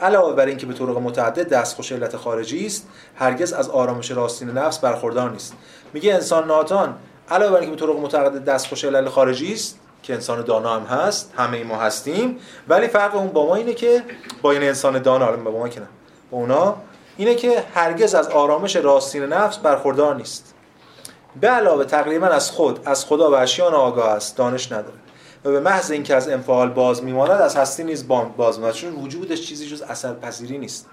علاوه 0.00 0.34
بر 0.34 0.46
اینکه 0.46 0.66
به 0.66 0.74
طرق 0.74 0.98
متعدد 0.98 1.48
دستخوش 1.48 1.92
علت 1.92 2.16
خارجی 2.16 2.66
است 2.66 2.88
هرگز 3.16 3.52
از 3.52 3.68
آرامش 3.68 4.10
راستین 4.10 4.50
نفس 4.50 4.78
برخوردار 4.78 5.30
نیست. 5.30 5.54
میگه 5.92 6.14
انسان 6.14 6.46
نادان 6.46 6.96
علاوه 7.30 7.52
بر 7.52 7.60
اینکه 7.60 7.76
به 7.76 7.86
طرق 7.86 7.98
متعدد 7.98 8.44
دستخوش 8.44 8.84
علل 8.84 9.08
خارجی 9.08 9.52
است 9.52 9.78
که 10.02 10.14
انسان 10.14 10.42
دانا 10.42 10.76
هم 10.76 10.82
هست 10.82 11.32
همه 11.36 11.64
ما 11.64 11.76
هستیم 11.76 12.38
ولی 12.68 12.88
فرق 12.88 13.16
اون 13.16 13.28
با 13.28 13.46
ما 13.46 13.54
اینه 13.54 13.74
که 13.74 14.02
با 14.42 14.52
این 14.52 14.62
انسان 14.62 15.02
دانا 15.02 15.32
با 15.32 15.50
ما 15.50 15.68
که 15.68 15.80
نه. 15.80 15.86
با 16.30 16.38
اونا 16.38 16.76
اینه 17.16 17.34
که 17.34 17.64
هرگز 17.74 18.14
از 18.14 18.28
آرامش 18.28 18.76
راستین 18.76 19.22
نفس 19.22 19.58
برخوردار 19.58 20.16
نیست. 20.16 20.55
به 21.40 21.48
علاوه 21.48 21.84
تقریبا 21.84 22.26
از 22.26 22.50
خود 22.50 22.80
از 22.84 23.04
خدا 23.04 23.30
و 23.30 23.34
اشیاء 23.34 23.70
آگاه 23.70 24.10
است 24.10 24.36
دانش 24.36 24.72
نداره. 24.72 24.98
و 25.44 25.50
به 25.50 25.60
محض 25.60 25.90
اینکه 25.90 26.14
از 26.14 26.28
انفعال 26.28 26.70
باز 26.70 27.04
میماند 27.04 27.40
از 27.40 27.56
هستی 27.56 27.84
نیز 27.84 28.08
باز 28.08 28.58
میماند. 28.58 28.74
چون 28.74 28.92
وجودش 28.92 29.40
چیزی 29.40 29.66
جز 29.66 29.82
اثر 29.82 30.14
پذیری 30.14 30.58
نیست. 30.58 30.86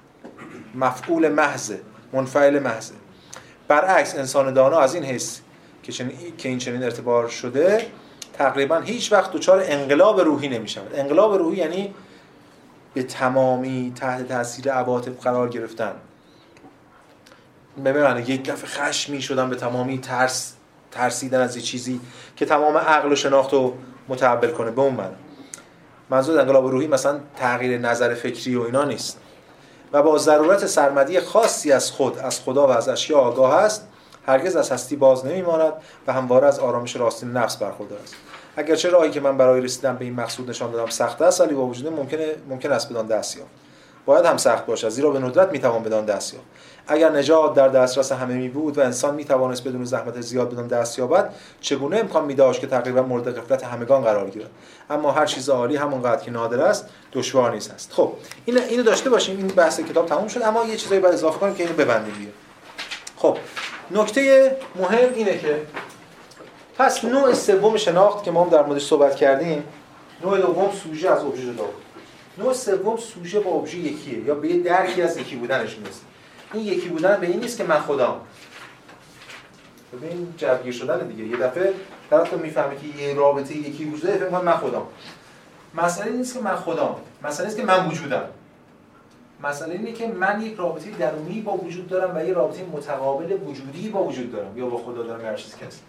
مفعول 0.76 1.30
محض 1.30 1.74
منفعل 2.14 2.60
محضه 2.60 2.94
برعکس 3.68 4.16
انسان 4.16 4.54
دانا 4.54 4.80
از 4.80 4.96
این 4.96 5.04
حس 5.04 5.42
که, 5.84 5.94
که 6.38 6.50
این 6.50 6.58
چنین 6.58 6.84
ارتبار 6.84 7.28
شده 7.28 7.86
تقریبا 8.34 8.80
هیچ 8.80 9.12
وقت 9.12 9.32
دچار 9.32 9.64
انقلاب 9.66 10.20
روحی 10.20 10.50
نمی 10.50 10.68
انقلاب 10.96 11.34
روحی 11.34 11.58
یعنی 11.58 11.94
به 12.94 13.04
تمامی 13.04 13.94
تحت 13.96 14.28
تاثیر 14.28 14.72
عواطف 14.72 15.24
قرار 15.24 15.50
گرفتن. 15.50 15.94
به 17.78 17.94
معنی 17.94 18.22
یک 18.22 18.50
دفعه 18.50 18.68
خشمی 18.68 19.22
شدن 19.22 19.50
به 19.50 19.56
تمامی 19.56 19.98
ترس 19.98 20.54
ترسیدن 20.92 21.42
از 21.42 21.56
یه 21.56 21.62
چیزی 21.62 22.00
که 22.36 22.46
تمام 22.46 22.78
عقل 22.78 23.12
و 23.12 23.16
شناخت 23.16 23.54
رو 23.54 23.74
متحول 24.08 24.52
کنه. 24.52 24.72
به 24.72 24.82
اون 24.82 24.94
معنی. 24.94 25.16
منظور 26.10 26.40
انقلاب 26.40 26.68
روحی 26.68 26.88
مثلا 26.88 27.20
تغییر 27.38 27.80
نظر 27.80 28.14
فکری 28.14 28.56
و 28.56 28.62
اینا 28.62 28.84
نیست. 28.84 29.20
و 29.94 30.04
با 30.04 30.18
ضرورت 30.18 30.66
سرمدی 30.66 31.20
خاصی 31.20 31.72
از 31.72 31.92
خود 31.92 32.18
از 32.18 32.40
خدا 32.40 32.68
و 32.68 32.70
از 32.70 32.90
اشیاء 32.90 33.22
آگاه 33.22 33.54
است 33.54 33.88
هرگز 34.26 34.56
از 34.56 34.72
هستی 34.72 34.96
باز 34.96 35.26
نمیماند 35.26 35.74
و 36.08 36.14
همواره 36.14 36.48
از 36.48 36.60
آرامش 36.60 36.96
راستین 36.96 37.32
نفس 37.32 37.58
برخوردار 37.58 38.00
است. 38.04 38.16
اگرچه 38.56 38.90
راهی 38.90 39.12
که 39.12 39.20
من 39.20 39.38
برای 39.38 39.62
رسیدن 39.62 39.96
به 39.96 40.06
این 40.06 40.14
مقصود 40.14 40.50
نشان 40.50 40.72
دادم 40.72 40.90
سخت 40.90 41.22
است 41.22 41.42
ولی 41.42 41.54
با 41.54 41.66
وجود 41.66 41.88
ممکنه 41.88 42.36
ممکن 42.50 42.72
است 42.72 42.90
بدان 42.90 43.08
دست 43.08 43.38
یافت. 43.38 43.52
باید 44.06 44.26
هم 44.26 44.38
سخت 44.38 44.66
باشد 44.66 44.90
زیرا 44.90 45.10
به 45.10 45.20
ندرت 45.20 45.52
می‌توان 45.52 45.84
بدان 45.84 46.06
دست 46.06 46.34
یافت. 46.34 46.46
اگر 46.88 47.12
نجات 47.12 47.54
در 47.54 47.68
دسترس 47.68 48.12
همه 48.12 48.34
می 48.34 48.50
بود 48.50 48.78
و 48.78 48.82
انسان 48.82 49.16
می 49.16 49.26
توانست 49.26 49.64
بدون 49.64 49.86
زحمت 49.86 50.22
زیاد 50.22 50.52
بدون 50.52 50.68
دست 50.68 51.00
یابد 51.00 51.34
چگونه 51.62 51.98
امکان 51.98 52.26
می 52.26 52.36
داشت 52.36 52.62
که 52.62 52.68
تقریبا 52.68 53.02
مورد 53.02 53.40
غفلت 53.40 53.64
همگان 53.64 54.02
قرار 54.02 54.30
گیرد؟ 54.30 54.50
اما 54.90 55.12
هر 55.12 55.26
چیز 55.26 55.50
عالی 55.50 55.76
همونقدر 55.76 56.24
که 56.24 56.32
نادر 56.32 56.62
است 56.62 56.86
دشوار 57.14 57.52
نیست 57.52 57.72
است. 57.72 57.94
خب 57.94 58.14
این 58.46 58.58
اینو 58.58 58.84
داشته 58.84 59.10
باشیم. 59.10 59.38
این 59.38 59.48
بحث 59.48 59.80
کتاب 59.80 60.06
تموم 60.06 60.28
شد 60.28 60.42
اما 60.42 60.64
یه 60.64 60.76
چیزایی 60.76 61.02
باید 61.02 61.14
اضافه 61.14 61.40
کنیم 61.40 61.56
که 61.56 61.64
اینو 61.64 61.76
ببندیم 61.76 62.14
دیگه. 62.14 62.32
خب 63.18 63.38
نکته 63.92 64.56
مهم 64.76 65.14
اینه 65.16 65.38
که 65.38 65.62
پس 66.78 67.06
نوع 67.06 67.34
سوم 67.34 67.78
شناخت 67.78 68.24
که 68.24 68.32
ما 68.32 68.44
هم 68.44 68.50
در 68.50 68.64
موردش 68.66 68.86
صحبت 68.86 69.16
کردیم 69.16 69.64
نوع 70.24 70.38
دوم 70.38 70.72
سوژه 70.84 71.10
از 71.10 71.24
ابژه 71.24 71.42
جدا 71.42 71.64
بود. 71.64 71.84
نوع 72.38 72.54
سوم 72.54 72.98
سوژه 72.98 73.40
با 73.40 73.52
ابژه 73.52 73.78
یکیه 73.78 74.20
یا 74.20 74.36
به 74.36 74.60
درکی 74.60 75.02
از 75.02 75.18
یکی 75.18 75.36
بودنش 75.36 75.78
می‌رسه. 75.78 76.13
این 76.54 76.64
یکی 76.66 76.90
بودن 76.90 77.20
به 77.20 77.28
این 77.28 77.40
نیست 77.40 77.58
که 77.58 77.64
من 77.64 77.80
خدام 77.80 78.22
ببین 79.94 80.34
جوگیر 80.38 80.74
شدن 80.74 81.08
دیگه. 81.08 81.24
یه 81.24 81.38
دفعه 81.38 81.74
طرف 82.10 82.30
تو 82.30 82.38
می‌فهمه 82.38 82.76
که 82.76 83.04
یه 83.04 83.14
رابطه 83.14 83.58
یکی 83.58 83.86
وجوده 83.86 84.18
فکر 84.18 84.30
من 84.30 84.58
خدام 84.58 84.88
مسئله 85.76 86.12
نیست 86.12 86.34
که 86.34 86.42
من 86.42 86.56
خدام 86.56 86.96
مسئله 87.24 87.46
نیست 87.46 87.58
که 87.58 87.66
من 87.66 87.88
وجودم. 87.88 88.24
مسئله 89.44 89.74
اینه 89.74 89.92
که 89.92 90.08
من 90.08 90.42
یک 90.42 90.56
رابطه 90.56 90.92
درونی 90.92 91.42
با 91.42 91.52
وجود 91.52 91.88
دارم 91.88 92.16
و 92.16 92.26
یه 92.26 92.34
رابطه 92.34 92.66
متقابل 92.72 93.32
وجودی 93.32 93.90
با 93.90 94.04
وجود 94.04 94.32
دارم. 94.32 94.58
یا 94.58 94.66
با 94.66 94.78
خدا 94.78 95.04
دارم 95.04 95.26
هر 95.26 95.36
چیزی 95.36 95.58
که 95.60 95.66
هست. 95.66 95.84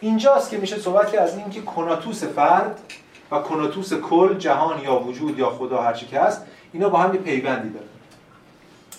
اینجاست 0.00 0.50
که 0.50 0.58
میشه 0.58 0.78
صحبت 0.78 1.12
کرد 1.12 1.22
از 1.22 1.36
اینکه 1.36 1.60
کناتوس 1.60 2.24
فرد 2.24 2.80
و 3.30 3.38
کناتوس 3.38 3.92
کل 3.94 4.38
جهان 4.38 4.80
یا 4.80 4.98
وجود 4.98 5.38
یا 5.38 5.50
خدا 5.50 5.82
هر 5.82 5.92
چی 5.92 6.06
که 6.06 6.20
هست 6.20 6.42
اینا 6.72 6.88
با 6.88 6.98
هم 6.98 7.14
یه 7.14 7.20
پیوندی 7.20 7.68
دارن. 7.68 7.86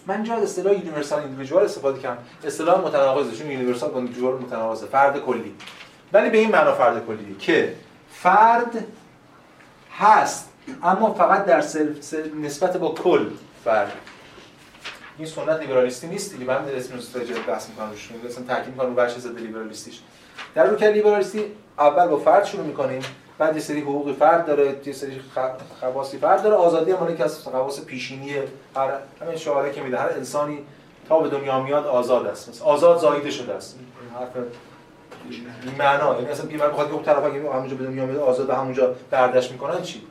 من 0.08 0.32
از 0.32 0.44
اصطلاح 0.44 0.74
universal 0.74 1.20
individual 1.20 1.66
استفاده 1.66 2.00
کردم. 2.00 2.24
اصطلاح 2.44 2.82
متناقضه 2.82 3.38
چون 3.38 3.52
universal 3.52 3.92
با 3.92 3.98
individual 3.98 4.42
متناقضه. 4.42 4.86
فرد 4.86 5.20
کلی. 5.20 5.56
ولی 6.14 6.30
به 6.30 6.38
این 6.38 6.52
معنا 6.52 6.76
فرد 6.76 7.06
کلی 7.08 7.36
که 7.40 7.76
فرد 8.12 8.86
هست 9.98 10.50
اما 10.84 11.14
فقط 11.14 11.46
در 11.46 11.64
نسبت 12.42 12.78
با 12.78 12.90
کل 12.94 13.30
فرد. 13.66 13.92
این 15.18 15.28
سنت 15.28 15.60
لیبرالیستی 15.60 16.08
نیست. 16.08 16.34
دیگه 16.34 16.46
من 16.46 16.66
در 16.66 16.76
اسم 16.76 16.98
استراتژی 16.98 17.34
بحث 17.34 17.70
می‌کنم 17.70 17.90
روش. 17.90 18.10
مثلا 18.26 18.44
تاکید 18.44 18.68
می‌کنم 18.68 18.88
رو 18.88 18.94
بخش 18.94 19.14
ضد 19.18 19.40
لیبرالیستیش. 19.40 20.00
در 20.56 20.66
رو 20.66 20.76
که 20.76 20.88
لیبرالیستی 20.88 21.46
اول 21.80 22.08
با 22.08 22.18
فرد 22.18 22.46
شروع 22.46 22.66
می‌کنیم. 22.66 23.02
بعد 23.38 23.56
یه 23.56 23.62
سری 23.62 23.82
حقوقی 23.82 24.14
فرد 24.14 24.46
داره 24.46 24.76
یه 24.86 24.94
سری 24.94 25.22
خواصی 25.80 26.18
فرد 26.18 26.44
داره. 26.44 26.56
آزادی 26.56 26.92
هم 26.92 27.16
که 27.16 27.24
از 27.24 27.40
خواص 27.40 27.82
پیشینی 27.86 28.34
هر 28.76 28.92
همین 29.22 29.36
شعاره 29.38 29.72
که 29.72 29.82
میده. 29.82 29.98
هر 29.98 30.10
انسانی 30.10 30.60
تا 31.10 31.20
به 31.20 31.30
دنیا 31.30 31.60
میاد 31.60 31.86
آزاد 31.86 32.28
است. 32.28 32.50
مثلا 32.50 32.68
آزاد 32.68 33.00
زایده 33.00 33.32
شده 33.32 33.54
است. 33.54 33.80
این 34.02 34.10
حرف 34.20 34.30
معنا 35.78 36.16
یعنی 36.16 36.32
اصلا 36.32 36.46
بیمار 36.46 36.70
بخواد 36.70 36.88
که 36.88 36.94
اون 36.94 37.04
طرفا 37.04 37.30
که 37.30 37.38
همونجا 37.38 37.76
به 37.76 37.86
دنیا 37.86 38.06
میاد 38.06 38.20
آزاد 38.20 38.48
به 38.48 38.56
همونجا 38.56 38.96
برداشت 39.12 39.52
می‌کنن 39.52 39.82
چی؟ 39.82 40.02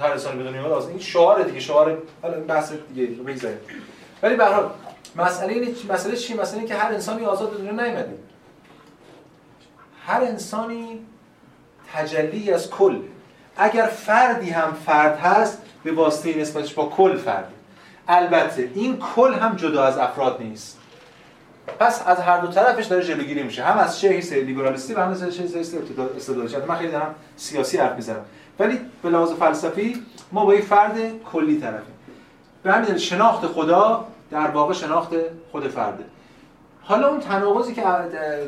هر 0.00 0.10
انسانی 0.10 0.38
به 0.38 0.44
دنیا 0.44 0.60
میاد 0.60 0.72
آزاد. 0.72 0.90
این 0.90 1.00
شعار 1.00 1.42
دیگه. 1.42 1.60
شعار 1.60 1.98
حالا 2.22 2.34
این 2.34 2.46
بحث 2.46 2.72
دیگه 2.94 3.06
بگذاریم. 3.06 3.58
ولی 4.22 4.36
به 4.36 4.44
هر 4.44 4.52
حال 4.52 4.70
مسئله 5.16 5.52
اینه 5.52 5.74
مسئله 5.90 6.16
چی؟ 6.16 6.34
مسئله 6.34 6.64
که 6.64 6.74
هر 6.74 6.92
انسانی 6.92 7.24
آزاد 7.24 7.50
به 7.50 7.56
دنیا 7.58 7.70
نیومده. 7.70 8.18
هر 10.06 10.20
انسانی 10.20 11.00
تجلی 11.94 12.52
از 12.52 12.70
کل. 12.70 12.98
اگر 13.56 13.86
فردی 13.86 14.50
هم 14.50 14.72
فرد 14.86 15.18
هست 15.18 15.62
به 15.84 15.92
واسطه 15.92 16.38
نسبتش 16.38 16.74
با 16.74 16.86
کل 16.86 17.16
فرد 17.16 17.52
البته 18.08 18.70
این 18.74 18.98
کل 18.98 19.34
هم 19.34 19.56
جدا 19.56 19.84
از 19.84 19.98
افراد 19.98 20.42
نیست. 20.42 20.78
پس 21.80 22.02
از 22.06 22.18
هر 22.18 22.38
دو 22.40 22.46
طرفش 22.46 22.86
داره 22.86 23.04
جلوگیری 23.04 23.42
میشه. 23.42 23.64
هم 23.64 23.78
از 23.78 24.00
چه 24.00 24.08
حیث 24.08 24.32
لیبرالیستی 24.32 24.94
و 24.94 25.00
هم 25.00 25.10
از 25.10 25.36
چه 25.36 25.42
حیث 25.42 25.74
استدلالی. 26.16 26.56
من 26.68 26.76
خیلی 26.76 26.92
دارم 26.92 27.14
سیاسی 27.36 27.78
حرف 27.78 27.96
می‌زنم. 27.96 28.24
ولی 28.58 28.80
به 29.02 29.08
لحاظ 29.08 29.32
فلسفی 29.32 30.02
ما 30.32 30.44
با 30.44 30.54
یک 30.54 30.64
فرد 30.64 31.22
کلی 31.32 31.60
طرفیم. 31.60 31.94
به 32.62 32.72
همین 32.72 32.98
شناخت 32.98 33.46
خدا 33.46 34.06
در 34.30 34.48
واقع 34.48 34.74
شناخت 34.74 35.12
خود 35.52 35.68
فرده. 35.68 36.04
حالا 36.88 37.08
اون 37.08 37.20
تناقضی 37.20 37.74
که 37.74 37.82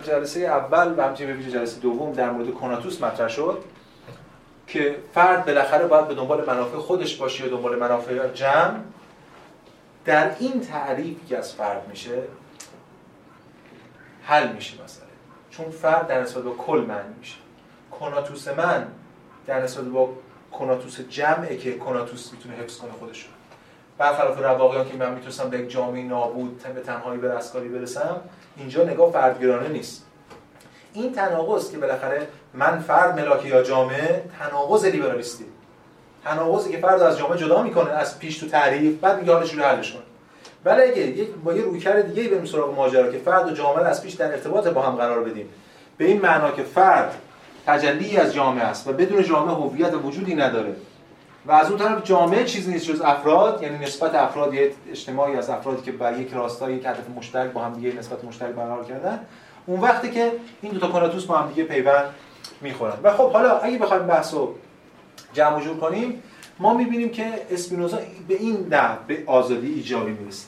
جلسه 0.03 0.41
اول 0.41 0.95
و 0.99 1.03
همچنین 1.03 1.37
به 1.37 1.51
جلسه 1.51 1.81
دوم 1.81 2.12
در 2.12 2.31
مورد 2.31 2.55
کناتوس 2.55 3.03
مطرح 3.03 3.29
شد 3.29 3.65
که 4.67 4.97
فرد 5.15 5.47
بالاخره 5.47 5.87
باید 5.87 6.09
به 6.09 6.15
دنبال 6.15 6.47
منافع 6.47 6.77
خودش 6.77 7.17
باشه 7.17 7.45
یا 7.45 7.51
دنبال 7.51 7.79
منافع 7.79 8.29
جمع. 8.29 8.77
در 10.05 10.31
این 10.39 10.61
تعریفی 10.61 11.27
که 11.29 11.39
از 11.39 11.55
فرد 11.55 11.89
میشه 11.89 12.23
حل 14.23 14.53
میشه 14.53 14.75
مثلا 14.85 15.07
چون 15.51 15.71
فرد 15.71 16.07
در 16.07 16.23
نسبت 16.23 16.45
با 16.45 16.51
کل 16.51 16.85
معنی 16.89 17.15
میشه. 17.19 17.37
کناتوس 17.91 18.49
من 18.49 18.87
در 19.47 19.62
نسبت 19.62 19.85
با 19.85 20.12
کناتوس 20.53 21.01
جمعه 21.01 21.57
که 21.57 21.79
کناتوس 21.79 22.33
می‌تونه 22.33 22.55
حفظ 22.55 22.79
کنه 22.79 22.93
خودش 22.93 23.29
برخلاف 24.01 24.39
رواقیان 24.39 24.89
که 24.89 24.97
من 24.97 25.14
می‌تونستم 25.14 25.51
به 25.51 25.59
یک 25.59 25.70
جامعه 25.70 26.02
نابود 26.02 26.62
به 26.74 26.81
تنهایی 26.81 27.20
به 27.20 27.35
رستگاری 27.35 27.68
برسم 27.68 28.20
اینجا 28.56 28.85
نگاه 28.85 29.12
فردگرانه 29.12 29.68
نیست. 29.68 30.06
این 30.93 31.12
تناقض 31.12 31.70
که 31.70 31.78
بالاخره 31.78 32.28
من 32.55 32.78
فرد 32.78 33.20
ملاکی 33.20 33.48
یا 33.48 33.62
جامعه 33.62 34.24
تناقض 34.39 34.85
لیبرالیستی. 34.85 35.44
تناقضی 36.24 36.70
که 36.70 36.78
فرد 36.78 37.02
از 37.02 37.18
جامعه 37.18 37.39
جدا 37.39 37.62
می‌کنه 37.62 37.90
از 37.90 38.18
پیش 38.18 38.39
تو 38.39 38.48
تعریف 38.48 39.01
بعد 39.01 39.20
میگه 39.20 39.32
حالش 39.32 39.55
رو 39.55 39.62
حلش 39.62 39.93
کن 39.93 40.02
ولی 40.64 40.82
اگه 40.82 41.01
یک 41.01 41.31
با 41.44 41.52
یه 41.52 41.62
رویکرد 41.62 42.14
دیگه 42.14 42.28
بریم 42.28 42.44
سراغ 42.44 42.74
ماجرا 42.74 43.12
که 43.12 43.18
فرد 43.18 43.48
و 43.48 43.51
جامعه 43.51 43.85
از 43.85 44.02
پیش 44.02 44.14
در 44.14 44.32
ارتباط 44.32 44.68
با 44.68 44.82
هم 44.82 44.97
قرار 44.97 45.24
بدیم. 45.24 45.48
به 45.98 46.05
این 46.05 46.20
معنا 46.20 46.51
که 46.51 46.62
فرد 46.62 47.14
تجلی 47.66 48.16
از 48.16 48.35
جامعه 48.35 48.64
است 48.64 48.89
و 48.89 48.93
بدون 48.93 49.22
جامعه 49.22 49.55
هویت 49.55 49.94
وجودی 50.05 50.35
نداره. 50.35 50.77
و 51.47 51.53
از 51.53 51.71
اون 51.71 51.79
طرف 51.79 52.05
جامعه 52.05 52.45
چیزی 52.45 52.73
نیست 52.73 52.87
جز 52.87 53.01
افراد 53.01 53.62
یعنی 53.62 53.79
نسبت 53.79 54.15
افراد 54.15 54.55
یه 54.55 54.73
اجتماعی 54.91 55.37
از 55.37 55.51
افرادی 55.51 55.83
که 55.83 55.93
بر 55.93 56.21
یک 56.21 56.33
راستای 56.33 56.75
یک 56.75 56.85
هدف 56.87 57.11
مشترک 57.17 57.51
با 57.51 57.61
هم 57.65 57.73
دیگه 57.73 57.99
نسبت 57.99 58.25
مشترک 58.25 58.55
برقرار 58.55 58.85
کردن. 58.85 59.21
اون 59.67 59.81
وقتی 59.81 60.11
که 60.11 60.33
این 60.62 60.73
دو 60.73 60.79
تا 60.79 60.89
کناتوس 60.89 61.25
با 61.25 61.39
هم 61.39 61.49
دیگه 61.49 61.65
پیوند 61.65 62.05
می‌خورن. 62.61 62.95
و 63.03 63.12
خب 63.12 63.33
حالا 63.33 63.59
اگه 63.59 63.79
بخوایم 63.79 64.07
بحثو 64.07 64.55
جمع 65.33 65.61
جور 65.61 65.77
کنیم 65.77 66.23
ما 66.59 66.75
می‌بینیم 66.75 67.09
که 67.09 67.27
اسپینوزا 67.51 67.99
به 68.29 68.35
این 68.35 68.67
نه 68.71 68.99
به 69.07 69.23
آزادی 69.27 69.73
ایجابی 69.73 70.12
می‌رسه. 70.12 70.47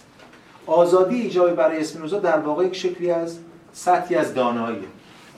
آزادی 0.66 1.20
ایجابی 1.20 1.55
برای 1.55 1.81
اسپینوزا 1.81 2.19
در 2.19 2.39
واقع 2.39 2.64
یک 2.64 2.77
شکلی 2.77 3.10
از 3.10 3.39
سطحی 3.73 4.16
از 4.16 4.35
داناییه 4.35 4.89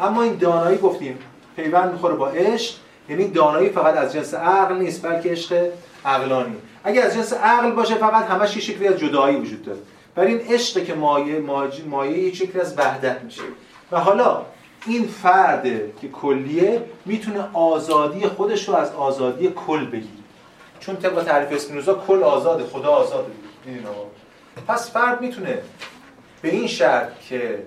اما 0.01 0.23
این 0.23 0.35
دانایی 0.35 0.79
گفتیم 0.79 1.19
پیوند 1.57 1.93
می‌خوره 1.93 2.15
با 2.15 2.29
عشق 2.29 2.75
یعنی 3.09 3.29
دانایی 3.29 3.69
فقط 3.69 3.97
از 3.97 4.13
جنس 4.13 4.35
عقل 4.35 4.75
نیست 4.75 5.03
بلکه 5.03 5.31
عشق 5.31 5.69
عقلانی. 6.05 6.57
اگه 6.85 7.01
از 7.03 7.15
جنس 7.15 7.33
عقل 7.33 7.71
باشه 7.71 7.95
فقط 7.95 8.25
همش 8.25 8.57
یه 8.57 8.63
شکلی 8.63 8.89
از 8.89 8.99
جدایی 8.99 9.37
وجود 9.37 9.65
داره. 9.65 9.79
برای 10.15 10.35
این 10.35 10.53
عشق 10.53 10.85
که 10.85 10.95
مایه 10.95 11.43
مایه 11.89 12.19
یک 12.19 12.37
شکلی 12.37 12.61
از 12.61 12.79
وحدت 12.79 13.23
میشه. 13.23 13.43
و 13.93 14.01
حالا 14.01 14.43
این 14.87 15.07
فرد 15.07 15.65
که 16.01 16.09
کلیه 16.09 16.83
می‌تونه 17.05 17.49
آزادی 17.53 18.27
خودش 18.27 18.69
رو 18.69 18.75
از 18.75 18.93
آزادی 18.93 19.53
کل 19.67 19.85
بگیره. 19.87 20.25
چون 20.81 20.97
طبق 20.97 21.23
تعریف 21.25 21.53
اسپینوزا 21.53 21.95
کل 21.95 22.23
آزاده 22.23 22.65
خدا 22.65 22.89
آزاده 22.89 23.33
پس 24.69 24.91
فرد 24.91 25.21
می‌تونه 25.21 25.59
به 26.43 26.49
این 26.49 26.67
شرط 26.67 27.21
که 27.29 27.63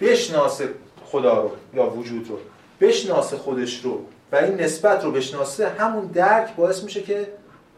بشناسه 0.00 0.68
خدا 1.04 1.42
رو 1.42 1.50
یا 1.74 1.90
وجود 1.90 2.28
رو. 2.28 2.38
بشناسه 2.80 3.36
خودش 3.36 3.80
رو 3.84 4.04
و 4.32 4.36
این 4.36 4.60
نسبت 4.60 5.04
رو 5.04 5.12
بشناسه 5.12 5.68
همون 5.68 6.06
درک 6.06 6.56
باعث 6.56 6.82
میشه 6.82 7.02
که 7.02 7.28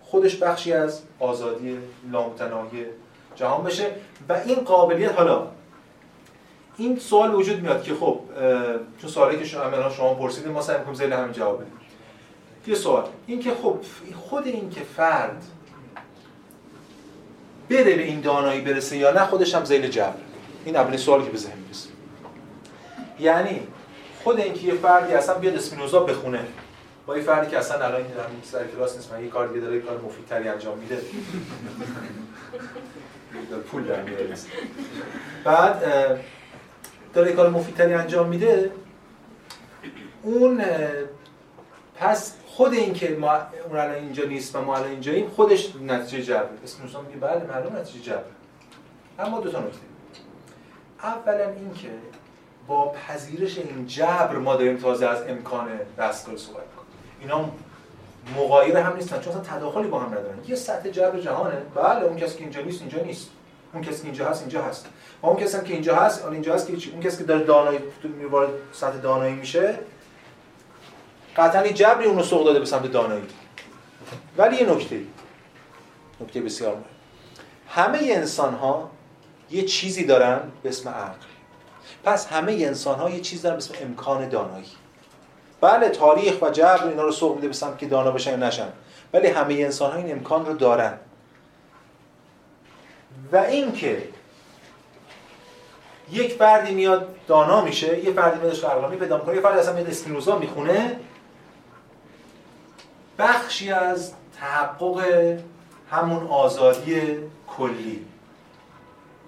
خودش 0.03 0.37
بخشی 0.37 0.73
از 0.73 1.01
آزادی 1.19 1.79
لامتناهی 2.11 2.87
جهان 3.35 3.65
بشه. 3.65 3.87
و 4.29 4.41
این 4.47 4.57
قابلیت 4.57 5.19
حالا 5.19 5.47
این 6.77 6.99
سوال 6.99 7.35
وجود 7.35 7.61
میاد 7.61 7.83
که 7.83 7.95
خب 7.95 8.21
چون 9.01 9.11
سوالی 9.11 9.39
که 9.39 9.45
شما 9.45 9.91
شما 9.97 10.15
پرسیدید 10.15 10.53
ما 10.53 10.63
سعی 10.63 10.79
می‌کنیم 10.79 10.95
زیر 10.95 11.13
همین 11.13 11.33
جواب 11.33 11.61
بدیم. 11.61 11.73
یه 12.67 12.75
سوال 12.75 13.05
این 13.27 13.41
که 13.41 13.51
خب 13.63 13.79
خود 14.15 14.47
این 14.47 14.71
که 14.71 14.81
فرد 14.81 15.43
بره 17.71 17.85
به 17.85 18.03
این 18.03 18.21
دانایی 18.21 18.61
برسه 18.61 18.97
یا 18.97 19.11
نه 19.11 19.27
خودش 19.27 19.55
هم 19.55 19.65
زیل 19.65 19.89
جبر. 19.89 20.15
این 20.65 20.77
اولین 20.77 20.99
سوالی 20.99 21.25
که 21.25 21.31
به 21.31 21.39
ذهن 21.39 21.59
می‌رسه. 21.59 21.89
یعنی 23.21 23.61
خود 24.25 24.41
اینکه 24.41 24.67
یه 24.67 24.75
فردی 24.75 25.15
اصلا 25.15 25.35
بیاد 25.35 25.55
اسپینوزا 25.55 26.01
بخونه. 26.01 26.41
با 27.07 27.17
یه 27.17 27.23
فردی 27.23 27.51
که 27.51 27.59
اصلا 27.59 27.85
الان 27.85 28.03
در 28.03 28.25
سر 28.43 28.67
کلاس 28.67 28.97
نیست 28.97 29.13
من 29.13 29.25
یه 29.25 29.29
کار 29.31 29.49
دیگه 29.49 29.61
داره 29.61 29.77
یه 29.77 29.83
کار 29.83 30.01
مفیدتری 30.01 30.49
انجام 30.49 30.79
میده؟ 30.79 31.03
پول 33.71 33.85
در 33.85 34.03
بعد 35.45 35.83
داره 37.15 37.33
کار 37.33 37.51
مفیدتری 37.51 37.95
انجام 37.95 38.29
میده. 38.29 38.71
اون 40.23 40.63
پس 41.97 42.35
خود 42.47 42.73
این 42.75 42.93
که 42.93 43.17
ما 43.21 43.33
اون 43.69 43.79
الان 43.79 43.95
اینجا 43.95 44.25
نیست 44.25 44.57
و 44.57 44.63
ما 44.63 44.77
الان 44.77 44.91
اینجاییم 44.91 45.29
خودش 45.29 45.77
نتیجه 45.77 46.23
جبر 46.23 46.49
اسپینوزا 46.65 47.01
میگه 47.01 47.17
بله 47.17 47.45
معلوم 47.45 47.77
نتیجه 47.77 48.05
جبر 48.05 48.23
اما 49.19 49.41
دو 49.41 49.51
تا 49.51 49.61
نکته. 49.61 49.79
اولا 51.03 51.51
اینکه 51.51 51.89
با 52.73 52.93
پذیرش 52.93 53.59
این 53.59 53.87
جبر 53.87 54.37
ما 54.37 54.57
داریم 54.57 54.77
تازه 54.77 55.07
از 55.07 55.23
امکان 55.29 55.69
دستگاه 55.99 56.37
صحبت 56.37 56.57
کنیم 56.57 56.89
اینا 57.21 57.51
مغایر 58.37 58.77
هم 58.77 58.97
نیستن 58.97 59.21
چون 59.21 59.33
اصلا 59.33 59.59
تداخلی 59.59 59.89
با 59.89 60.01
هم 60.01 60.09
ندارن. 60.09 60.39
یه 60.47 60.55
سطح 60.55 60.91
جبر 60.91 61.21
جهانه. 61.21 61.57
بله 61.75 62.05
اون 62.05 62.17
کسی 62.17 62.35
که 62.37 62.43
اینجا 62.43 62.61
نیست 62.61 62.81
اینجا 62.81 63.03
نیست. 63.03 63.31
اون 63.73 63.83
کسی 63.83 64.01
که 64.01 64.05
اینجا 64.05 64.29
هست 64.29 64.41
اینجا 64.41 64.63
هست. 64.63 64.87
و 65.23 65.27
اون 65.27 65.37
کسی 65.37 65.59
که 65.65 65.73
اینجا 65.73 65.97
هست 65.97 66.25
اون 66.25 66.33
اینجا 66.33 66.55
هست 66.55 66.67
که 66.67 66.91
اون 66.93 67.01
کسی 67.01 67.19
که 67.19 67.25
داره 67.25 67.45
دانایی 67.45 67.79
وارد 68.31 68.51
سطح 68.73 68.97
دانایی 68.97 69.35
میشه 69.35 69.79
قطعا 71.37 71.69
جبری 71.69 72.07
اون 72.07 72.17
رو 72.17 72.23
سوق 72.23 72.45
داده 72.45 72.59
به 72.59 72.67
سمت 72.67 72.93
دانایی. 72.93 73.23
ولی 74.39 74.57
یه 74.57 74.71
نکته 74.71 75.01
نکته 76.21 76.41
بسیار 76.41 76.75
مهم. 76.75 76.85
همه 77.69 77.99
انسان 78.03 78.55
ها 78.55 78.91
یه 79.51 79.63
چیزی 79.63 80.05
دارن 80.05 80.41
به 80.63 80.69
اسم 80.69 80.89
عقل. 80.89 81.32
پس 82.05 82.27
همه 82.27 82.53
انسان 82.53 82.99
ها 82.99 83.11
یه 83.11 83.21
چیز 83.21 83.43
دارن 83.43 83.57
به 83.57 83.63
اسم 83.63 83.75
امکان 83.83 84.29
دانایی. 84.29 84.67
بله 85.61 85.89
تاریخ 85.89 86.43
و 86.43 86.51
جبر 86.51 86.89
اینا 86.89 87.03
رو 87.03 87.13
سوق 87.13 87.35
میده 87.35 87.49
به 87.49 87.55
سمت 87.55 87.79
که 87.79 87.87
دانا 87.87 88.11
بشن 88.11 88.31
یا 88.31 88.37
نشن. 88.37 88.69
ولی 89.13 89.29
همه 89.29 89.55
انسان 89.55 89.91
ها 89.91 89.97
این 89.97 90.13
امکان 90.13 90.47
رو 90.47 90.55
دارن. 90.55 90.99
و 93.33 93.37
اینکه 93.37 94.09
یک 96.11 96.35
فردی 96.35 96.75
میاد 96.75 97.17
دانا 97.27 97.61
میشه 97.61 98.05
یه 98.05 98.13
فردی 98.13 98.41
میاد 98.41 98.65
عقلانی 98.65 98.97
پیدا 98.97 99.17
می‌کنه 99.17 99.35
یه 99.35 99.41
فردی 99.41 99.59
اصلا 99.59 99.75
میاد 99.75 99.87
اسپینوزا 99.87 100.39
می‌خونه 100.39 100.97
بخشی 103.19 103.73
از 103.73 104.13
تحقق 104.41 105.03
همون 105.91 106.27
آزادی 106.27 107.19
کلی. 107.47 108.07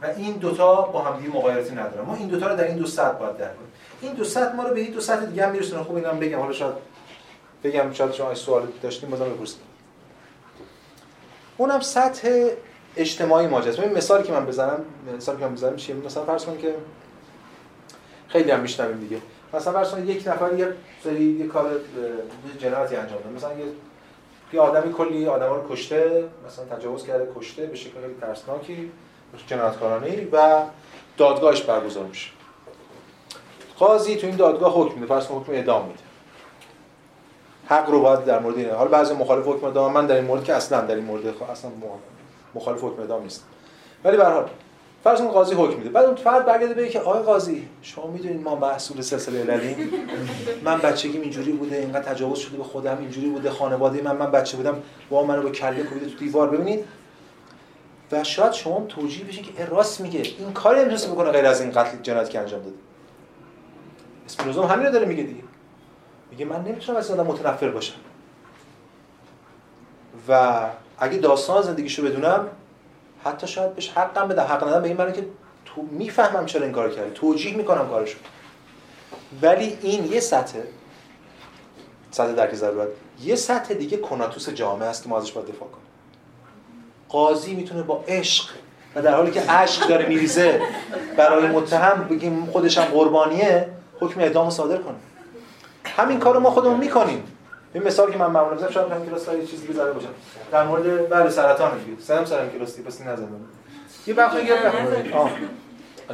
و 0.04 0.06
این 0.16 0.32
دوتا 0.32 0.82
با 0.82 1.02
هم 1.02 1.20
دیگه 1.20 1.36
مقایرتی 1.36 1.72
ندارن 1.72 2.04
ما 2.04 2.14
این 2.14 2.28
دوتا 2.28 2.46
رو 2.46 2.56
در 2.56 2.64
این 2.64 2.76
دو 2.76 2.86
سطح 2.86 3.18
باید 3.18 3.36
درک 3.36 3.56
کنیم. 3.56 3.72
این 4.00 4.12
دو 4.14 4.24
سطح 4.24 4.54
ما 4.54 4.62
رو 4.62 4.74
به 4.74 4.80
این 4.80 4.92
دو 4.92 5.00
سطح 5.00 5.24
دیگه 5.24 5.46
هم 5.46 5.52
میرسونه 5.52 5.82
خوب 5.82 5.96
اینم 5.96 6.18
بگم. 6.18 6.38
حالا 6.38 6.52
شاید 6.52 6.74
بگم 7.64 7.92
شاید 7.92 8.12
شما 8.12 8.34
سوال 8.34 8.66
داشتیم 8.82 9.10
بازم 9.10 9.24
بپرسید. 9.24 9.60
اونم 11.56 11.80
سطح 11.80 12.48
اجتماعی 12.96 13.46
ماجراست 13.46 13.80
این 13.80 13.92
مثالی 13.92 14.24
که 14.24 14.32
من 14.32 14.46
بزنم 14.46 14.84
مثالی 15.16 15.38
که 15.38 15.44
من 15.44 15.54
بزنم 15.54 15.76
چیه؟ 15.76 15.96
مثلا 15.96 16.24
فرض 16.24 16.44
کنید 16.44 16.60
که 16.60 16.74
خیلی 18.28 18.50
هم 18.50 18.60
میشنویم 18.60 19.00
دیگه. 19.00 19.18
مثلا 19.54 19.72
فرض 19.72 19.90
کنید 19.90 20.08
یک 20.08 20.28
نفر 20.28 20.54
یه 20.58 20.68
سری 21.04 21.24
یه 21.24 21.46
کار 21.46 21.70
جنایتی 22.58 22.96
انجام 22.96 23.18
داده. 23.18 23.36
مثلا 23.36 23.52
یه 23.52 23.64
یه 24.52 24.60
آدمی 24.60 24.92
کلی 24.92 25.26
آدما 25.26 25.56
رو 25.56 25.68
کشته 25.68 26.24
مثلا 26.46 26.76
تجاوز 26.76 27.06
کرده 27.06 27.28
کشته 27.36 27.66
به 27.66 27.76
شکل 27.76 28.00
ترسناکی. 28.20 28.90
جنایتکارانه 29.46 30.28
و 30.32 30.62
دادگاهش 31.16 31.62
برگزار 31.62 32.04
میشه. 32.04 32.30
قاضی 33.78 34.16
تو 34.16 34.26
این 34.26 34.36
دادگاه 34.36 34.72
حکم 34.72 34.94
میده 34.94 35.06
فرض 35.06 35.26
حکم 35.26 35.52
اعدام 35.52 35.86
میده. 35.86 35.98
حق 37.66 37.90
رو 37.90 38.00
باید 38.00 38.24
در 38.24 38.38
مورد 38.38 38.56
اینه 38.56 38.72
حالا 38.72 38.90
بعضی 38.90 39.14
مخالف 39.14 39.46
حکم 39.46 39.66
اعدام 39.66 39.92
من 39.92 40.06
در 40.06 40.14
این 40.14 40.24
مورد 40.24 40.44
که 40.44 40.54
اصلا 40.54 40.80
در 40.80 40.94
این 40.94 41.04
مورد 41.04 41.26
اصلا 41.52 41.70
مخالف 42.54 42.84
حکم 42.84 43.00
اعدام 43.00 43.22
نیست 43.22 43.44
ولی 44.04 44.16
به 44.16 44.24
هر 44.24 44.44
فرض 45.04 45.18
کن 45.18 45.28
قاضی 45.28 45.54
حکم 45.54 45.78
میده. 45.78 45.90
بعد 45.90 46.04
اون 46.04 46.14
فرد 46.14 46.46
برگرده 46.46 46.74
بگه 46.74 46.88
که 46.88 47.00
آقای 47.00 47.22
قاضی 47.22 47.68
شما 47.82 48.06
می‌دونید 48.06 48.42
ما 48.42 48.54
محصول 48.54 49.00
سلسله 49.00 49.52
عللی 49.52 49.76
من 50.64 50.78
بچگیم 50.78 51.20
اینجوری 51.20 51.52
بوده 51.52 51.76
اینقدر 51.76 52.12
تجاوز 52.12 52.38
شده 52.38 52.56
به 52.56 52.64
خودم 52.64 52.98
اینجوری 52.98 53.28
بوده 53.28 53.50
خانواده 53.50 54.02
من 54.02 54.16
من 54.16 54.30
بچه 54.30 54.56
بودم 54.56 54.82
با 55.10 55.24
منو 55.24 55.42
با 55.42 55.50
کله 55.50 55.82
کوبیده 55.82 56.06
تو 56.06 56.18
دیوار. 56.18 56.48
ببینید 56.48 56.84
و 58.12 58.24
شاید 58.24 58.52
شما 58.52 58.86
توجیه 58.88 59.24
بشین 59.24 59.44
که 59.44 59.64
راست 59.64 60.00
میگه. 60.00 60.20
این 60.20 60.52
کاری 60.52 60.78
نمی‌تونست 60.78 61.08
بکنه 61.10 61.30
غیر 61.30 61.46
از 61.46 61.60
این 61.60 61.70
قتل 61.70 61.98
جنایت 62.02 62.30
که 62.30 62.40
انجام 62.40 62.62
داده. 62.62 62.76
اسپینوزا 64.26 64.66
همین 64.66 64.86
رو 64.86 64.92
داره 64.92 65.06
میگه 65.06 65.22
دیگه. 65.22 65.42
میگه 66.30 66.44
من 66.44 66.64
نمی‌تونم 66.64 66.98
از 66.98 67.10
آدم 67.10 67.26
متنفر 67.26 67.68
باشم. 67.68 67.94
و 70.28 70.60
اگه 70.98 71.18
داستان 71.18 71.62
زندگیشو 71.62 72.02
بدونم 72.02 72.48
حتی 73.24 73.46
شاید 73.46 73.74
بهش 73.74 73.90
حقم 73.90 74.28
بده 74.28 74.42
حق 74.42 74.68
ندم 74.68 74.82
به 74.82 74.88
این 74.88 75.12
که 75.12 75.26
تو 75.64 75.82
می‌فهمم 75.82 76.46
چرا 76.46 76.62
این 76.62 76.72
کار 76.72 76.90
کرده 76.90 77.10
توجیه 77.10 77.56
می‌کنم 77.56 77.88
کارشو. 77.88 78.18
ولی 79.42 79.78
این 79.82 80.12
یه 80.12 80.20
سطح 80.20 80.58
سطح 82.10 82.32
درک 82.32 82.54
ضرورت. 82.54 82.88
یه 83.22 83.36
سطح 83.36 83.74
دیگه 83.74 83.96
کناتوس 83.96 84.48
جامعه 84.48 84.88
است 84.88 85.02
که 85.02 85.08
ما 85.08 85.18
ازش 85.18 85.32
باید 85.32 85.46
دفاع 85.46 85.68
کنیم. 85.68 85.83
قاضی 87.14 87.54
می‌تونه 87.54 87.82
با 87.82 88.04
عشق 88.08 88.44
و 88.94 89.02
در 89.02 89.14
حالی 89.14 89.30
که 89.30 89.40
عشق 89.40 89.88
داره 89.88 90.06
میریزه 90.06 90.60
برای 91.16 91.46
متهم 91.46 92.08
بگیم 92.10 92.46
خودش 92.46 92.78
هم 92.78 92.84
قربانیه 92.84 93.68
حکم 94.00 94.20
اعدام 94.20 94.50
صادر 94.50 94.76
کنه. 94.76 94.94
همین 95.84 96.18
کارو 96.18 96.40
ما 96.40 96.50
خودمون 96.50 96.76
می‌کنیم. 96.76 97.22
این 97.74 97.82
مثال 97.82 98.12
که 98.12 98.18
من 98.18 98.26
معمولا 98.26 98.54
می‌زنم 98.54 98.70
شاید 98.70 98.92
هم 98.92 99.06
کلاس 99.06 99.28
یه 99.28 99.46
چیزی 99.46 99.66
بزنه 99.66 99.92
باشم. 99.92 100.08
در 100.52 100.64
مورد 100.64 101.08
بله 101.08 101.30
سرطان 101.30 101.78
دیگه. 101.78 102.02
سرم 102.02 102.24
سرم 102.24 102.50
کلاس 102.50 102.80
پس 102.80 103.00
نزنم 103.00 103.28
یه 104.06 104.14
وقت 104.14 104.36
میگم 104.36 104.54
آه. 105.12 105.30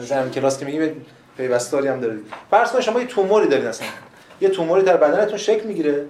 سرم 0.00 0.30
کلاس 0.30 0.58
که 0.58 0.64
میگیم 0.64 1.06
پیوستاری 1.36 1.88
هم 1.88 2.00
داره 2.00 2.18
فرض 2.50 2.72
کنید 2.72 2.84
شما 2.84 3.00
یه 3.00 3.06
توموری 3.06 3.48
دارید 3.48 3.66
اصلا. 3.66 3.86
یه 4.40 4.48
توموری 4.48 4.82
در 4.82 4.96
بدنتون 4.96 5.38
شکل 5.38 5.66
می‌گیره 5.66 6.06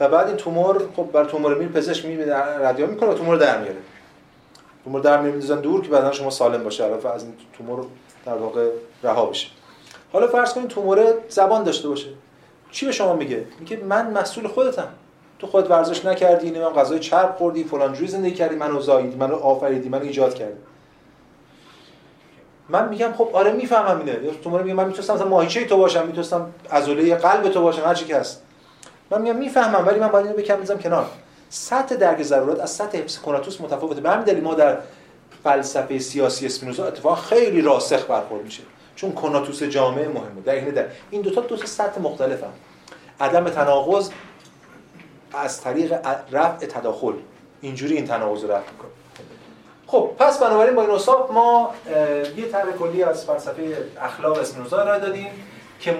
و 0.00 0.08
بعد 0.08 0.26
این 0.26 0.36
تومور 0.36 0.82
خب 0.96 1.08
بر 1.12 1.24
تومور 1.24 1.54
میل 1.54 1.68
پزشک 1.68 2.04
می‌بینه 2.04 2.58
رادیو 2.58 2.86
می‌کنه 2.86 3.10
و 3.10 3.14
تومور 3.14 3.36
در 3.36 3.58
میاره. 3.58 3.76
تومور 4.86 5.00
در 5.00 5.20
می‌ذارن 5.20 5.60
دور 5.60 5.82
که 5.82 5.88
بدن 5.88 6.12
شما 6.12 6.30
سالم 6.30 6.64
باشه 6.64 6.84
البته 6.84 7.08
از 7.08 7.22
این 7.22 7.34
تومور 7.58 7.86
در 8.26 8.34
واقع 8.34 8.70
رها 9.02 9.26
بشه. 9.26 9.48
حالا 10.12 10.26
فرض 10.26 10.54
کنید 10.54 10.68
تومور 10.68 11.14
زبان 11.28 11.62
داشته 11.62 11.88
باشه. 11.88 12.08
چی 12.70 12.86
به 12.86 12.92
شما 12.92 13.16
میگه؟ 13.16 13.44
میگه 13.60 13.76
من 13.76 14.10
مسئول 14.10 14.48
خودتم. 14.48 14.88
تو 15.38 15.46
خودت 15.46 15.70
ورزش 15.70 16.04
نکردی 16.04 16.50
من 16.50 16.68
غذای 16.68 16.98
چرب 16.98 17.34
خوردی 17.38 17.64
فلان 17.64 17.92
جوری 17.92 18.06
زندگی 18.08 18.34
کردی 18.34 18.56
منو 18.56 18.80
زاییدی 18.80 19.16
منو 19.16 19.34
آفریدی 19.34 19.88
منو 19.88 20.02
ایجاد 20.02 20.34
کردی. 20.34 20.58
من 22.68 22.88
میگم 22.88 23.12
خب 23.12 23.30
آره 23.32 23.52
می‌فهمم 23.52 23.98
اینه. 23.98 24.24
یا 24.24 24.32
تو 24.44 24.50
میگه 24.50 24.74
من 24.74 24.86
می‌تونستم 24.86 25.14
مثلا 25.14 25.28
ماهیچه 25.28 25.64
تو 25.64 25.76
باشم 25.76 26.06
می‌تونستم 26.06 26.50
عضله 26.72 27.14
قلب 27.14 27.48
تو 27.48 27.62
باشم 27.62 27.82
هر 27.82 27.94
چی 27.94 28.04
که 28.04 28.16
هست. 28.16 28.42
من 29.10 29.22
میگم 29.22 29.36
می‌فهمم 29.36 29.86
ولی 29.86 30.00
من 30.00 30.08
باید 30.08 30.26
اینو 30.26 30.38
بکم 30.38 30.56
بزنم 30.56 30.78
کنار. 30.78 31.06
سطح 31.56 31.94
درک 31.94 32.22
ضرورت 32.22 32.60
از 32.60 32.70
سطح 32.70 32.98
حفظ 32.98 33.18
کناتوس 33.18 33.60
متفاوته. 33.60 34.00
به 34.00 34.10
همین 34.10 34.24
دلیل 34.24 34.44
ما 34.44 34.54
در 34.54 34.78
فلسفه 35.44 35.98
سیاسی 35.98 36.46
اسپینوزا 36.46 36.86
اتفاق 36.86 37.18
خیلی 37.18 37.62
راسخ 37.62 38.10
برخورد 38.10 38.44
میشه. 38.44 38.62
چون 38.96 39.12
کناتوس 39.12 39.62
جامعه 39.62 40.08
مهمه 40.08 40.40
در 40.44 40.54
این 40.54 40.70
در 40.70 40.86
این 41.10 41.22
دو 41.22 41.30
تا 41.30 41.40
دو 41.40 41.56
تا 41.56 41.66
سطح 41.66 42.00
مختلفن. 42.00 42.50
عدم 43.20 43.48
تناقض 43.48 44.10
از 45.32 45.60
طریق 45.60 45.92
رفع 46.32 46.66
تداخل. 46.66 47.12
اینجوری 47.60 47.94
این 47.96 48.06
تناقض 48.06 48.42
رو 48.42 48.52
رفع 48.52 48.72
می‌کنه. 48.72 48.90
خب 49.86 50.10
پس 50.18 50.38
بنابراین 50.38 50.74
با 50.74 50.82
این 50.82 50.90
اصاف 50.90 51.30
ما 51.30 51.74
یه 52.36 52.48
طرح 52.52 52.70
کلی 52.70 53.02
از 53.02 53.24
فلسفه 53.24 53.76
اخلاق 54.00 54.38
اسپینوزا 54.38 54.80
ارائه 54.80 55.00
دادیم. 55.00 55.30
که 55.80 55.96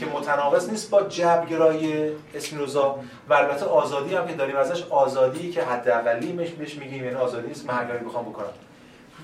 که 0.00 0.06
متناقض 0.06 0.70
نیست 0.70 0.90
با 0.90 1.02
جبرگرایی 1.02 2.12
اسپینوزا 2.34 2.98
و 3.28 3.34
البته 3.34 3.64
آزادی 3.64 4.14
هم 4.14 4.26
که 4.26 4.34
داریم 4.34 4.56
ازش 4.56 4.82
آزادی 4.90 5.50
که 5.50 5.62
حداقلی 5.62 6.32
بهش 6.32 6.74
میگیم 6.74 7.04
یعنی 7.04 7.16
آزادی 7.16 7.48
نیست 7.48 7.66
من 7.66 7.88
بخوام 8.06 8.24
بکنم. 8.24 8.46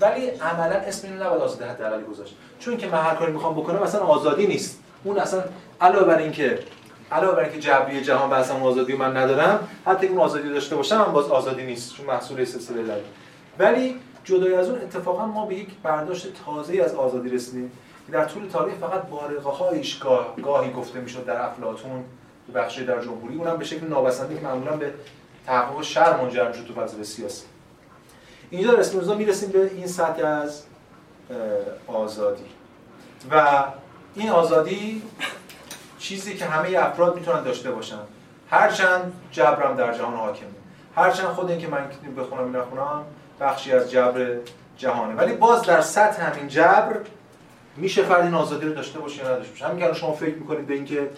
ولی 0.01 0.27
عملا 0.27 0.75
اسم 0.75 1.23
نباید 1.23 1.41
آزادی 1.41 1.63
حداقلی 1.63 2.03
گذاشت. 2.03 2.35
چون 2.59 2.77
که 2.77 2.87
من 2.87 3.01
هر 3.01 3.15
کاری 3.15 3.31
می‌خوام 3.31 3.53
بکنم 3.53 3.81
اصلا 3.81 4.01
آزادی 4.01 4.47
نیست. 4.47 4.79
اون 5.03 5.19
اصلا 5.19 5.43
علاوه 5.81 6.05
بر 6.05 6.17
اینکه 6.17 6.59
علاوه 7.11 7.35
بر 7.35 7.43
اینکه 7.43 7.59
جبری 7.59 8.01
جهان 8.01 8.29
و 8.29 8.33
اصلا 8.33 8.57
آزادی 8.57 8.93
من 8.93 9.17
ندارم 9.17 9.67
حتی 9.85 10.07
اون 10.07 10.17
آزادی 10.17 10.49
داشته 10.49 10.75
باشم 10.75 10.95
هم 10.95 11.11
باز 11.11 11.27
آزادی 11.27 11.63
نیست 11.63 11.95
چون 11.95 12.05
محصول 12.05 12.45
سلسله 12.45 12.83
ولی 13.59 13.95
جدای 14.23 14.53
از 14.53 14.69
اون 14.69 14.81
اتفاقا 14.81 15.25
ما 15.25 15.45
به 15.45 15.55
یک 15.55 15.69
برداشت 15.83 16.27
تازه 16.45 16.81
از 16.83 16.95
آزادی 16.95 17.29
رسیدیم. 17.29 17.71
که 18.05 18.11
در 18.11 18.25
طول 18.25 18.47
تاریخ 18.47 18.75
فقط 18.75 19.01
بارقه 19.01 19.49
هایش 19.49 19.99
گاه، 19.99 20.35
گاهی 20.43 20.71
گفته 20.71 20.99
می‌شد 20.99 21.25
در 21.25 21.41
افلاطون 21.41 22.03
بخشی 22.55 22.85
در 22.85 23.01
جمهوری 23.01 23.35
اونم 23.35 23.57
به 23.57 23.65
شکل 23.65 23.87
نابسنده 23.87 24.35
که 24.35 24.41
معمولا 24.41 24.71
به 24.71 24.93
تحقق 25.45 25.81
شر 25.81 26.17
منجر 26.17 26.47
می‌شد 26.47 26.65
تو 26.67 26.73
فلسفه 26.73 27.03
سیاسی. 27.03 27.45
اینجا 28.49 28.71
در 28.71 28.79
اسپینوزا 28.79 29.15
می‌رسیم 29.15 29.49
به 29.49 29.71
این 29.73 29.87
سطح 29.87 30.25
از 30.25 30.63
آزادی. 31.87 32.45
و 33.31 33.63
این 34.15 34.29
آزادی 34.29 35.01
چیزی 35.99 36.35
که 36.35 36.45
همه 36.45 36.77
افراد 36.77 37.15
می‌تونن 37.15 37.43
داشته 37.43 37.71
باشن. 37.71 37.99
هرچند 38.49 39.13
جبرم 39.31 39.75
در 39.75 39.93
جهان 39.93 40.13
حاکمه. 40.13 40.49
هرچند 40.95 41.27
خود 41.27 41.49
این 41.49 41.59
که 41.59 41.67
من 41.67 41.89
بخونم 42.17 42.43
این 42.43 42.55
نخونم 42.55 43.03
بخشی 43.39 43.71
از 43.71 43.91
جبر 43.91 44.37
جهانه. 44.77 45.15
ولی 45.15 45.33
باز 45.33 45.61
در 45.61 45.81
سطح 45.81 46.21
همین 46.21 46.47
جبر 46.47 46.97
میشه 47.77 48.03
فرد 48.03 48.23
این 48.23 48.33
آزادی 48.33 48.65
رو 48.65 48.73
داشته 48.73 48.99
باشه 48.99 49.23
یا 49.23 49.31
نداشته 49.31 49.51
باشه؟ 49.51 49.67
همین 49.67 49.93
شما 49.93 50.13
فکر 50.13 50.35
می‌کنید 50.35 50.67
به 50.67 50.73
اینکه 50.73 51.09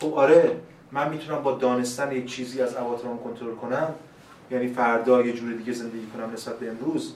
خب 0.00 0.14
آره 0.14 0.56
من 0.92 1.08
می‌تونم 1.08 1.42
با 1.42 1.52
دانستن 1.52 2.12
یک 2.12 2.26
چیزی 2.26 2.62
از 2.62 2.76
اواترام 2.76 3.18
کنترل 3.18 3.54
کنم 3.54 3.94
یعنی 4.50 4.68
فردا 4.68 5.22
یه 5.22 5.32
جور 5.32 5.52
دیگه 5.52 5.72
زندگی 5.72 6.06
کنم 6.06 6.32
نسبت 6.32 6.58
به 6.58 6.68
امروز. 6.68 7.14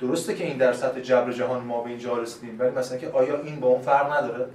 درسته 0.00 0.34
که 0.34 0.44
این 0.44 0.56
در 0.56 0.72
سطح 0.72 1.00
جبر 1.00 1.32
جهان 1.32 1.64
ما 1.64 1.80
به 1.80 1.90
اینجا 1.90 2.18
رسیدیم 2.18 2.56
ولی 2.60 2.70
مثلا 2.70 2.98
که 2.98 3.08
آیا 3.08 3.40
این 3.40 3.60
با 3.60 3.68
اون 3.68 3.82
فرق 3.82 4.12
نداره؟ 4.12 4.46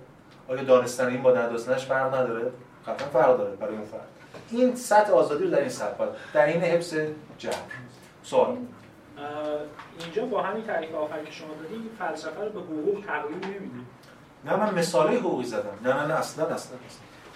آیا 0.48 0.64
دانستن 0.64 1.08
این 1.08 1.22
با 1.22 1.32
ندانستنش 1.32 1.86
فرق 1.86 2.16
نداره؟ 2.16 2.52
قطعا 2.88 3.08
فرق 3.08 3.38
داره 3.38 3.56
برای 3.56 3.76
اون 3.76 3.86
فرق 3.86 4.02
این 4.52 4.76
سطح 4.76 5.12
آزادی 5.12 5.44
رو 5.44 5.50
در 5.50 5.60
این 5.60 5.70
سطح 5.70 6.06
در 6.34 6.46
این 6.46 6.62
حفظ 6.62 6.96
جبر. 7.38 7.54
سوال. 8.24 8.58
اینجا 10.00 10.26
با 10.26 10.42
همین 10.42 10.64
تعریف 10.64 10.96
آخری 10.96 11.26
که 11.26 11.32
شما 11.32 11.48
دادید 11.64 11.92
فلسفه 12.00 12.44
رو 12.44 12.50
به 12.50 12.60
حقوق 12.60 13.06
تغییر 13.06 13.38
نمی‌دید 13.38 13.86
نه 14.46 14.56
من 14.56 14.74
مثالی 14.74 15.16
حقوقی 15.16 15.44
زدم. 15.44 15.78
نه 15.84 15.94
نه 15.94 16.08
نه 16.08 16.14
اصلا 16.14 16.46
اصلا 16.46 16.78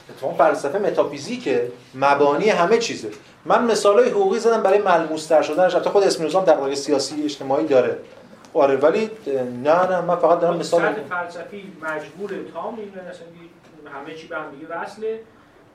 اتفاقا 0.10 0.34
فلسفه 0.34 0.80
متافیزیک 0.80 1.50
مبانی 1.96 2.50
همه 2.50 2.78
چیزه. 2.78 3.12
من 3.46 3.66
مثالای 3.66 4.10
حقوقی 4.10 4.40
زدم 4.40 4.64
برای 4.64 4.80
ملموس 4.80 5.34
شدنش. 5.34 5.76
البته 5.76 5.90
خود 5.90 6.04
اسم 6.04 6.28
در 6.28 6.58
واقع 6.58 6.76
سیاسی 6.76 7.24
اجتماعی 7.24 7.68
داره. 7.68 7.98
آره 8.54 8.76
ولی 8.76 9.10
نه 9.64 9.88
نه 9.88 10.02
من 10.02 10.16
فقط 10.16 10.40
دارم 10.40 10.58
مثال 10.58 10.94
فلسفی 10.94 11.74
مجبور 11.82 12.32
تام 12.54 12.80
این 12.80 12.92
همه 13.94 14.16
چی 14.16 14.28
به 14.28 14.38
هم 14.38 14.52
دیگه 14.52 14.68
وصله. 14.68 15.20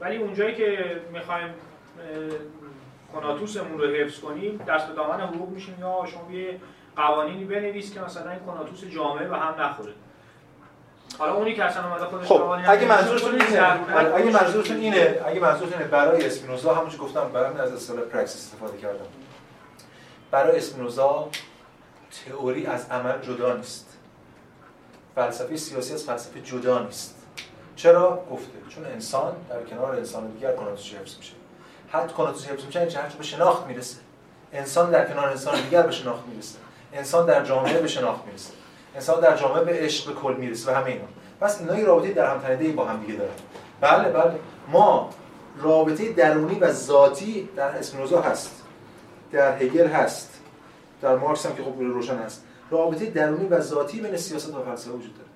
ولی 0.00 0.16
اونجایی 0.16 0.54
که 0.54 1.00
می‌خوایم 1.12 1.54
کناتوسمون 3.12 3.78
رو 3.78 3.86
حفظ 3.86 4.20
کنیم 4.20 4.60
دست 4.68 4.88
به 4.88 4.94
دامن 4.94 5.20
حقوق 5.20 5.48
میشیم. 5.48 5.76
یا 5.80 6.04
شما 6.06 6.32
یه 6.32 6.60
قوانینی 6.96 7.44
بنویس 7.44 7.94
که 7.94 8.00
مثلا 8.00 8.30
این 8.30 8.40
کناتوس 8.40 8.84
جامعه 8.84 9.28
به 9.28 9.36
هم 9.36 9.60
نخوره. 9.60 9.92
حالا 11.18 11.34
اونی 11.34 11.54
که 11.54 11.64
اصلا 11.64 11.88
اومده 11.88 12.04
خودش 12.04 12.26
خب 12.26 12.42
اگه 12.42 12.86
منظورتون 12.86 13.40
اینه 13.40 13.76
اگه 14.14 14.30
منظورتون 14.30 14.76
اینه 14.76 15.20
اگه 15.26 15.40
منظورتون 15.40 15.78
اینه 15.78 15.90
برای 15.90 16.26
اسپینوزا 16.26 16.74
همونش 16.74 17.00
گفتم 17.00 17.28
برای 17.32 17.60
از 17.60 17.72
اصطلاح 17.72 18.04
پرکس 18.04 18.34
استفاده 18.34 18.78
کردم. 18.78 19.06
برای 20.30 20.56
اسپینوزا 20.56 21.28
تئوری 22.26 22.66
از 22.66 22.90
عمل 22.90 23.20
جدا 23.20 23.56
نیست. 23.56 23.98
فلسفه 25.14 25.56
سیاسی 25.56 25.94
از 25.94 26.04
فلسفه 26.04 26.40
جدا 26.40 26.82
نیست. 26.82 27.26
چرا؟ 27.76 28.24
گفته 28.30 28.52
چون 28.68 28.84
انسان 28.84 29.32
در 29.50 29.62
کنار 29.62 29.94
انسان 29.94 30.26
دیگر 30.26 30.52
کناتوس 30.52 30.94
حفظ 30.94 31.16
میشه. 31.16 31.32
حتی 31.92 32.14
کناتوس 32.14 32.46
حفظ 32.46 32.64
میشه 32.64 32.86
چه 32.86 33.00
به 33.18 33.24
شناخت 33.24 33.66
می‌رسه. 33.66 33.96
انسان 34.52 34.90
در 34.90 35.06
کنار 35.06 35.28
انسان 35.28 35.62
دیگر 35.62 35.82
به 35.82 35.92
شناخت 35.92 36.26
می‌رسه. 36.26 36.58
انسان 36.92 37.26
در 37.26 37.44
جامعه 37.44 37.80
به 37.80 37.88
شناخت 37.88 38.26
می‌رسه. 38.26 38.52
انسان 38.94 39.20
در 39.20 39.36
جامعه 39.36 39.64
به 39.64 39.72
عشق 39.72 40.08
به 40.08 40.20
کل 40.20 40.34
می‌رسه 40.34 40.72
و 40.72 40.74
همه 40.74 40.86
اینا. 40.86 41.04
پس 41.40 41.60
اینا 41.60 41.78
یه 41.78 41.84
رابطه 41.84 42.12
در 42.12 42.34
هم 42.34 42.40
تنیده 42.40 42.72
با 42.72 42.84
هم 42.84 43.00
دیگه 43.00 43.18
دارن. 43.18 43.32
بله 43.80 44.10
بله. 44.10 44.34
ما 44.68 45.10
رابطه 45.60 46.12
درونی 46.12 46.58
و 46.58 46.72
ذاتی 46.72 47.48
در 47.56 47.68
اسپینوزا 47.68 48.20
هست. 48.20 48.62
در 49.32 49.62
هگل 49.62 49.86
هست. 49.86 50.30
در 51.02 51.16
مارکس 51.16 51.46
هم 51.46 51.54
که 51.54 51.62
خب 51.62 51.80
روشن 51.80 52.18
هست. 52.18 52.44
رابطه 52.70 53.06
درونی 53.06 53.46
و 53.46 53.60
ذاتی 53.60 54.00
بین 54.00 54.16
سیاست 54.16 54.54
و 54.54 54.62
فلسفه 54.62 54.90
وجود 54.90 55.14
داره. 55.14 55.28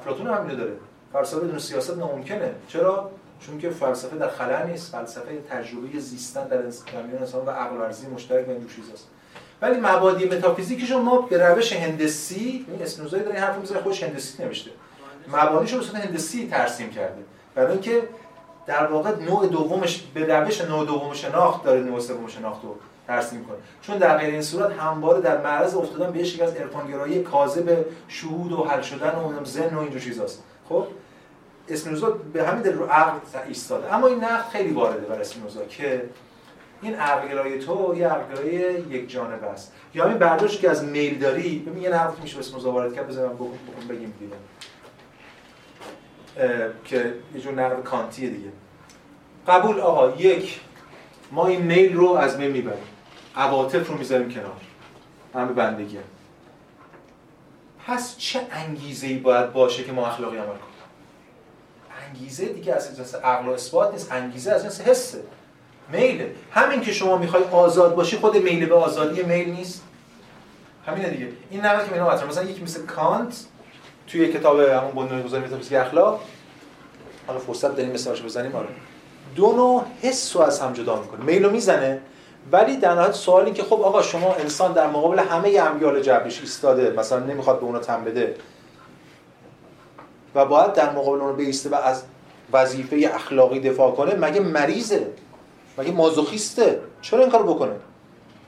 افلاطون 0.00 0.26
هم 0.26 0.42
اینو 0.42 0.56
داره. 0.56 0.72
فلسفه 1.12 1.40
بدون 1.40 1.58
سیاست 1.58 1.98
ناممکنه. 1.98 2.54
چرا؟ 2.68 3.10
چون 3.40 3.58
که 3.58 3.70
فلسفه 3.70 4.16
در 4.16 4.28
خلا 4.28 4.62
نیست 4.62 4.92
فلسفه 4.92 5.40
تجربه 5.50 5.98
زیستن 5.98 6.48
در 6.48 6.70
زمین 6.70 7.18
انسان 7.20 7.46
و 7.46 7.50
عقل 7.50 7.76
ورزی 7.76 8.06
مشترک 8.06 8.46
دو 8.46 8.68
چیزاست 8.68 9.06
ولی 9.62 9.80
مبادی 9.80 10.24
متافیزیکشون 10.24 11.02
ما 11.02 11.20
به 11.20 11.48
روش 11.48 11.72
هندسی 11.72 12.66
این 12.68 12.82
اسپینوزا 12.82 13.18
داره 13.18 13.30
این 13.30 13.44
حرف 13.44 13.58
می‌زنه 13.58 13.80
خودش 13.80 14.02
هندسی 14.02 14.42
نوشته. 14.42 14.70
مبانیشو 15.28 15.78
به 15.78 15.84
صورت 15.84 16.04
هندسی 16.04 16.48
ترسیم 16.48 16.90
کرده. 16.90 17.22
برای 17.54 17.72
اینکه 17.72 18.02
در 18.66 18.86
واقع 18.86 19.10
نوع 19.16 19.46
دومش 19.46 20.02
به 20.14 20.38
روش 20.38 20.60
نوع 20.60 20.86
دوم 20.86 21.14
شناخت 21.14 21.64
داره 21.64 21.80
نوع 21.80 22.00
سوم 22.00 22.26
شناخت 22.26 22.62
رو 22.62 22.76
ترسیم 23.06 23.44
کنه. 23.44 23.56
چون 23.82 23.98
در 23.98 24.18
غیر 24.18 24.30
این 24.30 24.42
صورت 24.42 24.72
همواره 24.72 25.20
در 25.20 25.40
معرض 25.40 25.74
افتادن 25.74 26.12
به 26.12 26.18
یک 26.18 26.40
از 26.40 26.54
عرفانگرایی 26.54 27.22
کاذب 27.22 27.84
شهود 28.08 28.52
و 28.52 28.64
حل 28.64 28.80
شدن 28.80 29.14
و 29.14 29.44
زن 29.44 29.74
و 29.74 29.78
اینجور 29.78 30.00
چیزاست. 30.00 30.42
خب؟ 30.68 30.86
اسپینوزا 31.70 32.10
به 32.10 32.46
همین 32.46 32.62
دلیل 32.62 32.76
رو 32.76 32.84
عقل 32.84 33.18
ایستاده. 33.48 33.94
اما 33.94 34.06
این 34.06 34.24
نقد 34.24 34.48
خیلی 34.48 34.70
وارده 34.70 35.06
بر 35.06 35.20
اسپینوزا 35.20 35.64
که 35.64 36.08
این 36.82 36.94
عقلگرای 36.94 37.58
تو 37.58 37.94
یه 37.98 38.08
عقلگرای 38.08 38.80
یک 38.80 39.10
جانبه 39.10 39.46
است. 39.46 39.72
یا 39.94 40.04
همین 40.04 40.18
برداشت 40.18 40.60
که 40.60 40.70
از 40.70 40.84
میل 40.84 41.18
داری 41.18 41.58
ببین 41.58 41.82
یه 41.82 41.90
نقد 41.90 42.22
میشه 42.22 42.38
بس 42.38 42.54
مزاورت 42.54 42.94
کرد 42.94 43.08
بزنم 43.08 43.28
بگم 43.28 43.88
بگیم 43.88 44.14
دیگه. 44.18 44.34
که 46.84 47.14
یه 47.34 47.40
جور 47.40 47.52
نقد 47.52 47.82
کانتیه 47.82 48.30
دیگه. 48.30 48.48
قبول 49.48 49.80
آقا 49.80 50.16
یک 50.16 50.60
ما 51.32 51.46
این 51.46 51.62
میل 51.62 51.96
رو 51.96 52.08
از 52.08 52.38
بین 52.38 52.50
می‌بریم. 52.50 52.82
عواطف 53.36 53.88
رو 53.88 53.98
می‌ذاریم 53.98 54.30
کنار. 54.30 54.56
همه 55.34 55.52
بندگی. 55.52 55.96
هم. 55.96 56.02
پس 57.86 58.16
چه 58.18 58.40
انگیزه 58.50 59.06
ای 59.06 59.18
باید 59.18 59.52
باشه 59.52 59.84
که 59.84 59.92
ما 59.92 60.06
اخلاقی 60.06 60.36
عمل 60.36 60.46
کنیم؟ 60.46 60.69
انگیزه 62.14 62.44
دیگه 62.44 62.74
از 62.74 62.96
جنس 62.96 63.14
عقل 63.14 63.48
و 63.48 63.50
اثبات 63.50 63.92
نیست. 63.92 64.12
انگیزه 64.12 64.50
از 64.52 64.62
جنس 64.62 64.80
حسه 64.80 65.18
میله. 65.92 66.30
همین 66.50 66.80
که 66.80 66.92
شما 66.92 67.16
می‌خوای 67.16 67.42
آزاد 67.42 67.94
باشی 67.94 68.16
خود 68.16 68.36
میل 68.36 68.66
به 68.66 68.74
آزادی 68.74 69.22
میل 69.22 69.50
نیست. 69.50 69.82
همینه 70.86 71.10
دیگه. 71.10 71.28
این 71.50 71.66
نقل 71.66 71.86
که 71.86 71.92
مینا 71.92 72.26
مثلا 72.26 72.44
یکی 72.44 72.62
مثل 72.62 72.86
کانت 72.86 73.44
توی 74.06 74.32
کتاب 74.32 74.60
همون 74.60 75.06
بنیان 75.06 75.22
گذاری 75.22 75.44
متافیزیک 75.44 75.78
اخلاق 75.78 76.20
حالا 77.26 77.38
فرصت 77.38 77.76
داریم 77.76 77.92
مثالش 77.92 78.22
بزنیم 78.22 78.56
آره. 78.56 78.68
دو 79.36 79.52
نوع 79.52 79.84
حس 80.02 80.36
رو 80.36 80.42
از 80.42 80.60
هم 80.60 80.72
جدا 80.72 80.96
می‌کنه. 80.96 81.24
میلو 81.24 81.50
می‌زنه 81.50 82.00
ولی 82.52 82.76
در 82.76 82.94
نهایت 82.94 83.12
سوال 83.12 83.44
این 83.44 83.54
که 83.54 83.62
خب 83.62 83.82
آقا 83.82 84.02
شما 84.02 84.34
انسان 84.34 84.72
در 84.72 84.86
مقابل 84.86 85.18
همه 85.18 85.58
امیال 85.60 86.00
جبریش 86.02 86.40
ایستاده 86.40 86.90
مثلا 86.90 87.18
نمی‌خواد 87.18 87.60
به 87.60 87.64
اونا 87.64 87.78
تن 87.78 88.04
بده. 88.04 88.34
و 90.34 90.44
باید 90.44 90.72
در 90.72 90.90
مقابل 90.90 91.20
اون 91.20 91.36
بیسته 91.36 91.70
و 91.70 91.74
از 91.74 92.02
وظیفه 92.52 93.10
اخلاقی 93.14 93.60
دفاع 93.60 93.90
کنه 93.90 94.14
مگه 94.14 94.40
مریضه؟ 94.40 95.06
مگه 95.78 95.92
مازوخیسته؟ 95.92 96.80
چرا 97.02 97.20
این 97.20 97.30
کارو 97.30 97.54
بکنه؟ 97.54 97.72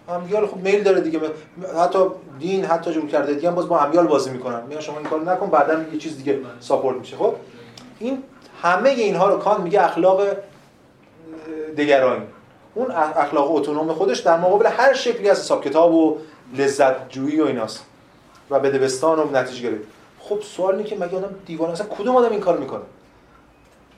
امیال 0.08 0.46
خب 0.46 0.56
میل 0.56 0.82
داره 0.82 1.00
دیگه 1.00 1.20
حتی 1.78 1.98
دین 2.38 2.64
حتی 2.64 2.92
جور 2.92 3.06
کرده 3.06 3.34
دیگه 3.34 3.48
هم 3.48 3.54
باز 3.54 3.68
با 3.68 3.80
امیال 3.80 4.06
بازی 4.06 4.30
می‌کنن. 4.30 4.62
میگن 4.68 4.80
شما 4.80 4.98
این 4.98 5.06
کارو 5.06 5.24
نکن 5.24 5.50
بعدا 5.50 5.82
یه 5.92 5.98
چیز 5.98 6.16
دیگه 6.16 6.38
ساپورت 6.60 6.96
میشه. 6.96 7.16
خب؟ 7.16 7.34
این 7.98 8.22
همه 8.62 8.90
اینها 8.90 9.28
رو 9.28 9.38
کان 9.38 9.60
میگه 9.60 9.84
اخلاق 9.84 10.22
دگرانی 11.76 12.24
اون 12.74 12.90
اخلاق 13.16 13.54
اتونوم 13.54 13.92
خودش 13.92 14.18
در 14.18 14.36
مقابل 14.36 14.66
هر 14.66 14.92
شکلی 14.92 15.30
از 15.30 15.40
حساب 15.40 15.64
کتاب 15.64 15.94
و 15.94 16.18
لذت 16.54 17.08
جویی 17.08 17.40
و 17.40 17.44
ایناست. 17.44 17.84
و 18.50 18.60
بده‌بستان 18.60 19.18
و 19.18 19.30
نتیجه 19.30 19.70
گرفت. 19.70 19.84
خب 20.34 20.42
سوال 20.42 20.74
اینه 20.74 20.88
که 20.88 20.96
مگه 20.96 21.16
آدم 21.16 21.34
دیوانه 21.46 21.72
اصلا 21.72 21.86
کدوم 21.86 22.16
آدم 22.16 22.30
این 22.30 22.40
کار 22.40 22.58
می‌کنه؟ 22.58 22.82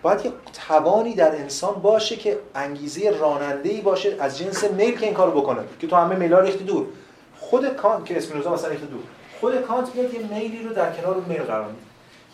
باید 0.02 0.24
یه 0.24 0.32
توانی 0.69 1.15
در 1.15 1.36
انسان 1.36 1.74
باشه 1.74 2.16
که 2.16 2.39
انگیزه 2.55 3.11
راننده 3.11 3.69
ای 3.69 3.81
باشه 3.81 4.16
از 4.20 4.39
جنس 4.39 4.65
میل 4.65 4.98
که 4.98 5.06
این 5.06 5.15
کارو 5.15 5.40
بکنه. 5.40 5.61
که 5.81 5.86
تو 5.86 5.97
همه 5.97 6.16
میلا 6.16 6.40
ریختی 6.40 6.65
دور. 6.65 6.86
خود 7.39 7.69
کانت 7.69 8.05
که 8.05 8.16
اسپینوزا 8.16 8.55
مثلا 8.55 8.70
ریخته 8.70 8.86
دور. 8.86 9.02
خود 9.40 9.61
کانت 9.61 9.94
میاد 9.94 10.15
یه 10.15 10.20
میلی 10.20 10.62
رو 10.62 10.74
در 10.74 10.93
کنار 10.93 11.16
میل 11.28 11.43
قرار 11.43 11.66
میده 11.66 11.78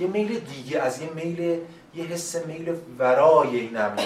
یه 0.00 0.06
میل 0.06 0.38
دیگه 0.38 0.80
از 0.80 1.02
یه 1.02 1.10
میل 1.14 1.58
یه 1.94 2.04
حس 2.04 2.46
میل 2.46 2.74
ورای 2.98 3.60
این 3.60 3.76
امر 3.76 4.02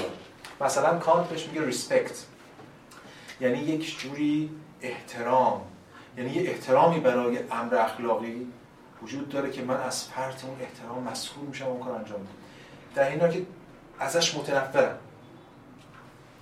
مثلا 0.60 0.98
کانت 0.98 1.28
بهش 1.28 1.46
میگه 1.46 1.66
respect 1.66 2.24
یعنی 3.40 3.58
یک 3.58 3.98
جوری 3.98 4.50
احترام. 4.82 5.60
یعنی 6.18 6.30
یه 6.30 6.50
احترامی 6.50 7.00
برای 7.00 7.38
امر 7.50 7.76
اخلاقی. 7.76 8.46
وجود 9.04 9.28
داره 9.28 9.50
که 9.50 9.62
من 9.62 9.80
از 9.80 10.04
فرط 10.04 10.44
اون 10.44 10.56
احترام 10.60 11.02
مسئول 11.02 11.46
میشم 11.46 11.66
اون 11.66 11.80
کار 11.80 11.92
انجام 11.92 12.20
میدم. 12.20 12.32
در 12.94 13.08
این 13.08 13.30
که 13.30 13.46
ازش 13.98 14.36
متنفرم. 14.36 14.98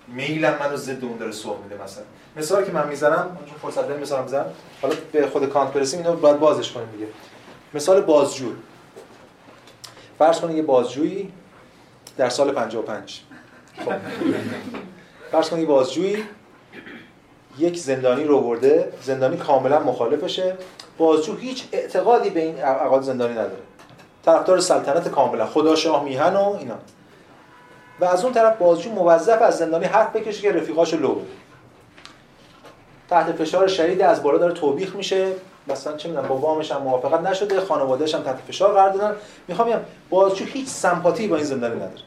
میلم 0.09 0.59
منو 0.61 0.77
ضد 0.77 1.05
اون 1.05 1.17
داره 1.17 1.33
سوق 1.33 1.63
میده 1.63 1.85
مثلا. 1.85 2.05
مثالی 2.37 2.67
که 2.67 2.73
من 2.73 2.89
می‌زنم 2.89 3.39
چون 3.47 3.59
فرصت 3.63 3.89
داریم 3.89 4.03
مثلا 4.03 4.23
می‌زنم 4.23 4.47
حالا 4.83 4.95
به 5.13 5.27
خود 5.27 5.49
کانت 5.49 5.73
برسیم 5.73 6.01
اینو 6.01 6.17
باید 6.17 6.39
بازش 6.39 6.73
کنیم 6.73 6.89
دیگه. 6.93 7.07
مثال 7.75 8.01
بازجو 8.01 8.53
فرض 10.19 10.41
کنید 10.41 10.57
یه 10.57 10.63
بازجویی 10.63 11.33
در 12.17 12.29
سال 12.29 12.53
55 12.53 13.23
خب. 13.85 13.93
فرض 15.33 15.51
کنید 15.51 15.69
بازجویی 15.69 16.25
یک 17.59 17.79
زندانی 17.79 18.25
رو 18.25 18.41
برده 18.41 18.93
زندانی 19.03 19.37
کاملا 19.37 19.81
مخالفشه. 19.81 20.57
بازجو 20.99 21.37
هیچ 21.37 21.65
اعتقادی 21.73 22.31
به 22.31 22.41
این 22.41 22.59
عقاید 22.59 23.03
زندانی 23.03 23.33
نداره. 23.33 23.63
طرفدار 24.25 24.61
سلطنت 24.61 25.09
کاملا. 25.09 25.47
خدا 25.47 25.77
شاه 25.77 26.05
میهن 26.05 26.37
و 26.37 26.57
اینا. 26.59 26.75
و 28.01 28.05
از 28.05 28.25
اون 28.25 28.33
طرف 28.33 28.59
بازجو 28.59 28.91
موظف 28.91 29.43
از 29.43 29.59
زندانی 29.59 29.85
حرف 29.85 30.17
بکشه 30.17 30.43
که 30.43 30.53
رفیقاشو 30.53 30.97
لو 30.97 31.15
بده. 31.15 31.27
تحت 33.11 33.33
فشار 33.33 33.67
شدید 33.67 34.03
از 34.03 34.23
بالا 34.23 34.39
داره 34.39 34.53
توبیخ 34.53 34.97
میشه. 34.97 35.33
مثلا 35.67 35.97
چه 35.97 36.09
می‌دونم 36.09 36.29
با 36.29 36.37
وامش 36.37 36.73
هم 36.73 36.83
موافقت 36.83 37.21
نشده 37.21 37.61
خانواده‌اش 37.61 38.15
هم 38.15 38.23
تحت 38.23 38.39
فشار 38.49 38.73
قرار 38.73 38.91
دادن. 38.91 39.17
می‌خوام 39.49 39.69
بگم 39.69 39.81
بازجو 40.11 40.45
هیچ 40.45 40.69
سمپاتی 40.69 41.29
با 41.29 41.37
این 41.37 41.45
زندانی 41.45 41.75
نداره. 41.75 42.03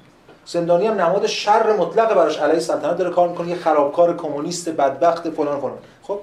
زندانی 0.45 0.87
هم 0.87 1.01
نماد 1.01 1.27
شر 1.27 1.73
مطلق 1.73 2.13
براش 2.13 2.37
علیه 2.39 2.59
سلطنت 2.59 2.97
داره 2.97 3.09
کار 3.09 3.29
می‌کنه. 3.29 3.49
یه 3.49 3.55
خرابکار 3.55 4.17
کمونیست 4.17 4.69
بدبخت 4.69 5.29
فلان 5.29 5.59
فلان. 5.59 5.77
خب 6.03 6.19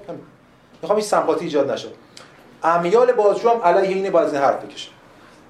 می‌خوام 0.81 0.97
این 0.97 1.07
سمپاتی 1.07 1.45
ایجاد 1.45 1.71
نشه. 1.71 1.87
امیال 2.63 3.11
بازجو 3.11 3.49
هم 3.49 3.61
علیه 3.61 3.95
اینه 3.95 4.09
باید 4.09 4.27
این 4.27 4.43
حرف 4.43 4.65
بکشه 4.65 4.89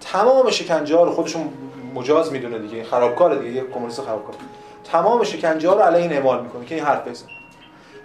تمام 0.02 0.50
شکنجه 0.50 0.98
ها 0.98 1.04
رو 1.04 1.12
خودشون 1.12 1.50
مجاز 1.96 2.32
می‌دونه 2.32 2.60
دیگه. 2.60 2.84
خرابکار 2.84 3.36
دیگه 3.36 3.52
یه 3.52 3.64
کمونیست 3.74 4.02
خرابکار. 4.02 4.36
تمام 4.92 5.24
شکنجه 5.24 5.70
ها 5.70 5.76
رو 5.76 5.82
علیه 5.82 6.02
این 6.02 6.14
اعمال 6.14 6.44
می‌کنه 6.44 6.66
که 6.66 6.76
این 6.76 6.84
حرف 6.84 7.08
بزنه. 7.08 7.30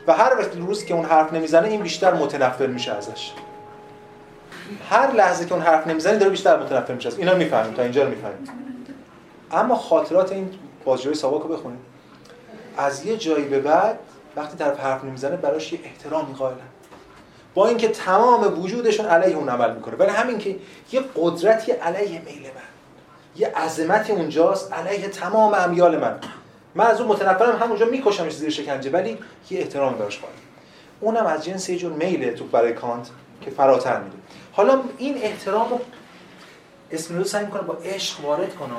و 0.07 0.13
هر 0.13 0.39
وقت 0.39 0.57
روز 0.57 0.85
که 0.85 0.95
اون 0.95 1.05
حرف 1.05 1.33
نمی‌زنه 1.33 1.69
این 1.69 1.81
بیشتر 1.81 2.15
متنفر 2.15 2.67
میشه 2.67 2.93
ازش. 2.93 3.33
هر 4.91 5.13
لحظه 5.13 5.47
که 5.47 5.55
اون 5.55 5.63
حرف 5.63 5.87
نمی‌زنه 5.87 6.19
داره 6.19 6.31
بیشتر 6.31 6.63
متنفر 6.63 6.95
میشه 6.95 7.09
از 7.09 7.19
اینا 7.19 7.35
می‌فهمیم 7.35 7.75
تا 7.75 7.83
اینجا 7.83 8.03
رو 8.03 8.11
می‌فهمیم. 8.11 8.49
اما 9.53 9.75
خاطرات 9.75 10.33
این 10.33 10.51
بازجوی 10.85 11.15
ساواک 11.15 11.43
رو 11.43 11.49
بخونید 11.49 11.79
از 12.77 13.07
یه 13.07 13.17
جایی 13.17 13.45
به 13.45 13.61
بعد 13.61 13.99
وقتی 14.37 14.57
طرف 14.57 14.81
حرف 14.81 15.05
نمی‌زنه 15.05 15.37
براش 15.37 15.73
یه 15.73 15.81
احترامی 15.85 16.35
قائلن. 16.35 16.59
با 17.59 17.69
اینکه 17.69 17.89
تمام 17.89 18.63
وجودشون 18.63 19.07
علیه 19.07 19.37
اون 19.37 19.49
عمل 19.49 19.75
می‌کنه. 19.75 19.97
ولی 19.97 20.11
همین 20.11 20.39
که 20.39 20.57
یه 20.93 21.01
قدرتی 21.17 21.73
علیه 21.73 22.23
میل 22.27 22.43
من 22.43 22.69
یه 23.37 23.49
عظمتی 23.49 24.13
اونجاست 24.13 24.73
علیه 24.73 25.09
تمام 25.09 25.55
امیال 25.55 25.99
من. 25.99 26.19
من 26.75 26.87
از 26.87 27.01
اون 27.01 27.11
متنفرم 27.11 27.59
همونجا 27.63 27.87
میکشمش 27.87 28.37
زیر 28.37 28.51
شکنجه 28.51 28.91
ولی 28.91 29.19
یه 29.51 29.61
احترام 29.61 29.95
براش 29.95 30.19
قائل 30.19 30.33
اونم 31.01 31.27
از 31.27 31.45
جنس 31.45 31.69
یه 31.69 31.79
جور 31.79 31.93
میله 31.93 32.33
تو 32.33 32.45
برای 32.45 32.73
کانت 32.73 33.09
که 33.41 33.51
فراتر 33.51 34.01
میره. 34.01 34.17
حالا 34.53 34.81
این 34.99 35.19
احترام 35.23 35.71
رو 35.71 35.81
اسپینوزا 36.91 37.29
سعی 37.29 37.45
می‌کنه 37.45 37.63
با 37.63 37.75
عشق 37.75 38.25
وارد 38.25 38.55
کنه. 38.55 38.71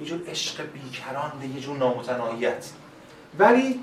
یه 0.00 0.06
جور 0.06 0.20
عشق 0.28 0.62
بیکران 0.72 1.32
یه 1.54 1.60
جور 1.60 1.76
نامتناهیت. 1.76 2.66
ولی 3.38 3.80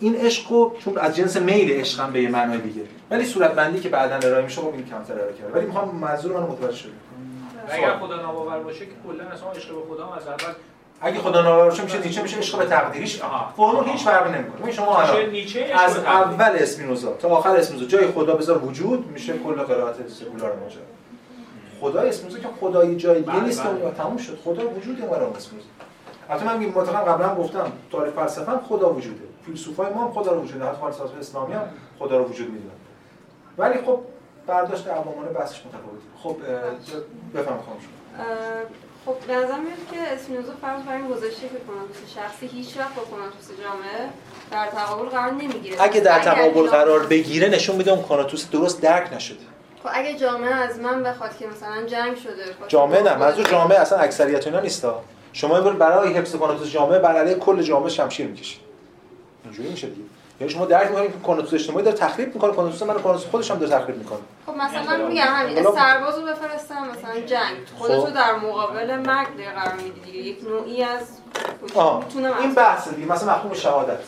این 0.00 0.16
عشق 0.16 0.52
رو 0.52 0.76
چون 0.84 0.98
از 0.98 1.16
جنس 1.16 1.36
میل 1.36 1.80
عشقم 1.80 2.12
به 2.12 2.22
یه 2.22 2.28
معنای 2.28 2.58
دیگه. 2.58 2.82
ولی 3.14 3.24
صورت 3.24 3.52
بندی 3.52 3.80
که 3.80 3.88
بعدا 3.88 4.28
ارائه 4.28 4.44
میشه 4.44 4.60
خب 4.60 4.72
این 4.74 4.86
کمتر 4.86 5.14
ارائه 5.14 5.32
کرده. 5.32 5.52
ولی 5.52 5.66
می‌خوام 5.66 5.94
منظور 5.94 6.32
منو 6.32 6.46
متوجه 6.46 6.76
شد 6.76 6.88
اگر 7.68 7.98
خدا 7.98 8.22
ناباور 8.22 8.58
باشه 8.58 8.86
که 8.86 8.92
کلا 9.06 9.24
اصلا 9.24 9.50
عشق 9.50 9.74
به 9.74 9.94
خدا 9.94 10.14
از 10.14 10.28
اول 10.28 10.54
اگه 11.00 11.18
خدا 11.18 11.42
ناباور 11.42 11.64
باشه 11.64 11.82
میشه 11.82 11.98
نیچه 11.98 12.22
میشه 12.22 12.38
عشق 12.38 12.58
به 12.58 12.64
تقدیریش. 12.64 13.22
فرمول 13.56 13.84
هیچ 13.84 14.04
فرقی 14.04 14.38
نمی‌کنه. 14.38 14.72
شما 14.72 14.98
از 15.74 15.98
اول 15.98 16.52
اسپینوزا 16.54 17.12
تا 17.12 17.28
آخر 17.28 17.56
اسپینوزا 17.56 17.86
جای 17.86 18.06
خدا 18.06 18.34
بذار 18.34 18.64
وجود 18.64 19.10
میشه 19.10 19.38
کل 19.38 19.54
قرائت 19.54 20.08
سکولار 20.08 20.56
ماجرا. 20.56 20.82
خدا 21.80 22.00
اسپینوزا 22.00 22.38
که 22.38 22.48
خدای 22.60 22.96
جای 22.96 23.22
دیگه 23.22 23.40
نیست 23.40 23.62
که 23.62 23.68
تموم 23.98 24.16
شد. 24.16 24.38
خدا 24.44 24.68
وجود 24.68 25.10
برای 25.10 25.26
اسپینوزا 25.36 25.68
البته 26.30 26.46
من 26.46 26.66
مطلقا 26.66 27.12
قبلا 27.12 27.34
گفتم 27.34 27.72
تاریخ 27.92 28.14
فلسفه 28.14 28.52
خدا 28.68 28.92
وجوده. 28.92 29.24
فیلسوفای 29.46 29.92
ما 29.92 30.04
هم 30.04 30.12
خدا 30.12 30.32
رو 30.32 30.42
وجوده. 30.42 30.64
حتی 30.64 30.80
فلسفه 30.80 31.18
اسلامی 31.18 31.54
هم 31.54 31.68
خدا 31.98 32.18
رو 32.18 32.24
وجود 32.24 32.50
می‌دونن 32.50 32.73
ولی 33.58 33.78
خب 33.86 34.00
برداشت 34.46 34.86
عوامانه 34.88 35.28
بحثش 35.28 35.62
متفاوته 35.66 36.04
خب 36.22 36.36
بفهم 37.34 37.58
خواهم 37.58 37.78
شما. 37.80 38.24
خب 39.06 39.26
به 39.26 39.34
نظر 39.34 39.58
میاد 39.58 39.78
که 39.92 40.14
اسپینوزا 40.14 40.52
فرض 40.62 40.82
بر 40.82 40.96
این 40.96 41.08
گذاشته 41.08 41.40
که 41.40 41.54
کناتوس 41.68 42.14
شخصی 42.14 42.46
هیچ 42.46 42.76
وقت 42.78 42.94
با 42.94 43.02
کناتوس 43.02 43.48
جامعه 43.62 44.08
در 44.50 44.66
تقابل 44.66 45.08
قرار 45.08 45.32
نمی‌گیره. 45.32 45.82
اگه 45.82 46.00
در 46.00 46.18
تقابل 46.18 46.70
قرار 46.70 47.06
بگیره 47.06 47.48
نشون 47.48 47.76
میده 47.76 47.90
اون 47.90 48.02
کناتوس 48.02 48.50
درست 48.50 48.80
درک 48.80 49.12
نشده. 49.12 49.38
خب 49.82 49.88
اگه 49.92 50.14
جامعه 50.14 50.54
از 50.54 50.78
من 50.78 51.02
بخواد 51.02 51.36
که 51.36 51.46
مثلا 51.46 51.86
جنگ 51.86 52.16
شده 52.16 52.44
جامعه 52.68 53.02
نه 53.02 53.16
منظور 53.16 53.44
جامعه 53.44 53.78
اصلا 53.78 53.98
اکثریت 53.98 54.46
اینا 54.46 54.60
نیستا. 54.60 55.02
شما 55.32 55.60
برای 55.60 56.12
حفظ 56.12 56.36
کناتوس 56.36 56.70
جامعه 56.70 56.98
بر 56.98 57.16
علیه 57.16 57.34
کل 57.34 57.62
جامعه 57.62 57.88
شمشیر 57.88 58.26
می‌کشید. 58.26 58.60
اینجوری 59.44 59.70
میشه 59.70 59.86
دیگه. 59.86 60.08
یعنی 60.40 60.52
شما 60.52 60.66
درک 60.66 60.90
می‌کنید 60.90 61.12
که 61.12 61.18
کناتوس 61.18 61.54
اجتماعی 61.54 61.84
داره 61.84 61.96
تخریب 61.96 62.34
می‌کنه 62.34 62.52
کناتوس 62.52 62.82
من 62.82 62.94
کناتوس 62.94 63.24
خودش 63.24 63.50
هم 63.50 63.58
داره 63.58 63.72
تخریب 63.72 63.96
می‌کنه. 63.96 64.18
خب 64.46 64.52
مثلا 64.52 65.06
میگم 65.06 65.24
همین 65.26 65.62
سربازو 65.62 66.22
بفرستم 66.22 66.88
مثلا 66.88 67.20
جنگ. 67.20 67.56
خودتو 67.78 68.06
خب. 68.06 68.14
در 68.14 68.34
مقابل 68.34 68.96
مرگ 68.96 69.28
قرار 69.54 69.74
میدی 69.74 70.00
دیگه. 70.00 70.18
یک 70.18 70.44
نوعی 70.44 70.82
از 70.82 71.02
این 72.40 72.54
بحث 72.54 72.88
دیگه 72.88 73.12
مثلا 73.12 73.34
مفهوم 73.34 73.54
شهادت. 73.54 73.98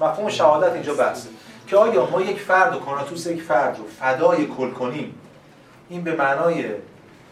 مفهوم 0.00 0.28
شهادت 0.28 0.72
اینجا 0.72 0.94
بحثه 0.94 1.28
که 1.66 1.76
آیا 1.76 2.10
ما 2.10 2.20
یک 2.20 2.40
فرد 2.40 2.76
و 2.76 2.78
کاناتوس 2.78 3.26
یک 3.26 3.42
فرد 3.42 3.78
رو 3.78 3.84
فدای 4.00 4.46
کل 4.46 4.70
کنیم 4.70 5.20
این 5.88 6.04
به 6.04 6.16
معنای 6.16 6.64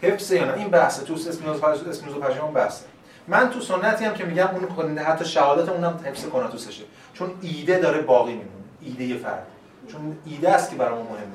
حفظ 0.02 0.32
یا 0.32 0.44
نه؟ 0.44 0.54
این 0.54 0.68
بحثه 0.68 1.04
تو 1.04 1.14
اسپینوزا 1.14 1.66
اسپینوزا 1.66 2.20
پژوهان 2.20 2.52
بحثه. 2.52 2.84
من 3.28 3.50
تو 3.50 3.60
سنتی 3.60 4.04
هم 4.04 4.14
که 4.14 4.24
میگم 4.24 4.48
اون 4.76 4.98
حتی 4.98 5.24
شهادت 5.24 5.68
اونم 5.68 6.00
حفظ 6.04 6.26
کاناتوسشه 6.26 6.84
چون 7.14 7.30
ایده 7.42 7.78
داره 7.78 8.02
باقی 8.02 8.32
میمونه 8.32 8.48
ایده 8.82 9.16
فرد. 9.16 9.46
چون 9.88 10.16
ایده 10.26 10.50
است 10.50 10.70
که 10.70 10.76
برای 10.76 10.94
ما 10.94 11.02
مهمه. 11.02 11.26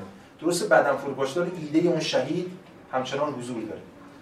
درست 0.42 0.70
بعدم 0.70 0.98
فروپاشی 0.98 1.36
داره 1.36 1.52
ایده 1.62 1.90
اون 1.90 2.00
شهید 2.00 2.52
همچنان 2.92 3.34
حضور 3.34 3.62
داره. 3.64 3.82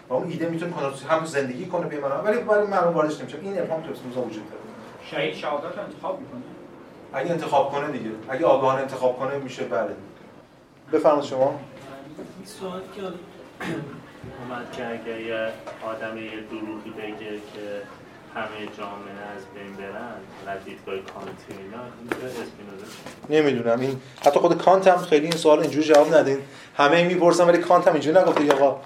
و 0.09 0.13
اون 0.13 0.29
ایده 0.29 0.49
می‌تونه 0.49 0.73
هم 1.09 1.25
زندگی 1.25 1.65
کنه 1.65 1.87
به 1.87 1.99
معنا 1.99 2.23
ولی 2.23 2.37
برای 2.39 2.67
معلوم 2.67 2.93
واردش 2.93 3.19
نمیشه. 3.21 3.37
این 3.41 3.59
ابهام 3.61 3.81
تو 3.83 3.91
اسپینوزا 3.91 4.21
وجود 4.21 4.43
داره. 4.49 4.61
شهید 5.11 5.35
شهادت 5.35 5.77
رو 5.77 5.83
انتخاب 5.83 6.19
می‌کنه؟ 6.19 6.41
اگه 7.13 7.31
انتخاب 7.31 7.71
کنه 7.71 7.91
دیگه. 7.91 8.11
اگه 8.29 8.45
آگاهانه 8.45 8.81
انتخاب 8.81 9.19
کنه 9.19 9.37
میشه 9.37 9.63
بله. 9.63 9.95
بفرمایید 10.91 11.25
شما. 11.25 11.59
این 12.37 12.45
سوال 12.45 12.81
که 12.95 13.01
اومد 14.39 14.71
که 14.71 14.87
اگه 14.87 15.21
یه 15.21 15.49
آدم 15.85 16.17
یه 16.17 16.31
دروغی 16.51 16.89
بگه 16.89 17.31
که 17.53 17.81
همه 18.35 18.67
جامعه 18.77 19.23
از 19.35 19.43
بین 19.55 19.73
برن 19.75 20.13
و 20.45 20.57
دیدگاه 20.65 20.95
کانتی 21.13 21.63
اینا 21.63 21.83
نمی‌دونم. 23.29 23.79
این 23.79 24.01
حتی 24.25 24.39
خود 24.39 24.57
کانت 24.57 24.87
هم 24.87 24.97
خیلی 24.97 25.25
این 25.25 25.35
سوال 25.35 25.59
اینجوری 25.59 25.85
جواب 25.87 26.15
ندین. 26.15 26.37
همه 26.77 27.03
می‌پرسن 27.03 27.47
ولی 27.47 27.57
کانت 27.57 27.87
هم 27.87 27.93
اینجوری 27.93 28.19
نگفته 28.19 28.51
آقا. 28.51 28.79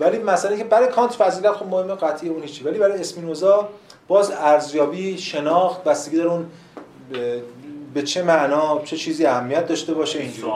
ولی 0.00 0.18
مسئله 0.18 0.56
که 0.56 0.64
برای 0.64 0.88
کانت 0.88 1.12
فضیلت 1.12 1.52
خب 1.52 1.66
مهمه 1.66 1.94
قطعی 1.94 2.28
اون 2.28 2.42
هیچی. 2.42 2.64
ولی 2.64 2.78
برای 2.78 3.00
اسپینوزا 3.00 3.68
باز 4.08 4.30
ارزیابی 4.30 5.18
شناخت 5.18 5.84
بستگی 5.84 6.16
داره 6.16 6.30
اون 6.30 6.46
به- 7.94 8.02
چه 8.02 8.22
معنا 8.22 8.80
چه 8.84 8.96
چیزی 8.96 9.26
اهمیت 9.26 9.66
داشته 9.66 9.94
باشه 9.94 10.18
اینجوری. 10.18 10.52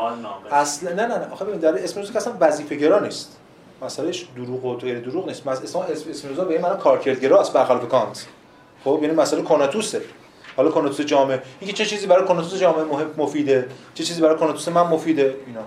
اصلا 0.51 0.91
نه 0.93 1.07
نه 1.07 1.19
نه. 1.19 1.33
آخه 1.33 1.45
ببین 1.45 1.61
در 1.61 1.85
اسپینوزا 1.85 2.13
که 2.13 2.19
اصلا 2.19 2.33
وظیفه 2.41 2.75
گرا 2.75 2.99
نیست. 2.99 3.37
مسئلهش 3.83 4.27
دروغ 4.37 4.65
و 4.65 4.77
غیر 4.77 5.01
دروغ 5.01 5.27
نیست. 5.29 5.47
مثلا 5.47 5.83
اسم 5.83 6.11
اسپینوزا 6.11 6.45
به 6.45 6.55
این 6.55 6.63
معنا 6.63 6.77
کارکردگرا 6.77 7.41
است 7.41 7.53
برخلاف 7.53 7.89
کانت. 7.89 8.27
خب 8.85 8.99
یعنی 9.03 9.15
مسئله 9.15 9.43
کناتوسه. 9.43 10.03
حالا 10.57 10.71
کناتوس 10.71 11.01
جامعه. 11.01 11.43
اینکه 11.61 11.77
چه 11.77 11.87
چیزی 11.87 12.07
برای 12.07 12.27
کناتوس 12.27 12.61
جامعه 12.61 12.85
مهم 12.85 13.11
مفیده؟ 13.17 13.69
چه 13.95 14.05
چیزی 14.05 14.21
برای 14.21 14.39
کناتوس 14.39 14.69
من 14.69 14.83
مفیده؟ 14.83 15.37
اینا. 15.47 15.61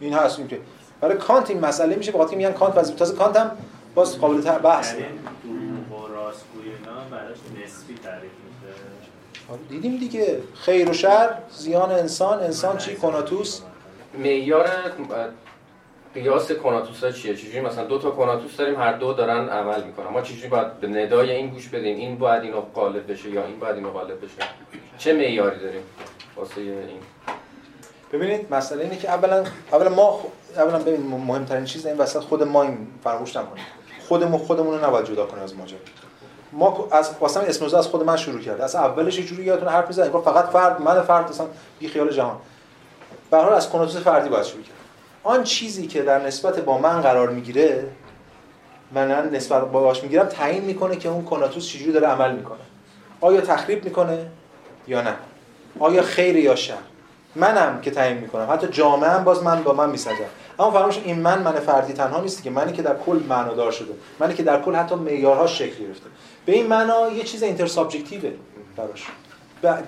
این 0.00 0.14
هست 0.14 0.38
این 0.38 0.48
که 0.48 0.60
برای 1.00 1.16
کانت 1.16 1.50
این 1.50 1.60
مسئله 1.60 1.96
میشه 1.96 2.12
بخاطر 2.12 2.36
میگن 2.36 2.52
کانت 2.52 2.76
وظیفه. 2.76 2.98
تازه 2.98 3.16
کانت 3.16 3.36
هم 3.36 3.50
باز 3.94 4.18
قابل 4.18 4.40
تر 4.40 4.58
بحث 4.58 4.92
یعنی 4.92 5.04
دروغ 5.44 6.02
و 6.02 6.14
راستگویی 6.14 6.68
اینا 6.68 7.00
براش 7.10 7.36
نسبی 7.36 7.94
تعریف 7.94 8.22
میشه. 8.22 9.58
دیدیم 9.68 9.96
دیگه. 9.96 10.38
خیر 10.54 10.90
و 10.90 10.92
شر 10.92 11.34
زیان 11.50 11.92
انسان. 11.92 12.40
انسان 12.40 12.78
چی؟ 12.78 12.94
کناتوس. 12.94 13.60
معیار 14.18 14.66
قیاس 16.14 16.52
کناتوس 16.52 17.04
ها 17.04 17.10
چیه؟ 17.10 17.36
چجوری 17.36 17.60
مثلا 17.60 17.84
دو 17.84 17.98
تا 17.98 18.10
کناتوس 18.10 18.56
داریم 18.56 18.80
هر 18.80 18.92
دو 18.92 19.12
دارن 19.12 19.48
عمل 19.48 19.82
می‌کنن. 19.84 20.06
ما 20.06 20.20
چجوری 20.20 20.48
باید 20.48 20.80
به 20.80 20.86
ندای 20.86 21.30
این 21.30 21.48
گوش 21.48 21.68
بدیم؟ 21.68 21.96
این 21.96 22.18
باید 22.18 22.42
اینو 22.42 22.60
غالب 22.60 23.12
بشه 23.12 23.30
یا 23.30 23.44
این 23.44 23.58
باید 23.58 23.76
اینو 23.76 23.90
غالب 23.90 24.24
بشه؟ 24.24 24.48
چه 24.98 25.12
معیاری 25.12 25.60
داریم 25.60 25.82
واسه 26.36 26.60
این؟ 26.60 27.00
ببینید 28.12 28.54
مسئله 28.54 28.82
اینه 28.82 28.96
که 28.96 29.08
اولا 29.08 29.44
اولا 29.72 29.88
ما 29.88 30.20
اولا 30.56 30.78
ببین 30.78 31.06
مهمترین 31.06 31.64
چیز 31.64 31.86
این 31.86 31.98
وسط 31.98 32.20
خود 32.20 32.42
ما 32.42 32.62
این 32.62 32.86
فراموش 33.04 33.36
نکنیم 33.36 33.64
خودمون 34.08 34.38
خودمون 34.38 34.78
رو 34.78 34.86
نباید 34.86 35.06
جدا 35.06 35.26
کنیم 35.26 35.42
از 35.42 35.56
ماجرا. 35.56 35.78
ما 36.52 36.88
از 36.90 37.10
واسه 37.20 37.40
اسموزا 37.40 37.78
از 37.78 37.86
خود 37.86 38.02
من 38.02 38.16
شروع 38.16 38.40
کرد 38.40 38.60
از 38.60 38.74
اولش 38.74 39.18
یه 39.18 39.24
جوری 39.24 39.44
یادتون 39.44 39.68
حرف 39.68 39.86
می‌زنه 39.88 40.08
فقط 40.08 40.44
فرد 40.44 40.82
من 40.82 41.02
فرد 41.02 41.28
اصلا 41.28 41.46
بی 41.78 41.88
خیال 41.88 42.10
جهان. 42.12 42.36
به 43.30 43.36
هر 43.36 43.42
حال 43.42 43.52
از 43.52 43.70
کناتوس 43.70 43.96
فردی 43.96 44.28
باید 44.28 44.44
شروع 44.44 44.62
کرد. 44.62 44.79
آن 45.24 45.44
چیزی 45.44 45.86
که 45.86 46.02
در 46.02 46.26
نسبت 46.26 46.60
با 46.60 46.78
من 46.78 47.00
قرار 47.00 47.30
می‌گیره 47.30 47.84
من 48.92 49.30
نسبت 49.30 49.64
باهاش 49.64 50.02
می‌گیرم 50.02 50.26
تعیین 50.26 50.64
می‌کنه 50.64 50.96
که 50.96 51.08
اون 51.08 51.24
کناتوس 51.24 51.68
چجوری 51.68 51.92
داره 51.92 52.06
عمل 52.06 52.36
می‌کنه. 52.36 52.58
آیا 53.20 53.40
تخریب 53.40 53.84
می‌کنه 53.84 54.26
یا 54.88 55.02
نه؟ 55.02 55.14
آیا 55.78 56.02
خیر 56.02 56.36
یا 56.36 56.56
شر؟ 56.56 56.74
منم 57.36 57.80
که 57.80 57.90
تعیین 57.90 58.18
می‌کنم. 58.18 58.48
حتی 58.52 58.66
جامعه 58.66 59.10
هم 59.10 59.24
باز 59.24 59.42
من 59.42 59.62
با 59.62 59.72
من 59.72 59.90
میسنجم 59.90 60.24
اما 60.58 60.70
فراموش 60.70 60.98
این 61.04 61.18
من 61.18 61.42
من 61.42 61.52
فردی 61.52 61.92
تنها 61.92 62.20
نیست 62.20 62.42
که 62.42 62.50
منی 62.50 62.72
که 62.72 62.82
در 62.82 62.96
کل 63.06 63.20
معنادار 63.28 63.72
شده. 63.72 63.92
منی 64.20 64.34
که 64.34 64.42
در 64.42 64.62
کل 64.62 64.74
حتی 64.74 64.94
معیارهاش 64.94 65.58
شکل 65.58 65.84
گرفته. 65.84 66.06
به 66.46 66.52
این 66.52 66.66
معنا 66.66 67.10
یه 67.10 67.24
چیز 67.24 67.42
اینتر 67.42 67.66
براش. 68.76 69.06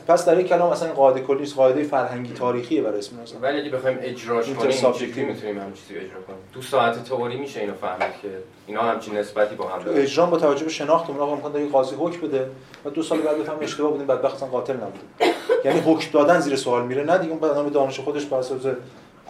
پس 0.09 0.27
در 0.27 0.35
این 0.35 0.47
کلام 0.47 0.73
مثلا 0.73 0.87
این 0.87 0.97
قاعده 0.97 1.21
کلی 1.21 1.41
نیست. 1.41 1.57
قاعده 1.57 1.83
فرهنگی 1.83 2.33
تاریخیه 2.33 2.83
برای 2.83 2.99
اسم 2.99 3.17
ولی 3.43 3.61
اگه 3.61 3.71
بخوایم 3.71 3.99
اجراش 4.01 4.47
کنیم. 4.47 4.71
چجوری 4.71 5.25
می‌تونیم 5.25 5.59
همین 5.59 5.75
چیزی 5.75 5.97
اجرا 5.97 6.21
کنیم؟ 6.27 6.39
تو 6.55 6.63
ساعت 6.63 7.05
تئوری 7.05 7.37
میشه 7.37 7.61
اینو 7.61 7.75
فهمید 7.75 8.13
که 8.23 8.29
اینا 8.67 8.83
همچین 8.83 9.17
نسبتی 9.17 9.55
با 9.55 9.69
هم 9.69 9.79
تو 9.79 9.85
دارن. 9.85 9.99
اجرام 9.99 10.31
با 10.31 10.37
توجه 10.37 10.65
به 10.65 10.71
شناختمون 10.71 11.21
آقا 11.21 11.33
امکان 11.33 11.53
داره 11.53 11.65
یه 11.65 11.71
قاضی 11.71 11.97
حکم 11.97 12.21
بده. 12.21 12.47
و 12.85 12.91
دو 12.91 13.03
سال 13.03 13.19
بعد 13.21 13.39
بفهم 13.39 13.57
اشتباه 13.61 13.91
بودیم 13.91 14.07
بدبخت 14.07 14.35
اصلا 14.35 14.49
قاتل 14.49 14.75
نبوده 14.77 15.35
یعنی 15.65 15.81
حکم 15.81 16.11
دادن 16.13 16.41
زیر 16.41 16.57
سوال 16.57 16.87
میره. 16.87 17.05
نه 17.05 17.19
دیگه 17.19 17.31
اون 17.31 17.41
بعد 17.41 17.51
آدم 17.51 17.69
دانش 17.69 18.01
خودش 18.01 18.25
بر 18.25 18.39
اساس 18.39 18.61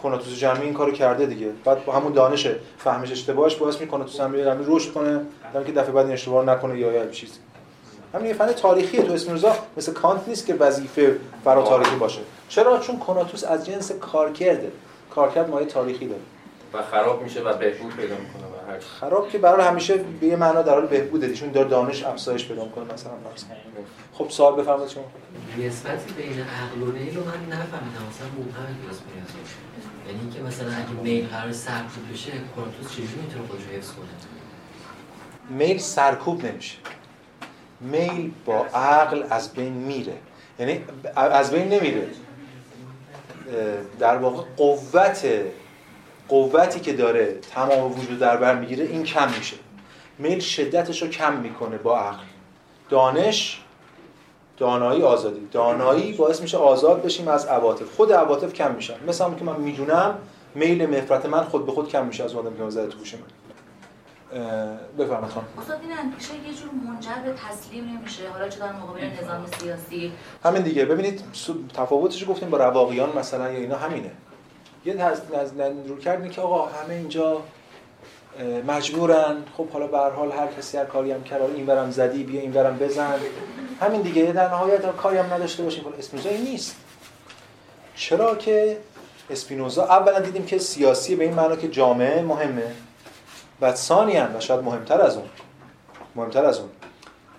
کناتوس 0.03 0.39
جمعی 0.39 0.63
این 0.63 0.73
کارو 0.73 0.91
کرده 0.91 1.25
دیگه. 1.25 1.47
بعد 1.65 1.85
با 1.85 1.93
همون 1.93 2.13
دانش 2.13 2.47
فهمش 2.77 3.11
اشتباهش 3.11 3.55
باعث 3.55 3.81
می‌کنه 3.81 3.91
کناتوس 3.91 4.17
جمعی 4.17 4.41
همین 4.41 4.65
رشد 4.67 4.93
کنه. 4.93 5.21
در 5.53 5.63
که 5.63 5.71
دفعه 5.71 5.91
بعد 5.91 6.05
این 6.05 6.13
اشتباه 6.13 6.45
نکنه 6.45 6.79
یا 6.79 6.91
یا 6.91 7.07
چیزی. 7.07 7.39
همین 8.13 8.25
یه 8.25 8.33
فن 8.33 8.51
تاریخیه 8.51 9.03
تو 9.03 9.13
اسپینوزا 9.13 9.55
مثل 9.77 9.93
کانت 9.93 10.27
نیست 10.27 10.45
که 10.45 10.53
وظیفه 10.53 11.17
فرا 11.43 11.63
تاریخی 11.63 11.95
باشه. 11.95 12.21
چرا؟ 12.49 12.79
چون 12.79 12.99
کناتوس 12.99 13.43
از 13.43 13.65
جنس 13.65 13.91
کارکرده. 13.91 14.71
کارکرد 15.09 15.49
مایه 15.49 15.67
تاریخی 15.67 16.07
داره. 16.07 16.21
و 16.73 16.83
خراب 16.83 17.23
میشه 17.23 17.41
و 17.41 17.53
بهبود 17.57 17.95
پیدا 17.95 18.15
می‌کنه 18.15 18.43
و 18.43 18.71
هر. 18.71 18.79
خراب 18.79 19.29
که 19.29 19.37
برای 19.37 19.67
همیشه 19.67 19.97
به 19.97 20.27
یه 20.27 20.35
معنا 20.35 20.61
در 20.61 20.73
حال 20.73 20.85
بهبوده 20.85 21.33
چون 21.33 21.51
داره 21.51 21.69
دانش 21.69 22.03
افزایش 22.03 22.47
پیدا 22.47 22.63
می‌کنه. 22.63 22.93
مثلا 22.93 23.11
فرض. 23.31 23.43
خب 24.13 24.29
سوال 24.29 24.55
بفرمایید 24.55 24.89
شما. 24.89 25.03
نسبتی 25.57 26.13
بین 26.13 26.39
عقل 26.39 26.81
و 26.81 26.85
میل 26.85 27.15
رو 27.15 27.23
من 27.23 27.31
نفهمیدم. 27.31 28.03
مثلا 28.09 28.27
مبهم 28.39 28.77
درست 28.87 29.01
یعنی 30.07 30.19
اینکه 30.19 30.39
مثلا 30.39 30.67
اگه 30.67 31.01
میل 31.03 31.27
قرار 31.27 31.51
سرکوب 31.51 32.13
بشه 32.13 32.31
کناتوس 32.55 32.91
چجوری 32.91 33.21
می‌تونه 33.21 33.47
خودش 33.47 33.63
رو 33.63 33.77
حفظ 33.77 33.91
کنه؟ 33.91 34.05
میل 35.57 35.77
سرکوب 35.77 36.45
نمیشه. 36.45 36.77
میل 37.83 38.31
با 38.45 38.65
عقل 38.65 39.23
از 39.29 39.53
بین 39.53 39.73
میره. 39.73 40.13
یعنی 40.59 40.81
از 41.15 41.51
بین 41.51 41.67
نمیره. 41.67 42.07
در 43.99 44.17
واقع 44.17 44.43
قوت 44.57 45.27
قوتی 46.27 46.79
که 46.79 46.93
داره 46.93 47.37
تمام 47.55 47.91
وجود 47.91 48.19
در 48.19 48.37
بر 48.37 48.55
می‌گیره 48.55 48.85
این 48.85 49.03
کم 49.03 49.27
میشه. 49.37 49.55
میل 50.19 50.39
شدتش 50.39 51.01
رو 51.01 51.07
کم 51.07 51.33
می‌کنه 51.33 51.77
با 51.77 51.99
عقل. 51.99 52.23
دانش 52.89 53.61
دانایی 54.57 55.01
آزادی. 55.01 55.47
دانایی 55.51 56.13
باعث 56.13 56.41
میشه 56.41 56.57
آزاد 56.57 57.03
بشیم 57.03 57.27
از 57.27 57.45
عواطف. 57.45 57.95
خود 57.95 58.13
عواطف 58.13 58.53
کم 58.53 58.75
میشن. 58.75 58.95
مثل 59.07 59.23
همون 59.23 59.37
که 59.37 59.43
من 59.43 59.59
می‌دونم 59.59 60.15
میل 60.55 60.85
مفرت 60.85 61.25
من 61.25 61.43
خود 61.43 61.65
به 61.65 61.71
خود 61.71 61.89
کم 61.89 62.05
میشه 62.05 62.23
از 62.23 62.35
آدم 62.35 62.53
که 62.57 62.69
زده 62.69 62.87
تو 62.87 62.97
گوش 62.97 63.13
من. 63.13 63.21
بفرمایید 64.99 65.33
خانم. 65.33 65.47
استاد 65.59 65.79
این 65.81 65.97
اندیشه 65.97 66.33
یه 66.33 66.53
جور 66.53 66.69
منجر 66.87 67.21
به 67.25 67.33
تسلیم 67.49 67.97
نمیشه. 67.97 68.29
حالا 68.29 68.49
چه 68.49 68.59
در 68.59 68.71
مقابل 68.71 69.01
نظام 69.23 69.45
سیاسی؟ 69.59 70.11
همین 70.43 70.61
دیگه. 70.61 70.85
ببینید 70.85 71.21
تفاوتش 71.73 72.21
رو 72.21 72.27
گفتیم 72.27 72.49
با 72.49 72.57
رواقیان 72.57 73.17
مثلا 73.17 73.51
یا 73.51 73.59
اینا 73.59 73.77
همینه. 73.77 74.11
یه 74.85 74.93
نز 74.93 75.21
نز 75.33 75.87
رو 75.87 75.97
کردین 75.97 76.31
که 76.31 76.41
آقا 76.41 76.65
همه 76.65 76.93
اینجا 76.93 77.41
مجبورن. 78.67 79.35
خب 79.57 79.69
حالا 79.69 79.87
به 79.87 79.97
حال 79.97 80.31
هر 80.31 80.47
کسی 80.47 80.77
هر 80.77 80.85
کاری 80.85 81.11
هم 81.11 81.23
کرد 81.23 81.41
حالا 81.41 81.53
اینورم 81.53 81.91
زدی 81.91 82.23
بیا 82.23 82.41
اینورم 82.41 82.77
بزن. 82.77 83.19
همین 83.81 84.01
دیگه. 84.01 84.23
در 84.23 84.47
نهایت 84.47 84.95
کاری 84.95 85.17
هم 85.17 85.33
نداشته 85.33 85.63
باشیم. 85.63 85.83
حالا 85.83 85.95
اسپینوزا 85.95 86.29
این 86.29 86.43
نیست. 86.43 86.75
چرا 87.95 88.35
که 88.35 88.77
اسپینوزا 89.29 89.83
اولا 89.83 90.19
دیدیم 90.19 90.45
که 90.45 90.57
سیاسی 90.57 91.15
به 91.15 91.23
این 91.23 91.33
معنا 91.33 91.55
که 91.55 91.67
جامعه 91.67 92.21
مهمه. 92.21 92.71
و 93.63 93.75
ثانیا 93.75 94.27
و 94.35 94.39
شاید 94.39 94.63
مهمتر 94.63 95.01
از 95.01 95.17
اون 95.17 95.25
مهمتر 96.15 96.45
از 96.45 96.59
اون 96.59 96.69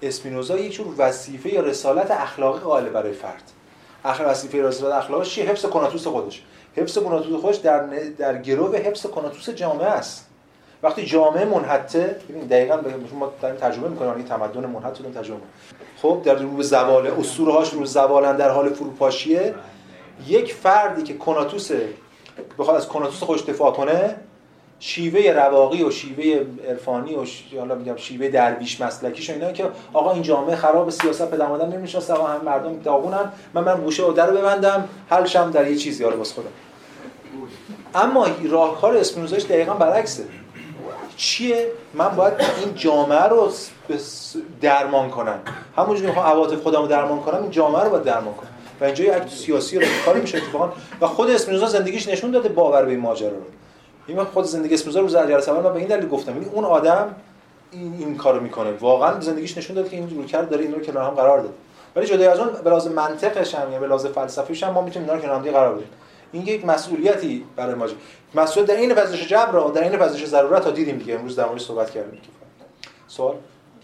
اسپینوزا 0.03 0.59
یک 0.59 0.73
جور 0.73 0.87
وظیفه 0.99 1.49
یا 1.55 1.61
رسالت 1.61 2.11
اخلاقی 2.11 2.61
قائل 2.61 2.85
برای 2.85 3.13
فرد. 3.13 3.43
اخلاق 4.05 4.31
وظیفه 4.31 4.63
رسالت 4.63 4.95
اخلاقی 4.95 5.27
چیه؟ 5.27 5.45
حفظ 5.45 5.67
کناتوس 5.67 6.07
خودش. 6.07 6.43
حفظ 6.77 6.99
کناتوس 6.99 7.41
خودش 7.41 7.57
در 7.57 7.87
در 8.19 8.43
گرو 8.43 8.75
حفظ 8.75 9.07
کناتوس 9.07 9.51
جامعه 9.51 9.87
است. 9.87 10.27
وقتی 10.83 11.07
جامعه 11.07 11.45
منحته 11.45 12.21
ببین 12.29 12.47
دقیقاً 12.47 12.77
ما 13.21 13.33
داریم 13.43 13.57
ترجمه 13.57 13.89
می‌کنیم 13.89 14.11
یعنی 14.11 14.25
تمدن 14.25 14.67
منحت 14.67 15.01
رو 15.01 15.11
ترجمه. 15.11 15.37
خب 16.03 16.23
در 16.25 16.35
رو 16.35 16.63
زوال 16.63 17.07
اسطوره‌هاش 17.07 17.73
رو 17.73 17.87
زوالن 17.87 18.37
در 18.37 18.51
حال 18.51 18.69
فروپاشیه. 18.69 19.55
یک 20.27 20.55
فردی 20.55 21.03
که 21.03 21.15
کناتوس 21.15 21.71
بخواد 22.59 22.77
از 22.77 22.89
کناتوس 22.89 23.23
خودش 23.23 23.43
دفاع 23.43 23.73
کنه 23.73 24.17
شیوه 24.87 25.33
رواقی 25.33 25.83
و 25.83 25.91
شیوه 25.91 26.47
عرفانی 26.69 27.15
و 27.15 27.25
ش... 27.25 27.45
حالا 27.59 27.75
میگم 27.75 27.97
شیوه 27.97 28.29
درویش 28.29 28.81
مسلکیش 28.81 29.31
و 29.31 29.33
اینا 29.33 29.53
که 29.53 29.65
آقا 29.93 30.13
این 30.13 30.23
جامعه 30.23 30.57
خراب 30.57 30.91
سیاست 30.91 31.31
پدر 31.31 31.47
مادر 31.47 31.67
نمی‌شناسه 31.67 32.13
آقا 32.13 32.27
هم 32.27 32.45
مردم 32.45 32.79
داغونن. 32.79 33.33
من 33.55 33.65
من 33.65 33.81
گوشه 33.81 34.05
و 34.05 34.13
در 34.13 34.27
رو 34.27 34.37
ببندم 34.37 34.89
حلشم 35.11 35.51
در 35.51 35.71
یه 35.71 35.77
چیزی 35.77 36.05
حالا 36.05 36.17
باز 36.17 36.33
خودم. 36.33 36.49
اما 37.95 38.27
راهکار 38.51 38.97
اسپینوزاش 38.97 39.45
دقیقا 39.45 39.75
برعکسه. 39.75 40.25
چیه؟ 41.17 41.67
من 41.95 42.09
باید 42.09 42.35
این 42.65 42.75
جامعه 42.75 43.23
رو 43.23 43.51
درمان 44.61 45.11
کنم. 45.11 45.39
همونجوری 45.77 46.07
می‌خوام 46.07 46.27
عواطف 46.27 46.63
خودم 46.63 46.81
رو 46.81 46.87
درمان 46.87 47.21
کنم 47.21 47.43
این 47.43 47.51
جامعه 47.51 47.85
رو 47.85 47.91
باید 47.91 48.05
درمان 48.05 48.35
کنم. 48.35 48.51
و 48.81 48.85
اینجا 48.85 49.15
اکت 49.15 49.29
سیاسی 49.29 49.79
رادیکالی 49.79 50.21
میشه 50.21 50.39
اتفاقا 50.39 50.73
و 51.01 51.07
خود 51.07 51.31
اسپینوزا 51.31 51.67
زندگیش 51.67 52.09
نشون 52.09 52.31
داده 52.31 52.49
باور 52.49 52.85
به 52.85 52.97
ماجرا 52.97 53.29
رو. 53.29 53.45
این 54.07 54.17
من 54.17 54.25
خود 54.25 54.45
زندگی 54.45 54.75
اسپینوزا 54.75 55.01
رو 55.01 55.09
در 55.09 55.27
جلسه 55.27 55.53
من 55.53 55.63
به 55.63 55.75
این 55.75 55.89
دلیل 55.89 56.09
گفتم. 56.09 56.33
یعنی 56.33 56.47
اون 56.53 56.65
آدم 56.65 57.15
این, 57.71 57.95
این 57.99 58.17
کارو 58.17 58.41
می‌کنه. 58.41 58.71
واقعا 58.71 59.21
زندگیش 59.21 59.59
نشون 59.59 59.77
داد 59.77 59.89
که 59.89 59.97
این 59.97 60.11
رویکرد 60.11 60.49
داره 60.49 60.63
این 60.63 60.75
رو 60.75 60.81
کنار 60.81 61.05
هم 61.05 61.15
قرار 61.15 61.39
داده. 61.39 61.55
ولی 61.97 62.07
جدای 62.07 62.27
از 62.27 62.39
اون 62.39 62.49
به 62.65 62.71
لحاظ 62.71 62.87
منطقش 62.87 63.55
هم 63.55 63.73
یا 63.73 63.81
به 63.81 63.87
لحاظ 63.87 64.07
فلسفیش 64.07 64.63
هم 64.63 64.73
ما 64.73 64.83
می‌تونیم 64.83 65.09
اینا 65.09 65.21
رو 65.21 65.27
کنار 65.27 65.37
هم 65.37 65.53
قرار 65.53 65.75
بدیم. 65.75 65.89
این 66.33 66.43
یک 66.43 66.67
مسئولیتی 66.67 67.45
برای 67.57 67.75
ما 67.75 67.87
مسئول 68.35 68.65
در 68.65 68.77
این 68.77 68.95
پذیرش 68.95 69.29
جبر 69.29 69.53
را 69.53 69.71
در 69.71 69.83
این 69.83 69.93
پذیرش 69.93 70.27
ضرورت 70.27 70.65
ها 70.65 70.71
دیدیم 70.71 70.99
دیگه. 70.99 71.15
امروز 71.15 71.37
در 71.37 71.47
موردش 71.47 71.65
صحبت 71.65 71.91
کردیم. 71.91 72.21
سوال؟ 73.09 73.35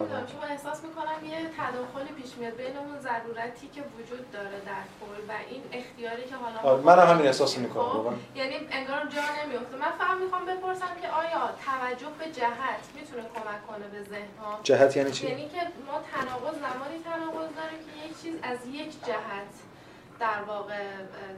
می‌دونم، 0.00 0.26
چون 0.26 0.42
احساس 0.50 0.78
می‌کنم 0.84 1.18
یه 1.24 1.38
تداخلی 1.58 2.12
پیش 2.22 2.30
میاد 2.38 2.54
بین 2.56 2.76
اون 2.76 3.00
ضرورتی 3.00 3.68
که 3.74 3.82
وجود 3.96 4.30
داره 4.32 4.58
در 4.70 4.84
کل 5.00 5.20
و 5.28 5.32
این 5.50 5.62
اختیاری 5.72 6.24
که 6.30 6.36
حالا 6.36 6.58
آره، 6.70 6.82
منم 6.82 7.06
همین 7.12 7.26
احساس 7.26 7.58
می‌کنم 7.58 7.88
خب، 7.88 8.12
یعنی 8.36 8.54
انگار 8.70 9.02
جا 9.14 9.22
نمیفته 9.38 9.76
من 9.76 9.92
فقط 9.98 10.16
می‌خوام 10.24 10.44
بپرسم 10.44 10.92
که 11.02 11.08
آیا 11.08 11.42
توجه 11.66 12.10
به 12.18 12.26
جهت 12.38 12.82
می‌تونه 12.96 13.22
کمک 13.34 13.60
کنه 13.68 13.86
به 13.88 14.02
ذهن 14.02 14.32
ها 14.42 14.60
جهت 14.62 14.96
یعنی 14.96 15.10
چی؟ 15.10 15.26
یعنی 15.26 15.48
که 15.48 15.60
ما 15.86 15.96
تناقض 16.12 16.54
زمانی 16.66 16.96
تناقض 17.04 17.50
داریم 17.60 17.80
که 17.86 17.92
یک 18.06 18.22
چیز 18.22 18.34
از 18.42 18.58
یک 18.66 19.04
جهت 19.06 19.52
در 20.20 20.42
واقع 20.48 20.74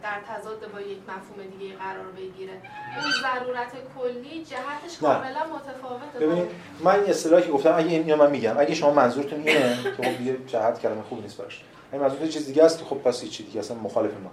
در 0.02 0.20
تضاد 0.28 0.72
با 0.72 0.80
یک 0.80 0.98
مفهوم 1.09 1.59
دیگه 1.59 1.76
قرار 1.76 2.06
بگیره. 2.16 2.52
اون 3.02 3.12
ضرورت 3.22 3.72
کلی 3.98 4.44
جهتش. 4.44 4.98
کاملا 5.00 5.40
متفاوته. 5.54 6.18
با 6.20 6.26
ببینید 6.26 6.50
من 6.80 7.00
این 7.00 7.10
اصطلاحی 7.10 7.50
گفتم 7.50 7.74
اگه 7.76 7.88
اینو 7.88 8.16
من 8.16 8.30
میگم 8.30 8.54
اگه 8.59 8.74
شما 8.74 8.92
منظورتون 8.92 9.38
اینه 9.38 9.82
که 9.82 9.90
خب 9.90 10.16
دیگه 10.18 10.36
جهت 10.46 10.80
کلمه 10.80 11.02
خوب 11.02 11.22
نیست 11.22 11.36
براش. 11.36 11.64
اگه 11.92 12.02
منظورتون 12.02 12.28
چیز 12.28 12.46
دیگه 12.46 12.64
است 12.64 12.78
که 12.78 12.84
خب 12.84 12.96
پس 12.96 13.24
چیز 13.24 13.46
دیگه 13.46 13.60
اصلا 13.60 13.76
مخالف 13.76 14.10
ما. 14.24 14.30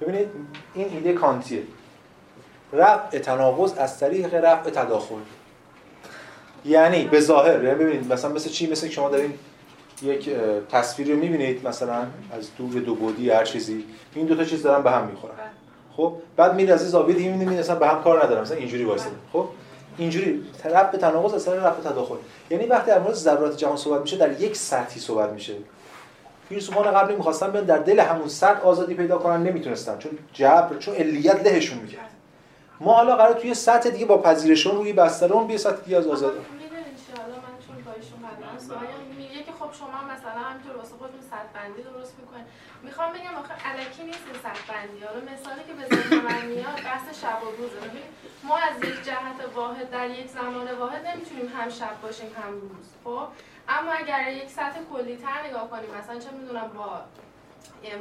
ببینید 0.00 0.28
این 0.74 0.88
ایده 0.88 1.12
کانتیه. 1.12 1.62
رفع 2.72 3.18
تناقض 3.18 3.72
از 3.78 3.98
طریق 3.98 4.34
رفع 4.34 4.70
تداخل. 4.70 5.14
یعنی 6.64 7.04
به 7.04 7.20
ظاهر 7.20 7.64
یعنی 7.64 7.84
ببینید 7.84 8.12
مثلا 8.12 8.32
مثل 8.32 8.50
چی؟ 8.50 8.70
مثل 8.70 8.88
شما 8.88 9.10
دارین 9.10 9.34
یک 10.02 10.30
تصویری 10.70 11.12
رو 11.12 11.18
می‌بینید 11.18 11.68
مثلا 11.68 12.06
از 12.32 12.48
دور 12.58 12.80
دو 12.80 12.94
بعدی 12.94 13.30
هر 13.30 13.44
چیزی. 13.44 13.84
این 14.14 14.26
دو 14.26 14.36
تا 14.36 14.44
چیز 14.44 14.62
دارن 14.62 14.82
به 14.82 14.90
هم 14.90 15.06
می‌خورن. 15.06 15.34
خب 15.96 16.14
بعد 16.36 16.54
میره 16.54 16.74
از 16.74 16.80
این 16.80 16.90
زاویه 16.90 17.16
دیگه 17.16 17.30
می‌بینید 17.30 17.58
مثلا 17.58 17.76
به 17.76 17.88
هم 17.88 18.02
کار 18.02 18.24
ندارن. 18.24 18.40
مثلا 18.40 18.56
اینجوری 18.56 18.84
وایساده 18.84 19.16
خب 19.32 19.48
اینجوری 19.98 20.46
رفع 20.64 20.98
تناقض 20.98 21.34
از 21.34 21.44
طریق 21.44 21.66
رفع 21.66 21.90
تداخل. 21.90 22.14
یعنی 22.50 22.66
وقتی 22.66 22.90
در 22.90 22.98
مورد 22.98 23.14
ضرورت 23.14 23.56
جهان 23.56 23.76
صحبت 23.76 24.00
میشه 24.00 24.16
در 24.16 24.40
یک 24.40 24.56
سطحی 24.56 25.00
صحبت 25.00 25.32
میشه. 25.32 25.54
فیلسوفان 26.48 26.90
قبلی 26.90 27.16
می‌خواستن 27.16 27.50
بیان 27.50 27.64
در 27.64 27.78
دل 27.78 28.00
همون 28.00 28.28
سطح 28.28 28.60
آزادی 28.60 28.94
پیدا 28.94 29.18
کنن 29.18 29.42
نمی‌تونستن. 29.42 29.98
چون 29.98 30.12
جبر 30.32 30.78
چون 30.78 30.94
علیت 30.94 31.46
لهشون 31.46 31.78
می‌کرد. 31.78 32.10
ما 32.80 32.94
حالا 32.94 33.16
قرار 33.16 33.34
توی 33.34 33.54
سطح 33.54 33.90
دیگه 33.90 34.06
با 34.06 34.18
پذیرشون 34.18 34.76
روی 34.76 34.92
بستر 34.92 35.32
اون 35.32 35.46
بیا 35.46 35.58
سطح 35.58 35.82
دیگه 35.84 35.96
از 35.96 36.06
آزادی 36.06 36.38
می‌دونین 36.38 36.84
چی 36.84 37.12
حالا 37.22 37.34
من 37.34 37.54
چون 37.66 37.76
با 37.84 37.92
ایشون 37.92 38.18
قبلا 38.18 38.58
سوایم 38.68 39.16
میگه 39.18 39.44
که 39.44 39.52
خب 39.60 39.70
شما 39.78 39.98
مثلا 40.28 40.40
همینطور 40.40 40.76
واسه 40.76 40.94
خودتون 40.98 41.20
سطح 41.20 41.52
بندی 41.54 41.82
درست 41.82 42.18
می‌کنین. 42.18 42.44
می‌خوام 42.82 43.12
بگم 43.12 43.34
آخه 43.34 43.54
الکی 43.64 44.02
نیست 44.04 44.24
این 44.26 44.40
سطح 44.42 44.72
بندی. 44.72 45.00
حالا 45.04 45.20
مثالی 45.32 45.64
که 45.64 45.72
به 45.72 45.96
ذهن 45.96 46.18
من 46.26 46.46
میاد 46.46 46.80
بحث 46.84 47.20
شب 47.22 47.42
و 47.42 47.50
روزه 47.50 47.76
ببین 47.76 48.02
ما 48.42 48.56
از 48.56 48.84
یک 48.84 49.04
جهت 49.04 49.38
واحد 49.54 49.90
در 49.90 50.10
یک 50.10 50.26
زمان 50.26 50.72
واحد 50.72 51.06
نمی‌تونیم 51.06 51.48
هم 51.48 51.68
شب 51.68 52.00
باشیم 52.02 52.30
هم 52.42 52.52
روز 52.52 52.88
خب؟ 53.04 53.28
اما 53.68 53.92
اگر 53.92 54.32
یک 54.32 54.48
سطح 54.48 54.80
کلی 54.92 55.16
تر 55.16 55.46
نگاه 55.46 55.70
کنیم 55.70 55.90
مثلا 55.90 56.18
چه 56.18 56.30
می‌دونم 56.30 56.68
با 56.68 57.00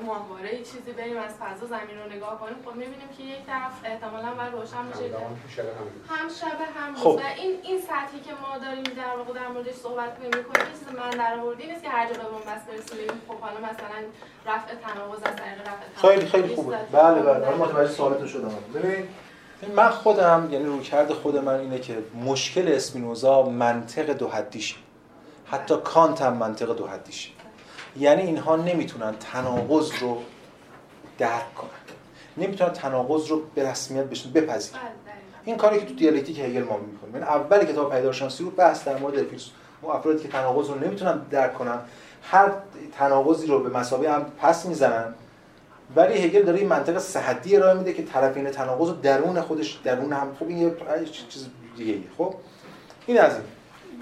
ماهواره 0.05 0.55
یه 0.55 0.63
چیزی 0.63 0.91
بریم 0.97 1.17
از 1.17 1.33
فضا 1.41 1.65
زمین 1.65 1.97
رو 1.99 2.05
نگاه 2.15 2.39
کنیم. 2.39 2.55
خب 2.65 2.75
می‌بینیم 2.75 3.09
که 3.17 3.23
یک 3.23 3.45
طرف 3.45 3.71
احتمالاً 3.83 4.33
باید 4.33 4.53
روشن 4.53 4.89
بشه. 4.89 5.05
هم 6.09 6.29
شب 6.39 6.59
هم 6.77 6.93
روز 6.93 7.03
خب. 7.03 7.09
و 7.09 7.21
این 7.37 7.59
این 7.63 7.81
سطحی 7.81 8.19
که 8.19 8.33
ما 8.43 8.57
داریم 8.57 8.83
در 8.83 9.17
واقع 9.17 9.33
در 9.33 9.47
موردش 9.47 9.73
صحبت 9.73 10.19
می‌کنیم 10.19 10.45
یه 10.57 10.77
چیز 10.79 10.87
من 10.97 11.09
در 11.09 11.39
آوردی 11.39 11.67
نیست 11.67 11.83
که 11.83 11.89
هر 11.89 12.05
جا 12.07 12.13
به 12.13 12.29
بنبست 12.29 12.65
برسیم 12.67 13.21
خب 13.27 13.39
حالا 13.39 13.57
مثلا 13.57 13.99
رفع 14.45 14.75
تناقض 14.75 15.21
از 15.23 15.35
طریق 15.35 15.61
رفع 15.61 15.85
تناقض. 15.95 16.01
خیلی 16.01 16.25
خیلی 16.25 16.49
یه 16.49 16.55
خوبه 16.55 16.77
بله 16.91 17.21
بله. 17.21 17.45
حالا 17.45 17.57
متوجه 17.57 17.91
سوالتون 17.91 18.27
شدم. 18.27 18.51
ببینید 18.75 19.09
من 19.75 19.89
خودم 19.89 20.49
یعنی 20.51 20.65
رویکرد 20.65 21.13
خود 21.13 21.37
من 21.37 21.59
اینه 21.59 21.79
که 21.79 21.97
مشکل 22.25 22.67
اسپینوزا 22.67 23.43
منطق 23.43 24.09
دو 24.09 24.27
حدیشه. 24.27 24.75
حتی 25.45 25.75
کانت 25.83 26.21
هم 26.21 26.33
منطق 26.33 26.75
دو 26.75 26.87
حدیشه. 26.87 27.29
یعنی 27.99 28.21
اینها 28.21 28.55
نمی‌تونن 28.55 29.15
تناقض 29.33 29.91
رو 30.01 30.17
درک 31.17 31.55
کنن. 31.55 31.69
نمی‌تونن 32.37 32.69
تناقض 32.69 33.27
رو 33.27 33.41
به 33.55 33.69
رسمیت 33.69 34.03
بشن 34.03 34.31
بپذیرن. 34.31 34.79
بله، 34.79 34.89
دقیقاً. 34.89 35.37
این 35.45 35.57
کاری 35.57 35.79
که 35.79 35.85
تو 35.85 35.93
دیالکتیک 35.93 36.39
هگل 36.39 36.63
ما 36.63 36.77
می‌کنیم. 36.77 37.13
یعنی 37.13 37.25
اول 37.25 37.65
کتاب 37.65 37.93
پیدارشناسی 37.93 38.43
رو 38.43 38.49
بحث 38.49 38.87
در 38.87 38.97
مورد 38.97 39.23
فیلسوف 39.23 39.53
افرادی 39.89 40.23
که 40.23 40.27
تناقض 40.27 40.69
رو 40.69 40.79
نمی‌تونن 40.79 41.17
درک 41.17 41.53
کنن 41.53 41.79
هر 42.23 42.51
تناقضی 42.97 43.47
رو 43.47 43.63
به 43.63 43.69
مسابقه 43.69 44.13
هم 44.13 44.25
پس 44.41 44.65
می‌زنن. 44.65 45.13
ولی 45.95 46.13
هگل 46.13 46.41
داره 46.41 46.59
این 46.59 46.67
منطق 46.67 46.97
صحتی 46.97 47.55
ارائه 47.55 47.77
میده 47.77 47.93
که 47.93 48.03
طرفین 48.03 48.49
تناقض 48.49 48.87
رو 48.87 48.93
درون 48.93 49.41
خودش 49.41 49.79
درون 49.83 50.13
هم 50.13 50.35
خب 50.39 50.47
این 50.47 50.57
یه 50.57 50.75
چیز 51.29 51.47
دیگه 51.77 51.93
ایه. 51.93 52.03
خب 52.17 52.33
این 53.05 53.19
از 53.19 53.33
این. 53.33 53.43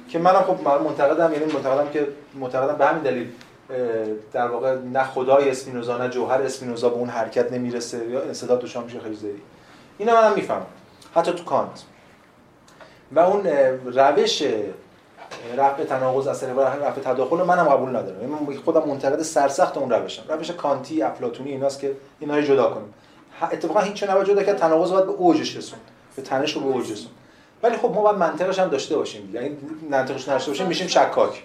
که 0.09 0.19
منم 0.19 0.41
خب 0.41 0.63
من 0.63 0.77
منتقدم 0.77 1.33
یعنی 1.33 1.45
منتقدم 1.45 1.91
که 1.91 2.07
معتقدم 2.33 2.77
به 2.77 2.85
همین 2.85 3.03
دلیل. 3.03 3.31
در 4.33 4.47
واقع 4.47 4.75
نه 4.75 5.03
خدای 5.03 5.49
اسپینوزا 5.49 5.97
نه 5.97 6.09
جوهر 6.09 6.41
اسپینوزا 6.41 6.89
به 6.89 6.95
اون 6.95 7.09
حرکت 7.09 7.51
نمی‌رسه 7.51 8.09
یا 8.09 8.21
انسداد 8.21 8.61
دچار 8.61 8.83
میشه 8.83 8.99
خیلی 8.99 9.15
زیادی. 9.15 9.41
اینا 9.97 10.21
منم 10.21 10.33
می‌فهمم. 10.33 10.65
حتی 11.15 11.31
تو 11.31 11.43
کانت. 11.43 11.83
و 13.11 13.19
اون 13.19 13.47
روش 13.85 14.43
رفع 15.57 15.83
تناقض 15.83 16.27
از 16.27 16.41
طریق 16.41 16.59
رفع 16.59 17.01
تداخل 17.01 17.35
منم 17.35 17.63
قبول 17.63 17.89
ندارم. 17.89 18.21
یعنی 18.21 18.33
من 18.33 18.55
خودم 18.65 18.89
منتقد 18.89 19.21
سرسخت 19.21 19.77
اون 19.77 19.89
روشم. 19.89 20.23
روش 20.29 20.51
کانتی 20.51 21.01
افلاطونی 21.01 21.51
ایناست 21.51 21.79
که 21.79 21.95
اینا 22.19 22.35
رو 22.35 22.41
جدا 22.41 22.69
کنیم. 22.69 22.93
اتفاقا 23.41 23.79
هیچ 23.79 23.93
چه 23.93 24.11
نباید 24.11 24.27
جدا 24.27 24.43
کرد. 24.43 24.57
تناقض 24.57 24.91
باید 24.91 25.05
به 25.05 25.11
اوجش 25.11 25.57
رسون. 25.57 25.79
به 26.15 26.21
تنش 26.21 26.53
رو 26.53 26.61
به 26.61 26.67
اوج 26.67 26.91
رسون. 26.91 27.11
ولی 27.63 27.77
خب 27.77 27.91
ما 27.91 28.01
باید 28.01 28.17
منطقش 28.17 28.59
هم 28.59 28.67
داشته 28.67 28.95
باشیم. 28.95 29.35
یعنی 29.35 29.57
منطقش 29.89 30.29
نداشته 30.29 30.51
باشیم 30.51 30.67
میشیم 30.67 30.87
شکاک. 30.87 31.43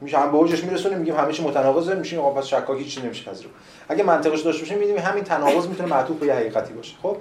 میشه 0.00 0.18
هم 0.18 0.30
به 0.30 0.36
اوجش 0.36 0.64
میرسونیم 0.64 0.98
میگیم 0.98 1.16
همه 1.16 1.32
چی 1.32 1.42
متناقضه 1.42 1.94
میشیم 1.94 2.20
آقا 2.20 2.40
پس 2.40 2.46
شکاک 2.46 2.78
هیچ 2.78 2.98
نمیشه 3.04 3.30
پذیرو 3.30 3.50
اگه 3.88 4.04
منطقش 4.04 4.40
داشته 4.40 4.62
باشیم 4.62 4.78
می‌دونیم 4.78 5.02
همین 5.02 5.24
تناقض 5.24 5.66
می‌تونه 5.66 5.88
معطوف 5.88 6.18
به 6.18 6.34
حقیقتی 6.34 6.74
باشه 6.74 6.96
خب؟ 7.02 7.16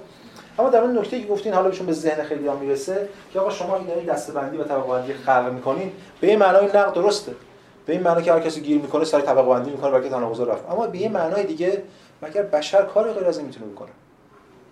اما 0.59 0.69
در 0.69 0.83
مورد 0.83 0.97
نکته 0.97 1.21
که 1.21 1.27
گفتین 1.27 1.53
حالا 1.53 1.69
بهشون 1.69 1.85
به 1.85 1.93
ذهن 1.93 2.23
خیلی 2.23 2.47
ها 2.47 2.55
می‌رسه 2.55 3.09
که 3.33 3.39
آقا 3.39 3.49
شما 3.49 3.75
این 3.75 3.87
دارین 3.87 4.05
دسته‌بندی 4.05 4.57
و 4.57 4.63
طبقه 4.63 4.87
بندی 4.87 5.13
خلق 5.13 5.51
می‌کنین 5.53 5.91
به 6.21 6.27
این 6.27 6.39
معنای 6.39 6.61
این 6.61 6.75
نقد 6.75 6.93
درسته. 6.93 7.35
به 7.85 7.93
این 7.93 8.03
معنی 8.03 8.23
که 8.23 8.33
هر 8.33 8.39
کسی 8.39 8.61
گیر 8.61 8.81
می‌کنه 8.81 9.05
سر 9.05 9.21
طبقه 9.21 9.49
بندی 9.49 9.71
می‌کنه 9.71 9.91
برای 9.91 10.09
تناقض 10.09 10.39
رفت. 10.41 10.69
اما 10.69 10.87
به 10.87 10.97
یه 10.97 11.09
معنای 11.09 11.43
دیگه 11.43 11.83
مگر 12.21 12.41
بشر 12.43 12.81
کار 12.81 13.13
غیر 13.13 13.25
از 13.25 13.37
این 13.37 13.47
می‌تونه 13.47 13.65
بکنه؟ 13.71 13.89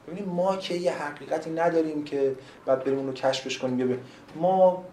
ببینید 0.07 0.27
ما 0.27 0.55
که 0.55 0.73
یه 0.73 0.93
حقیقتی 0.93 1.49
نداریم 1.49 2.03
که 2.03 2.35
بعد 2.65 2.83
بریم 2.83 2.97
اون 2.97 3.07
رو 3.07 3.13
کشفش 3.13 3.57
کنیم 3.57 3.99
ما 4.35 4.83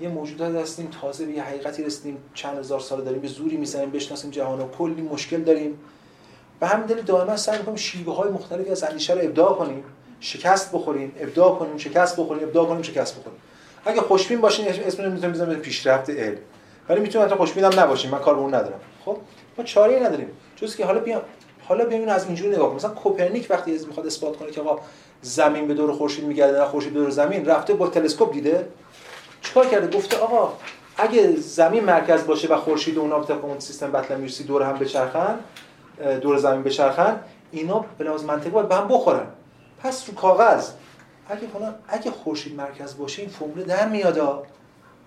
یه 0.00 0.08
موجودات 0.08 0.54
هستیم 0.54 0.88
تازه 1.00 1.26
به 1.26 1.32
یه 1.32 1.42
حقیقتی 1.42 1.84
رسیدیم 1.84 2.18
چند 2.34 2.58
هزار 2.58 2.80
سال 2.80 3.04
داریم 3.04 3.20
به 3.20 3.28
زوری 3.28 3.56
می‌زنیم 3.56 3.90
بشناسیم 3.90 4.30
جهان 4.30 4.60
و 4.60 4.68
کلی 4.68 5.02
مشکل 5.02 5.42
داریم. 5.42 5.78
به 6.60 6.66
همین 6.66 6.86
دلیل 6.86 7.04
دائما 7.04 7.36
سعی 7.36 7.58
می‌کنیم 7.58 7.76
شیوه 7.76 8.14
های 8.14 8.30
مختلفی 8.30 8.70
از 8.70 8.82
اندیشه 8.82 9.14
رو 9.14 9.20
ابداع 9.22 9.54
کنیم. 9.54 9.84
شکست 10.20 10.72
بخوریم 10.72 11.12
ابداع 11.20 11.58
کنیم 11.58 11.76
شکست 11.76 12.20
بخوریم 12.20 12.42
ابداع 12.42 12.66
کنیم 12.66 12.82
شکست 12.82 13.18
بخوریم. 13.18 13.38
اگه 13.84 14.00
خوشبین 14.00 14.40
باشین 14.40 14.68
اسم 14.68 15.12
می‌تونیم 15.12 15.32
بزنیم 15.32 15.58
پیشرفت 15.58 16.10
علم. 16.10 16.38
ولی 16.88 17.00
می‌تونیم 17.00 17.26
حتی 17.26 17.36
خوشبین 17.36 17.64
هم 17.64 17.80
نباشیم 17.80 18.10
من 18.10 18.18
کار 18.18 18.34
به 18.34 18.42
ندارم. 18.42 18.80
خب؟ 19.04 19.16
ما 19.58 19.64
چاره 19.64 20.00
نداریم. 20.00 20.28
جز 20.56 20.76
که 20.76 20.84
حالا 20.84 21.00
بیام 21.00 21.22
حالا 21.68 21.84
اینو 21.84 22.12
از 22.12 22.26
اینجوری 22.26 22.50
نگاه 22.50 22.74
مثلا 22.74 22.90
کوپرنیک 22.90 23.46
وقتی 23.50 23.74
از 23.74 23.86
می‌خواد 23.86 24.06
اثبات 24.06 24.36
کنه 24.36 24.50
که 24.50 24.60
آقا 24.60 24.82
زمین 25.22 25.68
به 25.68 25.74
دور 25.74 25.92
خورشید 25.92 26.24
میگرده 26.24 26.58
نه 26.58 26.64
خورشید 26.64 26.92
به 26.92 27.00
دور 27.00 27.10
زمین 27.10 27.46
رفته 27.46 27.74
با 27.74 27.88
تلسکوپ 27.88 28.32
دیده. 28.32 28.68
چیکار 29.42 29.66
کرده؟ 29.66 29.98
گفته 29.98 30.16
آقا 30.16 30.52
اگه 30.96 31.36
زمین 31.36 31.84
مرکز 31.84 32.26
باشه 32.26 32.48
و 32.48 32.56
خورشید 32.56 32.96
و 32.96 33.00
اونا 33.00 33.24
طبق 33.24 33.44
اون 33.44 33.58
سیستم 33.58 33.92
بطلمیوسی 33.92 34.44
دور 34.44 34.62
هم 34.62 34.78
بچرخن 34.78 35.38
دور 36.20 36.38
زمین 36.38 36.62
بچرخن 36.62 37.20
اینا 37.50 37.84
به 37.98 38.04
لحاظ 38.04 38.24
منطقی 38.24 38.50
باید 38.50 38.68
به 38.68 38.74
هم 38.74 38.88
بخورن. 38.88 39.26
پس 39.82 40.08
رو 40.08 40.14
کاغذ 40.14 40.70
اگه 41.28 41.46
فلان 41.52 41.74
اگه 41.88 42.10
خورشید 42.10 42.56
مرکز 42.56 42.96
باشه 42.96 43.22
این 43.22 43.30
فرمول 43.30 43.62
در 43.62 43.88
میاد 43.88 44.46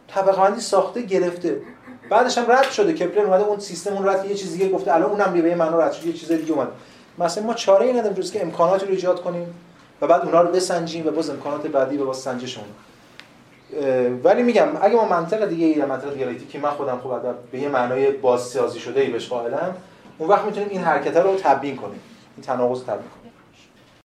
طبقه 0.08 0.42
بندی 0.42 0.62
ساخته 0.62 1.02
گرفته. 1.02 1.62
بعدش 2.10 2.38
هم 2.38 2.52
رد 2.52 2.72
شده. 2.72 2.94
کپلر 2.94 3.24
اومده 3.24 3.44
اون 3.44 3.60
سیستم 3.60 3.94
اون 3.94 4.08
رد 4.08 4.26
یه 4.26 4.36
چیز 4.36 4.52
دیگه 4.52 4.70
گفته. 4.70 4.94
الان 4.94 5.12
اونم 5.12 5.42
به 5.42 5.56
معنا 5.56 5.80
رد 5.80 5.92
شد 5.92 6.06
یه 6.06 6.14
چیز 6.14 6.32
دیگه 6.32 6.52
اومد 6.52 6.68
مثلا 7.18 7.44
ما 7.44 7.54
چاره 7.54 7.86
ای 7.86 7.94
نداریم 7.94 8.14
جز 8.14 8.32
که 8.32 8.42
امکاناتی 8.42 8.86
رو 8.86 8.92
ایجاد 8.92 9.22
کنیم 9.22 9.56
و 10.02 10.08
بعد 10.08 10.22
اونها 10.22 10.42
رو 10.42 10.52
بسنجیم 10.52 11.08
و 11.08 11.12
باز 11.12 11.30
امکانات 11.30 11.68
بعدی 11.68 11.98
به 11.98 12.04
واسه 12.04 12.22
سنجشون 12.22 12.64
ولی 14.24 14.44
میگم 14.44 14.68
اگه 14.82 14.96
ما 14.96 15.06
منطق 15.06 15.50
دیگه 15.50 15.68
یا 15.68 15.86
منطق 15.86 16.14
دیالکتیکی 16.14 16.58
من 16.58 16.70
خودم 16.70 16.98
خوب 16.98 17.12
به 17.52 17.60
یه 17.60 17.70
معنای 17.70 18.12
بازسازی 18.12 18.80
شده 18.80 19.02
ای 19.02 19.08
بهش 19.08 19.30
قائلم 19.30 19.76
اون 20.18 20.30
وقت 20.30 20.46
می‌تونیم 20.46 20.70
این 20.70 20.82
حرکت 20.82 21.18
رو 21.18 21.36
تبیین 21.36 21.76
کنیم 21.76 22.00
این 22.38 22.46
تناقض 22.46 22.80
رو 22.80 22.86
تبیین 22.86 23.10
کنیم. 23.10 23.23